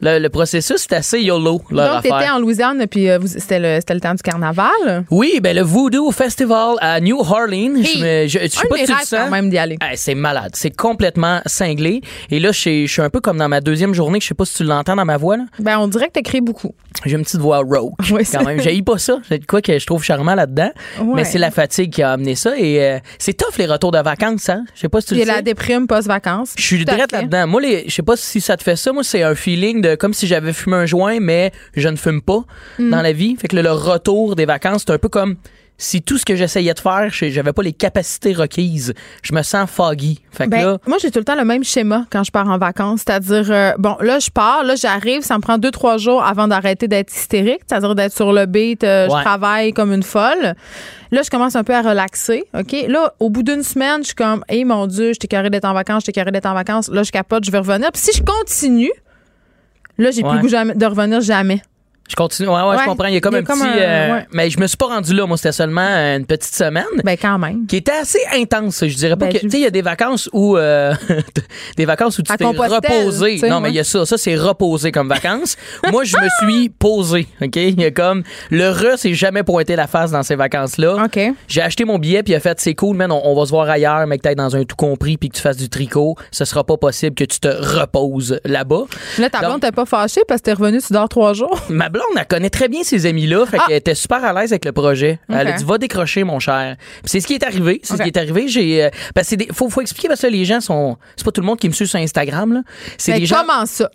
le, 0.00 0.18
le 0.18 0.28
processus, 0.28 0.76
c'est 0.78 0.92
assez 0.94 1.20
YOLO 1.20 1.62
leur 1.70 1.94
Donc, 1.94 2.02
t'étais 2.02 2.28
en 2.30 2.38
Louisiane, 2.38 2.86
puis 2.88 3.10
euh, 3.10 3.18
c'était 3.26 3.58
le, 3.58 3.78
le 3.88 4.00
temps 4.00 4.14
du 4.14 4.22
carnaval? 4.22 5.04
Oui, 5.10 5.40
ben 5.42 5.54
le 5.56 5.62
Voodoo 5.62 6.10
Festival 6.12 6.76
à 6.80 7.00
New 7.00 7.18
Orleans. 7.18 7.74
je, 7.82 7.98
me, 7.98 8.26
je, 8.28 8.38
je 8.40 8.48
sais 8.48 8.58
un 8.58 8.68
pas 8.68 8.76
tu 8.76 8.86
le 8.86 8.94
rêves 8.94 9.04
sens. 9.04 9.18
quand 9.18 9.30
même 9.30 9.50
d'y 9.50 9.58
aller. 9.58 9.76
C'est 9.96 10.14
malade, 10.14 10.52
c'est 10.54 10.74
complètement 10.74 11.40
cinglé. 11.46 12.00
Et 12.30 12.40
là, 12.40 12.52
je 12.52 12.58
suis- 12.58 12.86
je 12.86 12.92
suis 12.92 13.02
un 13.02 13.10
peu 13.10 13.20
comme 13.20 13.38
dans 13.38 13.48
ma 13.48 13.60
deuxième 13.60 13.94
journée, 13.94 14.20
je 14.20 14.26
sais 14.28 14.34
pas 14.34 14.44
si 14.44 14.54
tu 14.54 14.64
l'entends 14.64 14.96
dans 14.96 15.04
ma 15.04 15.16
voix. 15.16 15.36
là. 15.36 15.44
Ben, 15.58 15.78
on 15.78 15.88
dirait 15.88 16.06
que 16.08 16.12
t'écris 16.12 16.40
beaucoup. 16.40 16.74
J'ai 17.04 17.16
une 17.24 17.26
petite 17.26 17.40
voix 17.40 17.58
rauque 17.58 17.94
Oui, 18.12 18.22
quand 18.30 18.44
même. 18.44 18.60
J'ai 18.60 18.80
pas 18.82 18.98
ça. 18.98 19.18
C'est 19.28 19.38
de 19.38 19.46
quoi 19.46 19.62
que 19.62 19.78
je 19.78 19.86
trouve 19.86 20.02
charmant 20.04 20.34
là-dedans. 20.34 20.70
Ouais. 21.00 21.12
Mais 21.16 21.24
c'est 21.24 21.38
la 21.38 21.50
fatigue 21.50 21.90
qui 21.92 22.02
a 22.02 22.12
amené 22.12 22.34
ça. 22.34 22.56
Et 22.58 22.82
euh, 22.82 22.98
c'est 23.18 23.32
tough 23.34 23.56
les 23.58 23.66
retours 23.66 23.92
de 23.92 23.98
vacances, 23.98 24.48
hein? 24.48 24.64
Je 24.74 24.80
sais 24.80 24.88
pas 24.88 25.00
si 25.00 25.08
tu 25.08 25.14
le 25.14 25.20
sais. 25.20 25.26
la 25.26 25.42
déprime 25.42 25.86
post-vacances. 25.86 26.52
Je 26.56 26.62
suis 26.62 26.84
direct 26.84 27.12
là-dedans. 27.12 27.46
Moi, 27.46 27.62
je 27.86 27.90
sais 27.94 28.02
pas 28.02 28.16
si 28.16 28.40
ça 28.40 28.56
te 28.56 28.62
fait 28.62 28.76
ça. 28.76 28.92
Moi, 28.92 29.02
c'est 29.04 29.22
un 29.22 29.34
feeling 29.34 29.80
de 29.80 29.94
comme 29.94 30.12
si 30.14 30.26
j'avais 30.26 30.52
fumé 30.52 30.76
un 30.76 30.86
joint, 30.86 31.18
mais 31.20 31.52
je 31.76 31.88
ne 31.88 31.96
fume 31.96 32.20
pas 32.20 32.42
Mm. 32.78 32.90
dans 32.90 33.02
la 33.02 33.12
vie. 33.12 33.36
Fait 33.40 33.48
que 33.48 33.56
le, 33.56 33.62
le 33.62 33.72
retour 33.72 34.36
des 34.36 34.46
vacances, 34.46 34.84
c'est 34.86 34.92
un 34.92 34.98
peu 34.98 35.08
comme 35.08 35.36
si 35.76 36.02
tout 36.02 36.18
ce 36.18 36.24
que 36.24 36.36
j'essayais 36.36 36.72
de 36.72 36.78
faire, 36.78 37.08
j'avais 37.10 37.52
pas 37.52 37.62
les 37.62 37.72
capacités 37.72 38.32
requises. 38.32 38.94
Je 39.22 39.34
me 39.34 39.42
sens 39.42 39.68
foggy. 39.68 40.20
Fait 40.30 40.44
que 40.44 40.50
Ben, 40.50 40.64
là, 40.64 40.78
moi, 40.86 40.98
j'ai 41.00 41.10
tout 41.10 41.18
le 41.18 41.24
temps 41.24 41.34
le 41.34 41.44
même 41.44 41.64
schéma 41.64 42.06
quand 42.10 42.22
je 42.22 42.30
pars 42.30 42.48
en 42.48 42.58
vacances. 42.58 43.00
C'est-à-dire, 43.06 43.46
euh, 43.50 43.72
bon, 43.78 43.96
là, 44.00 44.20
je 44.20 44.30
pars, 44.30 44.62
là, 44.62 44.76
j'arrive, 44.76 45.22
ça 45.22 45.36
me 45.36 45.42
prend 45.42 45.58
deux, 45.58 45.72
trois 45.72 45.98
jours 45.98 46.22
avant 46.24 46.46
d'arrêter 46.46 46.86
d'être 46.86 47.12
hystérique, 47.12 47.60
c'est-à-dire 47.66 47.94
d'être 47.96 48.14
sur 48.14 48.32
le 48.32 48.46
beat, 48.46 48.84
euh, 48.84 49.08
Ouais. 49.08 49.18
je 49.18 49.24
travaille 49.24 49.72
comme 49.72 49.92
une 49.92 50.02
folle. 50.04 50.54
Là, 51.10 51.22
je 51.22 51.30
commence 51.30 51.56
un 51.56 51.64
peu 51.64 51.74
à 51.74 51.82
relaxer, 51.82 52.44
OK? 52.58 52.74
Là, 52.88 53.12
au 53.18 53.28
bout 53.30 53.42
d'une 53.42 53.62
semaine, 53.62 53.98
je 54.02 54.06
suis 54.06 54.14
comme, 54.14 54.44
hey, 54.48 54.64
mon 54.64 54.86
Dieu, 54.86 55.12
j'étais 55.12 55.28
carré 55.28 55.50
d'être 55.50 55.64
en 55.64 55.74
vacances, 55.74 56.02
j'étais 56.06 56.12
carré 56.20 56.30
d'être 56.30 56.46
en 56.46 56.54
vacances. 56.54 56.88
Là, 56.88 57.02
je 57.02 57.10
capote, 57.10 57.44
je 57.44 57.50
vais 57.50 57.58
revenir. 57.58 57.90
Puis 57.92 58.02
si 58.02 58.16
je 58.16 58.22
continue, 58.22 58.92
là, 59.98 60.10
j'ai 60.12 60.22
plus 60.22 60.32
le 60.34 60.40
goût 60.40 60.74
de 60.78 60.86
revenir 60.86 61.20
jamais. 61.20 61.62
Je 62.08 62.16
continue. 62.16 62.48
Ouais, 62.48 62.54
ouais, 62.54 62.68
Ouais. 62.70 62.76
je 62.80 62.84
comprends. 62.84 63.06
Il 63.08 63.14
y 63.14 63.16
a 63.16 63.20
comme 63.20 63.32
Il 63.34 63.36
y 63.36 63.38
a 63.38 63.42
un 63.42 63.44
comme 63.44 63.58
petit. 63.60 63.68
un- 63.68 63.82
euh, 63.82 64.12
ouais. 64.14 64.26
Mais 64.32 64.50
je 64.50 64.58
me 64.60 64.66
suis 64.66 64.76
pas 64.76 64.86
rendu 64.86 65.14
là. 65.14 65.26
Moi, 65.26 65.36
c'était 65.36 65.52
seulement 65.52 65.80
une 66.16 66.26
petite 66.26 66.54
semaine. 66.54 66.84
Ben, 67.02 67.16
quand 67.20 67.38
même. 67.38 67.66
qui 67.66 67.76
était 67.76 67.92
assez 67.92 68.18
intense. 68.34 68.84
Je 68.86 68.94
dirais 68.94 69.16
pas 69.16 69.26
Ben, 69.26 69.32
que 69.32 69.38
tu 69.38 69.50
sais 69.50 69.56
il 69.58 69.62
y 69.62 69.66
a 69.66 69.70
des 69.70 69.82
vacances 69.82 70.28
où 70.32 70.56
euh, 70.56 70.94
des 71.76 71.84
vacances 71.84 72.18
où 72.18 72.22
tu 72.22 72.34
t'es 72.36 72.44
reposé. 72.44 73.40
Non 73.48 73.60
mais 73.60 73.70
il 73.70 73.74
y 73.74 73.80
a 73.80 73.84
ça, 73.84 74.04
ça 74.06 74.18
c'est 74.18 74.36
reposé 74.36 74.92
comme 74.92 75.08
vacances. 75.08 75.56
Moi 75.92 76.04
je 76.04 76.16
me 76.16 76.28
suis 76.50 76.68
posé, 76.68 77.26
OK? 77.42 77.56
Il 77.56 77.80
y 77.80 77.84
a 77.84 77.90
comme 77.90 78.22
le 78.50 78.70
re 78.70 78.98
s'est 78.98 79.14
jamais 79.14 79.42
pointé 79.42 79.76
la 79.76 79.86
face 79.86 80.10
dans 80.10 80.22
ces 80.22 80.36
vacances 80.36 80.78
là. 80.78 81.04
OK. 81.04 81.18
J'ai 81.48 81.62
acheté 81.62 81.84
mon 81.84 81.98
billet 81.98 82.22
puis 82.22 82.32
il 82.32 82.36
a 82.36 82.40
fait 82.40 82.60
c'est 82.60 82.74
cool 82.74 82.96
man, 82.96 83.10
on, 83.12 83.20
on 83.24 83.34
va 83.34 83.46
se 83.46 83.50
voir 83.50 83.68
ailleurs 83.68 84.06
mais 84.06 84.18
que 84.18 84.22
t'ailles 84.22 84.34
dans 84.36 84.54
un 84.56 84.64
tout 84.64 84.76
compris 84.76 85.16
puis 85.16 85.28
que 85.30 85.36
tu 85.36 85.42
fasses 85.42 85.56
du 85.56 85.68
tricot, 85.68 86.16
ce 86.30 86.44
sera 86.44 86.64
pas 86.64 86.76
possible 86.76 87.14
que 87.14 87.24
tu 87.24 87.40
te 87.40 87.48
reposes 87.48 88.38
là-bas. 88.44 88.84
Là, 89.18 89.30
ta 89.30 89.40
blonde 89.40 89.60
t'es 89.60 89.72
pas 89.72 89.86
fâchée 89.86 90.22
parce 90.28 90.40
que 90.40 90.46
t'es 90.46 90.52
revenu, 90.52 90.80
tu 90.80 90.92
dors 90.92 91.08
trois 91.08 91.32
jours? 91.32 91.58
Ma 91.68 91.88
blonde, 91.94 92.16
elle 92.18 92.26
connaît 92.26 92.50
très 92.50 92.68
bien 92.68 92.82
ces 92.82 93.06
amis-là, 93.06 93.46
fait 93.46 93.58
qu'elle 93.66 93.76
était 93.76 93.94
super 93.94 94.22
à 94.24 94.32
l'aise 94.32 94.52
avec 94.52 94.64
le 94.66 94.72
projet. 94.72 95.18
Elle 95.30 95.46
a 95.48 95.52
dit 95.52 95.64
va 95.64 95.78
décrocher 95.78 96.22
mon 96.24 96.38
cher. 96.38 96.76
C'est 97.04 97.20
ce 97.20 97.26
qui 97.26 97.34
est 97.34 97.42
arrivé, 97.42 97.80
c'est 97.82 97.94
ce 97.96 98.02
qui 98.02 98.08
est 98.08 98.16
arrivé. 98.18 98.48
J'ai, 98.48 98.84
euh, 98.84 98.90
des- 99.36 99.48
faut, 99.52 99.70
faut 99.70 99.80
expliquer 99.80 100.08
parce 100.08 100.20
que 100.20 100.26
les 100.26 100.44
gens 100.44 100.60
sont, 100.60 100.96
c'est 101.16 101.24
pas 101.24 101.30
tout 101.32 101.40
le 101.40 101.46
monde 101.46 101.58
qui 101.58 101.68
me 101.68 101.72
suit 101.72 101.86
sur 101.88 101.98
Instagram 101.98 102.52
là. 102.52 102.60
C'est 102.98 103.12
des 103.20 103.26
gens. 103.26 103.36
comment 103.46 103.64
ça? 103.66 103.90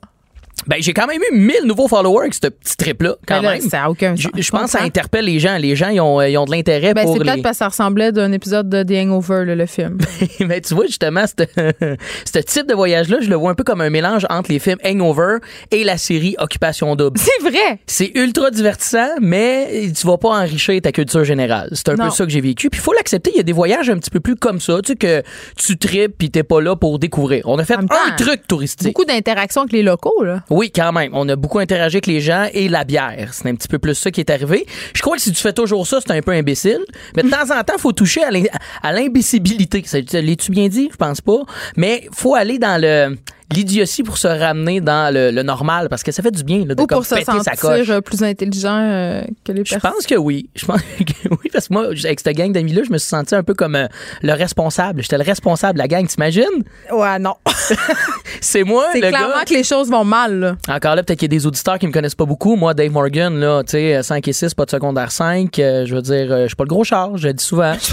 Ben 0.67 0.77
j'ai 0.81 0.93
quand 0.93 1.07
même 1.07 1.21
eu 1.31 1.35
1000 1.37 1.55
nouveaux 1.65 1.87
followers 1.87 2.21
avec 2.21 2.33
ce 2.33 2.47
petit 2.47 2.75
trip 2.77 3.01
là, 3.03 3.15
quand 3.27 3.37
Ben 3.37 3.41
là, 3.43 3.51
même. 3.53 3.61
ça 3.61 3.83
a 3.85 3.89
aucun 3.89 4.15
Je, 4.15 4.23
sens. 4.23 4.31
je 4.37 4.51
pense 4.51 4.63
que 4.63 4.69
ça 4.71 4.81
interpelle 4.83 5.25
les 5.25 5.39
gens. 5.39 5.57
Les 5.57 5.75
gens, 5.75 5.89
ils 5.89 6.01
ont, 6.01 6.21
ils 6.21 6.37
ont 6.37 6.45
de 6.45 6.51
l'intérêt 6.51 6.93
Ben, 6.93 7.03
pour 7.03 7.13
c'est 7.13 7.19
les. 7.19 7.25
peut-être 7.25 7.43
parce 7.43 7.55
que 7.57 7.59
ça 7.59 7.67
ressemblait 7.69 8.11
d'un 8.11 8.31
épisode 8.31 8.69
de 8.69 8.83
The 8.83 8.91
Hangover, 9.05 9.45
là, 9.45 9.55
le 9.55 9.65
film. 9.65 9.97
Mais 10.41 10.61
tu 10.61 10.73
vois, 10.75 10.85
justement, 10.85 11.23
ce 11.27 12.39
type 12.39 12.67
de 12.67 12.73
voyage-là, 12.73 13.17
je 13.21 13.29
le 13.29 13.35
vois 13.35 13.51
un 13.51 13.55
peu 13.55 13.63
comme 13.63 13.81
un 13.81 13.89
mélange 13.89 14.25
entre 14.29 14.51
les 14.51 14.59
films 14.59 14.77
Hangover 14.85 15.37
et 15.71 15.83
la 15.83 15.97
série 15.97 16.35
Occupation 16.39 16.95
Double. 16.95 17.17
c'est 17.19 17.41
vrai! 17.49 17.79
C'est 17.87 18.11
ultra 18.15 18.51
divertissant, 18.51 19.09
mais 19.21 19.91
tu 19.97 20.05
vas 20.07 20.17
pas 20.17 20.29
enrichir 20.29 20.81
ta 20.81 20.91
culture 20.91 21.23
générale. 21.23 21.69
C'est 21.73 21.89
un 21.89 21.95
Non. 21.95 22.05
peu 22.05 22.09
ça 22.11 22.25
que 22.25 22.31
j'ai 22.31 22.41
vécu. 22.41 22.69
Puis 22.69 22.79
il 22.79 22.83
faut 22.83 22.93
l'accepter, 22.93 23.31
il 23.33 23.37
y 23.37 23.39
a 23.39 23.43
des 23.43 23.53
voyages 23.53 23.89
un 23.89 23.97
petit 23.97 24.09
peu 24.11 24.19
plus 24.19 24.35
comme 24.35 24.59
ça, 24.59 24.79
tu 24.83 24.93
sais, 24.93 24.95
que 24.95 25.23
tu 25.55 25.77
tripes 25.77 26.17
puis 26.17 26.29
t'es 26.31 26.43
pas 26.43 26.61
là 26.61 26.75
pour 26.75 26.99
découvrir. 26.99 27.43
On 27.47 27.57
a 27.59 27.65
fait 27.65 27.75
un 27.75 27.85
temps, 27.85 27.95
truc 28.17 28.47
touristique. 28.47 28.87
Beaucoup 28.87 29.05
d'interactions 29.05 29.61
avec 29.61 29.73
les 29.73 29.83
locaux, 29.83 30.23
là. 30.23 30.41
Oui, 30.49 30.71
quand 30.73 30.91
même. 30.91 31.11
On 31.13 31.27
a 31.29 31.35
beaucoup 31.35 31.59
interagi 31.59 31.97
avec 31.97 32.07
les 32.07 32.21
gens 32.21 32.47
et 32.53 32.69
la 32.69 32.83
bière. 32.83 33.29
C'est 33.33 33.47
un 33.49 33.55
petit 33.55 33.67
peu 33.67 33.79
plus 33.79 33.95
ça 33.95 34.11
qui 34.11 34.19
est 34.21 34.29
arrivé. 34.29 34.65
Je 34.93 35.01
crois 35.01 35.15
que 35.15 35.21
si 35.21 35.31
tu 35.31 35.41
fais 35.41 35.53
toujours 35.53 35.85
ça, 35.85 35.99
c'est 36.05 36.11
un 36.13 36.21
peu 36.21 36.31
imbécile. 36.31 36.79
Mais 37.15 37.23
de 37.23 37.29
temps 37.29 37.49
en 37.57 37.63
temps, 37.63 37.77
faut 37.77 37.91
toucher 37.91 38.23
à 38.23 38.31
l'im- 38.31 38.45
à 38.81 38.91
l'imbécibilité. 38.93 39.83
Ça- 39.85 39.99
L'es-tu 40.19 40.51
bien 40.51 40.67
dit? 40.67 40.89
Je 40.91 40.97
pense 40.97 41.21
pas. 41.21 41.39
Mais 41.77 42.07
faut 42.11 42.35
aller 42.35 42.57
dans 42.59 42.81
le 42.81 43.15
l'idiotie 43.51 44.03
pour 44.03 44.17
se 44.17 44.27
ramener 44.27 44.79
dans 44.81 45.13
le, 45.13 45.31
le 45.31 45.43
normal 45.43 45.89
parce 45.89 46.03
que 46.03 46.11
ça 46.11 46.21
fait 46.21 46.31
du 46.31 46.43
bien 46.43 46.59
là, 46.65 46.75
de 46.75 46.81
Ou 46.81 46.85
comme 46.87 46.97
pour 46.99 47.05
se 47.05 47.15
sa 47.43 47.55
coche. 47.55 47.89
euh, 47.89 48.01
plus 48.01 48.21
intelligent 48.23 48.77
euh, 48.79 49.21
que 49.43 49.51
les 49.51 49.65
Je 49.65 49.71
personnes. 49.75 49.91
pense 49.93 50.05
que 50.05 50.15
oui. 50.15 50.49
Je 50.55 50.65
pense 50.65 50.81
que 50.99 51.29
oui, 51.31 51.49
parce 51.51 51.67
que 51.67 51.73
moi, 51.73 51.85
avec 51.87 52.19
cette 52.19 52.35
gang 52.35 52.51
d'amis-là, 52.51 52.83
je 52.87 52.91
me 52.93 52.97
suis 52.97 53.07
senti 53.09 53.33
un 53.35 53.43
peu 53.43 53.53
comme 53.53 53.75
euh, 53.75 53.87
le 54.21 54.33
responsable. 54.33 55.01
J'étais 55.01 55.17
le 55.17 55.23
responsable 55.23 55.73
de 55.73 55.79
la 55.79 55.87
gang, 55.87 56.05
t'imagines? 56.07 56.43
Ouais, 56.91 57.17
non. 57.19 57.35
C'est 58.41 58.63
moi, 58.63 58.85
C'est 58.93 58.99
clairement 58.99 59.35
gars. 59.39 59.45
que 59.45 59.53
les 59.53 59.63
choses 59.63 59.89
vont 59.89 60.03
mal, 60.05 60.39
là. 60.39 60.55
Encore 60.69 60.95
là, 60.95 61.03
peut-être 61.03 61.19
qu'il 61.19 61.31
y 61.31 61.35
a 61.35 61.37
des 61.37 61.45
auditeurs 61.45 61.79
qui 61.79 61.87
me 61.87 61.91
connaissent 61.91 62.15
pas 62.15 62.25
beaucoup. 62.25 62.55
Moi, 62.55 62.73
Dave 62.73 62.91
Morgan, 62.91 63.37
là, 63.39 63.63
tu 63.63 63.71
sais, 63.71 64.01
5 64.03 64.27
et 64.27 64.33
6, 64.33 64.53
pas 64.53 64.65
de 64.65 64.69
secondaire 64.71 65.11
5. 65.11 65.57
euh, 65.59 65.85
je 65.85 65.95
veux 65.95 66.01
dire, 66.01 66.27
je 66.43 66.47
suis 66.47 66.55
pas 66.55 66.63
le 66.63 66.69
gros 66.69 66.83
char, 66.83 67.17
je 67.17 67.27
le 67.27 67.33
dis 67.33 67.43
souvent. 67.43 67.73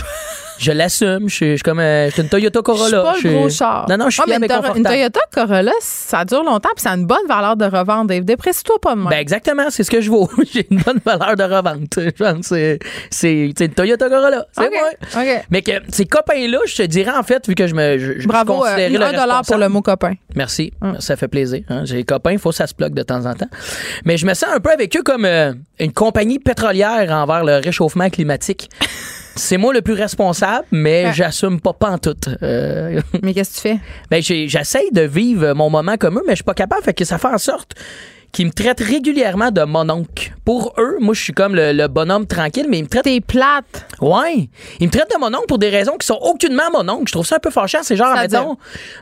je 0.59 0.73
l'assume. 0.73 1.29
Je 1.29 1.35
suis 1.35 1.47
je 1.51 1.55
suis 1.57 1.63
comme 1.63 1.81
euh, 1.81 2.07
je 2.09 2.13
suis 2.13 2.23
une 2.23 2.29
Toyota 2.29 2.61
Corolla. 2.63 3.13
Je 3.15 3.19
suis 3.19 3.29
pas 3.29 3.33
le 3.35 3.39
gros 3.41 3.51
char. 3.51 3.87
Non, 3.89 3.97
non, 3.97 4.07
je 4.11 4.15
suis 4.15 4.23
Ah, 4.25 4.39
bien 4.39 4.75
une, 4.75 4.83
Toyota 4.85 5.21
Corolla, 5.33 5.73
ça 5.81 6.25
dure 6.25 6.43
longtemps 6.45 6.71
puis 6.75 6.83
ça 6.83 6.93
a 6.93 6.97
une 6.97 7.07
bonne 7.07 7.27
valeur 7.29 7.57
de 7.57 7.65
revente. 7.65 8.07
Dave, 8.09 8.25
déprécie-toi 8.25 8.77
pas 8.81 8.95
de 8.95 9.01
moi. 9.01 9.11
Ben 9.11 9.19
exactement, 9.19 9.65
c'est 9.71 9.83
ce 9.85 9.91
que 9.91 10.01
je 10.01 10.11
vaux. 10.11 10.29
J'ai 10.53 10.67
une 10.71 10.81
bonne 10.81 11.01
valeur 11.05 11.37
de 11.37 11.43
revente. 11.43 11.99
Je 11.99 12.11
pense 12.11 12.49
que 12.49 12.79
c'est 13.11 13.51
c'est 13.57 13.65
une 13.67 13.75
Toyota 13.75 14.09
Corolla, 14.09 14.47
c'est 14.53 14.67
OK. 14.67 14.73
moi. 14.73 15.23
OK. 15.23 15.45
Mais 15.51 15.63
que 15.63 15.73
ces 15.91 16.07
copains-là, 16.07 16.59
je 16.67 16.77
te 16.77 16.83
dirais 16.83 17.13
en 17.17 17.23
fait, 17.23 17.47
vu 17.49 17.55
que 17.55 17.67
je 17.67 17.75
me 17.75 17.99
je, 17.99 18.21
je 18.21 18.27
Bravo, 18.29 18.65
euh, 18.65 18.89
le 18.89 18.99
dollar 18.99 19.43
pour 19.47 19.57
le 19.59 19.69
mot 19.69 19.83
copain. 19.83 20.15
Merci, 20.35 20.73
ça 20.99 21.17
fait 21.17 21.29
plaisir. 21.29 21.63
hein. 21.69 21.83
J'ai 21.85 21.97
des 21.97 22.05
copains, 22.05 22.33
il 22.33 22.39
faut 22.39 22.51
que 22.51 22.57
ça 22.57 22.67
se 22.67 22.75
bloque 22.75 22.95
de 22.95 23.03
temps 23.03 23.25
en 23.27 23.35
temps. 23.35 23.49
Mais 24.05 24.17
je 24.17 24.27
me 24.27 24.35
sens 24.35 24.51
un 24.55 24.61
peu 24.61 24.71
avec 24.71 24.95
eux 24.97 25.03
comme 25.03 25.25
euh, 25.25 25.53
une 25.79 25.93
compagnie 25.93 26.39
pétrolière 26.39 27.11
envers 27.13 27.45
le 27.45 27.57
réchauffement 27.59 28.09
climatique. 28.11 28.69
C'est 29.37 29.59
moi 29.59 29.73
le 29.75 29.83
plus 29.83 29.93
responsable, 29.93 30.65
mais 30.73 31.13
j'assume 31.13 31.61
pas 31.61 31.73
pantoute. 31.75 32.29
Euh, 32.43 33.01
Mais 33.23 33.35
qu'est-ce 33.35 33.51
que 33.51 33.57
tu 33.57 33.61
fais? 33.75 33.79
ben, 34.11 34.23
j'ai- 34.23 34.49
j'essaye 34.49 34.91
de 34.93 35.03
vivre 35.03 35.53
mon 35.53 35.69
moment 35.71 35.97
comme 35.99 36.17
eux, 36.19 36.23
mais 36.27 36.33
je 36.33 36.37
suis 36.37 36.45
pas 36.45 36.55
capable. 36.55 36.83
Fait 36.83 36.95
que 36.95 37.05
ça 37.05 37.19
fait 37.19 37.29
en 37.29 37.39
sorte 37.39 37.75
qui 38.33 38.45
me 38.45 38.51
traitent 38.51 38.81
régulièrement 38.81 39.51
de 39.51 39.63
mon 39.63 39.89
oncle. 39.89 40.35
Pour 40.45 40.75
eux, 40.79 40.97
moi, 41.01 41.15
je 41.15 41.23
suis 41.23 41.33
comme 41.33 41.55
le, 41.55 41.73
le 41.73 41.89
bonhomme 41.89 42.27
tranquille, 42.27 42.67
mais 42.69 42.79
ils 42.79 42.83
me 42.85 42.89
traitent. 42.89 43.05
T'es 43.05 43.21
plate. 43.21 43.87
Ouais. 44.01 44.49
Ils 44.81 44.87
me 44.87 44.93
traitent 44.93 45.11
de 45.15 45.19
mon 45.19 45.29
oncle 45.35 45.47
pour 45.49 45.59
des 45.59 45.71
raisons 45.71 45.97
qui 45.97 46.07
sont 46.07 46.19
aucunement 46.21 46.65
mon 46.73 46.89
oncle. 46.89 47.05
Je 47.09 47.13
trouve 47.13 47.27
ça 47.27 47.37
un 47.37 47.41
peu 47.41 47.51
fâchant. 47.51 47.79
C'est 47.83 47.97
genre, 47.97 48.15
C'est-à-dire? 48.15 48.41
mettons, 48.41 48.57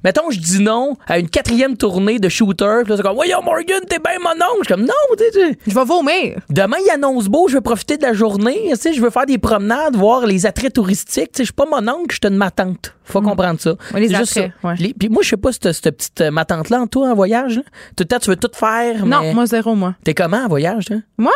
mettons, 0.05 0.31
je 0.31 0.39
dis 0.39 0.61
non 0.63 0.97
à 1.07 1.19
une 1.19 1.29
quatrième 1.29 1.77
tournée 1.77 2.19
de 2.19 2.29
shooter. 2.29 2.81
Puis 2.83 2.91
là, 2.91 2.97
c'est 2.97 3.03
comme, 3.03 3.15
voyons, 3.17 3.43
Morgan, 3.43 3.81
t'es 3.89 3.99
bien 3.99 4.19
mon 4.21 4.31
oncle. 4.31 4.61
Je 4.63 4.65
suis 4.67 4.75
comme, 4.75 4.85
non, 4.87 5.17
tu 5.19 5.25
sais, 5.33 5.59
Je 5.67 5.75
vais 5.75 5.85
vomir. 5.85 6.39
Demain, 6.49 6.77
il 6.87 6.91
annonce 6.91 7.27
beau, 7.27 7.49
je 7.49 7.55
veux 7.55 7.61
profiter 7.61 7.97
de 7.97 8.03
la 8.03 8.13
journée, 8.13 8.69
tu 8.71 8.77
sais, 8.77 8.93
je 8.93 9.01
veux 9.03 9.11
faire 9.11 9.27
des 9.27 9.39
promenades, 9.39 9.97
voir 9.97 10.27
les 10.27 10.47
attraits 10.47 10.73
touristiques. 10.73 11.33
Tu 11.33 11.39
sais, 11.39 11.43
je 11.43 11.45
suis 11.45 11.53
pas 11.53 11.67
mon 11.67 11.87
oncle, 11.89 12.07
je 12.15 12.19
suis 12.23 12.33
une 12.33 12.37
matante. 12.39 12.95
Faut 13.07 13.21
comprendre 13.21 13.61
ça. 13.61 13.73
Ouais, 13.93 14.01
les 14.01 14.09
C'est 14.09 14.15
juste 14.17 14.37
attraits, 14.39 14.53
ça. 14.63 14.69
ouais. 14.69 14.75
Les- 14.79 14.95
Puis 14.95 15.11
moi, 15.11 15.23
je 15.23 15.29
sais 15.29 15.37
pas, 15.37 15.53
cette, 15.53 15.73
cette 15.73 15.95
petite 15.97 16.21
euh, 16.23 16.31
matante-là, 16.31 16.81
en 16.81 16.87
toi, 16.87 17.11
en 17.11 17.15
voyage, 17.15 17.57
là. 17.57 17.63
tout 17.97 18.01
le 18.01 18.05
temps, 18.07 18.19
tu 18.19 18.31
veux 18.31 18.37
tout 18.37 18.49
faire, 18.55 19.05
Non, 19.23 19.35
moi, 19.35 19.47
zéro, 19.47 19.75
moi. 19.75 19.95
t'es 20.05 20.15
comment 20.15 20.45
en 20.45 20.49
voyage, 20.49 20.87
toi? 20.87 20.97
Moi? 21.19 21.33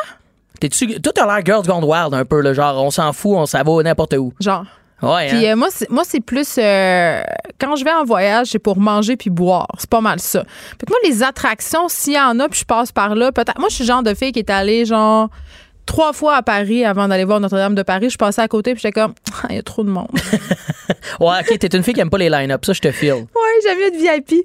T'es-tu... 0.60 1.00
Tout 1.00 1.12
a 1.20 1.26
l'air 1.26 1.44
Girls 1.44 1.66
Gone 1.66 1.84
Wild, 1.84 2.14
un 2.14 2.24
peu, 2.24 2.40
là, 2.40 2.52
genre, 2.52 2.82
on 2.82 2.90
s'en 2.90 3.12
fout, 3.12 3.32
on 3.36 3.46
s'en 3.46 3.62
va 3.62 3.82
n'importe 3.82 4.14
où. 4.14 4.32
Genre. 4.40 4.64
Ouais, 5.00 5.28
Puis 5.28 5.46
hein? 5.46 5.52
euh, 5.52 5.56
moi, 5.56 5.68
c'est, 5.70 5.88
moi, 5.90 6.02
c'est 6.04 6.18
plus 6.20 6.56
euh, 6.58 7.22
quand 7.60 7.76
je 7.76 7.84
vais 7.84 7.92
en 7.92 8.04
voyage, 8.04 8.48
c'est 8.48 8.58
pour 8.58 8.78
manger 8.80 9.16
puis 9.16 9.30
boire. 9.30 9.68
C'est 9.78 9.88
pas 9.88 10.00
mal 10.00 10.18
ça. 10.18 10.42
Fait 10.42 10.86
que 10.86 10.90
moi, 10.90 10.98
les 11.04 11.22
attractions, 11.22 11.88
s'il 11.88 12.14
y 12.14 12.20
en 12.20 12.40
a, 12.40 12.48
puis 12.48 12.58
je 12.60 12.64
passe 12.64 12.90
par 12.90 13.14
là, 13.14 13.30
peut-être. 13.30 13.60
Moi, 13.60 13.68
je 13.68 13.76
suis 13.76 13.84
le 13.84 13.88
genre 13.88 14.02
de 14.02 14.12
fille 14.14 14.32
qui 14.32 14.40
est 14.40 14.50
allée 14.50 14.84
genre 14.84 15.28
trois 15.88 16.12
fois 16.12 16.36
à 16.36 16.42
Paris 16.42 16.84
avant 16.84 17.08
d'aller 17.08 17.24
voir 17.24 17.40
Notre-Dame 17.40 17.74
de 17.74 17.82
Paris. 17.82 18.10
Je 18.10 18.18
passais 18.18 18.42
à 18.42 18.46
côté 18.46 18.74
puis 18.74 18.82
j'étais 18.82 19.00
comme, 19.00 19.14
Ah, 19.42 19.46
il 19.50 19.56
y 19.56 19.58
a 19.58 19.62
trop 19.62 19.82
de 19.82 19.90
monde. 19.90 20.08
Ouais, 21.20 21.36
ok, 21.40 21.58
t'es 21.58 21.76
une 21.76 21.82
fille 21.82 21.94
qui 21.94 22.00
aime 22.00 22.10
pas 22.10 22.18
les 22.18 22.30
line-up, 22.30 22.64
ça, 22.64 22.72
je 22.72 22.80
te 22.80 22.90
file. 22.90 23.12
ouais, 23.12 23.26
j'aime 23.62 23.78
mieux 23.78 23.86
être 23.86 23.96
VIP. 23.96 24.42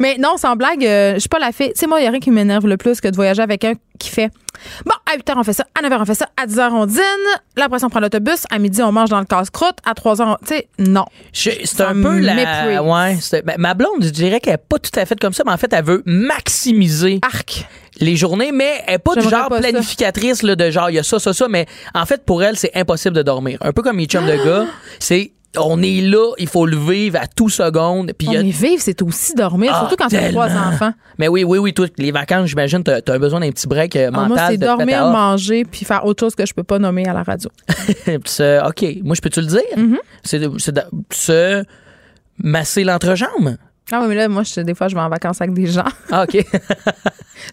Mais 0.00 0.16
non, 0.18 0.36
sans 0.36 0.56
blague, 0.56 0.84
euh, 0.84 1.14
je 1.14 1.20
suis 1.20 1.28
pas 1.28 1.38
la 1.38 1.52
fille. 1.52 1.72
Tu 1.72 1.80
sais, 1.80 1.86
moi, 1.86 2.00
il 2.00 2.04
y 2.04 2.06
a 2.06 2.10
rien 2.10 2.20
qui 2.20 2.30
m'énerve 2.30 2.66
le 2.66 2.76
plus 2.76 3.00
que 3.00 3.08
de 3.08 3.16
voyager 3.16 3.42
avec 3.42 3.64
un 3.64 3.74
qui 3.98 4.10
fait 4.10 4.30
Bon, 4.84 4.92
à 5.06 5.16
8 5.16 5.26
h, 5.28 5.34
on 5.36 5.44
fait 5.44 5.52
ça. 5.52 5.66
À 5.78 5.82
9 5.82 5.92
h, 5.92 5.98
on 6.00 6.04
fait 6.04 6.14
ça. 6.14 6.28
À 6.36 6.46
10 6.46 6.56
h, 6.56 6.70
on 6.72 6.86
dîne. 6.86 7.02
Là, 7.56 7.64
après 7.64 7.84
on 7.84 7.90
prend 7.90 8.00
l'autobus. 8.00 8.44
À 8.50 8.58
midi, 8.58 8.82
on 8.82 8.92
mange 8.92 9.08
dans 9.10 9.20
le 9.20 9.24
casse-croûte. 9.24 9.76
À 9.84 9.94
3 9.94 10.16
h, 10.16 10.36
tu 10.46 10.54
sais, 10.54 10.68
non. 10.78 11.04
C'est 11.32 11.80
un 11.80 11.94
peu 11.94 12.18
la. 12.18 12.82
Ouais, 12.82 13.18
ben, 13.44 13.56
ma 13.58 13.74
blonde, 13.74 14.02
je 14.02 14.10
dirais 14.10 14.40
qu'elle 14.40 14.54
est 14.54 14.68
pas 14.68 14.78
tout 14.78 14.90
à 14.98 15.04
fait 15.06 15.18
comme 15.18 15.32
ça, 15.32 15.42
mais 15.46 15.52
en 15.52 15.56
fait, 15.58 15.72
elle 15.72 15.84
veut 15.84 16.02
maximiser 16.06 17.20
Arc. 17.22 17.66
Les 18.00 18.16
journées, 18.16 18.52
mais 18.52 18.82
elle 18.86 18.94
est 18.94 18.98
pas 18.98 19.14
du 19.14 19.28
genre 19.28 19.48
pas 19.48 19.58
planificatrice 19.60 20.42
là, 20.42 20.54
de 20.56 20.70
genre 20.70 20.90
il 20.90 20.94
y 20.94 20.98
a 20.98 21.02
ça, 21.02 21.18
ça, 21.18 21.32
ça, 21.32 21.46
mais 21.48 21.66
en 21.94 22.06
fait 22.06 22.24
pour 22.24 22.42
elle 22.42 22.56
c'est 22.56 22.76
impossible 22.76 23.16
de 23.16 23.22
dormir. 23.22 23.58
Un 23.60 23.72
peu 23.72 23.82
comme 23.82 24.00
chums 24.04 24.26
de 24.26 24.36
gars, 24.44 24.66
c'est 24.98 25.32
on 25.56 25.82
est 25.82 26.02
là, 26.02 26.32
il 26.38 26.46
faut 26.46 26.66
le 26.66 26.76
vivre 26.76 27.18
à 27.20 27.26
tout 27.26 27.48
seconde. 27.48 28.12
Puis 28.16 28.28
y 28.28 28.36
a- 28.36 28.42
mais 28.42 28.50
vivre, 28.50 28.80
c'est 28.82 29.00
aussi 29.02 29.34
dormir, 29.34 29.72
Ah, 29.74 29.78
surtout 29.80 29.96
quand 29.96 30.08
t'as 30.08 30.28
trois 30.28 30.50
enfants. 30.50 30.92
mais 31.18 31.26
oui, 31.26 31.42
oui, 31.42 31.56
oui, 31.58 31.72
toi, 31.72 31.86
les 31.96 32.12
vacances, 32.12 32.48
j'imagine, 32.50 32.84
t'as 32.84 32.98
as 33.04 33.18
besoin 33.18 33.40
d'un 33.40 33.50
petit 33.50 33.66
break 33.66 33.96
euh, 33.96 34.08
Ah, 34.08 34.16
mental. 34.16 34.28
moi, 34.28 34.46
c'est 34.50 34.58
dormir, 34.58 35.06
manger, 35.06 35.64
puis 35.64 35.86
faire 35.86 36.04
autre 36.04 36.20
chose 36.20 36.34
que 36.34 36.44
je 36.44 36.52
peux 36.52 36.64
pas 36.64 36.78
nommer 36.78 37.06
à 37.08 37.14
la 37.14 37.22
radio. 37.22 37.50
Ok, 38.08 38.84
moi 39.02 39.14
je 39.16 39.20
peux 39.22 39.30
te 39.30 39.40
le 39.40 39.46
dire? 39.46 39.62
C'est 40.22 40.38
de- 40.38 40.52
c'est 41.10 41.62
masser 42.38 42.84
l'entrejambe? 42.84 43.56
Ah 43.90 44.00
oui, 44.02 44.08
mais 44.08 44.14
là, 44.14 44.28
moi, 44.28 44.42
je, 44.42 44.60
des 44.60 44.74
fois, 44.74 44.88
je 44.88 44.94
vais 44.94 45.00
en 45.00 45.08
vacances 45.08 45.40
avec 45.40 45.54
des 45.54 45.66
gens. 45.66 45.84
Ah, 46.10 46.24
ok. 46.24 46.44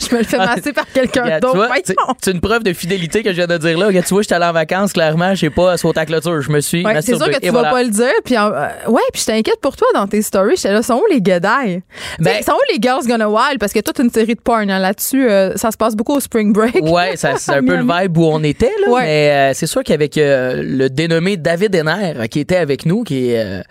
Je 0.01 0.15
me 0.15 0.19
le 0.21 0.25
fais 0.25 0.37
masser 0.37 0.73
par 0.73 0.87
quelqu'un 0.91 1.39
d'autre. 1.39 1.69
c'est 1.85 1.95
c'est 2.23 2.31
une 2.31 2.41
preuve 2.41 2.63
de 2.63 2.73
fidélité 2.73 3.21
que 3.21 3.29
je 3.29 3.35
viens 3.35 3.45
de 3.45 3.57
dire 3.57 3.77
là. 3.77 3.85
Regarde, 3.85 4.05
tu 4.07 4.15
vois, 4.15 4.23
j'étais 4.23 4.33
allé 4.33 4.45
en 4.45 4.51
vacances, 4.51 4.93
clairement, 4.93 5.35
je 5.35 5.41
sais 5.41 5.49
pas, 5.51 5.77
sauter 5.77 5.99
à 5.99 6.05
clôture. 6.07 6.41
Je 6.41 6.51
me 6.51 6.59
suis 6.59 6.83
Ouais, 6.83 6.99
c'est 7.03 7.15
sûr 7.15 7.29
que 7.29 7.37
tu 7.39 7.45
vas 7.45 7.51
voilà. 7.51 7.69
pas 7.69 7.83
le 7.83 7.89
dire. 7.89 8.11
Puis, 8.23 8.35
en- 8.35 8.51
euh, 8.51 8.67
ouais, 8.87 9.01
puis 9.13 9.21
je 9.21 9.27
t'inquiète 9.27 9.61
pour 9.61 9.75
toi 9.75 9.87
dans 9.93 10.07
tes 10.07 10.23
stories. 10.23 10.55
J'étais 10.55 10.73
là, 10.73 10.81
sont 10.81 10.95
où 10.95 11.03
les 11.13 11.21
guédailles? 11.21 11.83
Ben- 12.17 12.41
sont 12.41 12.53
où 12.53 12.73
les 12.73 12.79
Girls 12.81 13.05
Gonna 13.07 13.29
Wild? 13.29 13.59
Parce 13.59 13.75
a 13.75 13.81
toute 13.83 13.99
une 13.99 14.09
série 14.09 14.33
de 14.33 14.41
porn 14.41 14.69
hein, 14.71 14.79
là-dessus. 14.79 15.29
euh, 15.29 15.55
ça 15.55 15.69
se 15.69 15.77
passe 15.77 15.95
beaucoup 15.95 16.15
au 16.15 16.19
Spring 16.19 16.51
Break. 16.51 16.81
Ouais, 16.81 17.11
c'est 17.15 17.27
un 17.51 17.63
peu 17.63 17.75
le 17.75 17.83
vibe 17.83 18.17
où 18.17 18.25
on 18.25 18.41
était, 18.43 18.73
là. 18.87 18.91
Ouais. 18.91 19.03
Mais 19.03 19.29
euh, 19.29 19.53
c'est 19.53 19.67
sûr 19.67 19.83
qu'avec 19.83 20.13
le 20.17 20.87
dénommé 20.87 21.37
David 21.37 21.75
Henner, 21.75 22.27
qui 22.29 22.39
était 22.39 22.57
avec 22.57 22.87
nous, 22.87 23.03
qui 23.03 23.29
est 23.29 23.61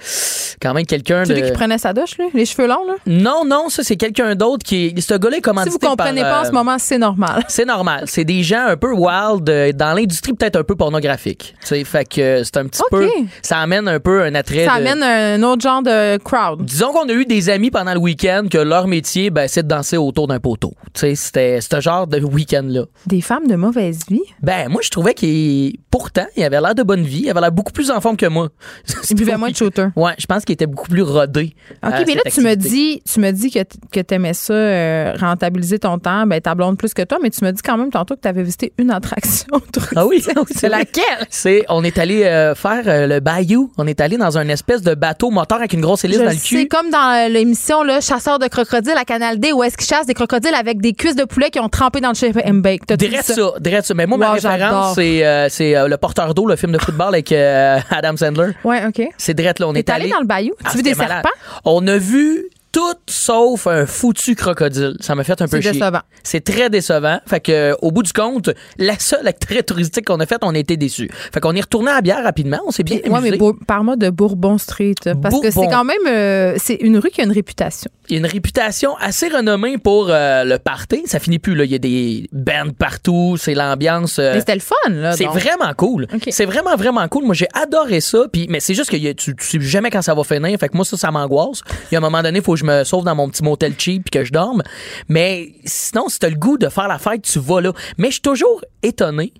quand 0.62 0.74
même 0.74 0.86
quelqu'un 0.86 1.22
de. 1.24 1.28
Celui 1.28 1.42
qui 1.42 1.50
prenait 1.52 1.78
sa 1.78 1.92
douche, 1.92 2.16
lui? 2.18 2.26
Les 2.34 2.46
cheveux 2.54 2.68
longs, 2.68 2.86
là? 2.86 2.94
Non, 3.06 3.44
non, 3.44 3.68
ça, 3.68 3.82
c'est 3.82 3.96
quelqu'un 3.96 4.34
d'autre 4.34 4.64
qui. 4.64 4.94
Ce 5.00 5.14
gars-là 5.14 5.38
est 5.38 5.62
Si 5.64 5.68
vous 5.70 5.78
comprenez 5.78 6.22
par, 6.22 6.30
pas 6.30 6.40
en 6.40 6.44
euh, 6.44 6.48
ce 6.48 6.52
moment, 6.52 6.76
c'est 6.78 6.98
normal. 6.98 7.44
C'est 7.48 7.64
normal. 7.64 8.04
C'est 8.06 8.24
des 8.24 8.42
gens 8.42 8.66
un 8.66 8.76
peu 8.76 8.92
wild 8.92 9.48
euh, 9.48 9.72
dans 9.72 9.94
l'industrie 9.94 10.32
peut-être 10.32 10.56
un 10.56 10.64
peu 10.64 10.74
pornographique. 10.74 11.54
Tu 11.60 11.66
sais, 11.66 11.84
fait 11.84 12.04
que 12.08 12.20
euh, 12.20 12.44
c'est 12.44 12.56
un 12.56 12.66
petit 12.66 12.82
peu. 12.90 13.08
Ça 13.42 13.58
amène 13.58 13.86
un 13.86 14.00
peu 14.00 14.22
un 14.22 14.34
attrait. 14.34 14.64
Ça 14.64 14.80
de- 14.80 14.86
amène 14.86 15.02
un 15.02 15.42
autre 15.42 15.62
genre 15.62 15.82
de 15.82 16.16
crowd. 16.18 16.64
Disons 16.64 16.92
qu'on 16.92 17.08
a 17.08 17.12
eu 17.12 17.26
des 17.26 17.50
amis 17.50 17.70
pendant 17.70 17.92
le 17.94 18.00
week-end 18.00 18.44
que 18.50 18.58
leur 18.58 18.86
métier, 18.86 19.30
ben, 19.30 19.46
c'est 19.48 19.62
de 19.62 19.68
danser 19.68 19.96
autour 19.96 20.26
d'un 20.26 20.40
poteau. 20.40 20.72
Tu 20.92 21.00
sais, 21.00 21.14
c'était 21.14 21.60
ce 21.60 21.80
genre 21.80 22.06
de 22.06 22.20
week-end-là. 22.20 22.84
Des 23.06 23.20
femmes 23.20 23.46
de 23.46 23.56
mauvaise 23.56 24.00
vie? 24.08 24.22
Ben, 24.42 24.68
moi, 24.68 24.80
je 24.82 24.90
trouvais 24.90 25.14
qu'il, 25.14 25.78
pourtant, 25.90 26.26
il 26.36 26.44
avait 26.44 26.60
l'air 26.60 26.74
de 26.74 26.82
bonne 26.82 27.02
vie. 27.02 27.22
Il 27.24 27.30
avait 27.30 27.40
l'air 27.40 27.52
beaucoup 27.52 27.72
plus 27.72 27.90
en 27.90 28.00
forme 28.00 28.16
que 28.16 28.26
moi. 28.26 28.48
Ils 29.10 29.16
buvaient 29.16 29.36
moins 29.36 29.50
de 29.50 29.56
shooter. 29.56 29.86
Ouais, 29.96 30.12
je 30.18 30.26
pense 30.26 30.44
qu'il 30.44 30.54
était 30.54 30.66
beaucoup 30.66 30.88
plus 30.88 31.02
rodé. 31.02 31.54
OK, 31.86 31.92
mais 32.06 32.14
là, 32.14 32.22
tu 32.30 32.40
me 32.44 32.54
dis, 32.54 33.02
tu 33.10 33.20
me 33.20 33.30
dis 33.30 33.50
que, 33.50 33.60
que 33.92 34.00
tu 34.00 34.14
aimais 34.14 34.34
ça, 34.34 34.52
euh, 34.54 35.14
rentabiliser 35.18 35.78
ton 35.78 35.98
temps, 35.98 36.26
ben, 36.26 36.40
ta 36.40 36.54
blonde 36.54 36.76
plus 36.78 36.94
que 36.94 37.02
toi, 37.02 37.18
mais 37.22 37.30
tu 37.30 37.44
me 37.44 37.50
dis 37.52 37.62
quand 37.62 37.76
même 37.76 37.90
tantôt 37.90 38.14
que 38.16 38.20
tu 38.20 38.28
avais 38.28 38.42
visité 38.42 38.72
une 38.78 38.90
attraction. 38.90 39.46
Ah 39.96 40.06
oui, 40.06 40.22
C'est 40.54 40.68
laquelle? 40.68 41.04
C'est, 41.30 41.64
on 41.68 41.84
est 41.84 41.98
allé 41.98 42.24
euh, 42.24 42.54
faire 42.54 42.82
euh, 42.86 43.06
le 43.06 43.20
bayou. 43.20 43.70
On 43.78 43.86
est 43.86 44.00
allé 44.00 44.16
dans 44.16 44.38
un 44.38 44.48
espèce 44.48 44.82
de 44.82 44.94
bateau 44.94 45.30
moteur 45.30 45.58
avec 45.58 45.72
une 45.72 45.80
grosse 45.80 46.04
hélice 46.04 46.18
Je 46.18 46.24
dans 46.24 46.30
le 46.30 46.36
cul. 46.36 46.60
sais, 46.62 46.66
comme 46.66 46.90
dans 46.90 47.30
l'émission 47.32 47.82
là, 47.82 48.00
Chasseur 48.00 48.38
de 48.38 48.46
crocodiles 48.48 48.96
à 48.96 49.04
Canal 49.04 49.38
D, 49.38 49.52
où 49.52 49.62
est-ce 49.62 49.76
qu'ils 49.76 49.86
chassent 49.86 50.06
des 50.06 50.14
crocodiles 50.14 50.54
avec 50.54 50.80
des 50.80 50.92
cuisses 50.94 51.16
de 51.16 51.24
poulet 51.24 51.50
qui 51.50 51.60
ont 51.60 51.68
trempé 51.68 52.00
dans 52.00 52.08
le 52.08 52.14
chef 52.14 52.36
and 52.44 52.54
bake. 52.54 52.82
Vu 53.00 53.10
ça? 53.22 53.34
ça. 53.82 53.94
Mais 53.94 54.06
moi, 54.06 54.18
ma 54.18 54.32
Wow, 54.32 54.38
j'adore. 54.40 54.52
référence, 54.92 54.94
c'est, 54.94 55.48
c'est 55.50 55.88
le 55.88 55.96
porteur 55.96 56.34
d'eau, 56.34 56.46
le 56.46 56.56
film 56.56 56.72
de 56.72 56.78
football 56.78 57.08
avec 57.14 57.30
Adam 57.90 58.16
Sandler. 58.16 58.52
Ouais, 58.64 58.84
OK. 58.86 59.02
C'est 59.16 59.34
drette 59.34 59.58
là. 59.60 59.68
On 59.68 59.74
est 59.74 59.82
T'es 59.84 59.92
allé 59.92 60.08
dans 60.10 60.20
le 60.20 60.26
bayou? 60.26 60.52
Ah, 60.64 60.70
tu 60.70 60.78
veux 60.78 60.82
des 60.82 60.94
malade. 60.94 61.22
serpents? 61.22 61.60
On 61.64 61.86
a 61.86 61.96
vu 61.98 62.33
tout 62.74 62.80
sauf 63.08 63.66
un 63.68 63.86
foutu 63.86 64.34
crocodile. 64.34 64.96
Ça 65.00 65.14
m'a 65.14 65.22
fait 65.24 65.40
un 65.40 65.46
peu 65.46 65.56
C'est 65.58 65.62
chier. 65.62 65.72
décevant. 65.72 66.00
C'est 66.24 66.44
très 66.44 66.68
décevant. 66.70 67.20
Fait 67.26 67.40
que 67.40 67.52
euh, 67.52 67.74
au 67.80 67.92
bout 67.92 68.02
du 68.02 68.12
compte, 68.12 68.50
la 68.78 68.98
seule 68.98 69.26
attrait 69.28 69.62
touristique 69.62 70.04
qu'on 70.06 70.18
a 70.20 70.26
faite, 70.26 70.40
on 70.42 70.54
a 70.54 70.58
été 70.58 70.76
déçus. 70.76 71.08
Fait 71.32 71.38
qu'on 71.40 71.54
est 71.54 71.60
retourné 71.60 71.90
à 71.92 71.94
la 71.94 72.00
bière 72.02 72.22
rapidement. 72.24 72.58
On 72.66 72.70
s'est 72.72 72.82
bien 72.82 72.96
Ouais, 73.06 73.14
amusé. 73.16 73.38
mais 73.40 73.50
parle-moi 73.66 73.96
de 73.96 74.10
Bourbon 74.10 74.58
Street. 74.58 74.94
Parce 75.22 75.40
que 75.40 75.50
c'est 75.50 75.68
quand 75.68 75.84
même. 75.84 75.96
euh, 76.08 76.54
c'est 76.58 76.74
une 76.74 76.98
rue 76.98 77.10
qui 77.10 77.20
a 77.20 77.24
une 77.24 77.32
réputation. 77.32 77.90
Il 78.08 78.14
y 78.14 78.16
a 78.16 78.18
une 78.18 78.26
réputation 78.26 78.96
assez 78.96 79.28
renommée 79.28 79.78
pour 79.78 80.08
euh, 80.10 80.44
le 80.44 80.58
party. 80.58 81.02
Ça 81.06 81.20
finit 81.20 81.38
plus, 81.38 81.54
là. 81.54 81.64
Il 81.64 81.70
y 81.70 81.74
a 81.74 81.78
des 81.78 82.28
bands 82.32 82.70
partout. 82.76 83.36
C'est 83.38 83.54
l'ambiance. 83.54 84.18
euh, 84.18 84.32
Mais 84.34 84.40
c'était 84.40 84.54
le 84.56 84.60
fun, 84.60 84.74
là. 84.90 85.12
c'est 85.12 85.24
vraiment 85.26 85.72
cool. 85.76 86.06
C'est 86.30 86.44
vraiment, 86.44 86.74
vraiment 86.76 87.06
cool. 87.08 87.24
Moi, 87.24 87.34
j'ai 87.34 87.48
adoré 87.54 88.00
ça. 88.00 88.24
Puis, 88.32 88.46
mais 88.50 88.58
c'est 88.60 88.74
juste 88.74 88.90
que 88.90 88.96
y 88.96 89.08
a- 89.08 89.14
tu, 89.14 89.34
tu 89.36 89.46
sais 89.46 89.60
jamais 89.60 89.90
quand 89.90 90.02
ça 90.02 90.12
va 90.14 90.24
finir. 90.24 90.58
Fait 90.58 90.68
que 90.68 90.76
moi, 90.76 90.84
ça, 90.84 90.96
ça 90.96 91.10
m'angoisse. 91.10 91.60
Il 91.90 91.94
y 91.94 91.96
a 91.96 91.98
un 91.98 92.02
moment 92.02 92.22
donné, 92.22 92.38
il 92.40 92.44
faut 92.44 92.54
que 92.54 92.58
je 92.58 92.63
me 92.64 92.84
sauve 92.84 93.04
dans 93.04 93.14
mon 93.14 93.28
petit 93.28 93.42
motel 93.42 93.74
cheap 93.78 94.04
puis 94.04 94.18
que 94.18 94.24
je 94.24 94.32
dorme. 94.32 94.62
Mais 95.08 95.52
sinon, 95.64 96.08
si 96.08 96.18
t'as 96.18 96.28
le 96.28 96.36
goût 96.36 96.58
de 96.58 96.68
faire 96.68 96.88
la 96.88 96.98
fête, 96.98 97.22
tu 97.22 97.38
vas 97.38 97.60
là. 97.60 97.72
Mais 97.98 98.08
je 98.08 98.14
suis 98.14 98.22
toujours 98.22 98.62
étonné. 98.82 99.32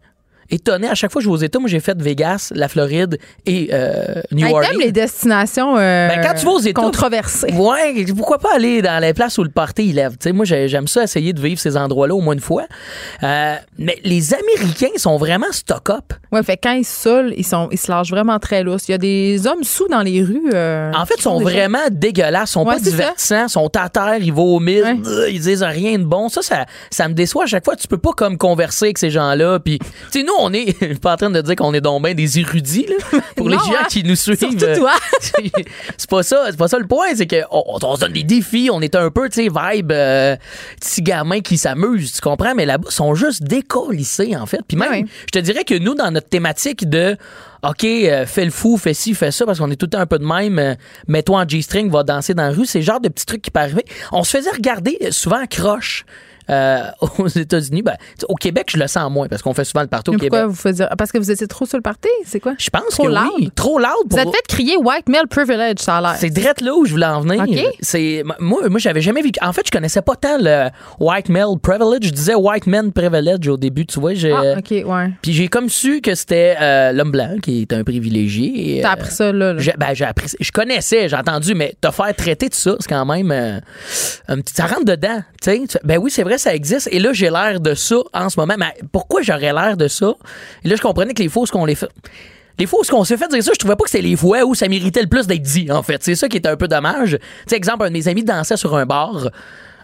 Étonné. 0.51 0.89
À 0.89 0.95
chaque 0.95 1.11
fois 1.13 1.21
que 1.21 1.25
je 1.25 1.29
vais 1.31 1.35
aux 1.35 1.39
États, 1.39 1.59
moi, 1.59 1.69
j'ai 1.69 1.81
fait 1.81 2.01
Vegas, 2.01 2.51
la 2.55 2.69
Floride 2.69 3.19
et 3.47 3.71
euh, 3.73 4.05
New 4.33 4.47
Hey, 4.47 4.53
Orleans. 4.53 4.69
les 4.79 4.93
destinations 4.93 5.77
euh, 5.77 6.09
Ben, 6.09 6.21
quand 6.23 6.35
tu 6.35 6.45
vas 6.45 6.53
aux 6.53 6.59
États- 6.61 6.81
controversées. 6.81 7.53
Ouais, 7.53 8.05
pourquoi 8.17 8.39
pas 8.39 8.55
aller 8.55 8.83
dans 8.83 9.01
les 9.03 9.15
places 9.15 9.39
où 9.39 9.43
le 9.43 9.51
party 9.51 9.87
il 9.89 9.95
lève? 9.97 10.13
Tu 10.13 10.17
sais, 10.25 10.33
moi, 10.33 10.45
j'ai- 10.45 10.69
j'aime 10.69 10.89
ça 10.89 11.03
essayer 11.05 11.33
de 11.33 11.41
vivre 11.41 11.61
ces 11.61 11.77
endroits-là 11.77 12.15
au 12.15 12.21
moins 12.21 12.35
une 12.35 12.41
fois. 12.41 12.65
Euh, 13.23 13.57
mais 13.79 13.97
les 14.05 14.35
Américains 14.35 14.97
sont 14.97 15.17
vraiment 15.17 15.47
stock-up. 15.51 16.13
Ouais, 16.33 16.43
fait 16.43 16.57
quand 16.57 16.73
ils 16.73 16.81
ils, 17.37 17.45
sont, 17.45 17.69
ils 17.71 17.79
se 17.79 17.91
lâchent 17.91 18.11
vraiment 18.11 18.39
très 18.39 18.63
lousse. 18.63 18.89
Il 18.89 18.93
y 18.93 18.95
a 18.95 18.99
des 18.99 19.47
hommes 19.47 19.63
sous 19.65 19.89
dans 19.89 20.03
les 20.03 20.23
rues. 20.23 20.51
euh, 20.53 20.93
En 20.95 21.07
fait, 21.07 21.15
ils 21.19 21.23
sont 21.23 21.39
des 21.39 21.45
gens- 21.45 21.51
vraiment 21.51 21.79
dégueulasses, 21.91 22.51
sont 22.51 22.65
Ouais, 22.67 22.75
pas 22.75 22.81
divertissants, 22.81 23.49
sont 23.49 23.71
à 23.77 23.89
terre, 23.89 24.17
ils 24.21 24.33
vomissent, 24.33 24.83
Ouais. 24.85 24.97
euh, 25.07 25.31
ils 25.31 25.41
disent 25.41 25.63
rien 25.63 25.99
de 25.99 26.05
bon. 26.05 26.29
Ça, 26.29 26.43
ça, 26.43 26.65
ça 26.91 27.09
me 27.09 27.15
déçoit 27.15 27.45
à 27.45 27.47
chaque 27.47 27.65
fois. 27.65 27.77
Tu 27.77 27.89
peux 27.89 27.99
pas 27.99 28.13
comme 28.13 28.37
converser 28.39 28.87
avec 28.87 28.99
ces 28.99 29.11
gens-là. 29.11 29.59
Puis, 29.61 29.79
tu 30.13 30.21
sais, 30.21 30.25
nous, 30.39 30.45
on 30.45 30.53
est, 30.53 30.75
je 30.81 30.87
suis 30.87 30.95
pas 31.01 31.15
en 31.15 31.17
train 31.17 31.31
de 31.31 31.41
dire 31.41 31.57
qu'on 31.57 31.73
est 31.75 31.81
donc 31.81 32.03
ben 32.03 32.15
des 32.15 32.39
érudits 32.39 32.87
là, 32.89 33.21
pour 33.37 33.49
les 33.49 33.57
gens 33.57 33.63
hein? 33.81 33.87
qui 33.89 34.03
nous 34.05 34.17
suivent. 34.17 34.39
Surtout 34.39 34.57
toi. 34.81 34.93
c'est 35.97 36.11
pas 36.11 36.23
ça, 36.23 36.45
c'est 36.51 36.57
pas 36.57 36.69
ça 36.69 36.79
le 36.79 36.87
point, 36.87 37.15
c'est 37.15 37.27
que 37.27 37.43
on, 37.51 37.79
on 37.83 37.95
se 37.97 38.01
donne 38.01 38.13
des 38.13 38.23
défis, 38.25 38.69
on 38.73 38.81
est 38.81 38.95
un 38.95 39.11
peu, 39.11 39.29
tu 39.29 39.45
sais, 39.45 39.49
vibe 39.49 39.93
euh, 39.93 40.37
petits 40.81 41.03
gamins 41.03 41.41
qui 41.41 41.59
s'amusent, 41.59 42.13
tu 42.13 42.21
comprends, 42.21 42.55
mais 42.55 42.67
là-bas 42.67 42.89
ils 42.91 42.95
sont 42.95 43.15
juste 43.15 43.43
décollissés 43.43 44.37
en 44.37 44.47
fait. 44.47 44.61
Puis 44.67 44.77
même, 44.77 44.91
Ouais. 44.91 45.05
je 45.27 45.39
te 45.39 45.39
dirais 45.39 45.65
que 45.65 45.79
nous 45.79 45.95
dans 45.95 46.11
notre 46.11 46.29
thématique 46.29 46.89
de 46.89 47.17
OK, 47.67 47.85
euh, 47.85 48.27
fais 48.27 48.45
le 48.45 48.51
fou, 48.51 48.77
fais 48.77 48.93
ci, 48.93 49.15
fais 49.15 49.31
ça, 49.31 49.47
parce 49.47 49.59
qu'on 49.59 49.71
est 49.71 49.77
tout 49.77 49.87
le 49.87 49.91
temps 49.91 50.01
un 50.01 50.07
peu 50.07 50.19
de 50.19 50.27
même. 50.27 50.59
euh, 50.59 50.75
Mets-toi 51.09 51.41
en 51.41 51.49
G-string, 51.49 51.91
va 51.91 52.03
danser 52.03 52.35
dans 52.35 52.43
la 52.43 52.51
rue. 52.51 52.67
C'est 52.67 52.81
le 52.81 52.85
genre 52.85 53.01
de 53.01 53.09
petits 53.09 53.25
trucs 53.25 53.41
qui 53.41 53.51
peuvent 53.51 53.63
arriver. 53.63 53.85
On 54.13 54.23
se 54.23 54.37
faisait 54.37 54.51
regarder 54.51 54.99
souvent 55.11 55.39
à 55.43 55.47
croche. 55.47 56.05
Euh, 56.51 56.83
aux 57.19 57.29
États-Unis, 57.29 57.83
ben, 57.83 57.95
au 58.29 58.35
Québec, 58.35 58.69
je 58.71 58.79
le 58.79 58.87
sens 58.87 59.11
moins 59.11 59.29
parce 59.29 59.43
qu'on 59.43 59.55
fait 59.55 59.65
souvent 59.65 59.83
le 59.83 59.89
partout 59.89 60.13
au 60.15 60.17
Québec. 60.17 60.45
vous 60.47 60.55
faisiez. 60.55 60.87
Parce 60.99 61.13
que 61.13 61.19
vous 61.19 61.31
étiez 61.31 61.47
trop 61.47 61.67
sur 61.67 61.79
le 61.79 61.83
party? 61.83 62.09
C'est 62.27 62.41
quoi? 62.41 62.55
Je 62.59 62.71
pense 62.71 62.83
Trop 62.91 63.05
que 63.05 63.09
loud? 63.09 63.31
oui. 63.39 63.51
Trop 63.55 63.79
loud. 63.79 63.89
Vous 64.05 64.09
pour- 64.17 64.19
êtes 64.21 64.31
fait 64.35 64.47
crier 64.49 64.77
white 64.77 65.09
male 65.09 65.29
privilege, 65.29 65.79
ça 65.79 65.99
a 65.99 66.01
l'air. 66.01 66.15
C'est 66.19 66.31
direct 66.31 66.61
là 66.61 66.75
où 66.75 66.85
je 66.85 66.93
voulais 66.93 67.07
en 67.07 67.21
venir. 67.21 67.43
OK. 67.49 67.75
C'est 67.81 68.23
moi, 68.41 68.69
moi 68.69 68.79
j'avais 68.79 69.01
jamais 69.01 69.23
vu. 69.23 69.31
En 69.43 69.53
fait, 69.53 69.63
je 69.67 69.71
connaissais 69.71 70.03
pas 70.03 70.17
tant 70.17 70.37
le 70.39 70.69
white 71.01 71.29
male 71.29 71.59
privilege. 71.63 72.05
Je 72.05 72.11
disais 72.11 72.35
white 72.35 72.67
man 72.67 72.93
privilege 72.93 73.49
au 73.49 73.57
début. 73.57 73.87
Tu 73.87 74.01
vois, 74.01 74.15
j'ai. 74.15 74.33
Ah, 74.33 74.57
OK, 74.59 74.71
ouais. 74.71 75.11
Puis 75.23 75.33
j'ai 75.33 75.49
comme 75.49 75.69
su 75.69 76.01
que 76.01 76.15
c'était 76.15 76.57
euh, 76.61 76.93
l'homme 76.93 77.11
blanc 77.11 77.37
qui 77.43 77.63
est 77.63 77.73
un 77.73 77.83
privilégié. 77.85 78.79
et, 78.79 78.83
T'as 78.83 78.91
euh, 78.91 78.93
appris 78.93 79.11
ça, 79.11 79.33
là. 79.33 79.53
là. 79.55 79.59
j'ai- 79.61 79.75
ben, 79.79 79.95
j'ai 79.95 80.05
appris. 80.05 80.29
Je 80.39 80.53
connaissais, 80.53 81.09
j'ai 81.09 81.17
entendu, 81.17 81.55
mais 81.55 81.75
te 81.81 81.91
faire 81.91 82.15
traiter 82.15 82.49
de 82.49 82.55
ça, 82.55 82.77
c'est 82.81 82.89
quand 82.89 83.05
même 83.07 83.31
euh, 83.31 83.59
un 84.29 84.41
petit. 84.41 84.55
Ça 84.55 84.67
rentre 84.67 84.85
dedans, 84.85 85.21
tu 85.43 85.51
sais. 85.51 85.59
Tu 85.61 85.67
fais, 85.73 85.81
Ben 85.85 85.99
oui, 85.99 86.11
c'est 86.11 86.23
vrai, 86.23 86.34
ça 86.39 86.55
existe. 86.55 86.89
Et 86.93 86.99
là, 86.99 87.13
j'ai 87.13 87.31
l'air 87.31 87.61
de 87.61 87.75
ça 87.75 87.97
en 88.13 88.29
ce 88.29 88.39
moment. 88.39 88.55
Mais 88.59 88.75
pourquoi 88.93 89.23
j'aurais 89.23 89.53
l'air 89.53 89.77
de 89.77 89.89
ça? 89.89 90.15
Et 90.65 90.69
là, 90.69 90.77
je 90.77 90.83
comprenais 90.83 91.15
que 91.15 91.23
les 91.23 91.29
fausses 91.29 91.51
qu'on 91.51 91.65
les 91.65 91.75
fait. 91.75 91.91
Les 92.59 92.67
fausses 92.67 92.91
qu'on 92.91 93.05
s'est 93.05 93.17
fait 93.17 93.29
dire 93.29 93.43
ça, 93.43 93.51
je 93.53 93.59
trouvais 93.59 93.75
pas 93.77 93.85
que 93.85 93.91
c'était 93.91 94.07
les 94.07 94.17
fois 94.17 94.45
où 94.45 94.55
ça 94.55 94.69
méritait 94.69 95.03
le 95.03 95.09
plus 95.09 95.27
d'être 95.27 95.43
dit, 95.43 95.71
en 95.73 95.83
fait. 95.83 96.03
C'est 96.03 96.15
ça 96.15 96.29
qui 96.29 96.37
était 96.37 96.49
un 96.49 96.57
peu 96.57 96.69
dommage. 96.69 97.11
Tu 97.11 97.19
sais, 97.49 97.57
exemple, 97.57 97.85
un 97.85 97.89
de 97.89 97.93
mes 97.93 98.07
amis 98.07 98.23
dansait 98.23 98.57
sur 98.57 98.77
un 98.77 98.87
bar. 98.87 99.29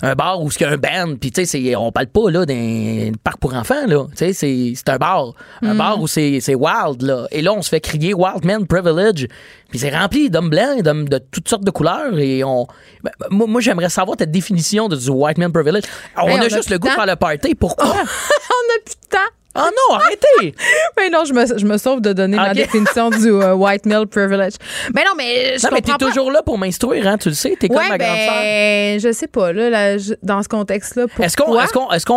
Un 0.02 0.14
bar 0.14 0.40
où 0.42 0.48
il 0.50 0.62
y 0.62 0.64
a 0.64 0.70
un 0.70 0.76
band, 0.76 1.16
puis 1.20 1.30
tu 1.30 1.44
sais, 1.44 1.46
c'est- 1.46 1.76
on 1.76 1.92
parle 1.92 2.06
pas 2.06 2.30
là 2.30 2.46
d'un 2.46 3.12
parc 3.22 3.38
pour 3.38 3.54
enfants, 3.54 3.86
là. 3.86 4.06
Tu 4.12 4.16
sais, 4.16 4.32
c'est 4.32 4.72
c'est 4.74 4.88
un 4.88 4.96
bar. 4.96 5.34
Un 5.62 5.74
bar 5.74 6.00
où 6.00 6.06
c'est 6.06 6.40
c'est 6.40 6.54
wild, 6.54 7.02
là. 7.02 7.26
Et 7.30 7.42
là, 7.42 7.52
on 7.52 7.62
se 7.62 7.68
fait 7.68 7.80
crier 7.80 8.14
Wild 8.14 8.44
Man 8.44 8.66
Privilege. 8.66 9.26
Puis 9.68 9.78
c'est 9.78 9.96
rempli 9.96 10.30
d'hommes 10.30 10.50
blancs, 10.50 10.82
d'hommes 10.82 11.08
de 11.08 11.18
toutes 11.18 11.48
sortes 11.48 11.64
de 11.64 11.70
couleurs. 11.70 12.18
Et 12.18 12.42
on. 12.44 12.66
ben, 13.04 13.10
moi, 13.30 13.46
moi, 13.46 13.60
j'aimerais 13.60 13.88
savoir 13.90 14.16
ta 14.16 14.26
définition 14.26 14.88
de 14.88 14.96
du 14.96 15.10
White 15.10 15.38
Man 15.38 15.52
Privilege. 15.52 15.84
on, 16.16 16.28
Hey, 16.28 16.34
on 16.38 16.42
a 16.42 16.44
a 16.46 16.48
juste 16.48 16.70
le 16.70 16.78
goût 16.78 16.88
de 16.88 16.92
faire 16.94 17.06
le 17.06 17.16
party. 17.16 17.54
Pourquoi? 17.54 17.86
on 17.94 17.94
a 17.94 18.80
plus 18.84 18.94
de 18.94 19.08
temps. 19.08 19.18
Oh 19.56 19.60
non, 19.60 19.96
arrêtez! 19.96 20.54
Mais 20.98 21.10
non, 21.10 21.24
je 21.24 21.32
me, 21.32 21.58
je 21.58 21.64
me 21.66 21.76
sauve 21.78 22.00
de 22.00 22.12
donner 22.12 22.36
ma 22.36 22.50
Ok. 22.50 22.56
définition 22.56 23.10
du 23.10 23.28
euh, 23.28 23.54
white 23.54 23.86
male 23.86 24.06
privilege. 24.06 24.54
Mais 24.94 25.02
non, 25.04 25.12
mais 25.16 25.58
je 25.58 25.64
non, 25.66 25.70
mais 25.72 25.80
t'es 25.80 25.92
toujours 25.98 26.30
là 26.30 26.42
pour 26.42 26.58
m'instruire, 26.58 27.06
hein, 27.06 27.16
tu 27.18 27.28
le 27.30 27.34
sais. 27.34 27.56
T'es 27.58 27.68
comme 27.68 27.76
ma 27.88 27.98
grande 27.98 28.16
sœur. 28.18 28.42
ben, 28.42 29.00
je 29.00 29.12
sais 29.12 29.26
pas, 29.26 29.52
là, 29.52 29.70
là, 29.70 29.98
je- 29.98 30.14
dans 30.22 30.42
ce 30.42 30.48
contexte-là, 30.48 31.06
pourquoi? 31.06 31.24
Est-ce 31.26 31.36
qu'on, 31.36 31.60
est-ce 31.60 31.72
qu'on, 31.72 31.90
est-ce 31.90 32.06
qu'on, 32.06 32.14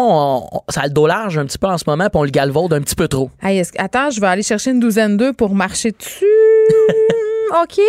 on- 0.51 0.61
ça 0.69 0.81
a 0.81 0.83
le 0.85 0.89
dos 0.91 1.07
large 1.07 1.37
un 1.37 1.45
petit 1.45 1.57
peu 1.57 1.67
en 1.67 1.77
ce 1.77 1.83
moment, 1.87 2.05
puis 2.05 2.19
on 2.19 2.23
le 2.23 2.29
galvaude 2.31 2.73
un 2.73 2.81
petit 2.81 2.95
peu 2.95 3.07
trop? 3.07 3.29
Hey, 3.41 3.61
attends, 3.77 4.09
je 4.09 4.19
vais 4.21 4.27
aller 4.27 4.43
chercher 4.43 4.71
une 4.71 4.79
douzaine 4.79 5.17
d'œufs 5.17 5.35
pour 5.35 5.53
marcher 5.55 5.91
dessus. 5.91 6.25
OK. 7.61 7.79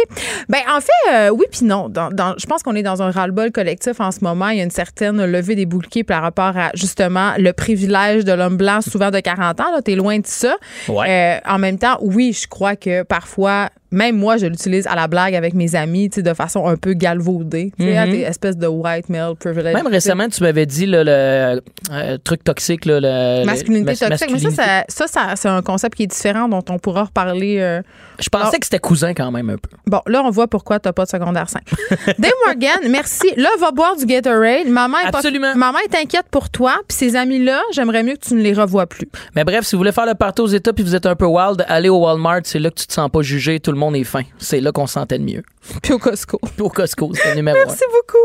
Ben, 0.48 0.60
en 0.70 0.80
fait, 0.80 1.12
euh, 1.12 1.28
oui 1.30 1.46
puis 1.50 1.64
non. 1.64 1.88
Dans, 1.88 2.10
dans- 2.10 2.34
je 2.38 2.46
pense 2.46 2.62
qu'on 2.62 2.74
est 2.74 2.82
dans 2.82 3.02
un 3.02 3.10
ras-le-bol 3.10 3.50
collectif 3.52 4.00
en 4.00 4.10
ce 4.10 4.20
moment. 4.22 4.48
Il 4.48 4.58
y 4.58 4.60
a 4.60 4.64
une 4.64 4.70
certaine 4.70 5.24
levée 5.24 5.54
des 5.54 5.66
boucliers 5.66 6.04
par 6.04 6.22
rapport 6.22 6.56
à, 6.56 6.70
justement, 6.74 7.32
le 7.38 7.52
privilège 7.52 8.24
de 8.24 8.32
l'homme 8.32 8.56
blanc, 8.56 8.80
souvent 8.80 9.10
de 9.10 9.20
40 9.20 9.60
ans. 9.60 9.80
T'es 9.84 9.94
loin 9.94 10.18
de 10.18 10.26
ça. 10.26 10.56
Ouais. 10.88 11.40
Euh, 11.46 11.50
en 11.50 11.58
même 11.58 11.78
temps, 11.78 11.98
oui, 12.00 12.32
je 12.38 12.46
crois 12.48 12.76
que 12.76 13.02
parfois, 13.02 13.68
même 13.94 14.16
moi, 14.16 14.36
je 14.36 14.46
l'utilise 14.46 14.86
à 14.86 14.94
la 14.94 15.06
blague 15.08 15.34
avec 15.34 15.54
mes 15.54 15.74
amis, 15.74 16.10
tu 16.10 16.16
sais, 16.16 16.22
de 16.22 16.34
façon 16.34 16.66
un 16.66 16.76
peu 16.76 16.92
galvaudée. 16.92 17.72
Tu 17.78 17.84
sais, 17.84 17.92
Mhm. 17.92 17.98
ah, 17.98 18.04
t'es 18.06 18.20
espèce 18.20 18.56
de 18.56 18.66
white 18.66 19.08
male 19.08 19.34
privilege. 19.36 19.74
Même 19.74 19.86
récemment, 19.86 20.28
tu 20.28 20.42
m'avais 20.42 20.66
dit 20.66 20.86
là, 20.86 21.04
le 21.04 21.60
euh, 21.92 22.18
truc 22.24 22.42
toxique, 22.44 22.84
là, 22.86 22.98
le, 23.00 23.44
Masculinité 23.46 23.92
mas- 24.00 24.08
toxique. 24.08 24.30
Mais 24.32 24.38
ça, 24.50 24.50
ça, 24.50 24.84
ça, 24.88 25.06
ça, 25.06 25.36
c'est 25.36 25.48
un 25.48 25.62
concept 25.62 25.96
qui 25.96 26.04
est 26.04 26.06
différent 26.08 26.48
dont 26.48 26.62
on 26.70 26.78
pourra 26.78 27.04
reparler. 27.04 27.58
euh, 27.60 27.82
Je 28.20 28.28
pensais 28.28 28.42
Alors- 28.44 28.52
que 28.52 28.64
c'était 28.64 28.78
cousin 28.78 29.12
quand 29.14 29.30
même 29.30 29.50
un 29.50 29.56
peu. 29.56 29.68
Bon, 29.86 30.00
là, 30.06 30.22
on 30.24 30.30
voit 30.30 30.46
pourquoi 30.46 30.78
t'as 30.78 30.92
pas 30.92 31.04
de 31.04 31.10
secondaire 31.10 31.48
5. 31.48 31.62
Dave 32.18 32.32
Morgan, 32.46 32.90
merci. 32.90 33.28
Là, 33.36 33.48
va 33.58 33.70
boire 33.72 33.96
du 33.96 34.06
Gatorade. 34.06 34.68
Maman 34.68 34.98
est, 34.98 35.10
pas- 35.10 35.18
Absolument. 35.18 35.54
maman 35.56 35.78
est 35.78 35.94
inquiète 35.96 36.26
pour 36.30 36.48
toi. 36.50 36.74
Puis 36.88 36.96
ces 36.96 37.16
amis-là, 37.16 37.60
j'aimerais 37.72 38.02
mieux 38.02 38.14
que 38.14 38.26
tu 38.28 38.34
ne 38.34 38.40
les 38.42 38.52
revois 38.54 38.86
plus. 38.86 39.08
Mais 39.34 39.44
bref, 39.44 39.64
si 39.66 39.74
vous 39.74 39.80
voulez 39.80 39.92
faire 39.92 40.06
le 40.06 40.14
party 40.14 40.42
aux 40.42 40.46
États 40.46 40.72
puis 40.72 40.84
vous 40.84 40.94
êtes 40.94 41.06
un 41.06 41.14
peu 41.16 41.26
wild, 41.26 41.64
allez 41.68 41.88
au 41.88 41.98
Walmart, 41.98 42.40
c'est 42.44 42.58
là 42.58 42.70
que 42.70 42.76
tu 42.76 42.86
te 42.86 42.92
sens 42.92 43.10
pas 43.10 43.22
jugé, 43.22 43.60
tout 43.60 43.72
le 43.72 43.78
monde 43.78 43.83
est 43.92 44.04
fin. 44.04 44.22
C'est 44.38 44.60
là 44.60 44.72
qu'on 44.72 44.86
se 44.86 44.94
sentait 44.94 45.18
de 45.18 45.24
mieux. 45.24 45.42
Puis 45.82 45.92
au 45.92 45.98
Costco. 45.98 46.40
Au 46.58 46.68
Costco, 46.70 47.12
c'est 47.14 47.30
le 47.30 47.36
numéro 47.36 47.58
Merci 47.66 47.84
beaucoup. 47.92 48.16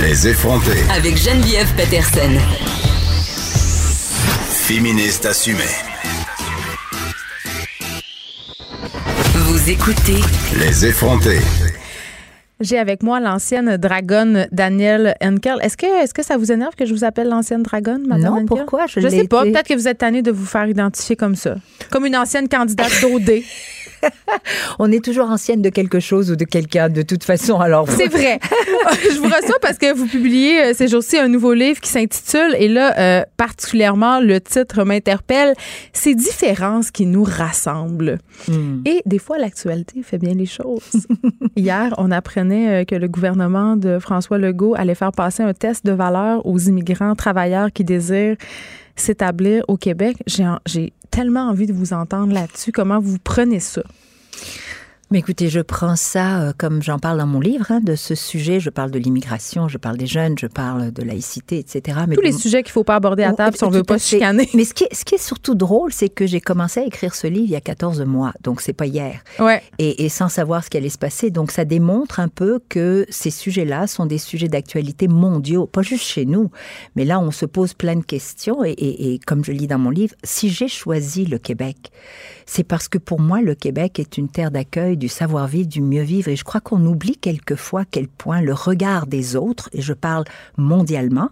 Les 0.00 0.28
effrontés. 0.28 0.82
Avec 0.90 1.16
Geneviève 1.16 1.68
Peterson. 1.76 2.38
Féministe 4.48 5.26
assumée. 5.26 5.62
Vous 9.34 9.70
écoutez 9.70 10.20
Les 10.58 10.86
effrontés. 10.86 11.40
J'ai 12.64 12.78
avec 12.78 13.02
moi 13.02 13.20
l'ancienne 13.20 13.76
dragonne 13.76 14.46
Danielle 14.50 15.16
Henkel. 15.22 15.58
Est-ce 15.60 15.76
que, 15.76 15.84
est-ce 16.02 16.14
que 16.14 16.22
ça 16.24 16.38
vous 16.38 16.50
énerve 16.50 16.74
que 16.74 16.86
je 16.86 16.94
vous 16.94 17.04
appelle 17.04 17.28
l'ancienne 17.28 17.62
dragonne, 17.62 18.06
madame 18.06 18.22
Non, 18.22 18.32
Henkel? 18.40 18.46
pourquoi? 18.46 18.86
Je 18.86 19.00
l'ai 19.00 19.10
sais 19.10 19.28
pas. 19.28 19.42
Peut-être 19.42 19.68
que 19.68 19.74
vous 19.74 19.86
êtes 19.86 19.98
tannée 19.98 20.22
de 20.22 20.30
vous 20.30 20.46
faire 20.46 20.66
identifier 20.66 21.14
comme 21.14 21.34
ça. 21.34 21.56
Comme 21.90 22.06
une 22.06 22.16
ancienne 22.16 22.48
candidate 22.48 22.90
d'OD. 23.02 23.42
On 24.78 24.90
est 24.90 25.04
toujours 25.04 25.30
ancienne 25.30 25.62
de 25.62 25.68
quelque 25.68 26.00
chose 26.00 26.30
ou 26.30 26.36
de 26.36 26.44
quelqu'un, 26.44 26.88
de 26.88 27.02
toute 27.02 27.24
façon. 27.24 27.58
Alors, 27.58 27.88
C'est 27.88 28.08
vrai. 28.08 28.38
je 29.10 29.18
vous 29.18 29.24
reçois 29.24 29.58
parce 29.60 29.78
que 29.78 29.94
vous 29.94 30.06
publiez 30.06 30.60
euh, 30.60 30.72
ces 30.74 30.88
jours-ci 30.88 31.18
un 31.18 31.28
nouveau 31.28 31.54
livre 31.54 31.80
qui 31.80 31.90
s'intitule, 31.90 32.54
et 32.58 32.68
là, 32.68 32.94
euh, 32.98 33.22
particulièrement, 33.36 34.20
le 34.20 34.40
titre 34.40 34.84
m'interpelle, 34.84 35.54
Ces 35.92 36.14
différences 36.14 36.90
qui 36.90 37.06
nous 37.06 37.24
rassemblent. 37.24 38.18
Hmm. 38.48 38.80
Et 38.84 39.02
des 39.06 39.18
fois, 39.18 39.38
l'actualité 39.38 40.02
fait 40.02 40.18
bien 40.18 40.34
les 40.34 40.46
choses. 40.46 41.06
Hier, 41.56 41.94
on 41.98 42.10
apprenait 42.10 42.82
euh, 42.82 42.84
que 42.84 42.94
le 42.94 43.08
gouvernement 43.08 43.76
de 43.76 43.98
François 43.98 44.38
Legault 44.38 44.74
allait 44.76 44.94
faire 44.94 45.12
passer 45.12 45.42
un 45.42 45.54
test 45.54 45.84
de 45.84 45.92
valeur 45.92 46.44
aux 46.46 46.58
immigrants 46.58 47.14
travailleurs 47.14 47.72
qui 47.72 47.84
désirent 47.84 48.36
s'établir 48.96 49.64
au 49.68 49.76
Québec. 49.76 50.16
J'ai 50.26 50.46
en- 50.46 50.60
J'ai 50.66 50.92
tellement 51.10 51.48
envie 51.48 51.66
de 51.66 51.72
vous 51.72 51.92
entendre 51.92 52.32
là-dessus. 52.32 52.72
Comment 52.72 52.98
vous 53.00 53.18
prenez 53.22 53.60
ça? 53.60 53.82
Mais 55.14 55.20
écoutez, 55.20 55.48
je 55.48 55.60
prends 55.60 55.94
ça 55.94 56.40
euh, 56.42 56.52
comme 56.58 56.82
j'en 56.82 56.98
parle 56.98 57.18
dans 57.18 57.26
mon 57.28 57.38
livre, 57.38 57.66
hein, 57.70 57.78
de 57.80 57.94
ce 57.94 58.16
sujet. 58.16 58.58
Je 58.58 58.68
parle 58.68 58.90
de 58.90 58.98
l'immigration, 58.98 59.68
je 59.68 59.78
parle 59.78 59.96
des 59.96 60.08
jeunes, 60.08 60.36
je 60.36 60.48
parle 60.48 60.90
de 60.90 61.04
laïcité, 61.04 61.60
etc. 61.60 62.00
Mais 62.08 62.16
Tous 62.16 62.20
les 62.20 62.32
bon, 62.32 62.38
sujets 62.38 62.64
qu'il 62.64 62.72
faut 62.72 62.82
pas 62.82 62.96
aborder 62.96 63.22
à 63.22 63.30
Oh, 63.32 63.36
table 63.36 63.56
si 63.56 63.62
on 63.62 63.68
tout 63.68 63.74
veut 63.74 63.84
pas 63.84 64.00
se 64.00 64.08
chicaner. 64.08 64.50
Mais 64.54 64.64
ce 64.64 64.74
qui, 64.74 64.82
est, 64.82 64.92
ce 64.92 65.04
qui 65.04 65.14
est 65.14 65.22
surtout 65.24 65.54
drôle, 65.54 65.92
c'est 65.92 66.08
que 66.08 66.26
j'ai 66.26 66.40
commencé 66.40 66.80
à 66.80 66.84
écrire 66.84 67.14
ce 67.14 67.28
livre 67.28 67.44
il 67.46 67.50
y 67.52 67.54
a 67.54 67.60
14 67.60 68.00
mois, 68.04 68.32
donc 68.42 68.60
c'est 68.60 68.72
pas 68.72 68.86
hier, 68.86 69.22
Ouais. 69.38 69.62
et, 69.78 70.04
et 70.04 70.08
sans 70.08 70.28
savoir 70.28 70.64
ce 70.64 70.70
qui 70.70 70.78
allait 70.78 70.88
se 70.88 70.98
passer. 70.98 71.30
Donc 71.30 71.52
ça 71.52 71.64
démontre 71.64 72.18
un 72.18 72.26
peu 72.28 72.58
que 72.68 73.06
ces 73.08 73.30
sujets-là 73.30 73.86
sont 73.86 74.06
des 74.06 74.18
sujets 74.18 74.48
d'actualité 74.48 75.06
mondiaux, 75.06 75.66
pas 75.68 75.82
juste 75.82 76.06
chez 76.06 76.24
nous, 76.24 76.50
mais 76.96 77.04
là 77.04 77.20
on 77.20 77.30
se 77.30 77.46
pose 77.46 77.72
plein 77.74 77.94
de 77.94 78.04
questions. 78.04 78.64
Et, 78.64 78.72
et- 78.72 79.14
et 79.14 79.18
comme 79.20 79.44
je 79.44 79.52
lis 79.52 79.68
dans 79.68 79.78
mon 79.78 79.90
livre, 79.90 80.16
si 80.24 80.48
j'ai 80.50 80.66
choisi 80.66 81.24
le 81.24 81.38
Québec, 81.38 81.92
c'est 82.46 82.64
parce 82.64 82.88
que 82.88 82.98
pour 82.98 83.20
moi 83.20 83.40
le 83.42 83.54
Québec 83.54 84.00
est 84.00 84.18
une 84.18 84.28
terre 84.28 84.50
d'accueil 84.50 84.96
du 85.04 85.08
savoir-vivre, 85.08 85.68
du 85.68 85.82
mieux-vivre, 85.82 86.28
et 86.28 86.36
je 86.36 86.44
crois 86.44 86.62
qu'on 86.62 86.82
oublie 86.86 87.18
quelquefois 87.18 87.84
quel 87.84 88.08
point 88.08 88.40
le 88.40 88.54
regard 88.54 89.06
des 89.06 89.36
autres, 89.36 89.68
et 89.74 89.82
je 89.82 89.92
parle 89.92 90.24
mondialement, 90.56 91.28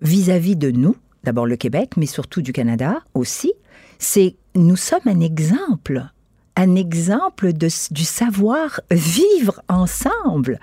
vis-à-vis 0.00 0.54
de 0.54 0.70
nous, 0.70 0.94
d'abord 1.24 1.44
le 1.44 1.56
Québec, 1.56 1.94
mais 1.96 2.06
surtout 2.06 2.40
du 2.40 2.52
Canada 2.52 3.02
aussi, 3.12 3.52
c'est 3.98 4.36
nous 4.54 4.76
sommes 4.76 5.06
un 5.06 5.18
exemple, 5.18 6.04
un 6.54 6.76
exemple 6.76 7.52
de, 7.52 7.66
du 7.90 8.04
savoir 8.04 8.80
vivre 8.92 9.60
ensemble. 9.68 10.60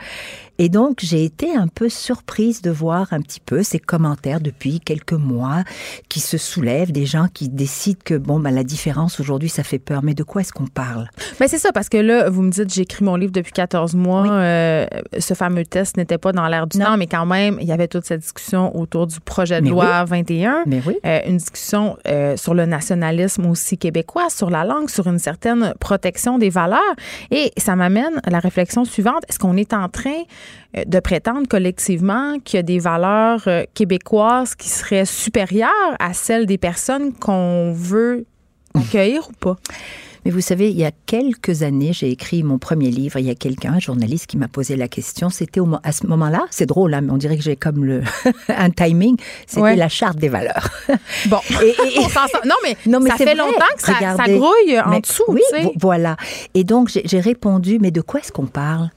Et 0.64 0.70
donc, 0.70 1.00
j'ai 1.02 1.26
été 1.26 1.56
un 1.56 1.68
peu 1.68 1.90
surprise 1.90 2.62
de 2.62 2.70
voir 2.70 3.08
un 3.14 3.22
petit 3.22 3.40
peu 3.40 3.64
ces 3.64 3.80
commentaires 3.80 4.40
depuis 4.40 4.80
quelques 4.80 5.12
mois 5.14 5.64
qui 6.08 6.20
se 6.20 6.38
soulèvent, 6.38 6.92
des 6.92 7.08
gens 7.08 7.26
qui 7.34 7.50
décident 7.50 7.98
que, 8.06 8.14
bon, 8.14 8.40
ben, 8.40 8.52
la 8.52 8.64
différence 8.64 9.20
aujourd'hui, 9.20 9.50
ça 9.50 9.64
fait 9.64 9.80
peur. 9.80 10.02
Mais 10.04 10.14
de 10.14 10.22
quoi 10.22 10.42
est-ce 10.42 10.54
qu'on 10.54 10.68
parle? 10.68 11.10
Ben 11.40 11.48
c'est 11.48 11.58
ça, 11.58 11.72
parce 11.72 11.90
que 11.90 11.98
là, 11.98 12.30
vous 12.30 12.44
me 12.44 12.52
dites, 12.52 12.72
j'écris 12.72 13.04
mon 13.04 13.16
livre 13.16 13.32
depuis 13.32 13.54
14 13.54 13.96
mois. 13.96 14.30
euh, 14.30 14.86
ce 15.18 15.34
fameux 15.34 15.66
test 15.66 15.98
n'était 15.98 16.20
pas 16.20 16.32
dans 16.32 16.48
l'air 16.48 16.68
du 16.68 16.78
Non. 16.78 16.86
temps, 16.86 16.98
mais 16.98 17.08
quand 17.08 17.26
même, 17.26 17.58
il 17.60 17.66
y 17.66 17.72
avait 17.72 17.88
toute 17.88 18.06
cette 18.06 18.22
discussion 18.22 18.78
autour 18.78 19.08
du 19.08 19.20
projet 19.20 19.62
de 19.62 19.66
Mais 19.66 19.72
loi 19.72 20.04
21. 20.06 20.66
Mais 20.68 20.80
oui. 20.86 20.96
Euh, 21.08 21.22
une 21.28 21.38
discussion 21.38 21.98
euh, 22.08 22.38
sur 22.38 22.54
le 22.54 22.68
nationalisme 22.68 23.48
aussi 23.48 23.80
québécois, 23.80 24.30
sur 24.30 24.52
la 24.52 24.64
langue, 24.64 24.92
sur 24.92 25.08
une 25.08 25.18
certaine 25.18 25.74
protection 25.80 26.38
des 26.38 26.52
valeurs. 26.52 26.80
Et 27.32 27.52
ça 27.58 27.76
m'amène 27.76 28.22
à 28.24 28.30
la 28.30 28.38
réflexion 28.40 28.86
suivante. 28.86 29.24
Est-ce 29.28 29.40
qu'on 29.40 29.58
est 29.58 29.74
en 29.74 29.90
train 29.90 30.22
de 30.86 31.00
prétendre 31.00 31.48
collectivement 31.48 32.38
qu'il 32.44 32.58
y 32.58 32.60
a 32.60 32.64
des 32.64 32.80
valeurs 32.80 33.44
euh, 33.48 33.64
québécoises 33.74 34.56
qui 34.56 34.70
seraient 34.70 35.06
supérieures 35.06 35.70
à 36.00 36.14
celles 36.14 36.46
des 36.46 36.58
personnes 36.58 37.14
qu'on 37.14 37.74
veut 37.76 38.26
accueillir 38.74 39.28
ou 39.30 39.34
pas? 39.34 39.58
Mais 40.24 40.30
vous 40.30 40.40
savez, 40.42 40.70
il 40.70 40.78
y 40.78 40.86
a 40.86 40.92
quelques 41.08 41.64
années, 41.64 41.94
j'ai 41.94 42.12
écrit 42.12 42.44
mon 42.44 42.60
premier 42.60 42.92
livre. 42.92 43.18
Il 43.18 43.26
y 43.26 43.32
a 43.32 43.34
quelqu'un, 43.36 43.74
un 43.74 43.80
journaliste, 43.80 44.28
qui 44.28 44.38
m'a 44.38 44.48
posé 44.48 44.76
la 44.76 44.88
question. 44.88 45.32
C'était 45.32 45.60
à 45.82 45.92
ce 45.92 46.06
moment-là, 46.06 46.46
c'est 46.52 46.68
drôle, 46.68 46.94
hein, 46.94 47.02
mais 47.02 47.12
on 47.12 47.18
dirait 47.18 47.38
que 47.38 47.42
j'ai 47.44 47.56
comme 47.56 47.84
le 47.84 48.04
un 48.48 48.70
timing. 48.70 49.18
C'était 49.48 49.62
Ouais. 49.64 49.76
la 49.76 49.90
charte 49.90 50.20
des 50.20 50.30
valeurs. 50.30 50.70
Bon. 51.26 51.40
Et- 51.64 51.70
et- 51.70 52.00
non, 52.46 52.56
mais, 52.64 52.78
Non, 52.86 53.00
mais 53.00 53.10
ça 53.10 53.16
fait 53.18 53.24
vrai. 53.26 53.36
longtemps 53.36 53.66
que 53.76 53.82
ça, 53.82 53.94
ça 54.00 54.24
grouille 54.32 54.80
en 54.86 54.92
Mais 54.92 55.02
dessous. 55.02 55.24
Oui, 55.28 55.42
tu 55.50 55.58
sais. 55.58 55.64
vo- 55.64 55.74
voilà. 55.82 56.16
Et 56.54 56.64
donc, 56.64 56.92
j'ai 57.04 57.20
répondu, 57.20 57.80
mais 57.82 57.90
de 57.90 58.02
quoi 58.02 58.20
est-ce 58.20 58.32
qu'on 58.32 58.46
parle? 58.46 58.92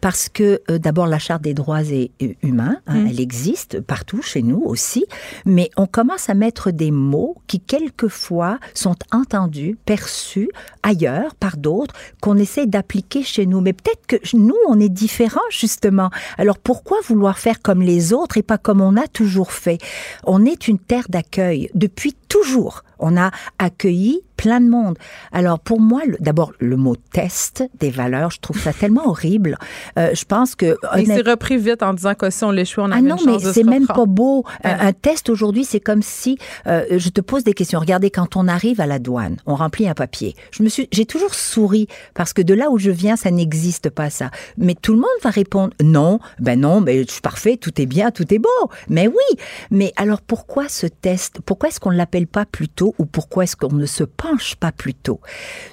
Parce 0.00 0.28
que 0.28 0.60
euh, 0.70 0.78
d'abord 0.78 1.06
la 1.06 1.18
charte 1.18 1.42
des 1.42 1.54
droits 1.54 1.82
et- 1.82 2.10
et 2.20 2.36
humains, 2.42 2.78
hein, 2.86 2.98
Mm. 3.00 3.06
elle 3.08 3.20
existe 3.20 3.80
partout 3.80 4.22
chez 4.22 4.42
nous 4.42 4.62
aussi, 4.64 5.04
mais 5.46 5.70
on 5.76 5.86
commence 5.86 6.28
à 6.30 6.34
mettre 6.34 6.70
des 6.70 6.90
mots 6.90 7.36
qui 7.46 7.60
quelquefois 7.60 8.58
sont 8.74 8.96
entendus, 9.12 9.76
perçus 9.84 10.50
ailleurs 10.82 11.34
par 11.34 11.56
d'autres 11.56 11.94
qu'on 12.20 12.36
essaie 12.36 12.66
d'appliquer 12.66 13.22
chez 13.22 13.46
nous. 13.46 13.60
Mais 13.60 13.72
peut-être 13.72 14.06
que 14.06 14.36
nous 14.36 14.56
on 14.68 14.78
est 14.80 14.88
différents 14.88 15.40
justement. 15.50 16.10
Alors 16.38 16.58
pourquoi 16.58 16.98
vouloir 17.06 17.38
faire 17.38 17.60
comme 17.62 17.82
les 17.82 18.12
autres 18.12 18.36
et 18.36 18.42
pas 18.42 18.58
comme 18.58 18.80
on 18.80 18.96
a 18.96 19.06
toujours 19.08 19.52
fait? 19.52 19.78
On 20.24 20.44
est 20.44 20.68
une 20.68 20.78
terre 20.78 21.06
d'accueil 21.08 21.70
depuis 21.74 22.14
toujours. 22.28 22.82
On 22.98 23.16
a 23.16 23.30
accueilli 23.58 24.22
plein 24.36 24.60
de 24.60 24.68
monde. 24.68 24.96
Alors 25.32 25.58
pour 25.58 25.80
moi, 25.80 26.02
d'abord 26.20 26.52
le 26.60 26.76
mot 26.76 26.96
test 26.96 27.64
des 27.78 27.90
valeurs, 27.90 28.30
je 28.30 28.38
trouve 28.40 28.58
ça 28.58 28.72
tellement 28.72 29.08
horrible. 29.08 29.58
Euh, 29.98 30.14
je 30.14 30.24
pense 30.24 30.54
que 30.54 30.76
Il 30.96 31.06
s'est 31.06 31.28
repris 31.28 31.58
vite 31.58 31.82
en 31.82 31.92
disant 31.92 32.14
que 32.14 32.30
si 32.30 32.44
on 32.44 32.50
l'échoue, 32.52 32.80
on 32.80 32.90
a 32.90 32.96
ah 32.96 32.98
une 32.98 33.08
non, 33.08 33.16
mais 33.26 33.38
c'est 33.38 33.64
même 33.64 33.82
reprendre. 33.82 34.00
pas 34.00 34.06
beau. 34.06 34.44
Un, 34.64 34.88
un 34.88 34.92
test 34.92 35.28
aujourd'hui, 35.28 35.64
c'est 35.64 35.80
comme 35.80 36.02
si 36.02 36.38
euh, 36.66 36.84
je 36.90 37.08
te 37.08 37.20
pose 37.20 37.42
des 37.44 37.52
questions. 37.52 37.80
Regardez, 37.80 38.10
quand 38.10 38.36
on 38.36 38.46
arrive 38.46 38.80
à 38.80 38.86
la 38.86 38.98
douane, 38.98 39.36
on 39.46 39.56
remplit 39.56 39.88
un 39.88 39.94
papier. 39.94 40.36
Je 40.52 40.62
me 40.62 40.68
suis, 40.68 40.88
j'ai 40.92 41.06
toujours 41.06 41.34
souri 41.34 41.88
parce 42.14 42.32
que 42.32 42.42
de 42.42 42.54
là 42.54 42.70
où 42.70 42.78
je 42.78 42.90
viens, 42.90 43.16
ça 43.16 43.30
n'existe 43.30 43.90
pas 43.90 44.10
ça. 44.10 44.30
Mais 44.56 44.74
tout 44.74 44.92
le 44.92 44.98
monde 44.98 45.08
va 45.22 45.30
répondre 45.30 45.72
non, 45.82 46.20
ben 46.38 46.60
non, 46.60 46.80
mais 46.80 47.02
je 47.02 47.10
suis 47.10 47.20
parfait, 47.20 47.56
tout 47.56 47.80
est 47.80 47.86
bien, 47.86 48.10
tout 48.10 48.32
est 48.32 48.38
beau. 48.38 48.48
Mais 48.88 49.08
oui. 49.08 49.38
Mais 49.70 49.92
alors 49.96 50.20
pourquoi 50.20 50.68
ce 50.68 50.86
test? 50.86 51.40
Pourquoi 51.44 51.70
est-ce 51.70 51.80
qu'on 51.80 51.90
l'appelle 51.90 52.17
pas 52.26 52.46
plus 52.46 52.68
tôt 52.68 52.94
ou 52.98 53.06
pourquoi 53.06 53.44
est-ce 53.44 53.56
qu'on 53.56 53.72
ne 53.72 53.86
se 53.86 54.04
penche 54.04 54.56
pas 54.56 54.72
plus 54.72 54.94
tôt 54.94 55.20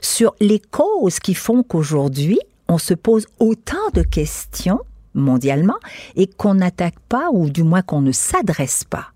sur 0.02 0.36
les 0.40 0.60
causes 0.60 1.20
qui 1.20 1.34
font 1.34 1.64
qu'aujourd'hui 1.64 2.40
on 2.68 2.78
se 2.78 2.94
pose 2.94 3.28
autant 3.40 3.90
de 3.94 4.02
questions 4.02 4.80
mondialement 5.16 5.78
et 6.16 6.28
qu'on 6.28 6.56
n'attaque 6.56 7.00
pas, 7.10 7.30
ou 7.32 7.50
du 7.50 7.64
moins 7.64 7.82
qu'on 7.82 8.02
ne 8.02 8.12
s'adresse 8.12 8.84
pas 8.84 9.08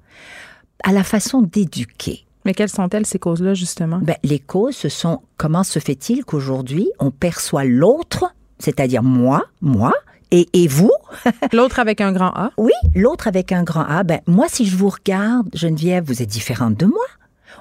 à 0.83 0.91
la 0.91 1.03
façon 1.03 1.41
d'éduquer. 1.41 2.25
Mais 2.45 2.53
quelles 2.53 2.69
sont-elles, 2.69 3.05
ces 3.05 3.19
causes-là, 3.19 3.53
justement? 3.53 3.99
Ben, 4.01 4.15
les 4.23 4.39
causes, 4.39 4.75
ce 4.75 4.89
sont 4.89 5.21
comment 5.37 5.63
se 5.63 5.79
fait-il 5.79 6.23
qu'aujourd'hui, 6.23 6.89
on 6.99 7.11
perçoit 7.11 7.65
l'autre, 7.65 8.33
c'est-à-dire 8.59 9.03
moi, 9.03 9.45
moi, 9.61 9.93
et, 10.31 10.47
et 10.53 10.67
vous, 10.67 10.91
L'autre 11.53 11.79
avec 11.79 12.01
un 12.01 12.11
grand 12.13 12.31
A? 12.35 12.51
oui, 12.57 12.71
l'autre 12.95 13.27
avec 13.27 13.51
un 13.51 13.63
grand 13.63 13.83
A, 13.83 14.03
ben, 14.03 14.21
moi, 14.25 14.45
si 14.47 14.65
je 14.65 14.77
vous 14.77 14.89
regarde, 14.89 15.49
Geneviève, 15.53 16.05
vous 16.05 16.21
êtes 16.21 16.29
différente 16.29 16.75
de 16.75 16.85
moi. 16.85 17.05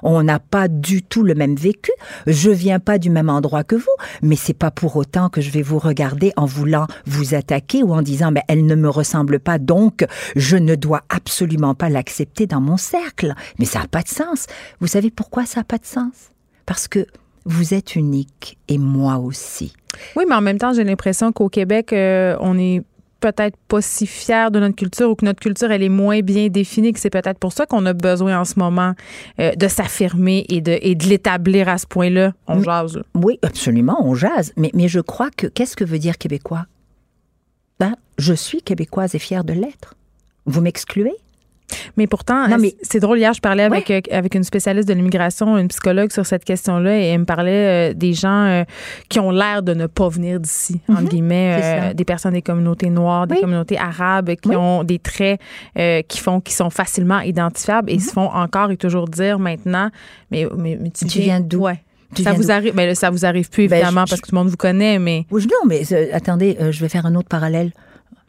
On 0.03 0.23
n'a 0.23 0.39
pas 0.39 0.67
du 0.67 1.03
tout 1.03 1.23
le 1.23 1.35
même 1.35 1.55
vécu. 1.55 1.91
Je 2.27 2.51
viens 2.51 2.79
pas 2.79 2.97
du 2.97 3.09
même 3.09 3.29
endroit 3.29 3.63
que 3.63 3.75
vous, 3.75 3.85
mais 4.21 4.35
c'est 4.35 4.53
pas 4.53 4.71
pour 4.71 4.95
autant 4.95 5.29
que 5.29 5.41
je 5.41 5.51
vais 5.51 5.61
vous 5.61 5.79
regarder 5.79 6.31
en 6.35 6.45
voulant 6.45 6.87
vous 7.05 7.35
attaquer 7.35 7.83
ou 7.83 7.93
en 7.93 8.01
disant 8.01 8.31
mais 8.31 8.43
elle 8.47 8.65
ne 8.65 8.75
me 8.75 8.89
ressemble 8.89 9.39
pas 9.39 9.57
donc 9.57 10.05
je 10.35 10.57
ne 10.57 10.75
dois 10.75 11.03
absolument 11.09 11.75
pas 11.75 11.89
l'accepter 11.89 12.47
dans 12.47 12.61
mon 12.61 12.77
cercle. 12.77 13.33
Mais 13.57 13.65
ça 13.65 13.79
n'a 13.79 13.87
pas 13.87 14.01
de 14.01 14.07
sens. 14.07 14.47
Vous 14.79 14.87
savez 14.87 15.11
pourquoi 15.11 15.45
ça 15.45 15.61
n'a 15.61 15.63
pas 15.63 15.77
de 15.77 15.85
sens? 15.85 16.31
Parce 16.65 16.87
que 16.87 17.05
vous 17.45 17.73
êtes 17.73 17.95
unique 17.95 18.57
et 18.67 18.77
moi 18.77 19.17
aussi. 19.17 19.73
Oui, 20.15 20.25
mais 20.27 20.35
en 20.35 20.41
même 20.41 20.57
temps, 20.57 20.73
j'ai 20.73 20.83
l'impression 20.83 21.31
qu'au 21.31 21.49
Québec, 21.49 21.93
euh, 21.93 22.37
on 22.41 22.57
est 22.57 22.83
peut-être 23.19 23.57
pas 23.67 23.81
si 23.81 24.07
fiers 24.07 24.49
de 24.51 24.59
notre 24.59 24.75
culture 24.75 25.09
ou 25.09 25.15
que 25.15 25.25
notre 25.25 25.39
culture, 25.39 25.71
elle 25.71 25.83
est 25.83 25.89
moins 25.89 26.21
bien 26.21 26.47
définie, 26.47 26.93
que 26.93 26.99
c'est 26.99 27.09
peut-être 27.09 27.37
pour 27.39 27.53
ça 27.53 27.65
qu'on 27.65 27.85
a 27.85 27.93
besoin 27.93 28.39
en 28.39 28.45
ce 28.45 28.57
moment 28.57 28.93
euh, 29.39 29.53
de 29.55 29.67
s'affirmer 29.67 30.45
et 30.49 30.61
de, 30.61 30.77
et 30.81 30.95
de 30.95 31.05
l'établir 31.05 31.67
à 31.69 31.77
ce 31.77 31.85
point-là. 31.87 32.33
On 32.47 32.57
Mais- 32.57 32.63
jase. 32.63 32.95
là. 32.97 33.03
Oui, 33.15 33.39
absolument, 33.41 33.97
on 34.05 34.15
jase. 34.15 34.53
Mais, 34.57 34.71
mais 34.73 34.87
je 34.87 34.99
crois 34.99 35.29
que 35.35 35.47
qu'est-ce 35.47 35.75
que 35.75 35.83
veut 35.83 35.99
dire 35.99 36.17
québécois? 36.17 36.65
Ben, 37.79 37.95
je 38.17 38.33
suis 38.33 38.61
québécoise 38.61 39.15
et 39.15 39.19
fière 39.19 39.43
de 39.43 39.53
l'être. 39.53 39.95
Vous 40.45 40.61
m'excluez? 40.61 41.15
Mais 41.97 42.07
pourtant, 42.07 42.47
Non, 42.47 42.57
mais- 42.59 42.75
c'est 42.81 42.99
drôle. 42.99 43.19
Hier, 43.19 43.33
je 43.33 43.41
parlais 43.41 43.63
avec, 43.63 43.89
euh, 43.91 44.01
avec 44.11 44.35
une 44.35 44.43
spécialiste 44.43 44.87
de 44.87 44.93
l'immigration, 44.93 45.57
une 45.57 45.67
psychologue 45.67 46.11
sur 46.11 46.25
cette 46.25 46.43
question-là, 46.45 46.97
et 46.99 47.05
elle 47.07 47.19
me 47.19 47.25
parlait 47.25 47.91
euh, 47.91 47.93
des 47.93 48.13
gens 48.13 48.45
euh, 48.45 48.63
qui 49.09 49.19
ont 49.19 49.31
l'air 49.31 49.63
de 49.63 49.73
ne 49.73 49.87
pas 49.87 50.09
venir 50.09 50.39
d'ici, 50.39 50.79
entre 50.89 51.09
guillemets, 51.09 51.57
Mhm. 51.57 51.61
ça. 51.61 51.93
des 51.93 52.05
personnes 52.05 52.33
des 52.33 52.41
communautés 52.41 52.89
noires, 52.89 53.27
des 53.27 53.35
Oui. 53.35 53.41
communautés 53.41 53.77
arabes, 53.77 54.31
qui 54.35 54.49
Oui. 54.49 54.55
ont 54.55 54.83
des 54.83 54.99
traits 54.99 55.39
qui 56.07 56.19
font, 56.19 56.39
qui 56.41 56.53
sont 56.53 56.69
facilement 56.69 57.19
identifiables 57.19 57.89
et 57.91 57.95
Mhm. 57.95 57.99
se 57.99 58.11
font 58.11 58.29
encore 58.33 58.71
et 58.71 58.77
toujours 58.77 59.07
dire 59.07 59.39
maintenant, 59.39 59.89
mais, 60.31 60.47
mais, 60.57 60.77
mais 60.81 60.89
tu, 60.91 61.05
Tu 61.05 61.19
viens 61.19 61.39
d'où? 61.39 61.61
Ouais. 61.61 61.81
Tu 62.15 62.23
ça 62.23 62.33
vous 62.33 62.49
arrive, 62.49 62.73
mais 62.75 62.87
là, 62.87 62.95
ça 62.95 63.11
vous 63.11 63.23
arrive 63.25 63.49
plus 63.49 63.67
Ben, 63.67 63.77
évidemment 63.77 64.05
je- 64.05 64.11
parce 64.11 64.21
que 64.21 64.27
tout 64.29 64.35
le 64.35 64.39
monde 64.39 64.49
vous 64.49 64.57
connaît, 64.57 64.97
mais 64.97 65.25
Oui, 65.31 65.43
Non, 65.43 65.67
mais 65.67 65.81
attendez, 66.13 66.57
je 66.71 66.79
vais 66.81 66.89
faire 66.89 67.05
un 67.05 67.13
autre 67.15 67.27
parallèle. 67.27 67.71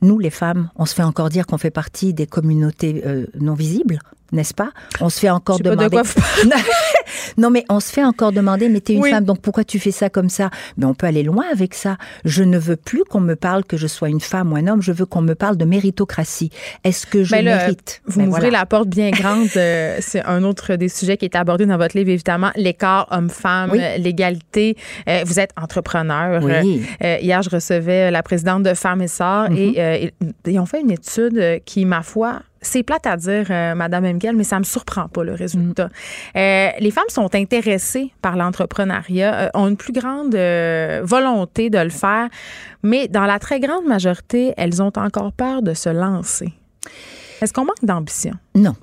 Nous, 0.03 0.19
les 0.19 0.31
femmes, 0.31 0.71
on 0.77 0.87
se 0.87 0.95
fait 0.95 1.03
encore 1.03 1.29
dire 1.29 1.47
qu'on 1.47 1.59
fait 1.59 1.71
partie 1.71 2.15
des 2.15 2.27
communautés 2.27 3.03
euh, 3.05 3.27
non 3.39 3.55
visibles, 3.55 3.99
n'est-ce 4.33 4.55
pas? 4.55 4.71
On 5.01 5.09
se 5.09 5.19
fait 5.21 5.31
encore 5.31 5.59
pas 5.59 5.71
de 5.71 5.75
demander. 5.75 5.99
vous 6.03 6.51
non, 7.39 7.51
mais 7.51 7.65
on 7.69 7.81
se 7.81 7.91
fait 7.93 8.05
encore 8.05 8.33
demander, 8.33 8.69
mais 8.69 8.81
t'es 8.81 8.95
une 8.95 9.03
Oui. 9.03 9.11
femme, 9.11 9.25
donc 9.25 9.41
pourquoi 9.41 9.65
tu 9.65 9.79
fais 9.79 9.91
ça 9.91 10.11
comme 10.11 10.29
ça? 10.29 10.51
Mais 10.77 10.85
on 10.87 10.95
peut 10.95 11.07
aller 11.07 11.23
loin 11.23 11.45
avec 11.53 11.75
ça. 11.75 11.97
Je 12.25 12.43
ne 12.45 12.59
veux 12.59 12.77
plus 12.77 13.05
qu'on 13.05 13.21
me 13.21 13.35
parle 13.37 13.65
que 13.65 13.77
je 13.77 13.87
sois 13.87 14.09
une 14.09 14.21
femme 14.21 14.53
ou 14.53 14.57
un 14.57 14.67
homme. 14.67 14.83
Je 14.83 14.93
veux 14.93 15.07
qu'on 15.07 15.23
me 15.23 15.35
parle 15.35 15.57
de 15.57 15.65
méritocratie. 15.65 16.51
Est-ce 16.85 17.07
que 17.07 17.25
je 17.25 17.33
Ben 17.33 17.45
là, 17.45 17.57
mérite? 17.57 18.01
Vous 18.07 18.19
Ben 18.19 18.27
m'ouvrez 18.27 18.41
voilà. 18.43 18.59
la 18.61 18.67
porte 18.67 18.89
bien 18.89 19.11
grande. 19.11 19.49
euh, 19.57 19.97
c'est 20.01 20.25
un 20.25 20.43
autre 20.45 20.77
des 20.77 20.89
sujets 20.89 21.17
qui 21.17 21.25
est 21.25 21.37
abordé 21.37 21.67
dans 21.67 21.77
votre 21.77 21.97
livre, 21.97 22.11
évidemment. 22.11 22.51
L'écart 22.57 23.07
homme-femme, 23.11 23.71
Oui. 23.73 23.81
l'égalité. 23.99 24.77
Euh, 25.09 25.23
vous 25.25 25.39
êtes 25.41 25.51
entrepreneur. 25.61 26.43
Oui. 26.43 26.83
Euh, 27.03 27.17
hier, 27.21 27.43
je 27.43 27.51
recevais 27.51 28.11
la 28.11 28.23
présidente 28.23 28.63
de 28.63 28.75
Femmes 28.75 29.03
et 29.03 29.09
Sœurs 29.09 29.51
Mhm. 29.51 29.57
et 29.57 30.13
ils- 30.21 30.33
ils 30.53 30.59
ont 30.59 30.67
fait 30.67 30.81
une 30.81 30.91
étude 30.91 31.61
qui, 31.65 31.85
ma 31.85 32.03
foi, 32.03 32.41
c'est 32.63 32.83
plate 32.83 33.07
à 33.07 33.17
dire, 33.17 33.47
euh, 33.51 33.75
Madame 33.75 34.19
mais 34.35 34.45
ça 34.45 34.59
me 34.59 34.65
surprend 34.65 35.09
pas 35.09 35.25
le 35.25 35.35
résultat. 35.35 35.89
Euh, 36.37 36.69
les 36.79 36.91
femmes 36.91 37.09
sont 37.09 37.35
intéressées 37.35 38.13
par 38.23 38.37
l'entrepreneuriat, 38.37 39.47
euh, 39.47 39.49
ont 39.55 39.69
une 39.69 39.77
plus 39.77 39.93
grande 39.93 40.35
euh, 40.35 41.01
volonté 41.05 41.71
de 41.71 41.79
le 41.79 41.91
faire, 41.91 42.29
mais 42.83 43.09
dans 43.09 43.25
la 43.25 43.39
très 43.39 43.61
grande 43.61 43.87
majorité, 43.87 44.53
elles 44.57 44.83
ont 44.83 44.93
encore 44.97 45.33
peur 45.33 45.63
de 45.63 45.75
se 45.75 45.89
lancer. 45.89 46.53
Est-ce 47.41 47.53
qu'on 47.53 47.65
manque 47.65 47.83
d'ambition? 47.85 48.35
Non. 48.55 48.75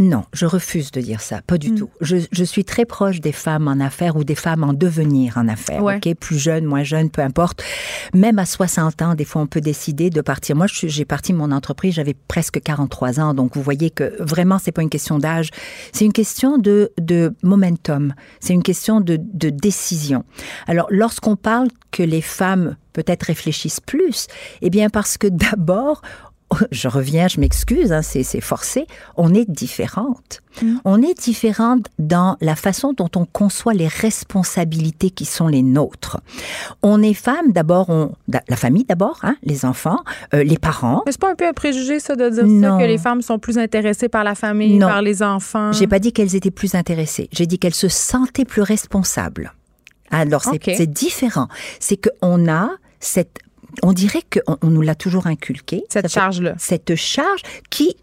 Non, 0.00 0.24
je 0.32 0.46
refuse 0.46 0.90
de 0.92 1.00
dire 1.00 1.20
ça, 1.20 1.42
pas 1.42 1.58
du 1.58 1.72
Mm. 1.72 1.74
tout. 1.76 1.90
Je, 2.00 2.16
je 2.32 2.44
suis 2.44 2.64
très 2.64 2.84
proche 2.86 3.20
des 3.20 3.32
femmes 3.32 3.68
en 3.68 3.78
affaires 3.80 4.16
ou 4.16 4.24
des 4.24 4.34
femmes 4.34 4.64
en 4.64 4.72
devenir 4.72 5.36
en 5.36 5.46
affaires, 5.46 5.82
Ouais. 5.82 5.96
ok, 6.04 6.14
plus 6.16 6.38
jeunes, 6.38 6.64
moins 6.64 6.82
jeunes, 6.84 7.10
peu 7.10 7.20
importe. 7.22 7.62
Même 8.14 8.38
à 8.38 8.46
60 8.46 9.02
ans, 9.02 9.14
des 9.14 9.24
fois, 9.24 9.42
on 9.42 9.46
peut 9.46 9.60
décider 9.60 10.08
de 10.10 10.20
partir. 10.22 10.56
Moi, 10.56 10.66
j'ai 10.68 11.04
parti 11.04 11.32
mon 11.32 11.52
entreprise, 11.52 11.94
j'avais 11.94 12.16
presque 12.28 12.60
43 12.62 13.20
ans, 13.20 13.34
donc 13.34 13.54
vous 13.56 13.62
voyez 13.62 13.90
que 13.90 14.14
vraiment, 14.22 14.58
c'est 14.58 14.72
pas 14.72 14.82
une 14.82 14.88
question 14.90 15.18
d'âge, 15.18 15.50
c'est 15.92 16.04
une 16.06 16.12
question 16.12 16.56
de, 16.58 16.92
de 17.00 17.34
momentum, 17.42 18.14
c'est 18.40 18.54
une 18.54 18.62
question 18.62 19.00
de, 19.00 19.18
de 19.20 19.50
décision. 19.50 20.24
Alors, 20.66 20.86
lorsqu'on 20.90 21.36
parle 21.36 21.68
que 21.90 22.02
les 22.02 22.22
femmes 22.22 22.76
peut-être 22.92 23.24
réfléchissent 23.24 23.80
plus, 23.80 24.26
eh 24.62 24.70
bien, 24.70 24.88
parce 24.90 25.18
que 25.18 25.26
d'abord, 25.26 26.02
je 26.70 26.88
reviens, 26.88 27.28
je 27.28 27.40
m'excuse, 27.40 27.92
hein, 27.92 28.02
c'est 28.02 28.22
c'est 28.22 28.40
forcé, 28.40 28.86
on 29.16 29.34
est 29.34 29.48
différente. 29.48 30.42
On 30.84 31.00
est 31.00 31.14
différente 31.18 31.86
dans 32.00 32.36
la 32.40 32.56
façon 32.56 32.92
dont 32.92 33.08
on 33.14 33.24
conçoit 33.24 33.72
les 33.72 33.86
responsabilités 33.86 35.10
qui 35.10 35.24
sont 35.24 35.46
les 35.46 35.62
nôtres. 35.62 36.18
On 36.82 37.02
est 37.02 37.14
femme, 37.14 37.52
d'abord, 37.52 37.88
on, 37.88 38.12
la 38.28 38.56
famille 38.56 38.84
d'abord, 38.84 39.20
hein, 39.22 39.36
les 39.44 39.64
enfants, 39.64 40.00
euh, 40.34 40.42
les 40.42 40.58
parents. 40.58 41.02
Mais 41.06 41.12
c'est 41.12 41.20
pas 41.20 41.30
un 41.30 41.34
peu 41.36 41.46
un 41.46 41.52
préjugé, 41.52 42.00
ça, 42.00 42.16
de 42.16 42.28
dire 42.28 42.42
ça, 42.68 42.78
que 42.78 42.84
les 42.84 42.98
femmes 42.98 43.22
sont 43.22 43.38
plus 43.38 43.58
intéressées 43.58 44.08
par 44.08 44.24
la 44.24 44.34
famille, 44.34 44.76
Non. 44.76 44.88
par 44.88 45.02
les 45.02 45.22
enfants? 45.22 45.72
J'ai 45.72 45.86
pas 45.86 45.98
dit 46.00 46.12
qu'elles 46.12 46.34
étaient 46.34 46.50
plus 46.50 46.74
intéressées. 46.74 47.28
J'ai 47.32 47.46
dit 47.46 47.58
qu'elles 47.58 47.74
se 47.74 47.88
sentaient 47.88 48.44
plus 48.44 48.62
responsables. 48.62 49.52
Alors 50.10 50.42
c'est 50.42 50.56
Ok. 50.56 50.74
c'est 50.76 50.90
différent. 50.90 51.46
C'est 51.78 51.96
qu'on 51.96 52.50
a 52.50 52.70
cette, 52.98 53.38
on 53.82 53.92
dirait 53.92 54.22
qu'on 54.32 54.56
on 54.62 54.68
nous 54.68 54.82
l'a 54.82 54.94
toujours 54.94 55.26
inculqué. 55.26 55.84
Cette 55.88 56.08
charge-là. 56.08 56.54
Cette 56.58 56.94
charge 56.96 57.40
qui 57.70 57.96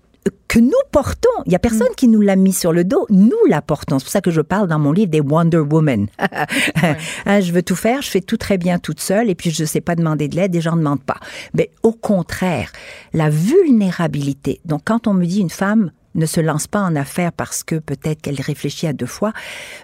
que 0.49 0.59
nous 0.59 0.71
portons. 0.91 1.29
Il 1.45 1.53
y 1.53 1.55
a 1.55 1.57
Mm. 1.57 1.61
personne 1.61 1.95
qui 1.95 2.09
nous 2.09 2.19
l'a 2.19 2.35
mis 2.35 2.51
sur 2.51 2.73
le 2.73 2.83
dos. 2.83 3.05
Nous 3.09 3.31
la 3.47 3.61
portons. 3.61 3.97
C'est 3.97 4.03
pour 4.05 4.11
ça 4.11 4.19
que 4.19 4.29
je 4.31 4.41
parle 4.41 4.67
dans 4.67 4.77
mon 4.79 4.91
livre 4.91 5.09
des 5.09 5.21
Wonder 5.21 5.59
Woman. 5.59 6.07
Hein, 7.25 7.39
je 7.41 7.51
veux 7.53 7.63
tout 7.63 7.75
faire, 7.77 8.01
je 8.01 8.09
fais 8.09 8.19
tout 8.21 8.35
très 8.37 8.57
bien 8.57 8.77
toute 8.77 8.99
seule 8.99 9.29
et 9.29 9.35
puis 9.35 9.51
je 9.51 9.61
ne 9.63 9.67
sais 9.67 9.79
pas 9.81 9.95
demander 9.95 10.27
de 10.27 10.35
l'aide 10.35 10.53
et 10.55 10.59
j'en 10.61 10.75
demande 10.75 11.01
pas. 11.01 11.17
Mais 11.53 11.69
au 11.83 11.93
contraire, 11.93 12.71
la 13.13 13.29
vulnérabilité. 13.29 14.59
Donc 14.65 14.81
quand 14.85 15.07
on 15.07 15.13
me 15.13 15.25
dit 15.25 15.39
une 15.39 15.49
femme 15.49 15.91
ne 16.15 16.25
se 16.25 16.41
lance 16.41 16.67
pas 16.67 16.81
en 16.81 16.95
affaires 16.95 17.31
parce 17.31 17.63
que 17.63 17.75
peut-être 17.75 18.21
qu'elle 18.21 18.41
réfléchit 18.41 18.87
à 18.87 18.93
deux 18.93 19.05
fois, 19.05 19.33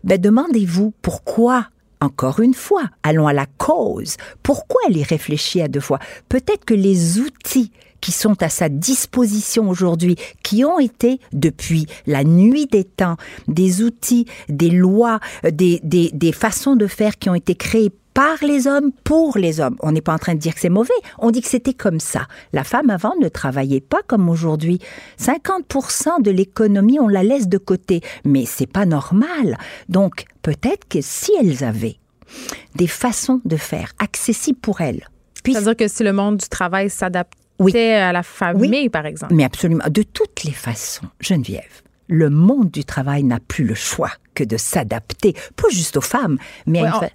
ben 0.03 0.19
demandez-vous 0.19 0.93
pourquoi 1.01 1.67
encore 2.03 2.39
une 2.39 2.53
fois, 2.53 2.83
allons 3.03 3.27
à 3.27 3.33
la 3.33 3.45
cause. 3.45 4.17
Pourquoi 4.43 4.81
elle 4.87 4.97
y 4.97 5.03
réfléchit 5.03 5.61
à 5.61 5.67
deux 5.67 5.79
fois? 5.79 5.99
Peut-être 6.29 6.65
que 6.65 6.73
les 6.73 7.19
outils 7.19 7.71
qui 8.01 8.11
sont 8.11 8.43
à 8.43 8.49
sa 8.49 8.67
disposition 8.67 9.69
aujourd'hui, 9.69 10.17
qui 10.43 10.65
ont 10.65 10.77
été 10.77 11.21
depuis 11.31 11.87
la 12.05 12.25
nuit 12.25 12.65
des 12.65 12.83
temps, 12.83 13.15
des 13.47 13.81
outils, 13.81 14.25
des 14.49 14.69
lois, 14.69 15.21
euh, 15.45 15.51
des, 15.51 15.79
des, 15.83 16.11
des 16.13 16.33
façons 16.33 16.75
de 16.75 16.87
faire 16.87 17.17
qui 17.17 17.29
ont 17.29 17.35
été 17.35 17.55
créées 17.55 17.93
par 18.13 18.37
les 18.41 18.67
hommes, 18.67 18.91
pour 19.03 19.37
les 19.37 19.59
hommes. 19.59 19.75
On 19.81 19.91
n'est 19.91 20.01
pas 20.01 20.13
en 20.13 20.19
train 20.19 20.35
de 20.35 20.39
dire 20.39 20.53
que 20.53 20.59
c'est 20.59 20.69
mauvais, 20.69 20.93
on 21.19 21.31
dit 21.31 21.41
que 21.41 21.47
c'était 21.47 21.73
comme 21.73 21.99
ça. 21.99 22.27
La 22.51 22.63
femme 22.63 22.89
avant 22.89 23.13
ne 23.19 23.29
travaillait 23.29 23.81
pas 23.81 24.01
comme 24.05 24.29
aujourd'hui. 24.29 24.79
50% 25.19 26.21
de 26.21 26.31
l'économie, 26.31 26.99
on 26.99 27.07
la 27.07 27.23
laisse 27.23 27.47
de 27.47 27.57
côté, 27.57 28.01
mais 28.25 28.45
c'est 28.45 28.67
pas 28.67 28.85
normal. 28.85 29.57
Donc, 29.89 30.25
peut-être 30.41 30.87
que 30.87 30.99
si 31.01 31.31
elles 31.39 31.63
avaient 31.63 31.97
des 32.75 32.87
façons 32.87 33.41
de 33.45 33.57
faire 33.57 33.93
accessibles 33.99 34.59
pour 34.59 34.81
elles, 34.81 35.07
c'est-à-dire 35.45 35.75
que 35.75 35.87
si 35.87 36.03
le 36.03 36.13
monde 36.13 36.37
du 36.37 36.47
travail 36.47 36.89
s'adaptait 36.89 37.91
à 37.91 38.11
la 38.11 38.23
famille, 38.23 38.89
par 38.89 39.05
exemple. 39.05 39.33
Mais 39.33 39.43
absolument. 39.43 39.83
De 39.89 40.03
toutes 40.03 40.43
les 40.43 40.53
façons, 40.53 41.07
Geneviève, 41.19 41.81
le 42.07 42.29
monde 42.29 42.71
du 42.71 42.85
travail 42.85 43.23
n'a 43.23 43.39
plus 43.39 43.65
le 43.65 43.75
choix 43.75 44.11
que 44.35 44.43
de 44.43 44.57
s'adapter, 44.57 45.33
pas 45.55 45.69
juste 45.69 45.97
aux 45.97 46.01
femmes, 46.01 46.37
mais 46.65 46.79
à 46.79 46.85
une 46.85 47.09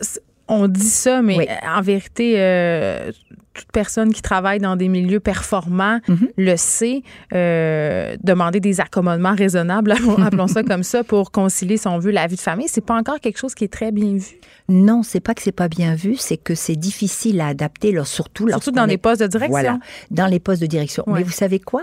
on, 0.48 0.68
dit 0.68 0.88
ça, 0.88 1.22
mais 1.22 1.48
en 1.66 1.80
vérité, 1.80 2.34
euh, 2.38 3.12
toute 3.58 3.72
personne 3.72 4.12
qui 4.12 4.22
travaille 4.22 4.58
dans 4.60 4.76
des 4.76 4.88
milieux 4.88 5.20
performants 5.20 6.00
Mhm. 6.08 6.28
le 6.36 6.56
sait. 6.56 7.02
euh, 7.34 8.16
demander 8.22 8.60
des 8.60 8.80
accommodements 8.80 9.34
raisonnables, 9.34 9.92
appelons 10.22 10.46
ça 10.48 10.62
comme 10.62 10.82
ça, 10.82 11.04
pour 11.04 11.30
concilier, 11.30 11.76
si 11.76 11.86
on 11.88 11.98
veut, 11.98 12.10
la 12.10 12.26
vie 12.26 12.36
de 12.36 12.40
famille, 12.40 12.68
c'est 12.68 12.80
pas 12.84 12.94
encore 12.96 13.20
quelque 13.20 13.38
chose 13.38 13.54
qui 13.54 13.64
est 13.64 13.72
très 13.72 13.92
bien 13.92 14.14
vu. 14.14 14.38
Non, 14.70 15.02
c'est 15.02 15.20
pas 15.20 15.34
que 15.34 15.42
c'est 15.42 15.52
pas 15.52 15.68
bien 15.68 15.94
vu, 15.94 16.16
c'est 16.16 16.36
que 16.36 16.54
c'est 16.54 16.76
difficile 16.76 17.40
à 17.40 17.48
adapter, 17.48 17.94
surtout 18.04 18.46
dans 18.48 18.84
est- 18.84 18.86
les 18.86 18.98
postes 18.98 19.22
de 19.22 19.26
direction. 19.26 19.50
Voilà, 19.50 19.78
dans 20.10 20.26
les 20.26 20.40
postes 20.40 20.60
de 20.60 20.66
direction. 20.66 21.04
Ouais. 21.06 21.20
Mais 21.20 21.22
vous 21.22 21.30
savez 21.32 21.58
quoi? 21.58 21.82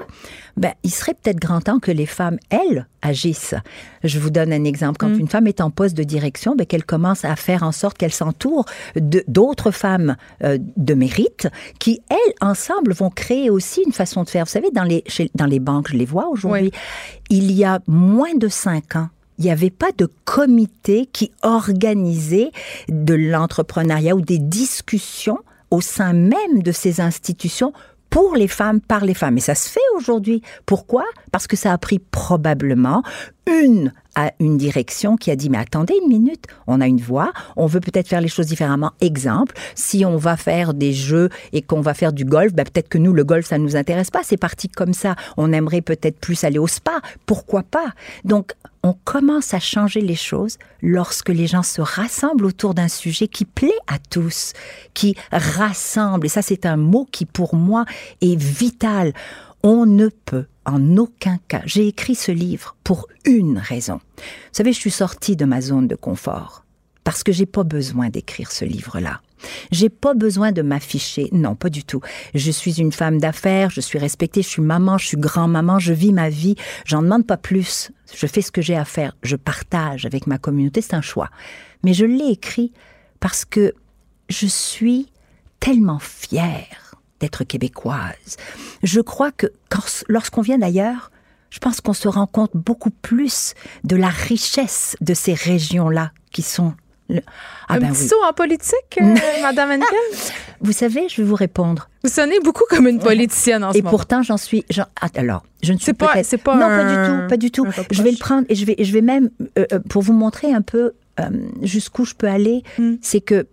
Ben, 0.57 0.71
il 0.83 0.91
serait 0.91 1.13
peut-être 1.15 1.39
grand 1.39 1.61
temps 1.61 1.79
que 1.79 1.91
les 1.91 2.05
femmes, 2.05 2.37
elles, 2.49 2.87
agissent. 3.01 3.55
Je 4.03 4.19
vous 4.19 4.29
donne 4.29 4.51
un 4.53 4.63
exemple. 4.63 4.97
Quand 4.97 5.09
Mm. 5.09 5.19
une 5.19 5.27
femme 5.27 5.47
est 5.47 5.61
en 5.61 5.69
poste 5.71 5.95
de 5.97 6.03
direction, 6.03 6.55
ben, 6.55 6.65
qu'elle 6.65 6.85
commence 6.85 7.25
à 7.25 7.35
faire 7.35 7.61
en 7.63 7.71
sorte 7.71 7.97
qu'elle 7.97 8.13
s'entoure 8.13 8.65
d'autres 9.27 9.71
femmes 9.71 10.15
euh, 10.43 10.57
de 10.77 10.93
mérite 10.93 11.47
qui, 11.79 12.01
elles, 12.09 12.33
ensemble, 12.41 12.93
vont 12.93 13.09
créer 13.09 13.49
aussi 13.49 13.81
une 13.85 13.93
façon 13.93 14.23
de 14.23 14.29
faire. 14.29 14.45
Vous 14.45 14.51
savez, 14.51 14.71
dans 14.71 14.83
les, 14.83 15.03
chez- 15.07 15.31
dans 15.35 15.45
les 15.45 15.59
banques, 15.59 15.89
je 15.91 15.97
les 15.97 16.05
vois 16.05 16.27
aujourd'hui, 16.27 16.71
il 17.29 17.51
y 17.51 17.63
a 17.63 17.79
moins 17.87 18.35
de 18.35 18.47
cinq 18.47 18.95
ans, 18.95 19.09
il 19.37 19.45
n'y 19.45 19.51
avait 19.51 19.69
pas 19.69 19.91
de 19.97 20.09
comité 20.23 21.09
qui 21.11 21.31
organisait 21.43 22.51
de 22.89 23.13
l'entrepreneuriat 23.13 24.15
ou 24.15 24.21
des 24.21 24.37
discussions 24.39 25.39
au 25.71 25.81
sein 25.81 26.13
même 26.13 26.61
de 26.63 26.71
ces 26.71 27.01
institutions 27.01 27.73
pour 28.09 28.35
les 28.35 28.47
femmes, 28.47 28.79
par 28.79 29.03
les 29.03 29.13
femmes. 29.13 29.37
Et 29.37 29.41
ça 29.41 29.55
se 29.55 29.67
fait 29.67 29.79
aujourd'hui. 29.97 30.41
Pourquoi? 30.65 31.03
Parce 31.33 31.47
que 31.47 31.57
ça 31.57 31.73
a 31.73 31.77
pris 31.77 31.99
probablement 31.99 33.03
une 33.45 33.91
à 34.15 34.31
une 34.39 34.57
direction 34.57 35.17
qui 35.17 35.31
a 35.31 35.35
dit 35.35 35.49
mais 35.49 35.57
attendez 35.57 35.95
une 36.01 36.09
minute, 36.09 36.45
on 36.67 36.81
a 36.81 36.87
une 36.87 37.01
voix, 37.01 37.31
on 37.55 37.67
veut 37.67 37.79
peut-être 37.79 38.07
faire 38.07 38.21
les 38.21 38.27
choses 38.27 38.47
différemment. 38.47 38.91
Exemple, 39.01 39.55
si 39.75 40.05
on 40.05 40.17
va 40.17 40.37
faire 40.37 40.73
des 40.73 40.93
jeux 40.93 41.29
et 41.53 41.61
qu'on 41.61 41.81
va 41.81 41.93
faire 41.93 42.13
du 42.13 42.25
golf, 42.25 42.53
ben 42.53 42.63
peut-être 42.63 42.89
que 42.89 42.97
nous 42.97 43.13
le 43.13 43.23
golf 43.23 43.45
ça 43.45 43.57
nous 43.57 43.75
intéresse 43.75 44.11
pas, 44.11 44.21
c'est 44.23 44.37
parti 44.37 44.69
comme 44.69 44.93
ça. 44.93 45.15
On 45.37 45.53
aimerait 45.53 45.81
peut-être 45.81 46.19
plus 46.19 46.43
aller 46.43 46.59
au 46.59 46.67
spa, 46.67 47.01
pourquoi 47.25 47.63
pas? 47.63 47.91
Donc 48.23 48.53
on 48.85 48.93
commence 48.93 49.55
à 49.55 49.59
changer 49.59 49.99
les 49.99 50.15
choses 50.15 50.59
lorsque 50.83 51.29
les 51.29 51.47
gens 51.47 51.63
se 51.63 51.81
rassemblent 51.81 52.45
autour 52.45 52.75
d'un 52.75 52.87
sujet 52.87 53.27
qui 53.27 53.43
plaît 53.43 53.79
à 53.87 53.97
tous, 53.97 54.53
qui 54.93 55.15
rassemble. 55.31 56.27
Et 56.27 56.29
ça, 56.29 56.43
c'est 56.43 56.67
un 56.67 56.77
mot 56.77 57.07
qui, 57.11 57.25
pour 57.25 57.55
moi, 57.55 57.85
est 58.21 58.39
vital. 58.39 59.11
On 59.63 59.87
ne 59.87 60.09
peut 60.09 60.45
en 60.65 60.97
aucun 60.97 61.39
cas. 61.47 61.61
J'ai 61.65 61.87
écrit 61.87 62.15
ce 62.15 62.31
livre 62.31 62.75
pour 62.83 63.07
une 63.25 63.57
raison. 63.57 63.99
Vous 64.17 64.23
savez, 64.51 64.73
je 64.73 64.79
suis 64.79 64.91
sortie 64.91 65.35
de 65.35 65.45
ma 65.45 65.61
zone 65.61 65.87
de 65.87 65.95
confort 65.95 66.65
parce 67.03 67.23
que 67.23 67.31
j'ai 67.31 67.45
pas 67.45 67.63
besoin 67.63 68.09
d'écrire 68.09 68.51
ce 68.51 68.65
livre-là. 68.65 69.21
J'ai 69.71 69.89
pas 69.89 70.15
besoin 70.15 70.51
de 70.51 70.63
m'afficher. 70.63 71.29
Non, 71.31 71.55
pas 71.55 71.69
du 71.69 71.83
tout. 71.83 72.01
Je 72.33 72.51
suis 72.51 72.79
une 72.79 72.91
femme 72.91 73.19
d'affaires, 73.19 73.69
je 73.69 73.79
suis 73.79 73.99
respectée, 73.99 74.41
je 74.41 74.47
suis 74.47 74.61
maman, 74.61 74.97
je 74.97 75.07
suis 75.07 75.17
grand-maman, 75.17 75.77
je 75.77 75.93
vis 75.93 76.11
ma 76.11 76.29
vie. 76.29 76.55
J'en 76.85 77.03
demande 77.03 77.27
pas 77.27 77.37
plus. 77.37 77.91
Je 78.13 78.25
fais 78.25 78.41
ce 78.41 78.51
que 78.51 78.61
j'ai 78.61 78.75
à 78.75 78.85
faire. 78.85 79.15
Je 79.21 79.35
partage 79.35 80.05
avec 80.05 80.25
ma 80.25 80.39
communauté, 80.39 80.81
c'est 80.81 80.95
un 80.95 81.01
choix. 81.01 81.29
Mais 81.83 81.93
je 81.93 82.05
l'ai 82.05 82.31
écrit 82.31 82.73
parce 83.19 83.45
que 83.45 83.73
je 84.29 84.47
suis 84.47 85.11
tellement 85.59 85.99
fière 85.99 86.84
d'être 87.25 87.43
québécoise. 87.43 88.37
Je 88.83 89.01
crois 89.01 89.31
que 89.31 89.47
lorsqu'on 90.07 90.41
vient 90.41 90.59
d'ailleurs, 90.59 91.11
je 91.49 91.57
pense 91.59 91.81
qu'on 91.81 91.93
se 91.93 92.07
rend 92.07 92.27
compte 92.27 92.51
beaucoup 92.53 92.91
plus 92.91 93.53
de 93.83 93.95
la 93.95 94.09
richesse 94.09 94.95
de 95.01 95.13
ces 95.15 95.33
régions-là 95.33 96.11
qui 96.31 96.41
sont... 96.43 96.73
le- 97.09 97.21
Ah 97.67 97.75
Un 97.75 97.79
ben 97.79 97.91
petit 97.93 98.03
oui. 98.03 98.07
saut 98.09 98.23
en 98.29 98.33
politique, 98.33 98.99
euh, 99.01 99.15
Madame 99.41 99.71
Henkel? 99.71 99.97
Vous 100.61 100.71
savez, 100.71 101.07
je 101.09 101.21
vais 101.21 101.27
vous 101.27 101.35
répondre. 101.35 101.89
Vous 102.03 102.09
sonnez 102.11 102.39
beaucoup 102.41 102.65
comme 102.69 102.87
une 102.87 102.99
politicienne 102.99 103.63
en 103.63 103.71
ce 103.73 103.77
Et 103.77 103.81
moment. 103.81 103.89
pourtant, 103.91 104.21
j'en 104.21 104.37
suis. 104.37 104.63
ah, 104.77 105.07
alors, 105.15 105.43
je 105.63 105.73
ne 105.73 105.79
suis 105.79 105.93
pas- 105.93 106.23
c'est 106.23 106.37
pas 106.37 106.55
Non, 106.55 106.65
un- 106.65 106.77
pas 106.77 106.85
du 106.89 106.95
tout, 107.09 107.27
pas 107.29 107.37
du 107.37 107.51
tout. 107.51 107.65
Je 107.91 108.03
vais 108.03 108.11
le 108.11 108.17
prendre 108.17 108.45
et 108.49 108.55
je 108.55 108.65
vais, 108.65 108.75
je 108.79 108.91
vais 108.91 109.01
même 109.01 109.29
euh, 109.57 109.65
euh, 109.73 109.79
pour 109.89 110.01
vous 110.03 110.13
montrer 110.13 110.53
un 110.53 110.61
peu 110.61 110.91
euh, 111.19 111.23
jusqu'où 111.63 112.05
je 112.05 112.13
peux 112.13 112.27
aller. 112.27 112.61
Hmm. 112.77 112.95
C'est 113.01 113.21
que 113.21 113.47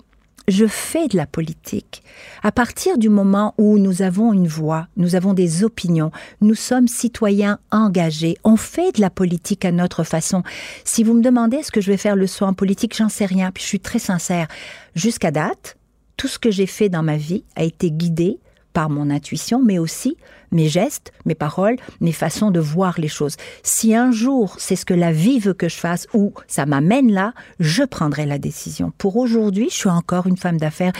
je 0.48 0.66
fais 0.66 1.08
de 1.08 1.16
la 1.16 1.26
politique 1.26 2.02
à 2.42 2.52
partir 2.52 2.98
du 2.98 3.08
moment 3.08 3.54
où 3.58 3.78
nous 3.78 4.02
avons 4.02 4.32
une 4.32 4.48
voix, 4.48 4.88
nous 4.96 5.14
avons 5.14 5.34
des 5.34 5.64
opinions, 5.64 6.10
nous 6.40 6.54
sommes 6.54 6.88
citoyens 6.88 7.58
engagés, 7.70 8.36
on 8.44 8.56
fait 8.56 8.96
de 8.96 9.00
la 9.00 9.10
politique 9.10 9.64
à 9.64 9.72
notre 9.72 10.04
façon. 10.04 10.42
Si 10.84 11.04
vous 11.04 11.14
me 11.14 11.22
demandez 11.22 11.58
est-ce 11.58 11.72
que 11.72 11.80
je 11.80 11.90
vais 11.90 11.96
faire 11.96 12.16
le 12.16 12.26
saut 12.26 12.44
en 12.44 12.54
politique, 12.54 12.96
j'en 12.96 13.08
sais 13.08 13.26
rien, 13.26 13.50
puis 13.52 13.62
je 13.62 13.68
suis 13.68 13.80
très 13.80 13.98
sincère. 13.98 14.48
Jusqu'à 14.94 15.30
date, 15.30 15.76
tout 16.16 16.28
ce 16.28 16.38
que 16.38 16.50
j'ai 16.50 16.66
fait 16.66 16.88
dans 16.88 17.02
ma 17.02 17.16
vie 17.16 17.44
a 17.56 17.64
été 17.64 17.90
guidé 17.90 18.38
par 18.72 18.90
mon 18.90 19.10
intuition, 19.10 19.62
mais 19.62 19.78
aussi 19.78 20.16
mes 20.50 20.68
gestes, 20.68 21.12
mes 21.24 21.34
paroles, 21.34 21.76
mes 22.00 22.12
façons 22.12 22.50
de 22.50 22.60
voir 22.60 22.98
les 22.98 23.08
choses. 23.08 23.36
Si 23.62 23.94
un 23.94 24.10
jour 24.12 24.56
c'est 24.58 24.76
ce 24.76 24.84
que 24.84 24.94
la 24.94 25.12
vie 25.12 25.38
veut 25.38 25.54
que 25.54 25.68
je 25.68 25.76
fasse 25.76 26.06
ou 26.14 26.32
ça 26.46 26.66
m'amène 26.66 27.12
là, 27.12 27.32
je 27.60 27.82
prendrai 27.82 28.26
la 28.26 28.38
décision. 28.38 28.92
Pour 28.98 29.16
aujourd'hui, 29.16 29.68
je 29.70 29.76
suis 29.76 29.88
encore 29.88 30.26
une 30.26 30.36
femme 30.36 30.58
d'affaires. 30.58 30.92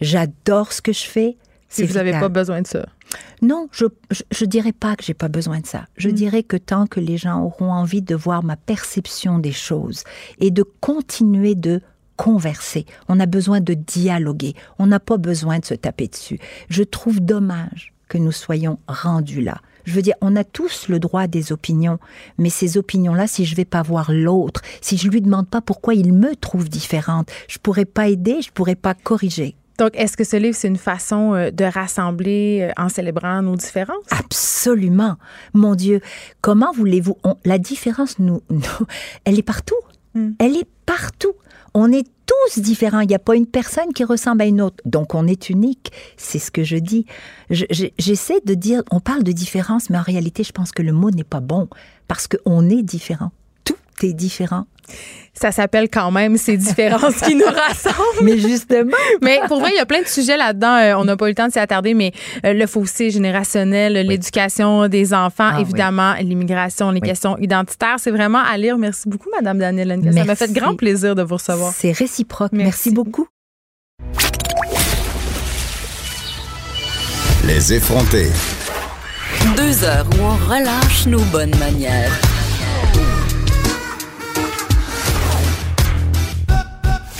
J'adore 0.00 0.72
ce 0.72 0.82
que 0.82 0.92
je 0.92 1.04
fais. 1.04 1.36
Si 1.68 1.84
vous 1.84 1.94
n'avez 1.94 2.12
pas 2.12 2.28
besoin 2.28 2.60
de 2.60 2.66
ça? 2.66 2.86
Non, 3.40 3.68
je, 3.72 3.86
je 4.30 4.44
dirais 4.44 4.72
pas 4.72 4.94
que 4.94 5.04
j'ai 5.04 5.14
pas 5.14 5.28
besoin 5.28 5.60
de 5.60 5.66
ça. 5.66 5.86
Je 5.96 6.10
dirais 6.10 6.42
que 6.42 6.56
tant 6.56 6.86
que 6.86 7.00
les 7.00 7.16
gens 7.16 7.42
auront 7.42 7.72
envie 7.72 8.02
de 8.02 8.14
voir 8.14 8.42
ma 8.42 8.56
perception 8.56 9.38
des 9.38 9.52
choses 9.52 10.04
et 10.38 10.50
de 10.50 10.62
continuer 10.62 11.54
de 11.54 11.80
converser, 12.16 12.86
on 13.08 13.20
a 13.20 13.26
besoin 13.26 13.60
de 13.60 13.74
dialoguer, 13.74 14.54
on 14.78 14.86
n'a 14.86 15.00
pas 15.00 15.16
besoin 15.16 15.58
de 15.58 15.64
se 15.64 15.74
taper 15.74 16.08
dessus. 16.08 16.38
Je 16.68 16.82
trouve 16.82 17.20
dommage 17.20 17.92
que 18.08 18.18
nous 18.18 18.32
soyons 18.32 18.78
rendus 18.88 19.40
là. 19.42 19.60
Je 19.84 19.94
veux 19.94 20.02
dire, 20.02 20.14
on 20.20 20.36
a 20.36 20.44
tous 20.44 20.86
le 20.88 21.00
droit 21.00 21.26
des 21.26 21.50
opinions, 21.50 21.98
mais 22.38 22.50
ces 22.50 22.76
opinions-là, 22.78 23.26
si 23.26 23.44
je 23.44 23.56
vais 23.56 23.64
pas 23.64 23.82
voir 23.82 24.12
l'autre, 24.12 24.60
si 24.80 24.96
je 24.96 25.08
lui 25.08 25.20
demande 25.20 25.48
pas 25.48 25.60
pourquoi 25.60 25.94
il 25.94 26.12
me 26.12 26.36
trouve 26.36 26.68
différente, 26.68 27.28
je 27.48 27.58
pourrais 27.58 27.84
pas 27.84 28.08
aider, 28.08 28.42
je 28.42 28.52
pourrais 28.52 28.76
pas 28.76 28.94
corriger. 28.94 29.56
Donc, 29.78 29.92
est-ce 29.94 30.16
que 30.16 30.22
ce 30.22 30.36
livre, 30.36 30.54
c'est 30.54 30.68
une 30.68 30.76
façon 30.76 31.32
euh, 31.34 31.50
de 31.50 31.64
rassembler 31.64 32.68
euh, 32.78 32.82
en 32.82 32.88
célébrant 32.90 33.42
nos 33.42 33.56
différences? 33.56 34.04
Absolument. 34.10 35.16
Mon 35.54 35.74
Dieu, 35.74 36.00
comment 36.42 36.70
voulez-vous? 36.72 37.16
On- 37.24 37.36
La 37.44 37.58
différence, 37.58 38.18
nous, 38.18 38.42
nous- 38.50 38.60
elle 39.24 39.38
est 39.38 39.42
partout. 39.42 39.74
Hmm. 40.14 40.32
Elle 40.38 40.56
est 40.56 40.68
partout. 40.86 41.32
On 41.74 41.90
est 41.92 42.06
tous 42.26 42.60
différents. 42.60 43.00
Il 43.00 43.08
n'y 43.08 43.14
a 43.14 43.18
pas 43.18 43.34
une 43.36 43.46
personne 43.46 43.92
qui 43.94 44.04
ressemble 44.04 44.42
à 44.42 44.46
une 44.46 44.60
autre. 44.60 44.76
Donc, 44.84 45.14
on 45.14 45.26
est 45.26 45.48
unique. 45.50 45.90
C'est 46.16 46.38
ce 46.38 46.50
que 46.50 46.64
je 46.64 46.76
dis. 46.76 47.06
Je- 47.50 47.64
je- 47.70 47.86
J'essaie 47.98 48.40
de 48.44 48.54
dire, 48.54 48.82
on 48.90 49.00
parle 49.00 49.22
de 49.22 49.32
différence, 49.32 49.88
mais 49.90 49.98
en 49.98 50.02
réalité, 50.02 50.44
je 50.44 50.52
pense 50.52 50.72
que 50.72 50.82
le 50.82 50.92
mot 50.92 51.10
n'est 51.10 51.24
pas 51.24 51.40
bon 51.40 51.68
parce 52.08 52.28
qu'on 52.28 52.68
est 52.68 52.82
différent. 52.82 53.30
Tout 53.64 53.74
est 54.02 54.12
différent. 54.12 54.66
Ça 55.34 55.50
s'appelle 55.50 55.88
quand 55.88 56.10
même 56.10 56.36
ces 56.36 56.58
différences 56.58 57.16
qui 57.16 57.34
nous 57.34 57.46
rassemblent. 57.46 58.22
Mais 58.22 58.36
justement. 58.38 58.96
Mais 59.22 59.40
pour 59.48 59.60
vrai, 59.60 59.70
il 59.72 59.76
y 59.76 59.80
a 59.80 59.86
plein 59.86 60.02
de 60.02 60.06
sujets 60.06 60.36
là-dedans. 60.36 60.76
Euh, 60.76 60.94
on 60.98 61.04
n'a 61.04 61.16
pas 61.16 61.24
eu 61.26 61.30
le 61.30 61.34
temps 61.34 61.46
de 61.48 61.52
s'y 61.52 61.58
attarder, 61.58 61.94
mais 61.94 62.12
euh, 62.44 62.52
le 62.52 62.66
fossé 62.66 63.10
générationnel, 63.10 63.94
l'éducation 64.06 64.88
des 64.88 65.14
enfants, 65.14 65.48
Ah 65.50 65.54
oui. 65.56 65.62
évidemment, 65.62 66.12
l'immigration, 66.20 66.90
les 66.90 67.00
Oui. 67.00 67.08
questions 67.08 67.38
identitaires. 67.38 67.96
C'est 67.98 68.10
vraiment 68.10 68.42
à 68.44 68.56
lire. 68.58 68.76
Merci 68.76 69.08
beaucoup, 69.08 69.30
Madame 69.34 69.58
Danielle. 69.58 69.98
Ça 70.14 70.24
m'a 70.24 70.36
fait 70.36 70.52
grand 70.52 70.76
plaisir 70.76 71.14
de 71.14 71.22
vous 71.22 71.36
recevoir. 71.36 71.72
C'est 71.74 71.92
réciproque. 71.92 72.52
Merci. 72.52 72.66
Merci 72.66 72.90
beaucoup. 72.90 73.26
Les 77.46 77.72
effrontés. 77.72 78.30
Deux 79.56 79.82
heures 79.84 80.06
où 80.18 80.22
on 80.22 80.36
relâche 80.54 81.06
nos 81.06 81.20
bonnes 81.32 81.56
manières. 81.58 82.12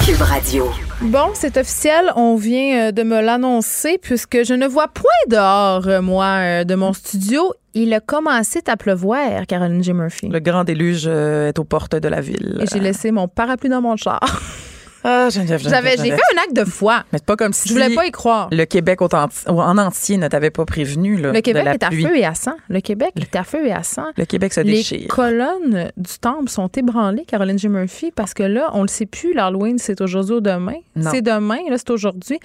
Cube 0.04 0.20
Radio. 0.22 0.68
Bon, 1.00 1.30
c'est 1.34 1.56
officiel, 1.56 2.12
on 2.16 2.34
vient 2.34 2.88
euh, 2.88 2.92
de 2.92 3.04
me 3.04 3.20
l'annoncer 3.20 3.98
puisque 4.02 4.44
je 4.44 4.52
ne 4.52 4.66
vois 4.66 4.88
point 4.88 5.10
dehors, 5.28 5.86
euh, 5.86 6.02
moi, 6.02 6.24
euh, 6.24 6.64
de 6.64 6.74
mon 6.74 6.92
studio. 6.92 7.52
Il 7.74 7.94
a 7.94 8.00
commencé 8.00 8.60
à 8.66 8.76
pleuvoir, 8.76 9.46
Caroline 9.46 9.82
J. 9.82 9.92
Murphy. 9.92 10.28
Le 10.28 10.40
grand 10.40 10.64
déluge 10.64 11.06
est 11.06 11.56
aux 11.56 11.64
portes 11.64 11.94
de 11.94 12.08
la 12.08 12.20
ville. 12.20 12.58
Et 12.60 12.66
j'ai 12.66 12.80
laissé 12.80 13.12
mon 13.12 13.28
parapluie 13.28 13.70
dans 13.70 13.80
mon 13.80 13.96
char. 13.96 14.20
Ah, 15.04 15.28
Geneviève, 15.30 15.58
Geneviève, 15.60 15.70
J'avais, 15.70 15.90
j'ai 15.92 15.96
Geneviève. 15.98 16.18
fait 16.30 16.36
un 16.38 16.42
acte 16.42 16.56
de 16.56 16.64
foi. 16.64 17.04
Mais 17.12 17.18
c'est 17.18 17.26
pas 17.26 17.36
comme 17.36 17.52
si 17.52 17.68
Je 17.68 17.74
voulais 17.74 17.94
pas 17.94 18.06
y 18.06 18.10
croire. 18.10 18.48
le 18.52 18.64
Québec 18.64 19.02
au 19.02 19.08
en 19.12 19.78
entier 19.78 20.16
ne 20.16 20.28
t'avait 20.28 20.50
pas 20.50 20.64
prévenu. 20.64 21.16
Là, 21.16 21.32
Le 21.32 21.40
Québec 21.40 21.62
de 21.62 21.68
la 21.68 21.74
est 21.74 21.82
à 21.82 21.88
pluie. 21.88 22.04
feu 22.04 22.16
et 22.16 22.24
à 22.24 22.34
sang. 22.34 22.54
Le 22.68 22.80
Québec 22.80 23.12
est 23.20 23.34
à 23.36 23.44
feu 23.44 23.66
et 23.66 23.72
à 23.72 23.82
sang. 23.82 24.06
Le 24.16 24.24
Québec 24.24 24.52
se 24.52 24.60
Les 24.60 24.72
déchire. 24.72 25.08
colonnes 25.08 25.90
du 25.96 26.18
temple 26.20 26.48
sont 26.48 26.68
ébranlées, 26.68 27.24
Caroline 27.26 27.58
J. 27.58 27.68
Murphy, 27.68 28.10
parce 28.14 28.34
que 28.34 28.42
là, 28.44 28.70
on 28.74 28.82
le 28.82 28.88
sait 28.88 29.06
plus, 29.06 29.32
l'Halloween, 29.34 29.78
c'est 29.78 30.00
aujourd'hui 30.00 30.36
ou 30.36 30.40
demain. 30.40 30.76
Non. 30.96 31.10
C'est 31.10 31.22
demain, 31.22 31.58
là, 31.68 31.76
c'est 31.78 31.90
aujourd'hui. 31.90 32.38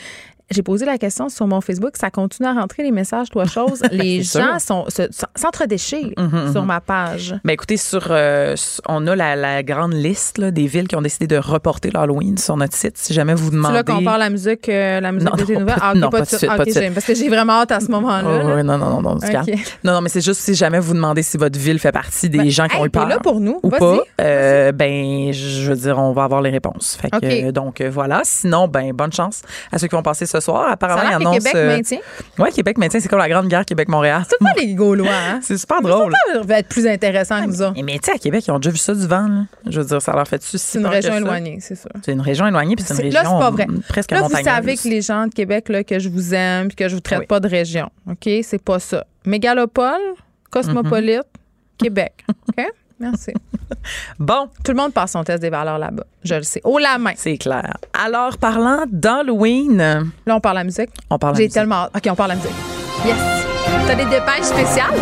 J'ai 0.50 0.64
posé 0.64 0.86
la 0.86 0.98
question 0.98 1.28
sur 1.28 1.46
mon 1.46 1.60
Facebook, 1.60 1.98
ça 1.98 2.10
continue 2.10 2.48
à 2.48 2.54
rentrer 2.54 2.82
les 2.84 2.92
messages, 2.92 3.30
trois 3.30 3.46
choses. 3.46 3.82
Les 3.92 4.24
C'est 4.24 4.40
gens 4.40 4.60
sont, 4.60 4.86
se- 4.88 5.10
s'entre-déchirent 5.36 6.12
Mhm, 6.18 6.54
sur 6.54 6.64
ma 6.64 6.80
page. 6.80 7.36
Ben 7.44 7.52
écoutez, 7.52 7.76
sur, 7.76 8.08
euh, 8.12 8.56
on 8.88 9.06
a 9.08 9.16
la, 9.18 9.36
la 9.36 9.62
grande 9.64 9.94
liste 9.94 10.38
là, 10.38 10.52
des 10.52 10.68
villes 10.68 10.88
qui 10.88 10.96
ont 10.96 11.02
décidé 11.02 11.28
de 11.28 11.36
reporter 11.38 11.90
l'Halloween 11.92 12.38
sur 12.38 12.56
notre 12.56 12.76
site. 12.76 12.98
Si 12.98 13.14
jamais 13.14 13.34
vous 13.34 13.50
C'est 13.50 13.56
demandez. 13.56 13.74
là 13.76 13.84
qu'on 13.84 14.04
parle 14.04 14.20
la 14.20 14.30
musique, 14.30 14.70
euh, 14.70 15.02
la 15.02 15.12
musique 15.12 15.30
Non, 15.30 15.36
de 15.36 15.44
tes 15.44 15.54
non, 15.56 15.60
nouvelles. 15.62 15.76
Ah, 15.82 15.94
non, 15.96 16.10
pas 16.10 16.22
de 16.22 16.26
suite, 16.28 16.48
pas 16.48 16.58
de 16.64 16.94
parce 16.94 17.06
que 17.06 17.14
j'ai 17.16 17.28
vraiment 17.28 17.54
hâte 17.62 17.72
à 17.74 17.80
ce 17.82 17.92
moment-là. 17.92 18.24
Oh, 18.26 18.48
là. 18.48 18.56
ouais, 18.56 18.64
non, 18.64 18.78
non, 18.78 18.90
non, 18.90 19.02
non, 19.02 19.16
non, 19.84 19.94
non, 19.94 20.02
mais 20.02 20.08
c'est 20.10 20.22
juste 20.24 20.40
si 20.40 20.56
jamais 20.56 20.80
vous 20.80 20.94
demandez 20.94 21.24
si 21.24 21.36
votre 21.38 21.60
ville 21.60 21.80
fait 21.80 21.92
partie 21.92 22.30
des 22.30 22.38
Ben, 22.38 22.50
gens 22.50 22.68
qui 22.70 22.78
ont 22.78 22.86
eu 22.86 22.90
peur. 22.90 23.08
là 23.08 23.20
pour 23.20 23.42
nous. 23.42 23.60
ou 23.64 23.70
pas, 23.70 24.00
euh, 24.22 24.72
ben, 24.72 25.34
je 25.34 25.70
veux 25.72 25.76
dire, 25.76 25.98
on 26.00 26.14
va 26.14 26.24
avoir 26.24 26.42
les 26.42 26.52
réponses. 26.52 26.98
Fait 27.02 27.10
que, 27.10 27.52
donc, 27.52 27.82
euh, 27.82 27.90
voilà. 27.90 28.22
Sinon, 28.24 28.68
ben, 28.70 28.94
bonne 28.94 29.12
chance 29.12 29.42
à 29.74 29.78
ceux 29.78 29.88
qui 29.88 29.96
vont 29.96 30.02
passer 30.04 30.26
ce 30.26 30.37
soir. 30.40 30.66
Ça 30.68 30.72
Apparemment, 30.74 31.02
a 31.02 31.06
ils 31.06 31.10
l'air 31.10 31.20
que 31.20 31.24
annoncent. 31.26 31.38
Québec 31.38 31.56
euh, 31.56 31.76
maintient. 31.76 32.00
Ouais, 32.40 32.52
Québec 32.52 32.78
maintient. 32.78 33.00
C'est 33.00 33.08
comme 33.10 33.20
la 33.20 33.30
grande 33.30 33.48
guerre 33.48 33.66
Québec-Montréal. 33.66 34.24
C'est 34.30 34.40
pas 34.40 34.54
les 34.58 34.74
Gaulois, 34.74 35.08
hein? 35.30 35.40
C'est 35.42 35.58
super 35.58 35.82
drôle. 35.82 36.14
Ça 36.34 36.42
va 36.42 36.60
être 36.60 36.68
plus 36.70 36.86
intéressant 36.88 37.42
que 37.42 37.48
nous 37.48 37.62
autres. 37.62 37.74
Mais, 37.76 37.84
mais 37.84 38.00
tu 38.00 38.06
sais, 38.06 38.12
à 38.14 38.18
Québec, 38.18 38.46
ils 38.48 38.52
ont 38.52 38.60
déjà 38.60 38.72
vu 38.72 38.78
ça 38.78 38.94
du 38.94 39.08
vent. 39.08 39.28
là. 39.28 39.44
Je 39.68 39.80
veux 39.82 39.86
dire, 39.88 40.02
ça 40.02 40.14
leur 40.14 40.28
fait 40.28 40.40
tu 40.40 40.58
C'est 40.58 40.80
une 40.80 40.86
région 40.88 41.16
éloignée, 41.16 41.58
c'est 41.62 41.76
ça. 41.76 41.90
C'est 42.04 42.12
une 42.14 42.22
région 42.22 42.48
éloignée, 42.48 42.76
puis 42.76 42.86
c'est 42.88 42.94
une 42.96 43.02
région 43.02 43.22
là, 43.24 43.30
c'est 43.30 43.40
pas 43.40 43.50
vrai. 43.52 43.68
presque 43.90 44.12
Là, 44.12 44.22
vous 44.22 44.30
savez 44.44 44.76
que 44.78 44.88
les 44.88 45.02
gens 45.02 45.28
de 45.28 45.34
Québec, 45.34 45.70
là, 45.70 45.84
que 45.84 46.00
je 46.00 46.10
vous 46.10 46.34
aime 46.34 46.68
puis 46.68 46.76
que 46.76 46.88
je 46.88 46.96
vous 46.96 47.02
traite 47.02 47.20
Oui. 47.20 47.26
pas 47.28 47.40
de 47.40 47.48
région. 47.48 47.90
OK? 48.10 48.30
C'est 48.44 48.62
pas 48.62 48.80
ça. 48.80 49.06
Mégalopole, 49.26 50.02
cosmopolite, 50.50 51.22
Mm-hmm. 51.22 51.84
Québec. 51.84 52.26
OK? 52.58 52.66
Merci. 53.00 53.32
Bon, 54.20 54.50
Tout 54.64 54.72
le 54.72 54.78
monde 54.78 54.94
passe 54.94 55.12
son 55.12 55.24
test 55.24 55.42
des 55.42 55.50
valeurs 55.50 55.78
là-bas. 55.78 56.04
Je 56.24 56.36
le 56.36 56.44
sais. 56.44 56.62
Haut 56.64 56.80
la 56.80 56.98
main. 56.98 57.14
c'est 57.16 57.38
clair. 57.38 57.78
Alors, 57.94 58.38
parlant 58.38 58.84
d'Halloween, 58.88 59.78
Là, 60.26 60.36
on 60.36 60.40
parle 60.40 60.56
la 60.58 60.64
musique. 60.64 60.90
on 61.10 61.18
parle 61.20 61.34
de 61.34 61.38
J'ai 61.38 61.44
musique. 61.44 61.54
tellement 61.54 61.76
hâte. 61.76 61.92
OK, 61.96 62.08
on 62.12 62.16
parle 62.16 62.30
la 62.30 62.36
musique. 62.36 62.52
Yes. 63.06 63.16
T'as 63.86 63.96
des 63.96 64.06
dépêches 64.06 64.44
spéciales? 64.46 64.96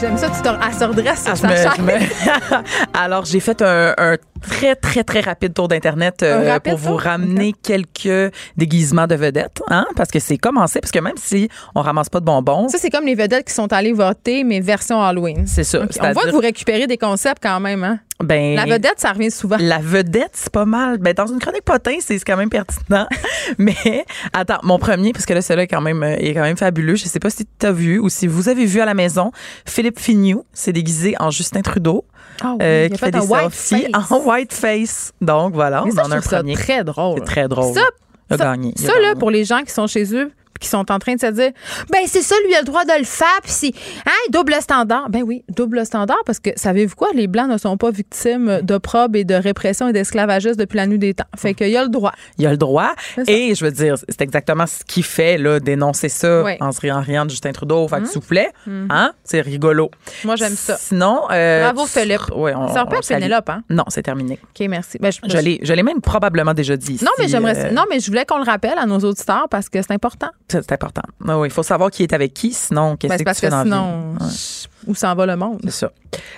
J'aime 0.00 0.16
ça, 0.16 0.28
tu 0.30 0.40
te, 0.42 0.48
elle 0.48 0.74
se 0.74 0.84
redresse 0.84 1.24
sur 1.24 1.36
sa 1.36 1.48
chaise. 1.48 1.68
Alors, 2.94 3.24
j'ai 3.24 3.40
fait 3.40 3.60
un, 3.62 3.94
un 3.98 4.16
très, 4.40 4.76
très, 4.76 5.02
très 5.02 5.20
rapide 5.20 5.52
tour 5.54 5.66
d'Internet 5.66 6.22
euh, 6.22 6.58
pour 6.60 6.76
vous 6.76 6.88
tour? 6.90 7.00
ramener 7.00 7.52
quelques 7.62 8.32
déguisements 8.56 9.06
de 9.08 9.16
vedettes, 9.16 9.60
hein, 9.68 9.86
parce 9.96 10.10
que 10.10 10.20
c'est 10.20 10.38
commencé, 10.38 10.80
parce 10.80 10.92
que 10.92 11.00
même 11.00 11.16
si 11.16 11.48
on 11.74 11.80
ramasse 11.82 12.08
pas 12.08 12.20
de 12.20 12.24
bonbons, 12.24 12.68
Ça, 12.68 12.78
c'est 12.78 12.90
comme 12.90 13.06
les 13.06 13.16
vedettes 13.16 13.46
qui 13.46 13.54
sont 13.54 13.72
allées 13.72 13.92
voter, 13.92 14.44
mais 14.44 14.60
version 14.60 15.02
Halloween. 15.02 15.46
c'est 15.46 15.64
ça. 15.64 15.80
On 16.00 16.12
voit 16.12 16.22
que 16.24 16.30
vous 16.30 16.38
récupérez 16.38 16.86
des 16.86 16.98
concepts 16.98 17.42
quand 17.42 17.58
même. 17.58 17.82
Hein? 17.82 17.98
Ben, 18.24 18.56
La 18.56 18.64
vedette, 18.66 18.98
ça 18.98 19.12
revient 19.12 19.30
souvent. 19.30 19.56
La 19.60 19.78
vedette, 19.78 20.32
c'est 20.32 20.50
pas 20.52 20.64
mal. 20.64 20.98
Ben, 20.98 21.14
dans 21.14 21.26
une 21.26 21.38
chronique 21.38 21.64
potin, 21.64 21.94
c'est 22.00 22.18
c'est 22.18 22.24
quand 22.24 22.36
même 22.36 22.50
pertinent. 22.50 23.06
Mais 23.58 24.04
attends, 24.32 24.58
mon 24.64 24.78
premier, 24.78 25.12
parce 25.12 25.24
que 25.26 25.34
là, 25.34 25.40
celui-là 25.42 25.62
est 25.64 25.68
quand 25.68 25.80
même, 25.80 26.02
euh, 26.02 26.16
est 26.16 26.34
quand 26.34 26.42
même 26.42 26.56
fabuleux. 26.56 26.96
Je 26.96 27.04
sais 27.04 27.20
pas 27.20 27.30
si 27.30 27.46
tu 27.46 27.66
as 27.66 27.72
vu 27.72 27.98
ou 27.98 28.08
si 28.08 28.26
vous 28.26 28.48
avez 28.48 28.64
vu 28.66 28.80
à 28.80 28.84
la 28.86 28.94
maison, 28.94 29.30
Philippe 29.66 30.00
Fignou 30.00 30.44
s'est 30.52 30.72
déguisé 30.72 31.14
en 31.20 31.30
Justin 31.30 31.62
Trudeau, 31.62 32.04
Ah 32.40 32.52
oui, 32.52 32.58
euh, 32.62 32.86
il 32.88 32.92
a 32.92 32.96
qui 32.96 32.98
fait 32.98 33.06
fait 33.06 33.20
des 33.20 33.26
selfies 33.26 33.86
en 33.94 34.16
white 34.18 34.52
face. 34.52 35.12
Donc 35.20 35.54
voilà, 35.54 35.82
Mais 35.84 35.92
on 35.92 35.94
ça, 35.94 36.06
en 36.06 36.10
a 36.10 36.16
un 36.16 36.20
premier. 36.20 36.54
très 36.54 36.82
drôle. 36.84 37.18
C'est 37.20 37.24
très 37.24 37.48
drôle. 37.48 37.74
Ça, 37.74 37.82
il 38.30 38.34
a 38.34 38.38
ça, 38.38 38.44
gagné. 38.44 38.72
il 38.76 38.84
a 38.84 38.88
ça, 38.88 38.94
là, 38.96 39.08
gagné. 39.08 39.18
pour 39.18 39.30
les 39.30 39.44
gens 39.44 39.62
qui 39.62 39.72
sont 39.72 39.86
chez 39.86 40.14
eux 40.14 40.30
puis 40.58 40.60
qui 40.60 40.68
sont 40.68 40.90
en 40.90 40.98
train 40.98 41.14
de 41.14 41.20
se 41.20 41.26
dire 41.26 41.50
ben 41.90 42.00
c'est 42.06 42.22
ça 42.22 42.34
lui 42.46 42.54
a 42.54 42.60
le 42.60 42.64
droit 42.64 42.84
de 42.84 42.98
le 42.98 43.04
faire 43.04 43.28
puis 43.42 43.52
c'est 43.52 43.72
hein 44.06 44.10
double 44.30 44.54
standard 44.60 45.08
ben 45.10 45.22
oui 45.22 45.44
double 45.48 45.84
standard 45.86 46.18
parce 46.26 46.38
que 46.40 46.50
savez-vous 46.56 46.94
quoi? 46.96 47.08
Les 47.14 47.26
blancs 47.26 47.48
ne 47.50 47.58
sont 47.58 47.76
pas 47.76 47.90
victimes 47.90 48.60
d'opprobre 48.62 49.16
et 49.16 49.24
de 49.24 49.34
répression 49.34 49.88
et 49.88 49.92
d'esclavagisme 49.92 50.56
depuis 50.56 50.76
la 50.76 50.86
nuit 50.86 50.98
des 50.98 51.14
temps 51.14 51.24
fait 51.36 51.54
qu'il 51.54 51.68
y 51.70 51.76
a 51.76 51.82
le 51.82 51.88
droit 51.88 52.12
Il 52.38 52.46
a 52.46 52.50
le 52.50 52.56
droit. 52.56 52.92
Et 53.26 53.54
je 53.54 53.64
veux 53.64 53.70
dire, 53.70 53.94
c'est 54.08 54.20
exactement 54.22 54.66
ce 54.66 54.84
qu'il 54.84 55.04
fait, 55.04 55.38
là, 55.38 55.60
dénoncer 55.60 56.08
ça 56.08 56.44
en 56.60 56.72
se 56.72 56.80
riant, 56.80 57.00
riant 57.00 57.24
de 57.24 57.30
Justin 57.30 57.52
Trudeau, 57.52 57.86
fait 57.88 58.00
que 58.00 58.08
soufflet. 58.08 58.48
Hein? 58.66 59.12
C'est 59.24 59.40
rigolo. 59.40 59.90
moi 60.24 60.36
j'aime 60.36 60.54
ça 60.54 60.76
Sinon. 60.76 61.22
euh, 61.30 61.62
Bravo, 61.64 61.86
Philippe. 61.86 62.30
Ouais, 62.34 62.54
on, 62.54 62.72
ça 62.72 62.84
on. 62.86 63.00
Pénélope 63.00 63.48
hein? 63.48 63.62
Non, 63.70 63.84
c'est 63.88 64.02
terminé. 64.02 64.38
ok 64.42 64.66
merci 64.68 64.98
ben, 64.98 65.10
je, 65.12 65.18
Je 65.30 65.38
l'ai, 65.38 65.60
je 65.62 65.72
l'ai 65.72 65.82
même 65.82 66.00
probablement 66.00 66.54
déjà 66.54 66.76
dit. 66.76 66.98
non 67.02 67.10
mais 67.18 67.28
j'aimerais 67.28 67.66
euh, 67.66 67.70
non 67.70 67.84
mais 67.90 68.00
je 68.00 68.06
voulais 68.06 68.24
qu'on 68.24 68.38
le 68.38 68.44
rappelle 68.44 68.76
à 68.78 68.86
nos 68.86 68.98
auditeurs 68.98 69.46
parce 69.50 69.68
que 69.68 69.80
c'est 69.82 69.92
important 69.92 70.28
c'est, 70.50 70.62
c'est 70.62 70.72
important. 70.72 71.02
Ah 71.26 71.38
oui, 71.38 71.48
il 71.48 71.50
faut 71.52 71.62
savoir 71.62 71.90
qui 71.90 72.02
est 72.02 72.12
avec 72.12 72.34
qui, 72.34 72.52
sinon, 72.52 72.96
qu'est-ce 72.96 73.10
Ben, 73.10 73.16
que 73.16 73.18
c'est 73.18 73.24
parce 73.24 73.38
tu 73.38 73.40
fais 73.42 73.46
que 73.48 73.52
dans 73.52 73.62
sinon 73.64 74.12
vie? 74.18 74.24
Ouais, 74.24 74.90
où 74.92 74.94
s'en 74.94 75.14
va 75.14 75.26
le 75.26 75.36
monde? 75.36 75.60
C'est 75.64 75.70
ça. 75.70 75.92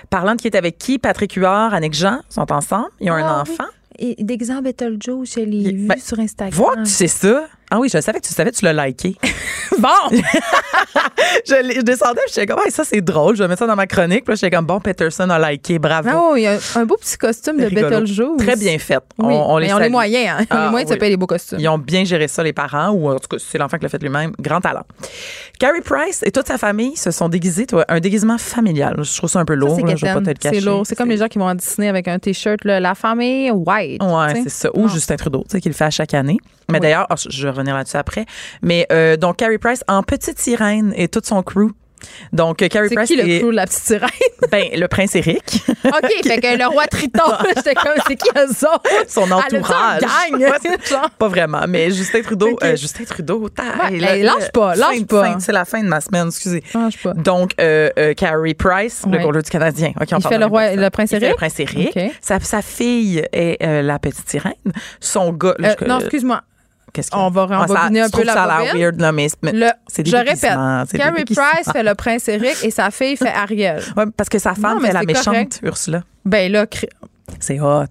Parlant 0.09 0.35
de 0.35 0.41
qui 0.41 0.47
est 0.47 0.55
avec 0.55 0.77
qui, 0.77 0.99
Patrick 0.99 1.33
Huard, 1.33 1.73
Annick 1.73 1.93
Jean 1.93 2.19
sont 2.29 2.51
ensemble. 2.51 2.89
Ils 2.99 3.09
ont 3.11 3.15
un 3.15 3.23
Ah 3.23 3.43
oui. 3.47 3.53
enfant. 3.53 3.69
et 3.99 4.15
d'exemple 4.23 4.63
Betelgeuse 4.63 5.33
je 5.35 5.39
l'ai 5.41 5.71
vu 5.73 5.87
ben, 5.87 5.97
sur 5.99 6.19
Instagram 6.19 6.53
Vois 6.57 6.75
que 6.77 6.83
tu 6.83 6.89
sais 6.89 7.07
ça? 7.07 7.45
Ah 7.73 7.79
oui, 7.79 7.87
je 7.87 8.01
savais 8.01 8.19
que 8.19 8.27
tu 8.27 8.33
savais, 8.33 8.51
tu 8.51 8.65
l'as 8.65 8.85
liké. 8.85 9.15
bon 9.79 9.87
je, 10.11 11.55
je 11.75 11.81
descendais, 11.81 12.19
je 12.27 12.33
j'étais 12.33 12.45
comme, 12.45 12.59
Hey, 12.65 12.69
ça 12.69 12.83
c'est 12.83 12.99
drôle, 12.99 13.37
je 13.37 13.43
vais 13.43 13.47
mettre 13.47 13.59
ça 13.59 13.67
dans 13.67 13.77
ma 13.77 13.87
chronique. 13.87 14.25
Puis 14.25 14.33
là, 14.33 14.35
j'étais 14.35 14.53
comme, 14.53 14.65
bon, 14.65 14.81
Peterson 14.81 15.29
a 15.29 15.51
liké, 15.51 15.79
bravo. 15.79 16.33
Oui, 16.33 16.41
il 16.41 16.43
y 16.43 16.47
a 16.47 16.57
un 16.75 16.85
beau 16.85 16.97
petit 16.97 17.17
costume 17.17 17.57
de. 17.57 17.69
Betelgeuse. 17.69 18.37
Très 18.39 18.57
bien 18.57 18.77
fait. 18.77 18.99
Oui, 19.17 19.33
on, 19.33 19.53
on 19.53 19.57
les 19.57 19.67
mais 19.67 19.73
on 19.73 19.77
les 19.77 19.89
moyens. 19.89 20.39
Hein. 20.41 20.45
Ah, 20.49 20.65
les 20.65 20.69
moyens 20.71 20.89
de 20.89 20.93
oui. 20.93 20.97
se 20.97 20.99
payer 20.99 21.11
les 21.11 21.17
beaux 21.17 21.27
costumes. 21.27 21.59
Ils 21.61 21.69
ont 21.69 21.77
bien 21.77 22.03
géré 22.03 22.27
ça, 22.27 22.43
les 22.43 22.51
parents, 22.51 22.89
ou 22.89 23.09
en 23.09 23.19
tout 23.19 23.29
cas, 23.29 23.37
c'est 23.39 23.57
l'enfant 23.57 23.77
qui 23.77 23.83
l'a 23.83 23.89
fait 23.89 24.01
lui-même. 24.01 24.33
Grand 24.37 24.59
talent. 24.59 24.83
Carrie 25.57 25.79
Price 25.79 26.23
et 26.25 26.31
toute 26.31 26.47
sa 26.47 26.57
famille 26.57 26.97
se 26.97 27.11
sont 27.11 27.29
déguisés, 27.29 27.67
toi, 27.67 27.85
un 27.87 28.01
déguisement 28.01 28.37
familial. 28.37 28.97
Je 29.01 29.17
trouve 29.17 29.29
ça 29.29 29.39
un 29.39 29.45
peu 29.45 29.53
Ça, 29.53 29.59
lourd, 29.59 29.75
c'est 29.77 29.87
là, 29.87 29.95
je 29.95 30.05
vais 30.05 30.13
pas 30.13 30.19
te 30.19 30.27
le 30.27 30.33
cacher. 30.33 30.59
C'est 30.59 30.65
lourd. 30.65 30.85
C'est 30.85 30.95
comme 30.95 31.09
les 31.09 31.17
gens 31.17 31.27
qui 31.27 31.39
vont 31.39 31.47
à 31.47 31.55
Disney 31.55 31.87
avec 31.87 32.09
un 32.09 32.19
T-shirt, 32.19 32.59
la 32.65 32.95
famille 32.95 33.49
white. 33.51 34.03
Ouais, 34.03 34.41
c'est 34.43 34.49
ça. 34.49 34.69
Ou. 34.73 34.89
Justin 34.89 35.15
Trudeau, 35.15 35.43
tu 35.43 35.51
sais, 35.51 35.61
qui 35.61 35.69
le 35.69 35.73
fait 35.75 35.85
à 35.85 35.89
chaque 35.89 36.13
année. 36.13 36.37
Mais 36.69 36.79
d'ailleurs, 36.79 37.07
oh, 37.09 37.15
je 37.29 37.47
revenir 37.61 37.75
là-dessus 37.75 37.97
après. 37.97 38.25
Mais 38.61 38.85
euh, 38.91 39.17
donc, 39.17 39.37
Carrie 39.37 39.57
Price 39.57 39.83
en 39.87 40.03
petite 40.03 40.39
sirène 40.39 40.93
et 40.95 41.07
toute 41.07 41.25
son 41.25 41.41
crew. 41.43 41.71
Donc, 42.33 42.63
euh, 42.63 42.67
Carrie 42.67 42.89
C'est 42.89 42.95
Price 42.95 43.07
qui 43.09 43.15
le 43.15 43.39
crew 43.39 43.51
de 43.51 43.55
la 43.55 43.67
petite 43.67 43.83
sirène? 43.83 44.09
ben, 44.51 44.63
le 44.73 44.87
prince 44.87 45.15
Eric, 45.15 45.61
OK, 45.85 46.09
fait 46.23 46.41
que 46.41 46.57
le 46.57 46.65
roi 46.65 46.87
Triton, 46.87 47.21
j'étais 47.55 47.75
comme, 47.75 47.93
c'est 48.07 48.15
qui 48.15 48.27
eux 48.35 48.65
autres? 48.67 48.89
son 49.07 49.25
Elle 49.25 49.33
entourage. 49.33 50.01
Ouais, 50.01 50.49
c'est- 50.63 50.89
Genre. 50.89 51.11
pas 51.11 51.27
vraiment, 51.27 51.61
mais 51.69 51.91
Justin 51.91 52.23
Trudeau, 52.23 52.57
euh, 52.63 52.75
Justin 52.75 53.03
Trudeau, 53.03 53.47
taille, 53.49 53.99
Ouais, 54.01 54.17
hey, 54.17 54.23
lâche 54.23 54.51
pas, 54.51 54.73
lâche 54.75 54.97
fin 54.97 55.03
pas. 55.03 55.39
C'est 55.39 55.51
la 55.51 55.63
fin 55.63 55.83
de 55.83 55.87
ma 55.87 56.01
semaine, 56.01 56.29
excusez. 56.29 56.63
Change 56.73 56.97
pas. 57.03 57.13
Donc, 57.13 57.51
euh, 57.61 57.91
euh, 57.99 58.15
Carrie 58.15 58.55
Price, 58.55 59.03
le 59.07 59.19
goaler 59.19 59.43
du 59.43 59.49
Canadien. 59.51 59.89
OK, 60.01 60.07
on 60.13 60.17
Il 60.17 60.27
fait 60.27 60.37
le 60.39 60.45
roi- 60.47 60.75
le 60.75 60.89
prince 60.89 61.13
Eric? 61.13 61.29
le 61.29 61.35
prince 61.35 61.59
Eric. 61.59 61.99
Sa, 62.19 62.39
sa 62.39 62.63
fille 62.63 63.23
est 63.31 63.83
la 63.83 63.99
petite 63.99 64.27
sirène. 64.27 64.53
Son 64.99 65.31
gars... 65.33 65.53
Non, 65.87 65.99
excuse-moi. 65.99 66.41
Qu'est-ce 66.93 67.09
qu'il 67.11 67.19
y 67.19 67.21
a? 67.21 67.25
On 67.25 67.29
va 67.29 67.47
Ah, 67.49 67.67
ça- 67.67 67.73
rembobiner 67.73 68.01
un 68.01 68.09
peu 68.09 68.23
la 68.23 68.33
ça 68.33 68.43
a 68.43 68.63
l'air 68.63 68.75
weird, 68.75 68.99
là, 68.99 69.11
mais, 69.11 69.27
mais 69.41 69.51
Le, 69.53 69.67
c'est 69.87 70.03
des 70.03 70.11
je 70.11 70.17
répète, 70.17 70.39
Carrie. 70.41 71.23
Price 71.25 71.71
fait 71.71 71.83
le 71.83 71.95
prince 71.95 72.27
Eric 72.27 72.57
et 72.63 72.71
sa 72.71 72.91
fille 72.91 73.15
fait 73.17 73.29
Ariel. 73.33 73.81
Ouais, 73.95 74.05
parce 74.15 74.29
que 74.29 74.39
sa 74.39 74.53
femme 74.55 74.79
Non, 74.79 74.85
fait 74.85 74.93
la 74.93 75.03
méchante 75.03 75.25
correct. 75.25 75.59
Ursula. 75.63 76.03
Ben 76.25 76.51
là, 76.51 76.65
cri- 76.65 76.89
C'est 77.39 77.59
hot. 77.59 77.85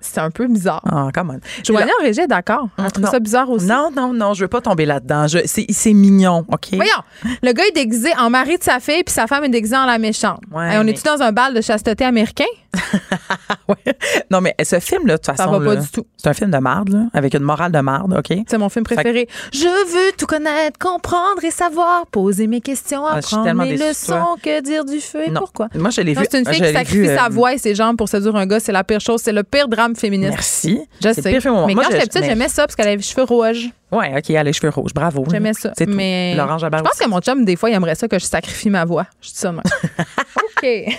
c'est 0.00 0.18
un 0.18 0.30
peu 0.30 0.46
bizarre. 0.48 0.82
Ah, 0.90 1.08
come 1.14 1.30
on. 1.36 1.40
Joanie 1.64 1.90
Régis 2.00 2.18
est 2.24 2.26
d'accord. 2.26 2.68
Elle 2.78 2.90
trouve 2.90 3.04
Non. 3.04 3.10
ça 3.10 3.20
bizarre 3.20 3.48
aussi. 3.50 3.66
Non, 3.66 3.90
non, 3.94 4.12
non, 4.14 4.32
je 4.34 4.40
veux 4.42 4.48
pas 4.48 4.60
tomber 4.62 4.84
là-dedans. 4.86 5.26
Je- 5.28 5.46
C'est 5.46 5.66
c'est 5.70 5.92
mignon, 5.92 6.44
OK? 6.50 6.68
Voyons, 6.72 7.36
le 7.42 7.52
gars 7.52 7.64
est 7.68 7.74
déguisé 7.74 8.10
en 8.18 8.30
mari 8.30 8.58
de 8.58 8.64
sa 8.64 8.80
fille, 8.80 9.04
puis 9.04 9.12
sa 9.14 9.26
femme 9.26 9.44
est 9.44 9.48
déguisée 9.50 9.76
en 9.76 9.84
la 9.86 9.98
méchante. 9.98 10.40
Ouais, 10.50 10.72
Hey, 10.72 10.78
on 10.78 10.84
mais- 10.84 10.90
est-tu 10.92 11.02
dans 11.04 11.20
un 11.22 11.32
bal 11.32 11.54
de 11.54 11.60
chasteté 11.60 12.04
américain? 12.04 12.44
Ouais. 13.68 13.94
Non, 14.30 14.40
mais 14.40 14.54
ce 14.64 14.80
film-là, 14.80 15.14
de 15.14 15.18
toute 15.18 15.26
Ça 15.26 15.34
façon, 15.34 15.50
va 15.52 15.58
pas 15.64 15.74
là, 15.74 15.80
du 15.80 15.88
tout. 15.90 16.04
c'est 16.16 16.28
un 16.28 16.32
film 16.34 16.50
de 16.50 16.58
marde, 16.58 16.88
là, 16.88 17.04
avec 17.14 17.34
une 17.34 17.42
morale 17.42 17.70
de 17.70 17.78
marde, 17.78 18.12
OK? 18.18 18.36
C'est 18.48 18.58
mon 18.58 18.68
film 18.68 18.84
préféré. 18.84 19.28
Je 19.52 19.64
veux 19.64 20.12
tout 20.18 20.26
connaître, 20.26 20.76
comprendre 20.78 21.44
et 21.44 21.50
savoir, 21.52 22.06
poser 22.08 22.46
mes 22.48 22.60
questions, 22.60 23.06
Ah, 23.06 23.16
apprendre 23.18 23.54
mes 23.54 23.76
leçons, 23.76 24.36
que 24.42 24.60
dire 24.60 24.84
du 24.84 25.00
feu 25.00 25.22
et 25.26 25.30
Non. 25.30 25.40
pourquoi? 25.40 25.68
Moi, 25.74 25.90
je 25.90 26.00
l'ai 26.00 26.14
vu. 26.14 26.24
c'est 26.28 26.38
une 26.40 26.46
fille 26.46 26.60
qui 26.60 26.72
sacrifie 26.72 26.98
vu, 27.00 27.08
euh, 27.08 27.16
sa 27.16 27.28
voix 27.28 27.54
et 27.54 27.58
ses 27.58 27.74
jambes 27.76 27.96
pour 27.96 28.08
séduire 28.08 28.34
un 28.36 28.46
gars. 28.46 28.58
C'est 28.60 28.72
la 28.72 28.82
pire 28.84 29.00
chose. 29.00 29.20
C'est 29.22 29.32
le 29.32 29.44
pire 29.44 29.68
drame 29.68 29.94
féministe. 29.94 30.30
Merci. 30.32 30.80
Je 31.02 31.12
sais. 31.12 31.22
Mais 31.66 31.74
Moi, 31.74 31.84
quand 31.84 31.90
je- 31.90 31.96
j'étais 31.96 32.06
petite, 32.08 32.20
mais- 32.22 32.26
j'aimais 32.28 32.48
ça 32.48 32.62
parce 32.66 32.74
qu'elle 32.74 32.88
avait 32.88 32.96
les 32.96 33.02
cheveux 33.02 33.22
rouges. 33.24 33.70
Ouais, 33.92 34.12
OK, 34.16 34.30
elle 34.30 34.36
a 34.36 34.42
les 34.44 34.52
cheveux 34.52 34.70
rouges. 34.70 34.94
Bravo. 34.94 35.24
J'aimais 35.30 35.52
ça. 35.52 35.72
C'est. 35.76 35.86
Mais 35.86 36.34
Laurent 36.36 36.58
Jalbert 36.58 36.78
je 36.80 36.84
pense 36.84 36.98
que 36.98 37.08
mon 37.08 37.20
chum, 37.20 37.44
des 37.44 37.56
fois, 37.56 37.70
il 37.70 37.74
aimerait 37.74 37.94
ça 37.96 38.06
que 38.08 38.18
je 38.18 38.24
sacrifie 38.24 38.70
ma 38.70 38.84
voix. 38.84 39.06
Je 39.20 39.28
dis 39.30 39.36
ça, 39.36 39.50
moi. 39.52 39.62
OK. 40.62 40.94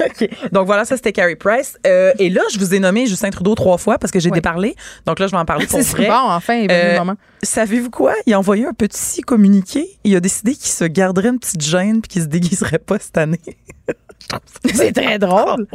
OK. 0.06 0.50
Donc 0.52 0.66
voilà, 0.66 0.84
ça 0.84 0.96
c'était 0.96 1.12
Carrie 1.12 1.36
Price. 1.36 1.76
Euh, 1.86 2.12
et 2.18 2.30
là, 2.30 2.42
je 2.52 2.58
vous 2.58 2.74
ai 2.74 2.78
nommé 2.78 3.06
Justin 3.06 3.30
Trudeau 3.30 3.54
trois 3.54 3.78
fois 3.78 3.98
parce 3.98 4.10
que 4.12 4.20
j'ai 4.20 4.30
Oui. 4.30 4.34
déparlé. 4.36 4.74
Donc 5.06 5.18
là, 5.18 5.26
je 5.26 5.32
vais 5.32 5.38
en 5.38 5.44
parler 5.44 5.66
pour 5.68 5.80
C'est 5.80 5.90
vrai. 5.96 6.06
bon, 6.08 6.14
enfin, 6.30 6.54
il 6.54 6.64
est 6.70 6.74
venu 6.74 6.88
Euh, 6.88 6.92
le 6.94 6.98
moment. 7.00 7.14
Savez-vous 7.42 7.90
quoi? 7.90 8.14
Il 8.26 8.34
a 8.34 8.38
envoyé 8.38 8.66
un 8.66 8.72
petit 8.72 9.20
communiqué. 9.22 9.98
Il 10.04 10.14
a 10.16 10.20
décidé 10.20 10.52
qu'il 10.54 10.68
se 10.70 10.84
garderait 10.84 11.28
une 11.28 11.38
petite 11.38 11.62
gêne 11.62 12.00
puis 12.00 12.08
qu'il 12.08 12.22
se 12.22 12.26
déguiserait 12.28 12.78
pas 12.78 12.98
cette 12.98 13.18
année. 13.18 13.40
C'est 14.74 14.92
très 14.92 15.18
drôle. 15.18 15.66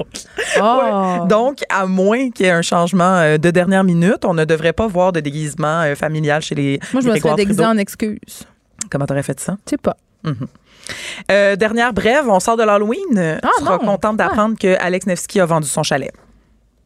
Oh. 0.61 1.25
Donc, 1.27 1.63
à 1.69 1.85
moins 1.87 2.29
qu'il 2.29 2.45
y 2.45 2.49
ait 2.49 2.51
un 2.51 2.61
changement 2.61 3.15
euh, 3.17 3.37
de 3.37 3.49
dernière 3.49 3.83
minute, 3.83 4.25
on 4.25 4.33
ne 4.35 4.45
devrait 4.45 4.73
pas 4.73 4.85
voir 4.87 5.11
de 5.11 5.19
déguisement 5.21 5.95
familial 5.95 6.41
chez 6.43 6.53
les 6.53 6.79
Moi, 6.93 7.01
je 7.01 7.09
me 7.09 7.17
serais 7.17 7.35
déguisée 7.35 7.65
en 7.65 7.77
excuse. 7.77 8.43
Comment 8.91 9.05
t'aurais 9.07 9.23
fait 9.23 9.39
ça? 9.39 9.57
Je 9.65 9.71
sais 9.71 9.77
pas. 9.77 9.97
Euh, 11.31 11.55
dernière 11.55 11.93
brève, 11.93 12.27
on 12.27 12.39
sort 12.39 12.57
de 12.57 12.63
l'Halloween. 12.63 13.39
Ah, 13.41 13.49
tu 13.57 13.63
seras 13.63 13.77
non. 13.77 13.85
contente 13.85 14.17
d'apprendre 14.17 14.57
que 14.57 14.75
Alex 14.79 15.05
Nevsky 15.05 15.39
a 15.39 15.45
vendu 15.45 15.67
son 15.67 15.83
chalet. 15.83 16.11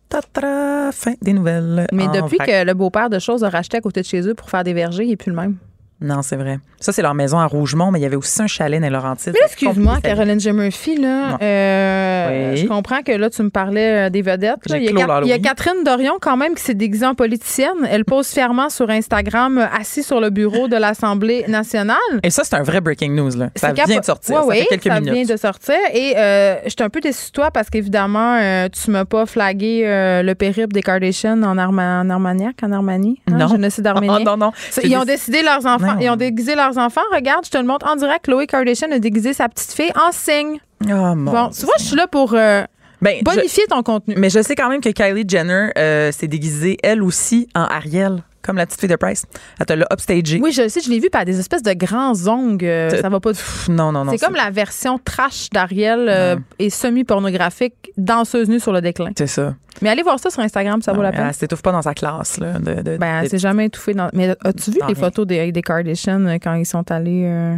Tatra, 0.10 0.91
fin 0.91 1.14
des 1.22 1.34
nouvelles. 1.34 1.88
Mais 1.91 2.07
depuis 2.07 2.38
que 2.38 2.64
le 2.64 2.74
beau-père 2.74 3.10
de 3.10 3.19
choses 3.19 3.44
a 3.44 3.49
racheté 3.49 3.78
à 3.78 3.82
côté 3.82 4.02
de 4.02 4.06
chez 4.06 4.22
eux 4.28 4.34
pour 4.34 4.49
faire 4.49 4.64
des 4.64 4.74
vergers, 4.74 5.03
il 5.03 5.10
n'est 5.10 5.18
plus 5.18 5.32
le 5.32 5.38
même. 5.38 5.57
Non, 5.99 6.22
c'est 6.22 6.36
vrai. 6.36 6.60
Ça, 6.80 6.91
c'est 6.91 7.02
leur 7.02 7.15
maison 7.15 7.40
à 7.40 7.45
Rougemont, 7.48 7.90
mais 7.90 7.98
il 7.99 8.03
y 8.03 8.06
avait 8.06 8.15
aussi 8.15 8.40
un 8.41 8.45
chalet 8.48 8.80
dans 8.80 8.90
Laurentides. 8.90 9.34
Mais 9.34 9.40
excuse-moi. 9.45 9.98
Caroline 10.03 10.40
J. 10.40 10.52
Murphy, 10.52 10.95
là, 10.98 11.40
euh, 11.41 12.52
Oui. 12.53 12.57
je 12.57 12.68
comprends 12.68 13.02
que 13.02 13.11
là, 13.14 13.32
tu 13.32 13.41
me 13.41 13.49
parlais 13.49 14.06
euh, 14.07 14.10
des 14.11 14.22
vedettes. 14.22 14.57
Il 14.69 14.72
y, 14.84 14.88
a 14.90 15.22
il 15.24 15.30
y. 15.36 15.41
Catherine 15.41 15.84
Dorion, 15.84 16.18
quand 16.22 16.38
même, 16.38 16.53
qui 16.53 16.61
s'est 16.61 16.76
déguisée 16.76 17.07
en 17.07 17.15
politicienne. 17.15 17.88
Elle 17.90 18.06
pose 18.06 18.28
fièrement 18.28 18.69
sur 18.69 18.90
Instagram, 18.91 19.57
euh, 19.57 19.65
assis 19.76 20.03
sur 20.03 20.22
le 20.22 20.30
bureau 20.30 20.68
de 20.68 20.76
l'Assemblée 20.76 21.45
nationale. 21.48 21.98
Et 22.22 22.30
ça, 22.30 22.44
c'est 22.44 22.56
un 22.56 22.61
vrai 22.64 22.80
breaking 22.80 23.15
news. 23.15 23.32
Là. 23.36 23.49
Ça 23.56 23.74
vient 23.74 23.86
de 23.99 24.06
sortir. 24.06 24.36
Ouais, 24.36 24.41
ça 24.41 24.48
ouais, 24.48 24.57
fait 24.60 24.65
quelques 24.78 24.84
ça 24.94 24.99
minutes. 24.99 25.14
vient 25.26 25.36
de 25.36 25.40
sortir. 25.40 25.76
Et 25.95 26.14
euh, 26.15 26.57
j'étais 26.68 26.84
un 26.84 26.90
peu 26.90 26.99
déçue 26.99 27.28
de 27.30 27.32
toi 27.32 27.49
parce 27.49 27.72
qu'évidemment, 27.72 28.38
euh, 28.40 28.68
tu 28.69 28.91
m'as 28.91 29.06
pas 29.06 29.26
flagué 29.26 29.82
le 30.24 30.34
périple 30.36 30.74
des 30.74 30.84
Kardashians 30.84 31.41
en, 31.41 31.57
Arma- 31.57 32.02
en 32.02 32.10
Armagnac, 32.11 32.56
en 32.61 32.72
Armanie. 32.72 33.19
hein, 33.32 33.38
Non. 33.38 33.48
Génocide 33.48 33.88
arménien. 33.88 34.19
Oh, 34.22 34.24
non, 34.24 34.38
non. 34.38 34.52
Ils 34.84 34.95
ont 34.95 35.03
décidé 35.03 35.41
leurs 35.41 35.65
enfants. 35.65 35.86
Non. 35.95 35.99
Ils 35.99 36.09
ont 36.09 36.15
déguisé 36.15 36.55
leurs 36.55 36.77
enfants. 36.77 37.01
Regarde, 37.14 37.45
je 37.45 37.51
te 37.51 37.57
le 37.57 37.64
montre 37.64 37.88
en 37.88 37.95
direct. 37.95 38.26
Chloé 38.26 38.47
Kardashian 38.47 38.91
a 38.91 38.99
déguisé 38.99 39.34
sa 39.34 39.47
petite 39.49 39.72
fille 39.73 39.91
en 39.95 40.11
signe. 40.11 40.59
Oh, 40.85 41.15
mon 41.15 41.31
Bon, 41.31 41.49
tu 41.49 41.65
vois, 41.65 41.73
je 41.80 41.84
suis 41.84 41.95
là 41.95 42.07
pour 42.07 42.34
euh, 42.34 42.64
Ben, 43.01 43.18
je- 43.19 43.23
bonifier 43.23 43.64
ton 43.69 43.81
contenu. 43.84 44.15
Mais 44.18 44.30
je 44.30 44.41
sais 44.41 44.55
quand 44.55 44.69
même 44.69 44.81
que 44.81 44.89
Kylie 44.89 45.26
Jenner 45.27 45.69
euh, 45.77 46.11
s'est 46.11 46.27
déguisée, 46.27 46.77
elle 46.84 47.01
aussi, 47.03 47.47
en 47.55 47.61
Ariel, 47.64 48.23
comme 48.48 48.57
la 48.57 48.65
petite 48.65 48.80
fille 48.80 48.90
de 48.90 48.95
Price. 48.95 49.26
Elle 49.60 49.65
te 49.68 49.74
l'a 49.74 49.86
upstagée. 49.94 50.40
Oui, 50.41 50.52
je 50.52 50.64
le 50.64 50.69
sais, 50.69 50.80
je 50.82 50.90
l'ai 50.90 50.99
vu 50.99 51.10
par 51.11 51.24
des 51.26 51.40
espèces 51.40 51.61
de 51.61 51.74
grands 51.74 52.14
ongles. 52.28 52.65
euh, 52.65 52.90
ça 53.02 53.10
va 53.10 53.19
pas 53.19 53.32
Pff, 53.34 53.68
Non, 53.69 53.91
non, 53.91 54.06
non. 54.06 54.11
C'est 54.18 54.26
comme 54.26 54.36
la 54.36 54.49
version 54.49 54.98
trash 54.98 55.49
d'Ariel 55.52 56.07
euh, 56.10 56.36
et 56.57 56.69
semi-pornographique, 56.69 57.91
danseuse 57.98 58.49
nue 58.49 58.60
sur 58.60 58.72
le 58.72 58.82
déclin. 58.82 59.11
C'est 59.18 59.28
ça. 59.28 59.56
Mais 59.82 59.90
allez 59.90 60.02
voir 60.02 60.19
ça 60.19 60.30
sur 60.32 60.41
Instagram, 60.41 60.82
ça 60.82 60.91
vaut 60.94 61.02
la 61.03 61.11
peine. 61.11 61.28
Elle 61.28 61.34
s'étouffe 61.36 61.61
pas 61.61 61.72
dans 61.72 61.82
sa 61.84 61.94
classe. 61.94 62.40
Là, 62.40 62.53
de, 62.60 62.82
de- 62.82 62.98
Ben, 62.98 63.24
de- 63.24 63.28
c'est 63.30 63.38
jamais 63.38 63.65
étouffé 63.65 63.94
dans. 63.94 64.10
Mais 64.14 64.30
as-tu 64.44 64.72
vu 64.72 64.80
les 64.80 64.86
rien. 64.94 64.95
photos 64.95 65.28
des, 65.28 65.52
des 65.52 65.61
Kardashians 65.61 66.26
euh, 66.26 66.38
quand 66.41 66.53
ils 66.56 66.65
sont 66.65 66.90
allés 66.91 67.24
euh, 67.26 67.56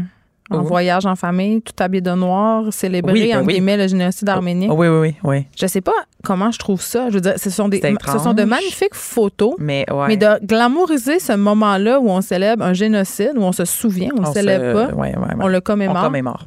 en 0.51 0.59
Où? 0.61 0.63
voyage 0.63 1.05
en 1.05 1.15
famille, 1.15 1.61
tout 1.61 1.73
habillés 1.79 2.01
de 2.01 2.11
noir, 2.11 2.71
célébrer 2.71 3.11
Oui, 3.13 3.27
ben 3.29 3.37
entre 3.37 3.47
oui. 3.47 3.53
guillemets 3.53 3.77
le 3.77 3.87
génocide 3.87 4.27
arménien? 4.29 4.69
Oh, 4.71 4.75
oui, 4.75 4.87
oui, 4.87 4.97
oui, 4.99 5.15
oui. 5.23 5.45
Je 5.59 5.67
sais 5.67 5.81
pas 5.81 5.93
comment 6.23 6.51
je 6.51 6.57
trouve 6.59 6.81
ça. 6.81 7.09
Je 7.09 7.15
veux 7.15 7.21
dire, 7.21 7.33
ce 7.37 7.49
sont 7.49 7.69
des, 7.69 7.79
ce 7.81 8.19
sont 8.19 8.33
de 8.33 8.43
magnifiques 8.43 8.93
photos. 8.95 9.53
Mais, 9.59 9.85
ouais. 9.91 10.07
Mais 10.07 10.17
de 10.17 10.43
glamouriser 10.45 11.19
ce 11.19 11.33
moment-là 11.33 11.99
où 11.99 12.09
on 12.09 12.21
célèbre 12.21 12.63
un 12.63 12.73
génocide, 12.73 13.33
où 13.35 13.41
on 13.43 13.51
se 13.51 13.65
souvient, 13.65 14.09
on 14.17 14.21
ne 14.21 14.33
célèbre 14.33 14.65
se- 14.65 14.87
pas, 14.87 14.93
ouais, 14.95 15.15
ouais, 15.15 15.17
ouais. 15.17 15.35
on 15.39 15.47
le 15.47 15.57
On 15.57 15.61
commémore. 15.61 16.01
commémore. 16.03 16.45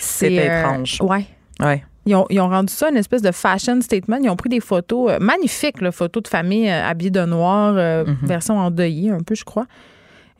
C'est 0.00 0.38
euh, 0.38 0.60
étrange. 0.60 0.98
ouais. 1.02 1.26
Ouais. 1.60 1.84
Ils 2.08 2.14
ont, 2.14 2.24
ils 2.30 2.40
ont 2.40 2.48
rendu 2.48 2.72
ça 2.72 2.88
une 2.88 2.96
espèce 2.98 3.22
de 3.22 3.32
fashion 3.32 3.80
statement. 3.80 4.18
Ils 4.22 4.30
ont 4.30 4.36
pris 4.36 4.48
des 4.48 4.60
photos 4.60 5.10
euh, 5.12 5.18
magnifiques, 5.20 5.80
là, 5.80 5.90
photos 5.90 6.22
de 6.22 6.28
famille 6.28 6.68
euh, 6.70 6.84
habillées 6.88 7.10
de 7.10 7.24
noir, 7.24 7.74
euh, 7.76 8.04
Mhm. 8.04 8.16
version 8.22 8.58
endeuillée 8.58 9.10
un 9.10 9.20
peu, 9.20 9.34
je 9.34 9.44
crois. 9.44 9.66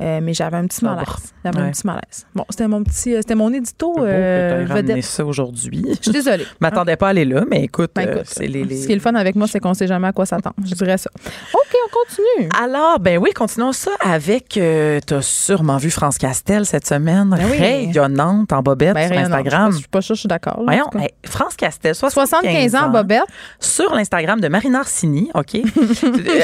Euh, 0.03 0.21
mais 0.23 0.35
j'avais 0.35 0.59
un 0.59 0.67
petit 0.67 0.81
Sobre. 0.81 0.93
malaise. 0.95 1.07
J'avais 1.45 1.61
un 1.61 1.71
petit 1.71 1.87
malaise. 1.87 2.27
Bon, 2.35 2.45
c'était 2.51 2.69
mon 2.69 2.85
petit, 2.85 3.15
euh, 3.15 3.19
c'était 3.23 3.35
mon 3.35 3.51
édito 3.53 3.95
beau 3.95 4.05
euh, 4.05 4.67
vedette. 4.69 5.03
ça 5.05 5.25
aujourd'hui. 5.25 5.83
Je 5.89 6.03
suis 6.03 6.13
désolée. 6.13 6.45
Je 6.51 6.57
m'attendais 6.61 6.97
pas 6.97 7.07
à 7.07 7.11
aller 7.11 7.25
là, 7.25 7.45
mais 7.51 7.65
écoute, 7.65 7.93
Ben, 7.95 8.07
euh, 8.07 8.15
écoute, 8.17 8.27
c'est 8.27 8.47
les, 8.47 8.65
les- 8.65 8.77
Ce 8.83 8.87
qui 8.87 8.93
est 8.93 8.97
le 8.97 9.01
fun 9.01 9.15
avec 9.15 9.37
moi, 9.37 9.47
c'est 9.47 9.59
qu'on 9.59 9.73
sait 9.73 9.87
jamais 9.87 10.09
à 10.09 10.13
quoi 10.13 10.27
s'attendre. 10.27 10.57
Je 10.65 10.75
dirais 10.75 10.99
ça. 10.99 11.09
OK, 11.55 11.77
on 11.87 11.91
continue. 11.91 12.49
Alors, 12.63 13.01
ben 13.01 13.17
oui, 13.19 13.31
continuons 13.35 13.73
ça 13.73 13.93
avec. 14.05 14.59
Euh, 14.59 15.01
T'as 15.07 15.23
sûrement 15.23 15.79
vu 15.79 15.91
France 15.91 16.19
Castel 16.19 16.67
cette 16.67 16.87
semaine, 16.87 17.31
Ben 17.31 17.47
oui. 17.51 17.57
rayonnante 17.59 18.53
en 18.53 18.61
bobette 18.63 18.93
Ben, 18.95 19.09
sur 19.11 19.19
Instagram. 19.19 19.73
Je 19.73 19.79
suis 19.79 19.89
pas 19.89 20.03
sûre, 20.03 20.15
je 20.15 20.21
suis 20.21 20.29
d'accord. 20.29 20.59
en 20.59 20.65
Voyons, 20.65 20.91
hey, 20.99 21.09
France 21.25 21.57
Castel, 21.57 21.95
75, 21.95 22.31
75 22.71 22.75
ans, 22.75 22.91
Bobette. 22.91 23.23
Sur 23.61 23.95
l'Instagram 23.95 24.41
de 24.41 24.49
Marina 24.49 24.81
Orsini, 24.81 25.31
OK? 25.35 25.53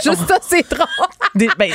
Juste 0.05 0.27
ça, 0.29 0.39
c'est 0.41 0.69
drôle. 0.71 0.87
Des- 1.35 1.49
ben, 1.59 1.71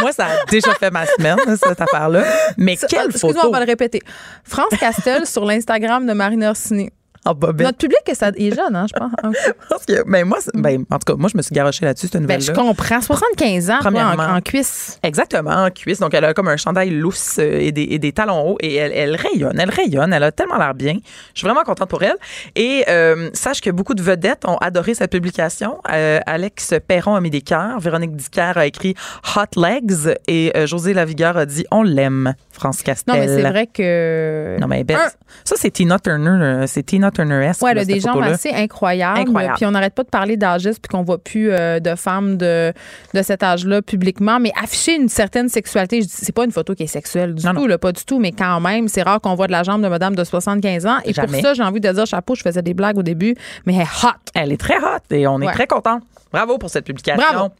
moi, 0.00 0.12
ça 0.12 0.26
a 0.26 0.44
déjà 0.46 0.72
fait 0.74 0.90
ma 0.90 1.04
semaine, 1.06 1.36
cette 1.62 1.80
affaire-là. 1.80 2.24
Mais 2.56 2.76
quelle 2.76 3.06
Excuse-moi, 3.06 3.34
photo? 3.34 3.48
on 3.48 3.52
va 3.52 3.60
le 3.60 3.66
répéter. 3.66 4.00
France 4.44 4.72
Castel 4.80 5.26
sur 5.26 5.44
l'Instagram 5.44 6.06
de 6.06 6.12
Marina 6.12 6.50
Orsini. 6.50 6.90
en 7.26 7.34
bobette. 7.34 7.66
Notre 7.66 7.78
public 7.78 8.00
est, 8.06 8.14
ça- 8.14 8.28
est 8.36 8.54
jeune, 8.54 8.74
hein, 8.74 8.86
je 8.92 8.98
pense. 8.98 9.12
Parce 9.68 9.86
que, 9.86 10.08
ben, 10.10 10.24
moi, 10.26 10.38
ben, 10.54 10.84
en 10.90 10.98
tout 10.98 11.12
cas, 11.12 11.18
moi, 11.18 11.28
je 11.32 11.36
me 11.36 11.42
suis 11.42 11.54
garoché 11.54 11.84
là-dessus, 11.84 12.06
cette 12.06 12.14
Ben, 12.14 12.22
nouvelle-là. 12.22 12.46
je 12.46 12.52
comprends. 12.52 13.00
75 13.00 13.70
ans, 13.70 13.78
toi, 13.78 13.78
en, 13.78 13.82
Premièrement. 13.92 14.36
en 14.36 14.40
cuisse. 14.40 14.98
Exactement, 15.02 15.50
en 15.50 15.70
cuisse. 15.70 16.00
Donc, 16.00 16.14
elle 16.14 16.24
a 16.24 16.34
comme 16.34 16.48
un 16.48 16.56
chandail 16.56 16.90
lousse 16.90 17.36
euh, 17.38 17.58
et 17.60 17.70
des, 17.72 17.82
et 17.90 17.98
des 17.98 18.12
talons 18.12 18.40
hauts 18.50 18.56
et 18.60 18.74
elle, 18.74 18.92
elle 18.92 19.16
rayonne, 19.16 19.58
elle 19.60 19.70
rayonne. 19.70 20.12
Elle 20.12 20.22
a 20.24 20.32
tellement 20.32 20.56
l'air 20.58 20.74
bien. 20.74 20.96
Je 21.34 21.38
suis 21.38 21.46
vraiment 21.46 21.62
contente 21.64 21.88
pour 21.88 22.02
elle. 22.02 22.16
Et 22.56 22.84
euh, 22.88 23.30
sache 23.34 23.60
que 23.60 23.70
beaucoup 23.70 23.94
de 23.94 24.02
vedettes 24.02 24.44
ont 24.46 24.56
adoré 24.58 24.94
cette 24.94 25.10
publication. 25.12 25.78
Euh, 25.92 26.18
Alex 26.26 26.74
Perron 26.86 27.14
a 27.14 27.20
mis 27.20 27.30
des 27.30 27.42
cœurs. 27.42 27.78
Véronique 27.78 28.16
Dicker 28.16 28.52
a 28.56 28.66
écrit 28.66 28.94
Hot 29.36 29.60
Legs 29.60 30.16
et 30.26 30.52
euh, 30.56 30.66
José 30.66 30.92
Lavigueur 30.94 31.36
a 31.36 31.46
dit 31.46 31.64
On 31.70 31.82
l'aime, 31.82 32.34
France 32.50 32.82
Castel. 32.82 33.14
Non, 33.14 33.20
mais 33.20 33.28
c'est 33.28 33.42
vrai 33.48 33.66
que. 33.68 34.56
Non, 34.60 34.66
mais. 34.66 34.84
Un- 34.92 35.08
Ça, 35.44 35.54
c'est 35.56 35.70
Tina 35.70 35.98
Turner. 36.00 36.66
C'est 36.66 36.82
Tina 36.82 37.10
Turner-esque. 37.14 37.62
Elle 37.68 37.78
a 37.78 37.84
des 37.84 38.00
jambes 38.00 38.22
assez 38.22 38.50
incroyables. 38.50 39.20
Incroyable. 39.20 39.54
Puis 39.56 39.66
on 39.66 39.70
n'arrête 39.70 39.94
pas 39.94 40.02
de 40.02 40.08
parler 40.08 40.36
d'âgisme 40.36 40.78
puis 40.82 40.88
qu'on 40.90 41.02
voit 41.02 41.18
plus 41.18 41.50
euh, 41.50 41.80
de 41.80 41.94
femmes 41.94 42.36
de, 42.36 42.72
de 43.14 43.22
cet 43.22 43.42
âge-là 43.42 43.82
publiquement. 43.82 44.40
Mais 44.40 44.52
afficher 44.62 44.96
une 44.96 45.08
certaine 45.08 45.48
sexualité, 45.48 46.00
c'est 46.08 46.32
pas 46.34 46.44
une 46.44 46.52
photo 46.52 46.74
qui 46.74 46.84
est 46.84 46.86
sexuelle 46.86 47.34
du 47.34 47.44
Non, 47.46 47.54
tout, 47.54 47.66
là, 47.66 47.78
pas 47.78 47.92
du 47.92 48.04
tout. 48.04 48.18
Mais 48.18 48.32
quand 48.32 48.60
même, 48.60 48.88
c'est 48.88 49.02
rare 49.02 49.20
qu'on 49.20 49.34
voit 49.34 49.46
de 49.46 49.52
la 49.52 49.62
jambe 49.62 49.82
de 49.82 49.88
madame 49.88 50.14
de 50.14 50.24
75 50.24 50.86
ans. 50.86 50.98
Et 51.04 51.12
Jamais. 51.12 51.28
pour 51.28 51.40
ça, 51.40 51.54
j'ai 51.54 51.62
envie 51.62 51.80
de 51.80 51.90
dire 51.92 52.06
chapeau, 52.06 52.34
je 52.34 52.42
faisais 52.42 52.62
des 52.62 52.74
blagues 52.74 52.98
au 52.98 53.02
début, 53.02 53.34
mais 53.66 53.74
elle 53.74 53.82
est 53.82 54.04
hot. 54.06 54.08
Elle 54.34 54.52
est 54.52 54.56
très 54.60 54.78
hot 54.78 54.98
et 55.10 55.26
on 55.26 55.40
est 55.40 55.46
Ouais. 55.46 55.52
très 55.52 55.66
content. 55.66 56.00
Bravo 56.32 56.56
pour 56.56 56.70
cette 56.70 56.86
publication. 56.86 57.22
Bravo. 57.30 57.52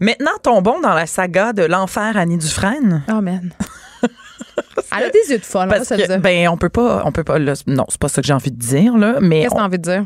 Maintenant, 0.00 0.30
tombons 0.42 0.80
dans 0.80 0.94
la 0.94 1.06
saga 1.06 1.52
de 1.52 1.64
l'enfer 1.64 2.16
Annie 2.16 2.38
Dufresne. 2.38 3.02
Oh, 3.10 3.20
man. 3.20 3.50
Elle 4.96 5.04
a 5.04 5.10
des 5.10 5.30
yeux 5.30 5.38
de 5.38 5.44
folle, 5.44 5.66
on 5.66 5.70
va 5.70 5.76
Parce 5.76 5.88
se 5.88 5.94
le 5.94 6.02
que, 6.02 6.06
dire. 6.08 6.20
ben, 6.20 6.48
on 6.48 6.56
peut 6.56 6.68
pas, 6.68 7.02
on 7.04 7.12
peut 7.12 7.24
pas, 7.24 7.38
là, 7.38 7.54
non, 7.66 7.84
c'est 7.88 8.00
pas 8.00 8.08
ça 8.08 8.20
que 8.20 8.26
j'ai 8.26 8.34
envie 8.34 8.50
de 8.50 8.58
dire, 8.58 8.96
là, 8.96 9.16
mais, 9.20 9.42
Qu'est-ce 9.42 9.50
que 9.54 9.58
t'as 9.58 9.64
envie 9.64 9.78
de 9.78 9.82
dire? 9.82 10.04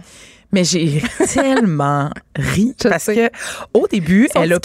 mais 0.50 0.64
j'ai 0.64 1.02
tellement 1.34 2.08
ri 2.34 2.74
Je 2.82 2.88
parce 2.88 3.02
sais. 3.04 3.14
que, 3.30 3.30
au 3.74 3.86
début, 3.86 4.28
Son 4.32 4.42
elle 4.42 4.54
a, 4.54 4.58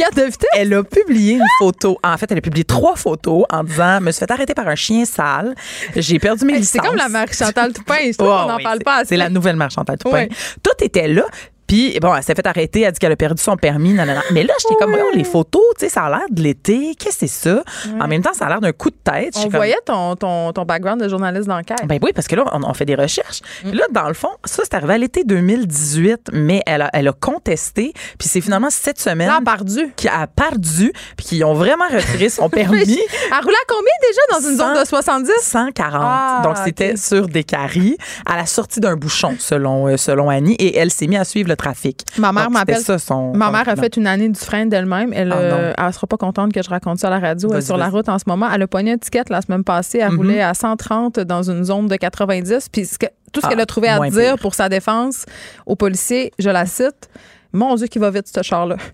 elle 0.55 0.73
a 0.73 0.83
publié 0.83 1.33
une 1.33 1.43
photo. 1.59 1.97
En 2.01 2.15
fait, 2.17 2.31
elle 2.31 2.37
a 2.37 2.41
publié 2.41 2.63
trois 2.63 2.95
photos 2.95 3.43
en 3.51 3.65
disant, 3.65 3.99
me 3.99 4.11
suis 4.11 4.19
fait 4.25 4.31
arrêter 4.31 4.53
par 4.53 4.65
un 4.69 4.75
chien 4.75 5.03
sale. 5.03 5.53
J'ai 5.93 6.19
perdu 6.19 6.45
mes 6.45 6.53
licences. 6.53 6.69
C'est 6.69 6.79
comme 6.79 6.95
la 6.95 7.09
Marie-Chantal 7.09 7.73
Toupin. 7.73 7.95
Je 8.05 8.11
trouve 8.17 8.29
Oh, 8.31 8.43
qu'on 8.43 8.49
n'en 8.51 8.57
oui, 8.57 8.63
parle 8.63 8.79
pas. 8.79 9.03
C'est 9.03 9.17
la 9.17 9.29
nouvelle 9.29 9.57
marche 9.57 9.75
Chantal 9.75 9.97
Toupin. 9.97 10.27
Tout 10.63 10.85
était 10.85 11.09
là. 11.09 11.25
Puis, 11.73 11.97
bon, 11.99 12.13
elle 12.13 12.21
s'est 12.21 12.35
fait 12.35 12.45
arrêter, 12.45 12.81
elle 12.81 12.89
a 12.89 12.91
dit 12.91 12.99
qu'elle 12.99 13.11
a 13.11 13.15
perdu 13.15 13.41
son 13.41 13.57
permis, 13.57 13.93
nanana. 13.93 14.21
Mais 14.31 14.43
là, 14.43 14.53
j'étais 14.61 14.75
comme, 14.75 14.91
voyons, 14.91 15.07
les 15.15 15.23
photos, 15.23 15.63
tu 15.79 15.85
sais, 15.85 15.89
ça 15.89 16.03
a 16.03 16.09
l'air 16.11 16.25
de 16.29 16.39
l'été. 16.39 16.93
Qu'est-ce 16.99 17.19
que 17.21 17.25
c'est 17.25 17.49
ça? 17.49 17.63
En 17.99 18.07
même 18.07 18.21
temps, 18.21 18.33
ça 18.35 18.45
a 18.45 18.49
l'air 18.49 18.61
d'un 18.61 18.71
coup 18.73 18.91
de 18.91 18.95
tête. 19.03 19.33
On 19.37 19.41
comme, 19.45 19.51
voyait 19.55 19.79
ton, 19.83 20.15
ton, 20.15 20.53
ton 20.53 20.65
background 20.65 21.01
de 21.01 21.09
journaliste 21.09 21.47
d'enquête. 21.47 21.79
ben 21.87 21.97
oui, 22.03 22.11
parce 22.13 22.27
que 22.27 22.35
là, 22.35 22.43
on, 22.51 22.61
on 22.63 22.73
fait 22.75 22.85
des 22.85 22.93
recherches. 22.93 23.41
Mm. 23.63 23.69
Puis 23.69 23.79
Là, 23.79 23.85
dans 23.91 24.07
le 24.07 24.13
fond, 24.13 24.29
ça, 24.45 24.61
c'est 24.63 24.75
arrivé 24.75 24.93
à 24.93 24.97
l'été 24.99 25.23
2018, 25.23 26.29
mais 26.33 26.61
elle 26.67 26.83
a, 26.83 26.91
elle 26.93 27.07
a 27.07 27.11
contesté. 27.11 27.91
Puis 28.19 28.29
c'est 28.29 28.41
finalement 28.41 28.69
cette 28.69 28.99
semaine 28.99 29.27
Là, 29.27 29.39
perdu. 29.43 29.91
qui 29.95 30.07
a 30.07 30.27
perdu, 30.27 30.93
puis 31.17 31.25
qui 31.25 31.43
ont 31.43 31.55
vraiment 31.55 31.87
retiré 31.91 32.29
son 32.29 32.49
permis. 32.51 32.99
Elle 33.31 33.43
roulait 33.43 33.55
à 33.55 33.67
combien 33.67 33.93
déjà 34.01 34.21
dans 34.39 34.47
une 34.47 34.57
zone 34.57 34.79
de 34.79 34.87
70? 34.87 35.31
140. 35.41 36.01
Ah, 36.05 36.41
Donc, 36.43 36.57
c'était 36.63 36.97
sur 36.97 37.27
des 37.27 37.43
caries 37.43 37.97
à 38.27 38.37
la 38.37 38.45
sortie 38.45 38.79
d'un 38.79 38.95
bouchon, 38.95 39.35
selon, 39.39 39.87
euh, 39.87 39.97
selon 39.97 40.29
Annie. 40.29 40.53
Et 40.59 40.77
elle 40.77 40.91
s'est 40.91 41.07
mise 41.07 41.19
à 41.19 41.23
suivre 41.23 41.49
le 41.49 41.55
trafic. 41.63 42.01
Ma 42.17 42.31
mère 42.31 42.49
m'appelle. 42.51 42.81
son- 42.99 43.33
Ma 43.33 43.49
mère 43.51 43.67
a 43.69 43.75
fait 43.75 43.95
une 43.97 44.07
année 44.07 44.29
du 44.29 44.39
frein 44.39 44.65
d'elle-même. 44.65 45.11
Elle, 45.13 45.31
Ah, 45.31 45.37
euh, 45.37 45.73
elle 45.77 45.93
sera 45.93 46.07
pas 46.07 46.17
contente 46.17 46.51
que 46.53 46.61
je 46.61 46.69
raconte 46.69 46.99
ça 46.99 47.07
à 47.07 47.11
la 47.11 47.19
radio. 47.19 47.49
Elle 47.49 47.55
est 47.55 47.59
Vas-y, 47.59 47.65
sur 47.65 47.77
la 47.77 47.89
route 47.89 48.09
en 48.09 48.19
ce 48.19 48.25
moment. 48.27 48.47
Elle 48.53 48.61
a 48.63 48.67
pogné 48.67 48.91
un 48.93 48.97
ticket 48.97 49.23
la 49.29 49.41
semaine 49.41 49.63
passée. 49.63 49.99
Elle 50.01 50.15
roulait 50.15 50.41
à 50.41 50.53
130 50.53 51.19
dans 51.19 51.49
une 51.49 51.63
zone 51.63 51.87
de 51.87 51.95
90. 51.95 52.67
Puis 52.71 52.85
ce 52.85 52.97
que- 52.99 53.05
tout 53.31 53.39
ce 53.41 53.45
Ah, 53.47 53.49
qu'elle 53.49 53.61
a 53.61 53.65
trouvé 53.65 53.87
à 53.87 53.99
dire 53.99 54.33
pire. 54.33 54.37
pour 54.39 54.53
sa 54.53 54.69
défense 54.69 55.25
aux 55.65 55.75
policiers, 55.75 56.31
je 56.37 56.49
la 56.49 56.65
cite. 56.65 57.09
Mon 57.53 57.75
Dieu, 57.75 57.87
qui 57.87 57.99
va 57.99 58.09
vite, 58.11 58.27
ce 58.33 58.41
char-là. 58.41 58.75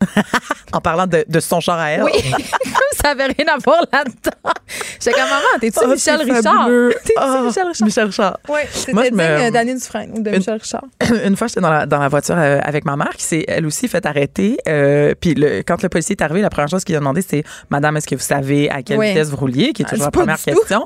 En 0.71 0.81
parlant 0.81 1.07
de, 1.07 1.25
de 1.27 1.39
son 1.39 1.59
char 1.61 1.79
à 1.79 1.89
elle. 1.89 2.03
Oui, 2.03 2.11
ça 3.01 3.09
avait 3.09 3.25
rien 3.25 3.47
à 3.51 3.57
voir 3.57 3.81
là-dedans. 3.91 4.51
J'étais 4.99 5.13
comme, 5.13 5.21
maman, 5.27 5.41
t'es-tu 5.59 5.79
Oh, 5.83 5.87
Michel 5.87 6.21
Richard? 6.31 6.67
T'es-tu 7.03 7.13
Ah, 7.17 7.41
Michel 7.43 7.67
Richard? 7.69 7.85
Michel 7.87 8.05
Richard. 8.05 8.37
Oui, 8.47 8.59
c'était 8.71 8.93
me- 9.09 9.39
digne 9.39 9.49
d'Annie 9.51 9.73
Dufresne 9.73 10.11
ou 10.15 10.21
de 10.21 10.29
Michel 10.29 10.59
Richard. 10.61 10.83
une 11.25 11.35
fois, 11.35 11.47
j'étais 11.47 11.61
dans 11.61 11.71
la, 11.71 11.87
dans 11.87 11.97
la 11.97 12.07
voiture 12.07 12.35
euh, 12.37 12.59
avec 12.61 12.85
ma 12.85 12.95
mère 12.95 13.09
qui 13.17 13.23
s'est 13.23 13.45
elle 13.47 13.65
aussi 13.65 13.87
fait 13.87 14.05
arrêter. 14.05 14.57
Euh, 14.67 15.15
puis 15.19 15.33
le- 15.33 15.63
quand 15.63 15.81
le 15.81 15.89
policier 15.89 16.15
est 16.15 16.21
arrivé, 16.21 16.41
la 16.41 16.51
première 16.51 16.69
chose 16.69 16.83
qu'il 16.83 16.95
a 16.95 16.99
demandé, 16.99 17.23
c'est 17.27 17.43
Madame, 17.71 17.97
est-ce 17.97 18.05
que 18.07 18.13
vous 18.13 18.21
savez 18.21 18.69
à 18.69 18.83
quelle 18.83 18.99
Oui. 18.99 19.07
vitesse 19.07 19.29
vous 19.31 19.37
rouliez 19.37 19.73
Qui 19.73 19.81
est 19.81 19.85
Elle 19.85 19.89
toujours 19.97 20.05
la 20.05 20.11
première 20.11 20.39
question. 20.39 20.85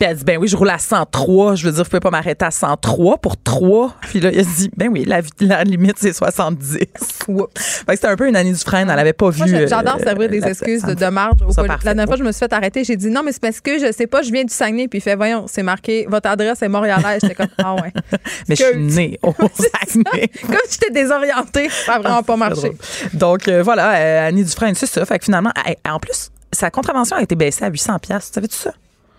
Puis 0.00 0.08
elle 0.08 0.16
dit 0.16 0.24
Ben 0.24 0.36
oui, 0.36 0.48
je 0.48 0.56
roule 0.56 0.70
à 0.70 0.78
103. 0.78 1.54
Je 1.54 1.64
veux 1.66 1.70
dire, 1.72 1.84
vous 1.84 1.90
pouvez 1.90 2.00
pas 2.00 2.10
m'arrêter 2.10 2.44
à 2.44 2.50
103 2.50 3.18
pour 3.18 3.40
3. 3.40 3.94
Puis 4.00 4.18
là, 4.18 4.30
il 4.32 4.40
a 4.40 4.42
dit 4.42 4.68
Ben 4.76 4.88
oui, 4.90 5.04
la, 5.04 5.20
la 5.38 5.62
limite, 5.62 5.98
c'est 6.00 6.12
70. 6.12 6.78
C'était 7.88 8.06
un 8.06 8.16
peu 8.16 8.28
une 8.28 8.36
Annie 8.36 8.52
Dufresne. 8.52 8.88
Elle 8.90 8.98
avait 8.98 9.12
pas 9.12 9.30
vu. 9.30 9.42
Je- 9.46 9.54
euh, 9.54 9.66
j'adore 9.68 9.98
servir 10.00 10.28
des 10.28 10.44
excuses 10.44 10.82
de, 10.82 11.06
marge. 11.06 11.38
parfait. 11.38 11.66
La 11.84 11.94
dernière 11.94 12.06
fois, 12.06 12.16
je 12.16 12.22
me 12.24 12.32
suis 12.32 12.38
fait 12.40 12.52
arrêter. 12.52 12.84
J'ai 12.84 12.96
dit 12.96 13.08
non, 13.10 13.22
mais 13.24 13.32
c'est 13.32 13.40
parce 13.42 13.60
que 13.60 13.78
je 13.78 13.92
sais 13.92 14.06
pas, 14.06 14.22
je 14.22 14.30
viens 14.32 14.44
du 14.44 14.52
Saguenay. 14.52 14.88
Puis 14.88 14.98
il 14.98 15.02
fait, 15.02 15.14
voyons, 15.16 15.46
c'est 15.48 15.62
marqué, 15.62 16.06
votre 16.08 16.28
adresse 16.28 16.62
est 16.62 16.68
montréalaise. 16.68 17.20
J'étais 17.22 17.34
comme, 17.34 17.48
ah 17.58 17.74
ouais. 17.74 17.92
Mais 18.48 18.56
je 18.56 18.64
suis 18.64 18.76
née 18.78 19.18
au 19.22 19.32
Saguenay. 19.54 20.28
Comme 20.46 20.56
j'étais 20.70 20.90
désorientée, 20.90 21.68
ça 21.68 21.94
a 21.94 21.98
vraiment 21.98 22.22
pas 22.22 22.32
Très 22.32 22.36
marché. 22.48 22.72
Donc 23.12 23.46
euh, 23.48 23.62
voilà, 23.62 23.94
euh, 23.94 24.28
Annie 24.28 24.44
Dufresne, 24.44 24.74
c'est 24.74 24.86
ça. 24.86 25.04
Fait 25.04 25.18
que 25.18 25.24
finalement, 25.26 25.52
en 25.88 25.98
plus, 25.98 26.30
sa 26.50 26.70
contravention 26.70 27.16
a 27.16 27.22
été 27.22 27.34
baissée 27.34 27.64
à 27.64 27.68
800 27.68 27.98
pièces. 27.98 28.30
Savais-tu 28.32 28.56
ça? 28.56 28.72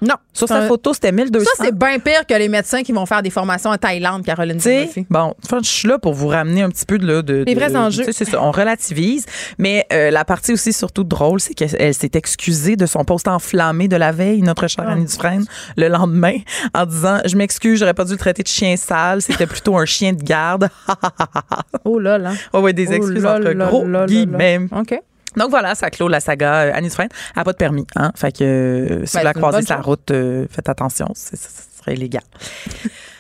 Non. 0.04 0.16
Sur 0.34 0.48
sa 0.48 0.58
un- 0.60 0.68
photo, 0.68 0.94
c'était 0.94 1.12
1200. 1.12 1.50
Ça, 1.58 1.64
c'est 1.66 1.76
bien 1.78 1.98
pire 2.00 2.26
que 2.28 2.34
les 2.34 2.50
médecins 2.50 2.84
qui 2.84 2.92
vont 2.92 3.06
faire 3.06 3.22
des 3.24 3.30
formations 3.30 3.70
en 3.70 3.78
Thaïlande, 3.78 4.24
Caroline 4.26 4.58
Tu 4.58 4.64
sais, 4.64 4.82
Murphy. 4.86 5.08
bon, 5.10 5.34
enfin, 5.46 5.60
je 5.64 5.70
suis 5.70 5.88
là 5.88 5.98
pour 5.98 6.14
vous 6.14 6.28
ramener 6.28 6.62
un 6.62 6.70
petit 6.70 6.86
peu 6.86 6.98
de, 6.98 7.06
là, 7.08 7.22
de 7.22 7.44
Les 7.48 7.54
de- 7.56 7.60
vrais 7.60 7.76
enjeux. 7.76 8.04
tu 8.04 8.12
sais, 8.12 8.26
C'est 8.26 8.32
ça, 8.32 8.42
on 8.44 8.52
relativise, 8.52 9.26
mais 9.58 9.86
euh, 9.94 10.12
la 10.12 10.26
partie 10.26 10.52
aussi 10.54 10.74
surtout 10.74 11.04
drôle, 11.04 11.40
c'est 11.40 11.54
qu'elle 11.54 11.94
s'est 11.94 12.12
excusée 12.14 12.76
de 12.76 12.86
son 12.86 13.04
poste 13.06 13.28
enflammé 13.28 13.88
de 13.88 13.96
la 13.96 14.12
veille, 14.12 14.42
notre 14.42 14.68
chère 14.68 14.86
Ah. 14.88 14.92
Annie 14.94 15.06
Dufresne, 15.06 15.46
le 15.78 15.88
lendemain, 15.88 16.38
en 16.74 16.86
disant 16.86 17.20
je 17.26 17.36
m'excuse, 17.38 17.80
j'aurais 17.80 17.94
pas 17.94 18.06
dû 18.06 18.12
le 18.12 18.18
traiter 18.18 18.44
de 18.44 18.48
chien 18.48 18.76
sale, 18.78 19.22
c'était 19.22 19.48
plutôt 19.48 19.78
un 19.78 19.86
chien 19.86 20.14
de 20.14 20.22
garde. 20.24 20.70
Oh 21.86 22.00
là 22.00 22.18
là. 22.18 22.32
ouais, 22.54 22.60
ouais, 22.60 22.74
des 22.74 22.88
Oh 22.90 22.94
excuses 22.94 23.24
là 23.24 23.36
entre 23.36 23.50
là 23.52 23.66
gros 23.68 23.86
là 23.86 24.06
guillemets. 24.06 24.60
OK. 24.72 25.00
Donc 25.38 25.50
voilà, 25.50 25.76
ça 25.76 25.90
clôt 25.90 26.08
la 26.08 26.20
saga 26.20 26.54
euh, 26.66 26.72
Annie 26.74 26.88
Dufresne. 26.90 27.10
Elle 27.36 27.40
n'a 27.40 27.44
pas 27.44 27.52
de 27.54 27.58
permis, 27.58 27.86
hein. 27.96 28.12
Fait 28.16 28.32
que 28.36 28.44
euh, 28.44 29.06
si 29.06 29.14
Ben, 29.16 29.20
vous 29.22 29.26
la 29.26 29.34
croisez 29.34 29.62
sur 29.66 29.76
la 29.76 29.82
route, 29.82 30.12
euh, 30.12 30.46
faites 30.52 30.70
attention, 30.70 31.10
c'est- 31.16 31.36
ça 31.36 31.50
serait 31.80 31.94
illégal. 31.96 32.24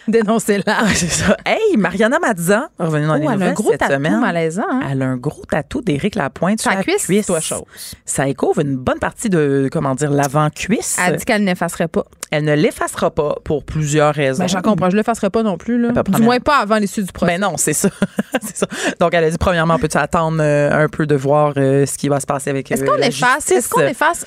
Dénoncez-la. 0.07 0.87
c'est 0.93 1.09
ça. 1.09 1.37
Hey, 1.45 1.77
Mariana 1.77 2.19
Mazza, 2.19 2.69
revenue 2.79 3.07
dans 3.07 3.13
Oh, 3.13 3.17
les 3.17 3.21
elle 3.23 3.27
a 3.29 3.31
un 3.31 3.35
nouvelles 3.35 3.53
gros 3.53 3.71
cette 3.71 3.79
tatou 3.79 3.93
semaine. 3.93 4.19
malaisant. 4.19 4.63
hein? 4.69 4.81
Elle 4.91 5.01
a 5.01 5.05
un 5.05 5.17
gros 5.17 5.43
tatou 5.45 5.81
d'Éric 5.81 6.15
Lapointe 6.15 6.61
sur 6.61 6.71
la 6.71 6.83
cuisse, 6.83 7.05
cuisse. 7.05 7.25
toi, 7.27 7.39
chose. 7.39 7.63
Ça 8.05 8.31
couvre 8.33 8.59
une 8.61 8.75
bonne 8.77 8.99
partie 8.99 9.29
de, 9.29 9.69
comment 9.71 9.95
dire, 9.95 10.11
l'avant-cuisse. 10.11 10.97
Elle 11.05 11.17
dit 11.17 11.25
qu'elle 11.25 11.43
n'effacerait 11.43 11.87
pas. 11.87 12.03
Elle 12.31 12.45
ne 12.45 12.55
l'effacera 12.55 13.11
pas 13.11 13.35
pour 13.43 13.63
plusieurs 13.63 14.13
raisons. 14.13 14.39
Ben, 14.43 14.47
j'en 14.49 14.61
comprends. 14.61 14.87
Je 14.89 14.95
le 14.95 14.97
l'effacerai 14.97 15.29
pas 15.29 15.43
non 15.43 15.57
plus. 15.57 15.79
Là. 15.79 15.91
Du 16.03 16.21
moins 16.21 16.39
pas 16.39 16.57
avant 16.57 16.77
l'issue 16.77 17.03
du 17.03 17.11
procès. 17.11 17.33
Ben 17.33 17.41
non, 17.41 17.57
c'est 17.57 17.73
ça. 17.73 17.89
c'est 18.41 18.57
ça. 18.57 18.67
Donc, 18.99 19.13
elle 19.13 19.23
a 19.23 19.29
dit, 19.29 19.37
premièrement, 19.37 19.77
peux-tu 19.77 19.97
attendre 19.97 20.37
euh, 20.41 20.71
un 20.83 20.87
peu 20.89 21.05
de 21.05 21.15
voir 21.15 21.53
euh, 21.57 21.85
ce 21.85 21.97
qui 21.97 22.09
va 22.09 22.19
se 22.19 22.25
passer 22.25 22.49
avec 22.49 22.71
Est-ce 22.71 22.83
euh, 22.83 22.87
qu'on 22.87 22.97
efface? 22.97 23.51
Est-ce 23.51 23.69
qu'on 23.69 23.81
efface? 23.81 24.25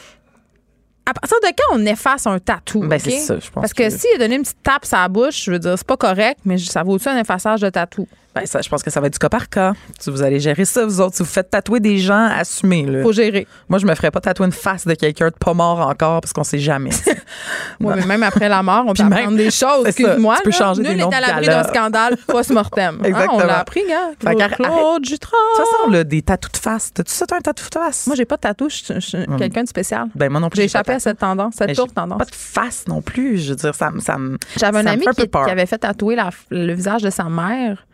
À 1.08 1.14
partir 1.14 1.38
de 1.40 1.46
quand 1.56 1.76
on 1.78 1.86
efface 1.86 2.26
un 2.26 2.38
tatou? 2.40 2.80
Ben, 2.80 2.98
c'est 2.98 3.12
ça, 3.12 3.38
je 3.38 3.48
pense 3.48 3.62
Parce 3.62 3.72
que, 3.72 3.84
que- 3.84 3.90
s'il 3.90 4.14
a 4.16 4.18
donné 4.18 4.34
une 4.34 4.42
petite 4.42 4.62
tape 4.62 4.84
sur 4.84 4.96
la 4.98 5.08
bouche, 5.08 5.44
je 5.44 5.52
veux 5.52 5.58
dire, 5.60 5.74
c'est 5.78 5.86
pas 5.86 5.96
correct, 5.96 6.40
mais 6.44 6.58
ça 6.58 6.82
vaut-tu 6.82 7.08
un 7.08 7.16
effaçage 7.18 7.60
de 7.60 7.68
tatou? 7.70 8.08
Ben, 8.36 8.44
ça, 8.46 8.60
je 8.60 8.68
pense 8.68 8.82
que 8.82 8.90
ça 8.90 9.00
va 9.00 9.06
être 9.06 9.14
du 9.14 9.18
cas 9.18 9.30
par 9.30 9.48
cas. 9.48 9.72
Si 9.98 10.10
vous 10.10 10.22
allez 10.22 10.40
gérer 10.40 10.66
ça, 10.66 10.84
vous 10.84 11.00
autres, 11.00 11.16
si 11.16 11.22
vous 11.22 11.28
faites 11.28 11.48
tatouer 11.50 11.80
des 11.80 11.96
gens, 11.98 12.28
assumez. 12.38 12.84
Là. 12.84 13.02
Faut 13.02 13.12
gérer. 13.12 13.46
Moi, 13.68 13.78
je 13.78 13.86
me 13.86 13.94
ferais 13.94 14.10
pas 14.10 14.20
tatouer 14.20 14.44
une 14.46 14.52
face 14.52 14.86
de 14.86 14.92
quelqu'un 14.94 15.28
de 15.28 15.34
pas 15.34 15.54
mort 15.54 15.80
encore 15.80 16.20
parce 16.20 16.32
qu'on 16.34 16.44
sait 16.44 16.58
jamais. 16.58 16.90
Oui, 17.80 17.92
mais 17.96 18.06
même 18.06 18.22
après 18.22 18.48
la 18.48 18.62
mort, 18.62 18.84
on 18.86 18.92
peut 18.94 19.02
même- 19.02 19.12
apprendre 19.12 19.36
des 19.36 19.50
choses. 19.50 19.86
Excuse-moi. 19.86 20.36
tu 20.36 20.42
peux 20.44 20.50
là. 20.50 20.56
changer 20.56 20.82
Nul 20.82 20.90
des 20.92 20.96
n'est 20.96 21.02
noms 21.02 21.10
à 21.10 21.20
de 21.20 21.26
l'abri 21.26 21.46
d'un 21.46 21.64
scandale 21.64 22.16
post-mortem. 22.26 22.98
Hein, 23.00 23.04
Exactement. 23.04 23.34
on 23.42 23.46
l'a 23.46 23.58
appris, 23.58 23.82
gars. 23.88 24.10
Claude 24.48 25.04
Jutras. 25.04 25.30
De 25.32 25.56
toute 25.62 25.66
façon, 25.70 25.90
là, 25.90 26.04
des 26.04 26.22
tatous 26.22 26.52
de 26.52 26.56
face. 26.56 26.92
T'as-tu 26.94 27.12
ça, 27.12 27.26
toi, 27.26 27.38
un 27.38 27.40
tatou 27.40 27.64
de 27.68 27.74
face? 27.74 28.06
Moi, 28.06 28.16
j'ai 28.16 28.24
pas 28.24 28.36
de 28.36 28.40
tatou. 28.42 28.68
Je 28.70 28.76
suis- 28.76 29.02
suis 29.02 29.26
quelqu'un 29.38 29.64
de 29.64 29.68
spécial. 29.68 30.06
ben, 30.14 30.30
moi 30.30 30.40
non 30.40 30.48
plus. 30.48 30.58
J'ai 30.60 30.64
échappé 30.64 30.92
à 30.92 31.00
cette 31.00 31.18
tendance, 31.18 31.54
cette 31.58 31.74
j'ai 31.74 31.86
tendance. 31.88 32.18
Pas 32.18 32.24
de 32.24 32.34
face 32.34 32.84
non 32.88 33.02
plus. 33.02 33.38
Je 33.38 33.50
veux 33.50 33.56
dire, 33.56 33.74
ça, 33.74 33.90
me-. 33.90 34.38
J'avais 34.56 34.78
un 34.78 34.86
ami 34.86 35.04
qui, 35.14 35.28
avait 35.50 35.66
fait 35.66 35.78
tatouer 35.78 36.16
le 36.50 36.72
visage 36.74 37.02
de 37.02 37.10
sa 37.10 37.24
mère. 37.24 37.84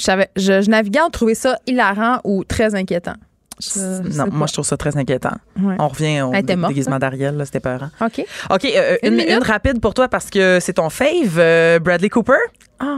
Je, 0.00 0.24
je, 0.36 0.62
je 0.62 0.70
naviguais 0.70 1.00
entre 1.00 1.10
trouver 1.12 1.34
ça 1.34 1.58
hilarant 1.66 2.20
ou 2.24 2.44
très 2.44 2.74
inquiétant. 2.74 3.14
Je- 3.60 4.16
Non, 4.16 4.26
moi, 4.32 4.46
je 4.46 4.54
trouve 4.54 4.64
ça 4.64 4.76
très 4.78 4.96
inquiétant. 4.96 5.34
Ouais. 5.60 5.74
On 5.78 5.88
revient 5.88 6.22
au 6.22 6.32
déguisement 6.32 6.96
hein? 6.96 6.98
d'Ariel, 6.98 7.42
c'était 7.44 7.60
peurant. 7.60 7.90
OK. 8.00 8.24
OK, 8.50 8.64
euh, 8.64 8.96
Une 9.02 9.20
une 9.20 9.42
rapide 9.42 9.80
pour 9.80 9.92
toi 9.92 10.08
parce 10.08 10.30
que 10.30 10.58
c'est 10.60 10.72
ton 10.74 10.88
fave, 10.88 11.36
euh, 11.38 11.78
Bradley 11.78 12.08
Cooper. 12.08 12.32
Ah, 12.80 12.96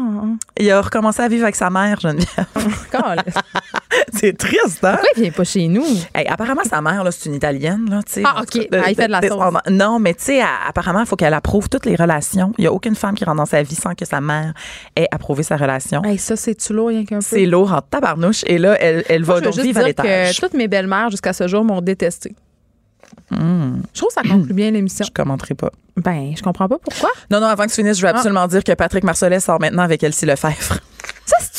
Il 0.59 0.71
a 0.71 0.81
recommencé 0.81 1.23
à 1.23 1.29
vivre 1.29 1.43
avec 1.43 1.57
sa 1.57 1.69
mère, 1.69 1.99
Geneviève. 1.99 2.47
c'est 4.13 4.37
triste, 4.39 4.85
hein? 4.85 4.93
Pourquoi 4.93 5.09
il 5.17 5.23
vient 5.23 5.33
pas 5.33 5.45
chez 5.45 5.67
nous? 5.67 5.85
Hey, 6.15 6.27
apparemment, 6.29 6.63
sa 6.65 6.81
mère, 6.81 7.05
c'est 7.11 7.29
une 7.29 7.35
Italienne. 7.35 7.91
Là. 7.91 8.01
Ah, 8.25 8.43
OK. 8.43 8.69
Ah, 8.73 8.91
il 8.91 8.95
fait 8.95 9.07
de 9.07 9.11
la 9.11 9.21
sauce. 9.21 9.55
Non, 9.71 9.99
mais 9.99 10.15
tu 10.15 10.25
sais, 10.25 10.43
apparemment, 10.67 11.01
il 11.01 11.07
faut 11.07 11.17
qu'elle 11.17 11.35
approuve 11.35 11.69
toutes 11.69 11.87
les 11.87 11.97
relations. 11.97 12.53
Il 12.59 12.63
n'y 12.63 12.69
a 12.69 12.73
aucune 12.73 12.95
femme 12.95 13.17
qui 13.17 13.25
rentre 13.25 13.39
dans 13.39 13.47
sa 13.47 13.63
vie 13.63 13.75
sans 13.75 13.95
que 13.95 14.05
sa 14.05 14.21
mère 14.21 14.55
ait 14.95 15.09
approuvé 15.11 15.43
sa 15.43 15.57
relation. 15.57 16.03
Hey, 16.05 16.19
ça, 16.19 16.37
c'est-tu 16.37 16.73
lourd, 16.73 16.89
rien 16.89 17.05
qu'un 17.05 17.17
peu? 17.19 17.23
C'est 17.23 17.47
lourd 17.47 17.73
en 17.73 17.81
tabarnouche. 17.81 18.43
Et 18.47 18.59
là, 18.59 18.77
elle, 18.81 19.05
elle 19.09 19.25
Moi, 19.25 19.35
va 19.35 19.41
donc 19.41 19.59
vivre 19.59 19.81
à 19.81 19.85
l'étage. 19.85 20.37
que 20.37 20.41
toutes 20.41 20.55
mes 20.55 20.69
belles-mères, 20.69 21.11
jusqu'à 21.11 21.33
ce 21.33 21.49
jour, 21.49 21.65
m'ont 21.65 21.81
détesté. 23.31 23.45
Je 23.95 23.99
trouve 24.01 24.09
que 24.09 24.15
ça 24.15 24.23
conclut 24.23 24.55
bien 24.55 24.71
l'émission. 24.71 25.05
Je 25.05 25.11
commenterai 25.11 25.55
pas. 25.55 25.71
Ben, 25.97 26.33
je 26.37 26.43
comprends 26.43 26.69
pas 26.69 26.79
pourquoi. 26.79 27.11
Non, 27.31 27.41
non, 27.41 27.47
avant 27.47 27.65
que 27.65 27.71
tu 27.71 27.77
finisses, 27.77 27.99
je 27.99 28.03
veux 28.07 28.13
absolument 28.13 28.47
dire 28.49 28.65
que 28.65 28.73
Patrick 28.73 29.05
Marcelet 29.05 29.41
sort 29.41 29.61
maintenant 29.61 29.83
avec 29.83 30.03
Elsie 30.03 30.27
Lefebvre. 30.27 30.79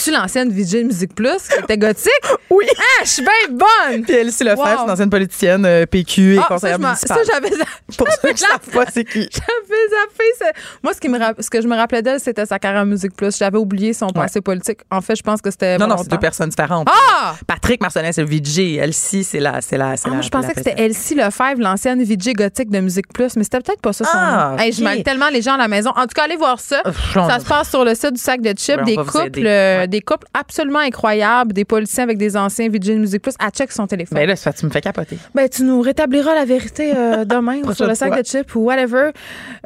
Ça, 0.04 0.12
c'est-tu 0.12 0.18
l'ancienne 0.18 0.50
VJ 0.52 0.84
Musique 0.86 1.16
Plus 1.16 1.48
qui 1.50 1.60
était 1.64 1.78
gothique? 1.78 2.10
Oui. 2.50 2.66
Ah, 2.78 3.04
je 3.04 3.10
suis 3.10 3.24
bien 3.24 3.32
bonne! 3.58 4.04
Puis 4.04 4.14
Elsie 4.14 4.44
Lefebvre, 4.44 4.62
Wow. 4.62 4.68
c'est 4.78 4.84
une 4.84 4.90
ancienne 4.92 5.10
politicienne 5.10 5.66
euh, 5.66 5.86
PQ 5.88 6.36
et 6.36 6.38
Ah, 6.38 6.42
ça, 6.42 6.48
conseillère 6.50 6.78
m'en- 6.80 6.88
municipale. 6.90 7.18
ça, 7.26 7.34
j'avais 7.34 7.50
Pour 7.98 8.08
ceux 8.22 8.30
qui 8.30 8.38
savent 8.38 8.60
pas, 8.72 8.86
c'est 8.94 9.04
qui? 9.06 9.22
J'avais 9.32 9.84
zappé. 9.90 10.24
ça. 10.38 10.46
Moi, 10.84 10.94
ce, 10.94 11.00
qui 11.00 11.10
me 11.10 11.18
rapp- 11.18 11.42
ce 11.42 11.50
que 11.50 11.62
je 11.62 11.68
me 11.68 11.76
rappelais 11.76 12.04
d'elle, 12.04 12.20
c'était 12.20 12.46
sa 12.46 12.60
carrière 12.60 12.86
Musique 12.86 13.16
Plus. 13.16 13.36
J'avais 13.36 13.58
oublié 13.58 13.94
son 13.94 14.08
passé 14.10 14.40
politique. 14.42 14.80
En 14.92 15.02
fait, 15.02 15.16
je 15.16 15.24
pense 15.24 15.42
que 15.42 15.50
c'était. 15.50 15.80
Non, 15.80 15.88
non, 15.88 15.98
c'est 15.98 16.10
deux 16.10 16.20
personnes 16.20 16.50
différentes. 16.50 16.88
Ah! 16.92 17.34
Patrick 17.48 17.82
Marcelet, 17.82 18.12
c'est 18.14 18.22
le 18.22 18.28
VJ. 18.28 18.78
Elsie, 18.78 19.24
c'est 19.24 19.40
la. 19.40 19.60
C'est 19.62 19.78
la, 19.78 19.98
c'est 19.98 20.10
Ah, 20.12 20.16
la 20.16 20.22
je 20.22 20.30
pensais 20.30 20.48
la 20.50 20.54
que 20.54 20.60
c'était 20.64 20.80
Elsie 20.80 21.16
Lefebvre, 21.16 21.58
l'ancienne 21.60 22.04
VJ 22.04 22.34
gothique 22.34 22.70
de 22.70 22.80
Musique 22.82 23.12
Plus, 23.12 23.36
mais 23.36 23.44
c'était 23.44 23.62
peut-être 23.62 23.82
pas 23.82 23.94
ça 23.94 24.06
son 24.06 24.12
Ah, 24.14 24.50
nom. 24.52 24.58
Hey, 24.60 24.72
je 24.74 24.84
mêle 24.84 25.02
tellement 25.04 25.30
les 25.30 25.42
gens 25.42 25.56
à 25.56 25.58
la 25.58 25.68
maison. 25.68 25.90
En 25.96 26.04
tout 26.04 26.14
cas, 26.16 26.26
allez 26.26 26.36
voir 26.38 26.60
ça. 26.60 26.84
Ça 27.14 27.40
se 27.40 27.46
passe 27.46 27.70
sur 27.72 27.84
le 27.84 27.96
site 27.96 28.14
du 28.14 28.22
sac 28.22 28.42
de 28.42 28.54
chips. 28.56 28.78
On 28.80 28.84
des, 28.84 28.96
couples, 28.96 29.46
euh, 29.46 29.80
Ouais. 29.82 29.88
Des 29.94 30.02
couples 30.02 30.28
absolument 30.34 30.80
incroyables, 30.80 31.54
des 31.54 31.66
policiers 31.66 32.02
avec 32.02 32.18
des 32.18 32.36
anciens 32.36 32.68
VJ 32.68 32.80
de 32.80 32.96
Musique 32.96 33.22
Plus. 33.22 33.36
À 33.40 33.52
check 33.52 33.72
son 33.72 33.86
téléphone. 33.86 34.18
Ben 34.18 34.28
là, 34.28 34.36
ça, 34.36 34.52
tu 34.52 34.66
me 34.66 34.72
fais 34.72 34.82
capoter. 34.82 35.20
Ben, 35.36 35.48
tu 35.48 35.64
nous 35.64 35.82
rétabliras 35.82 36.34
la 36.34 36.46
vérité 36.46 36.94
euh, 36.96 37.26
demain 37.36 37.62
ou 37.64 37.74
sur 37.74 37.88
le 37.88 37.94
sac 37.94 38.12
fois. 38.12 38.22
de 38.22 38.28
chips 38.28 38.56
ou 38.56 38.62
whatever. 38.62 39.12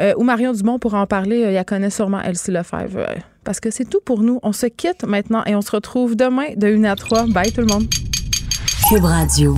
Euh, 0.02 0.14
ou 0.18 0.24
Marion 0.24 0.52
Dumont 0.52 0.80
pourra 0.80 1.00
en 1.02 1.08
parler. 1.08 1.44
Euh, 1.46 1.52
il 1.52 1.54
la 1.54 1.64
connaît 1.64 1.90
sûrement 1.90 2.22
Elsie 2.22 2.52
Lefebvre. 2.52 2.98
euh, 3.00 3.16
parce 3.46 3.62
que 3.62 3.72
c'est 3.72 3.86
tout 3.86 4.02
pour 4.04 4.22
nous. 4.22 4.40
On 4.44 4.52
se 4.52 4.66
quitte 4.66 5.06
maintenant 5.06 5.44
et 5.46 5.56
on 5.56 5.62
se 5.62 5.72
retrouve 5.72 6.18
demain 6.18 6.48
de 6.58 6.68
1 6.68 6.84
à 6.84 6.96
3. 6.96 7.28
Bye 7.28 7.54
tout 7.54 7.62
le 7.62 7.68
monde. 7.68 7.86
Cube 8.90 9.06
Radio. 9.06 9.56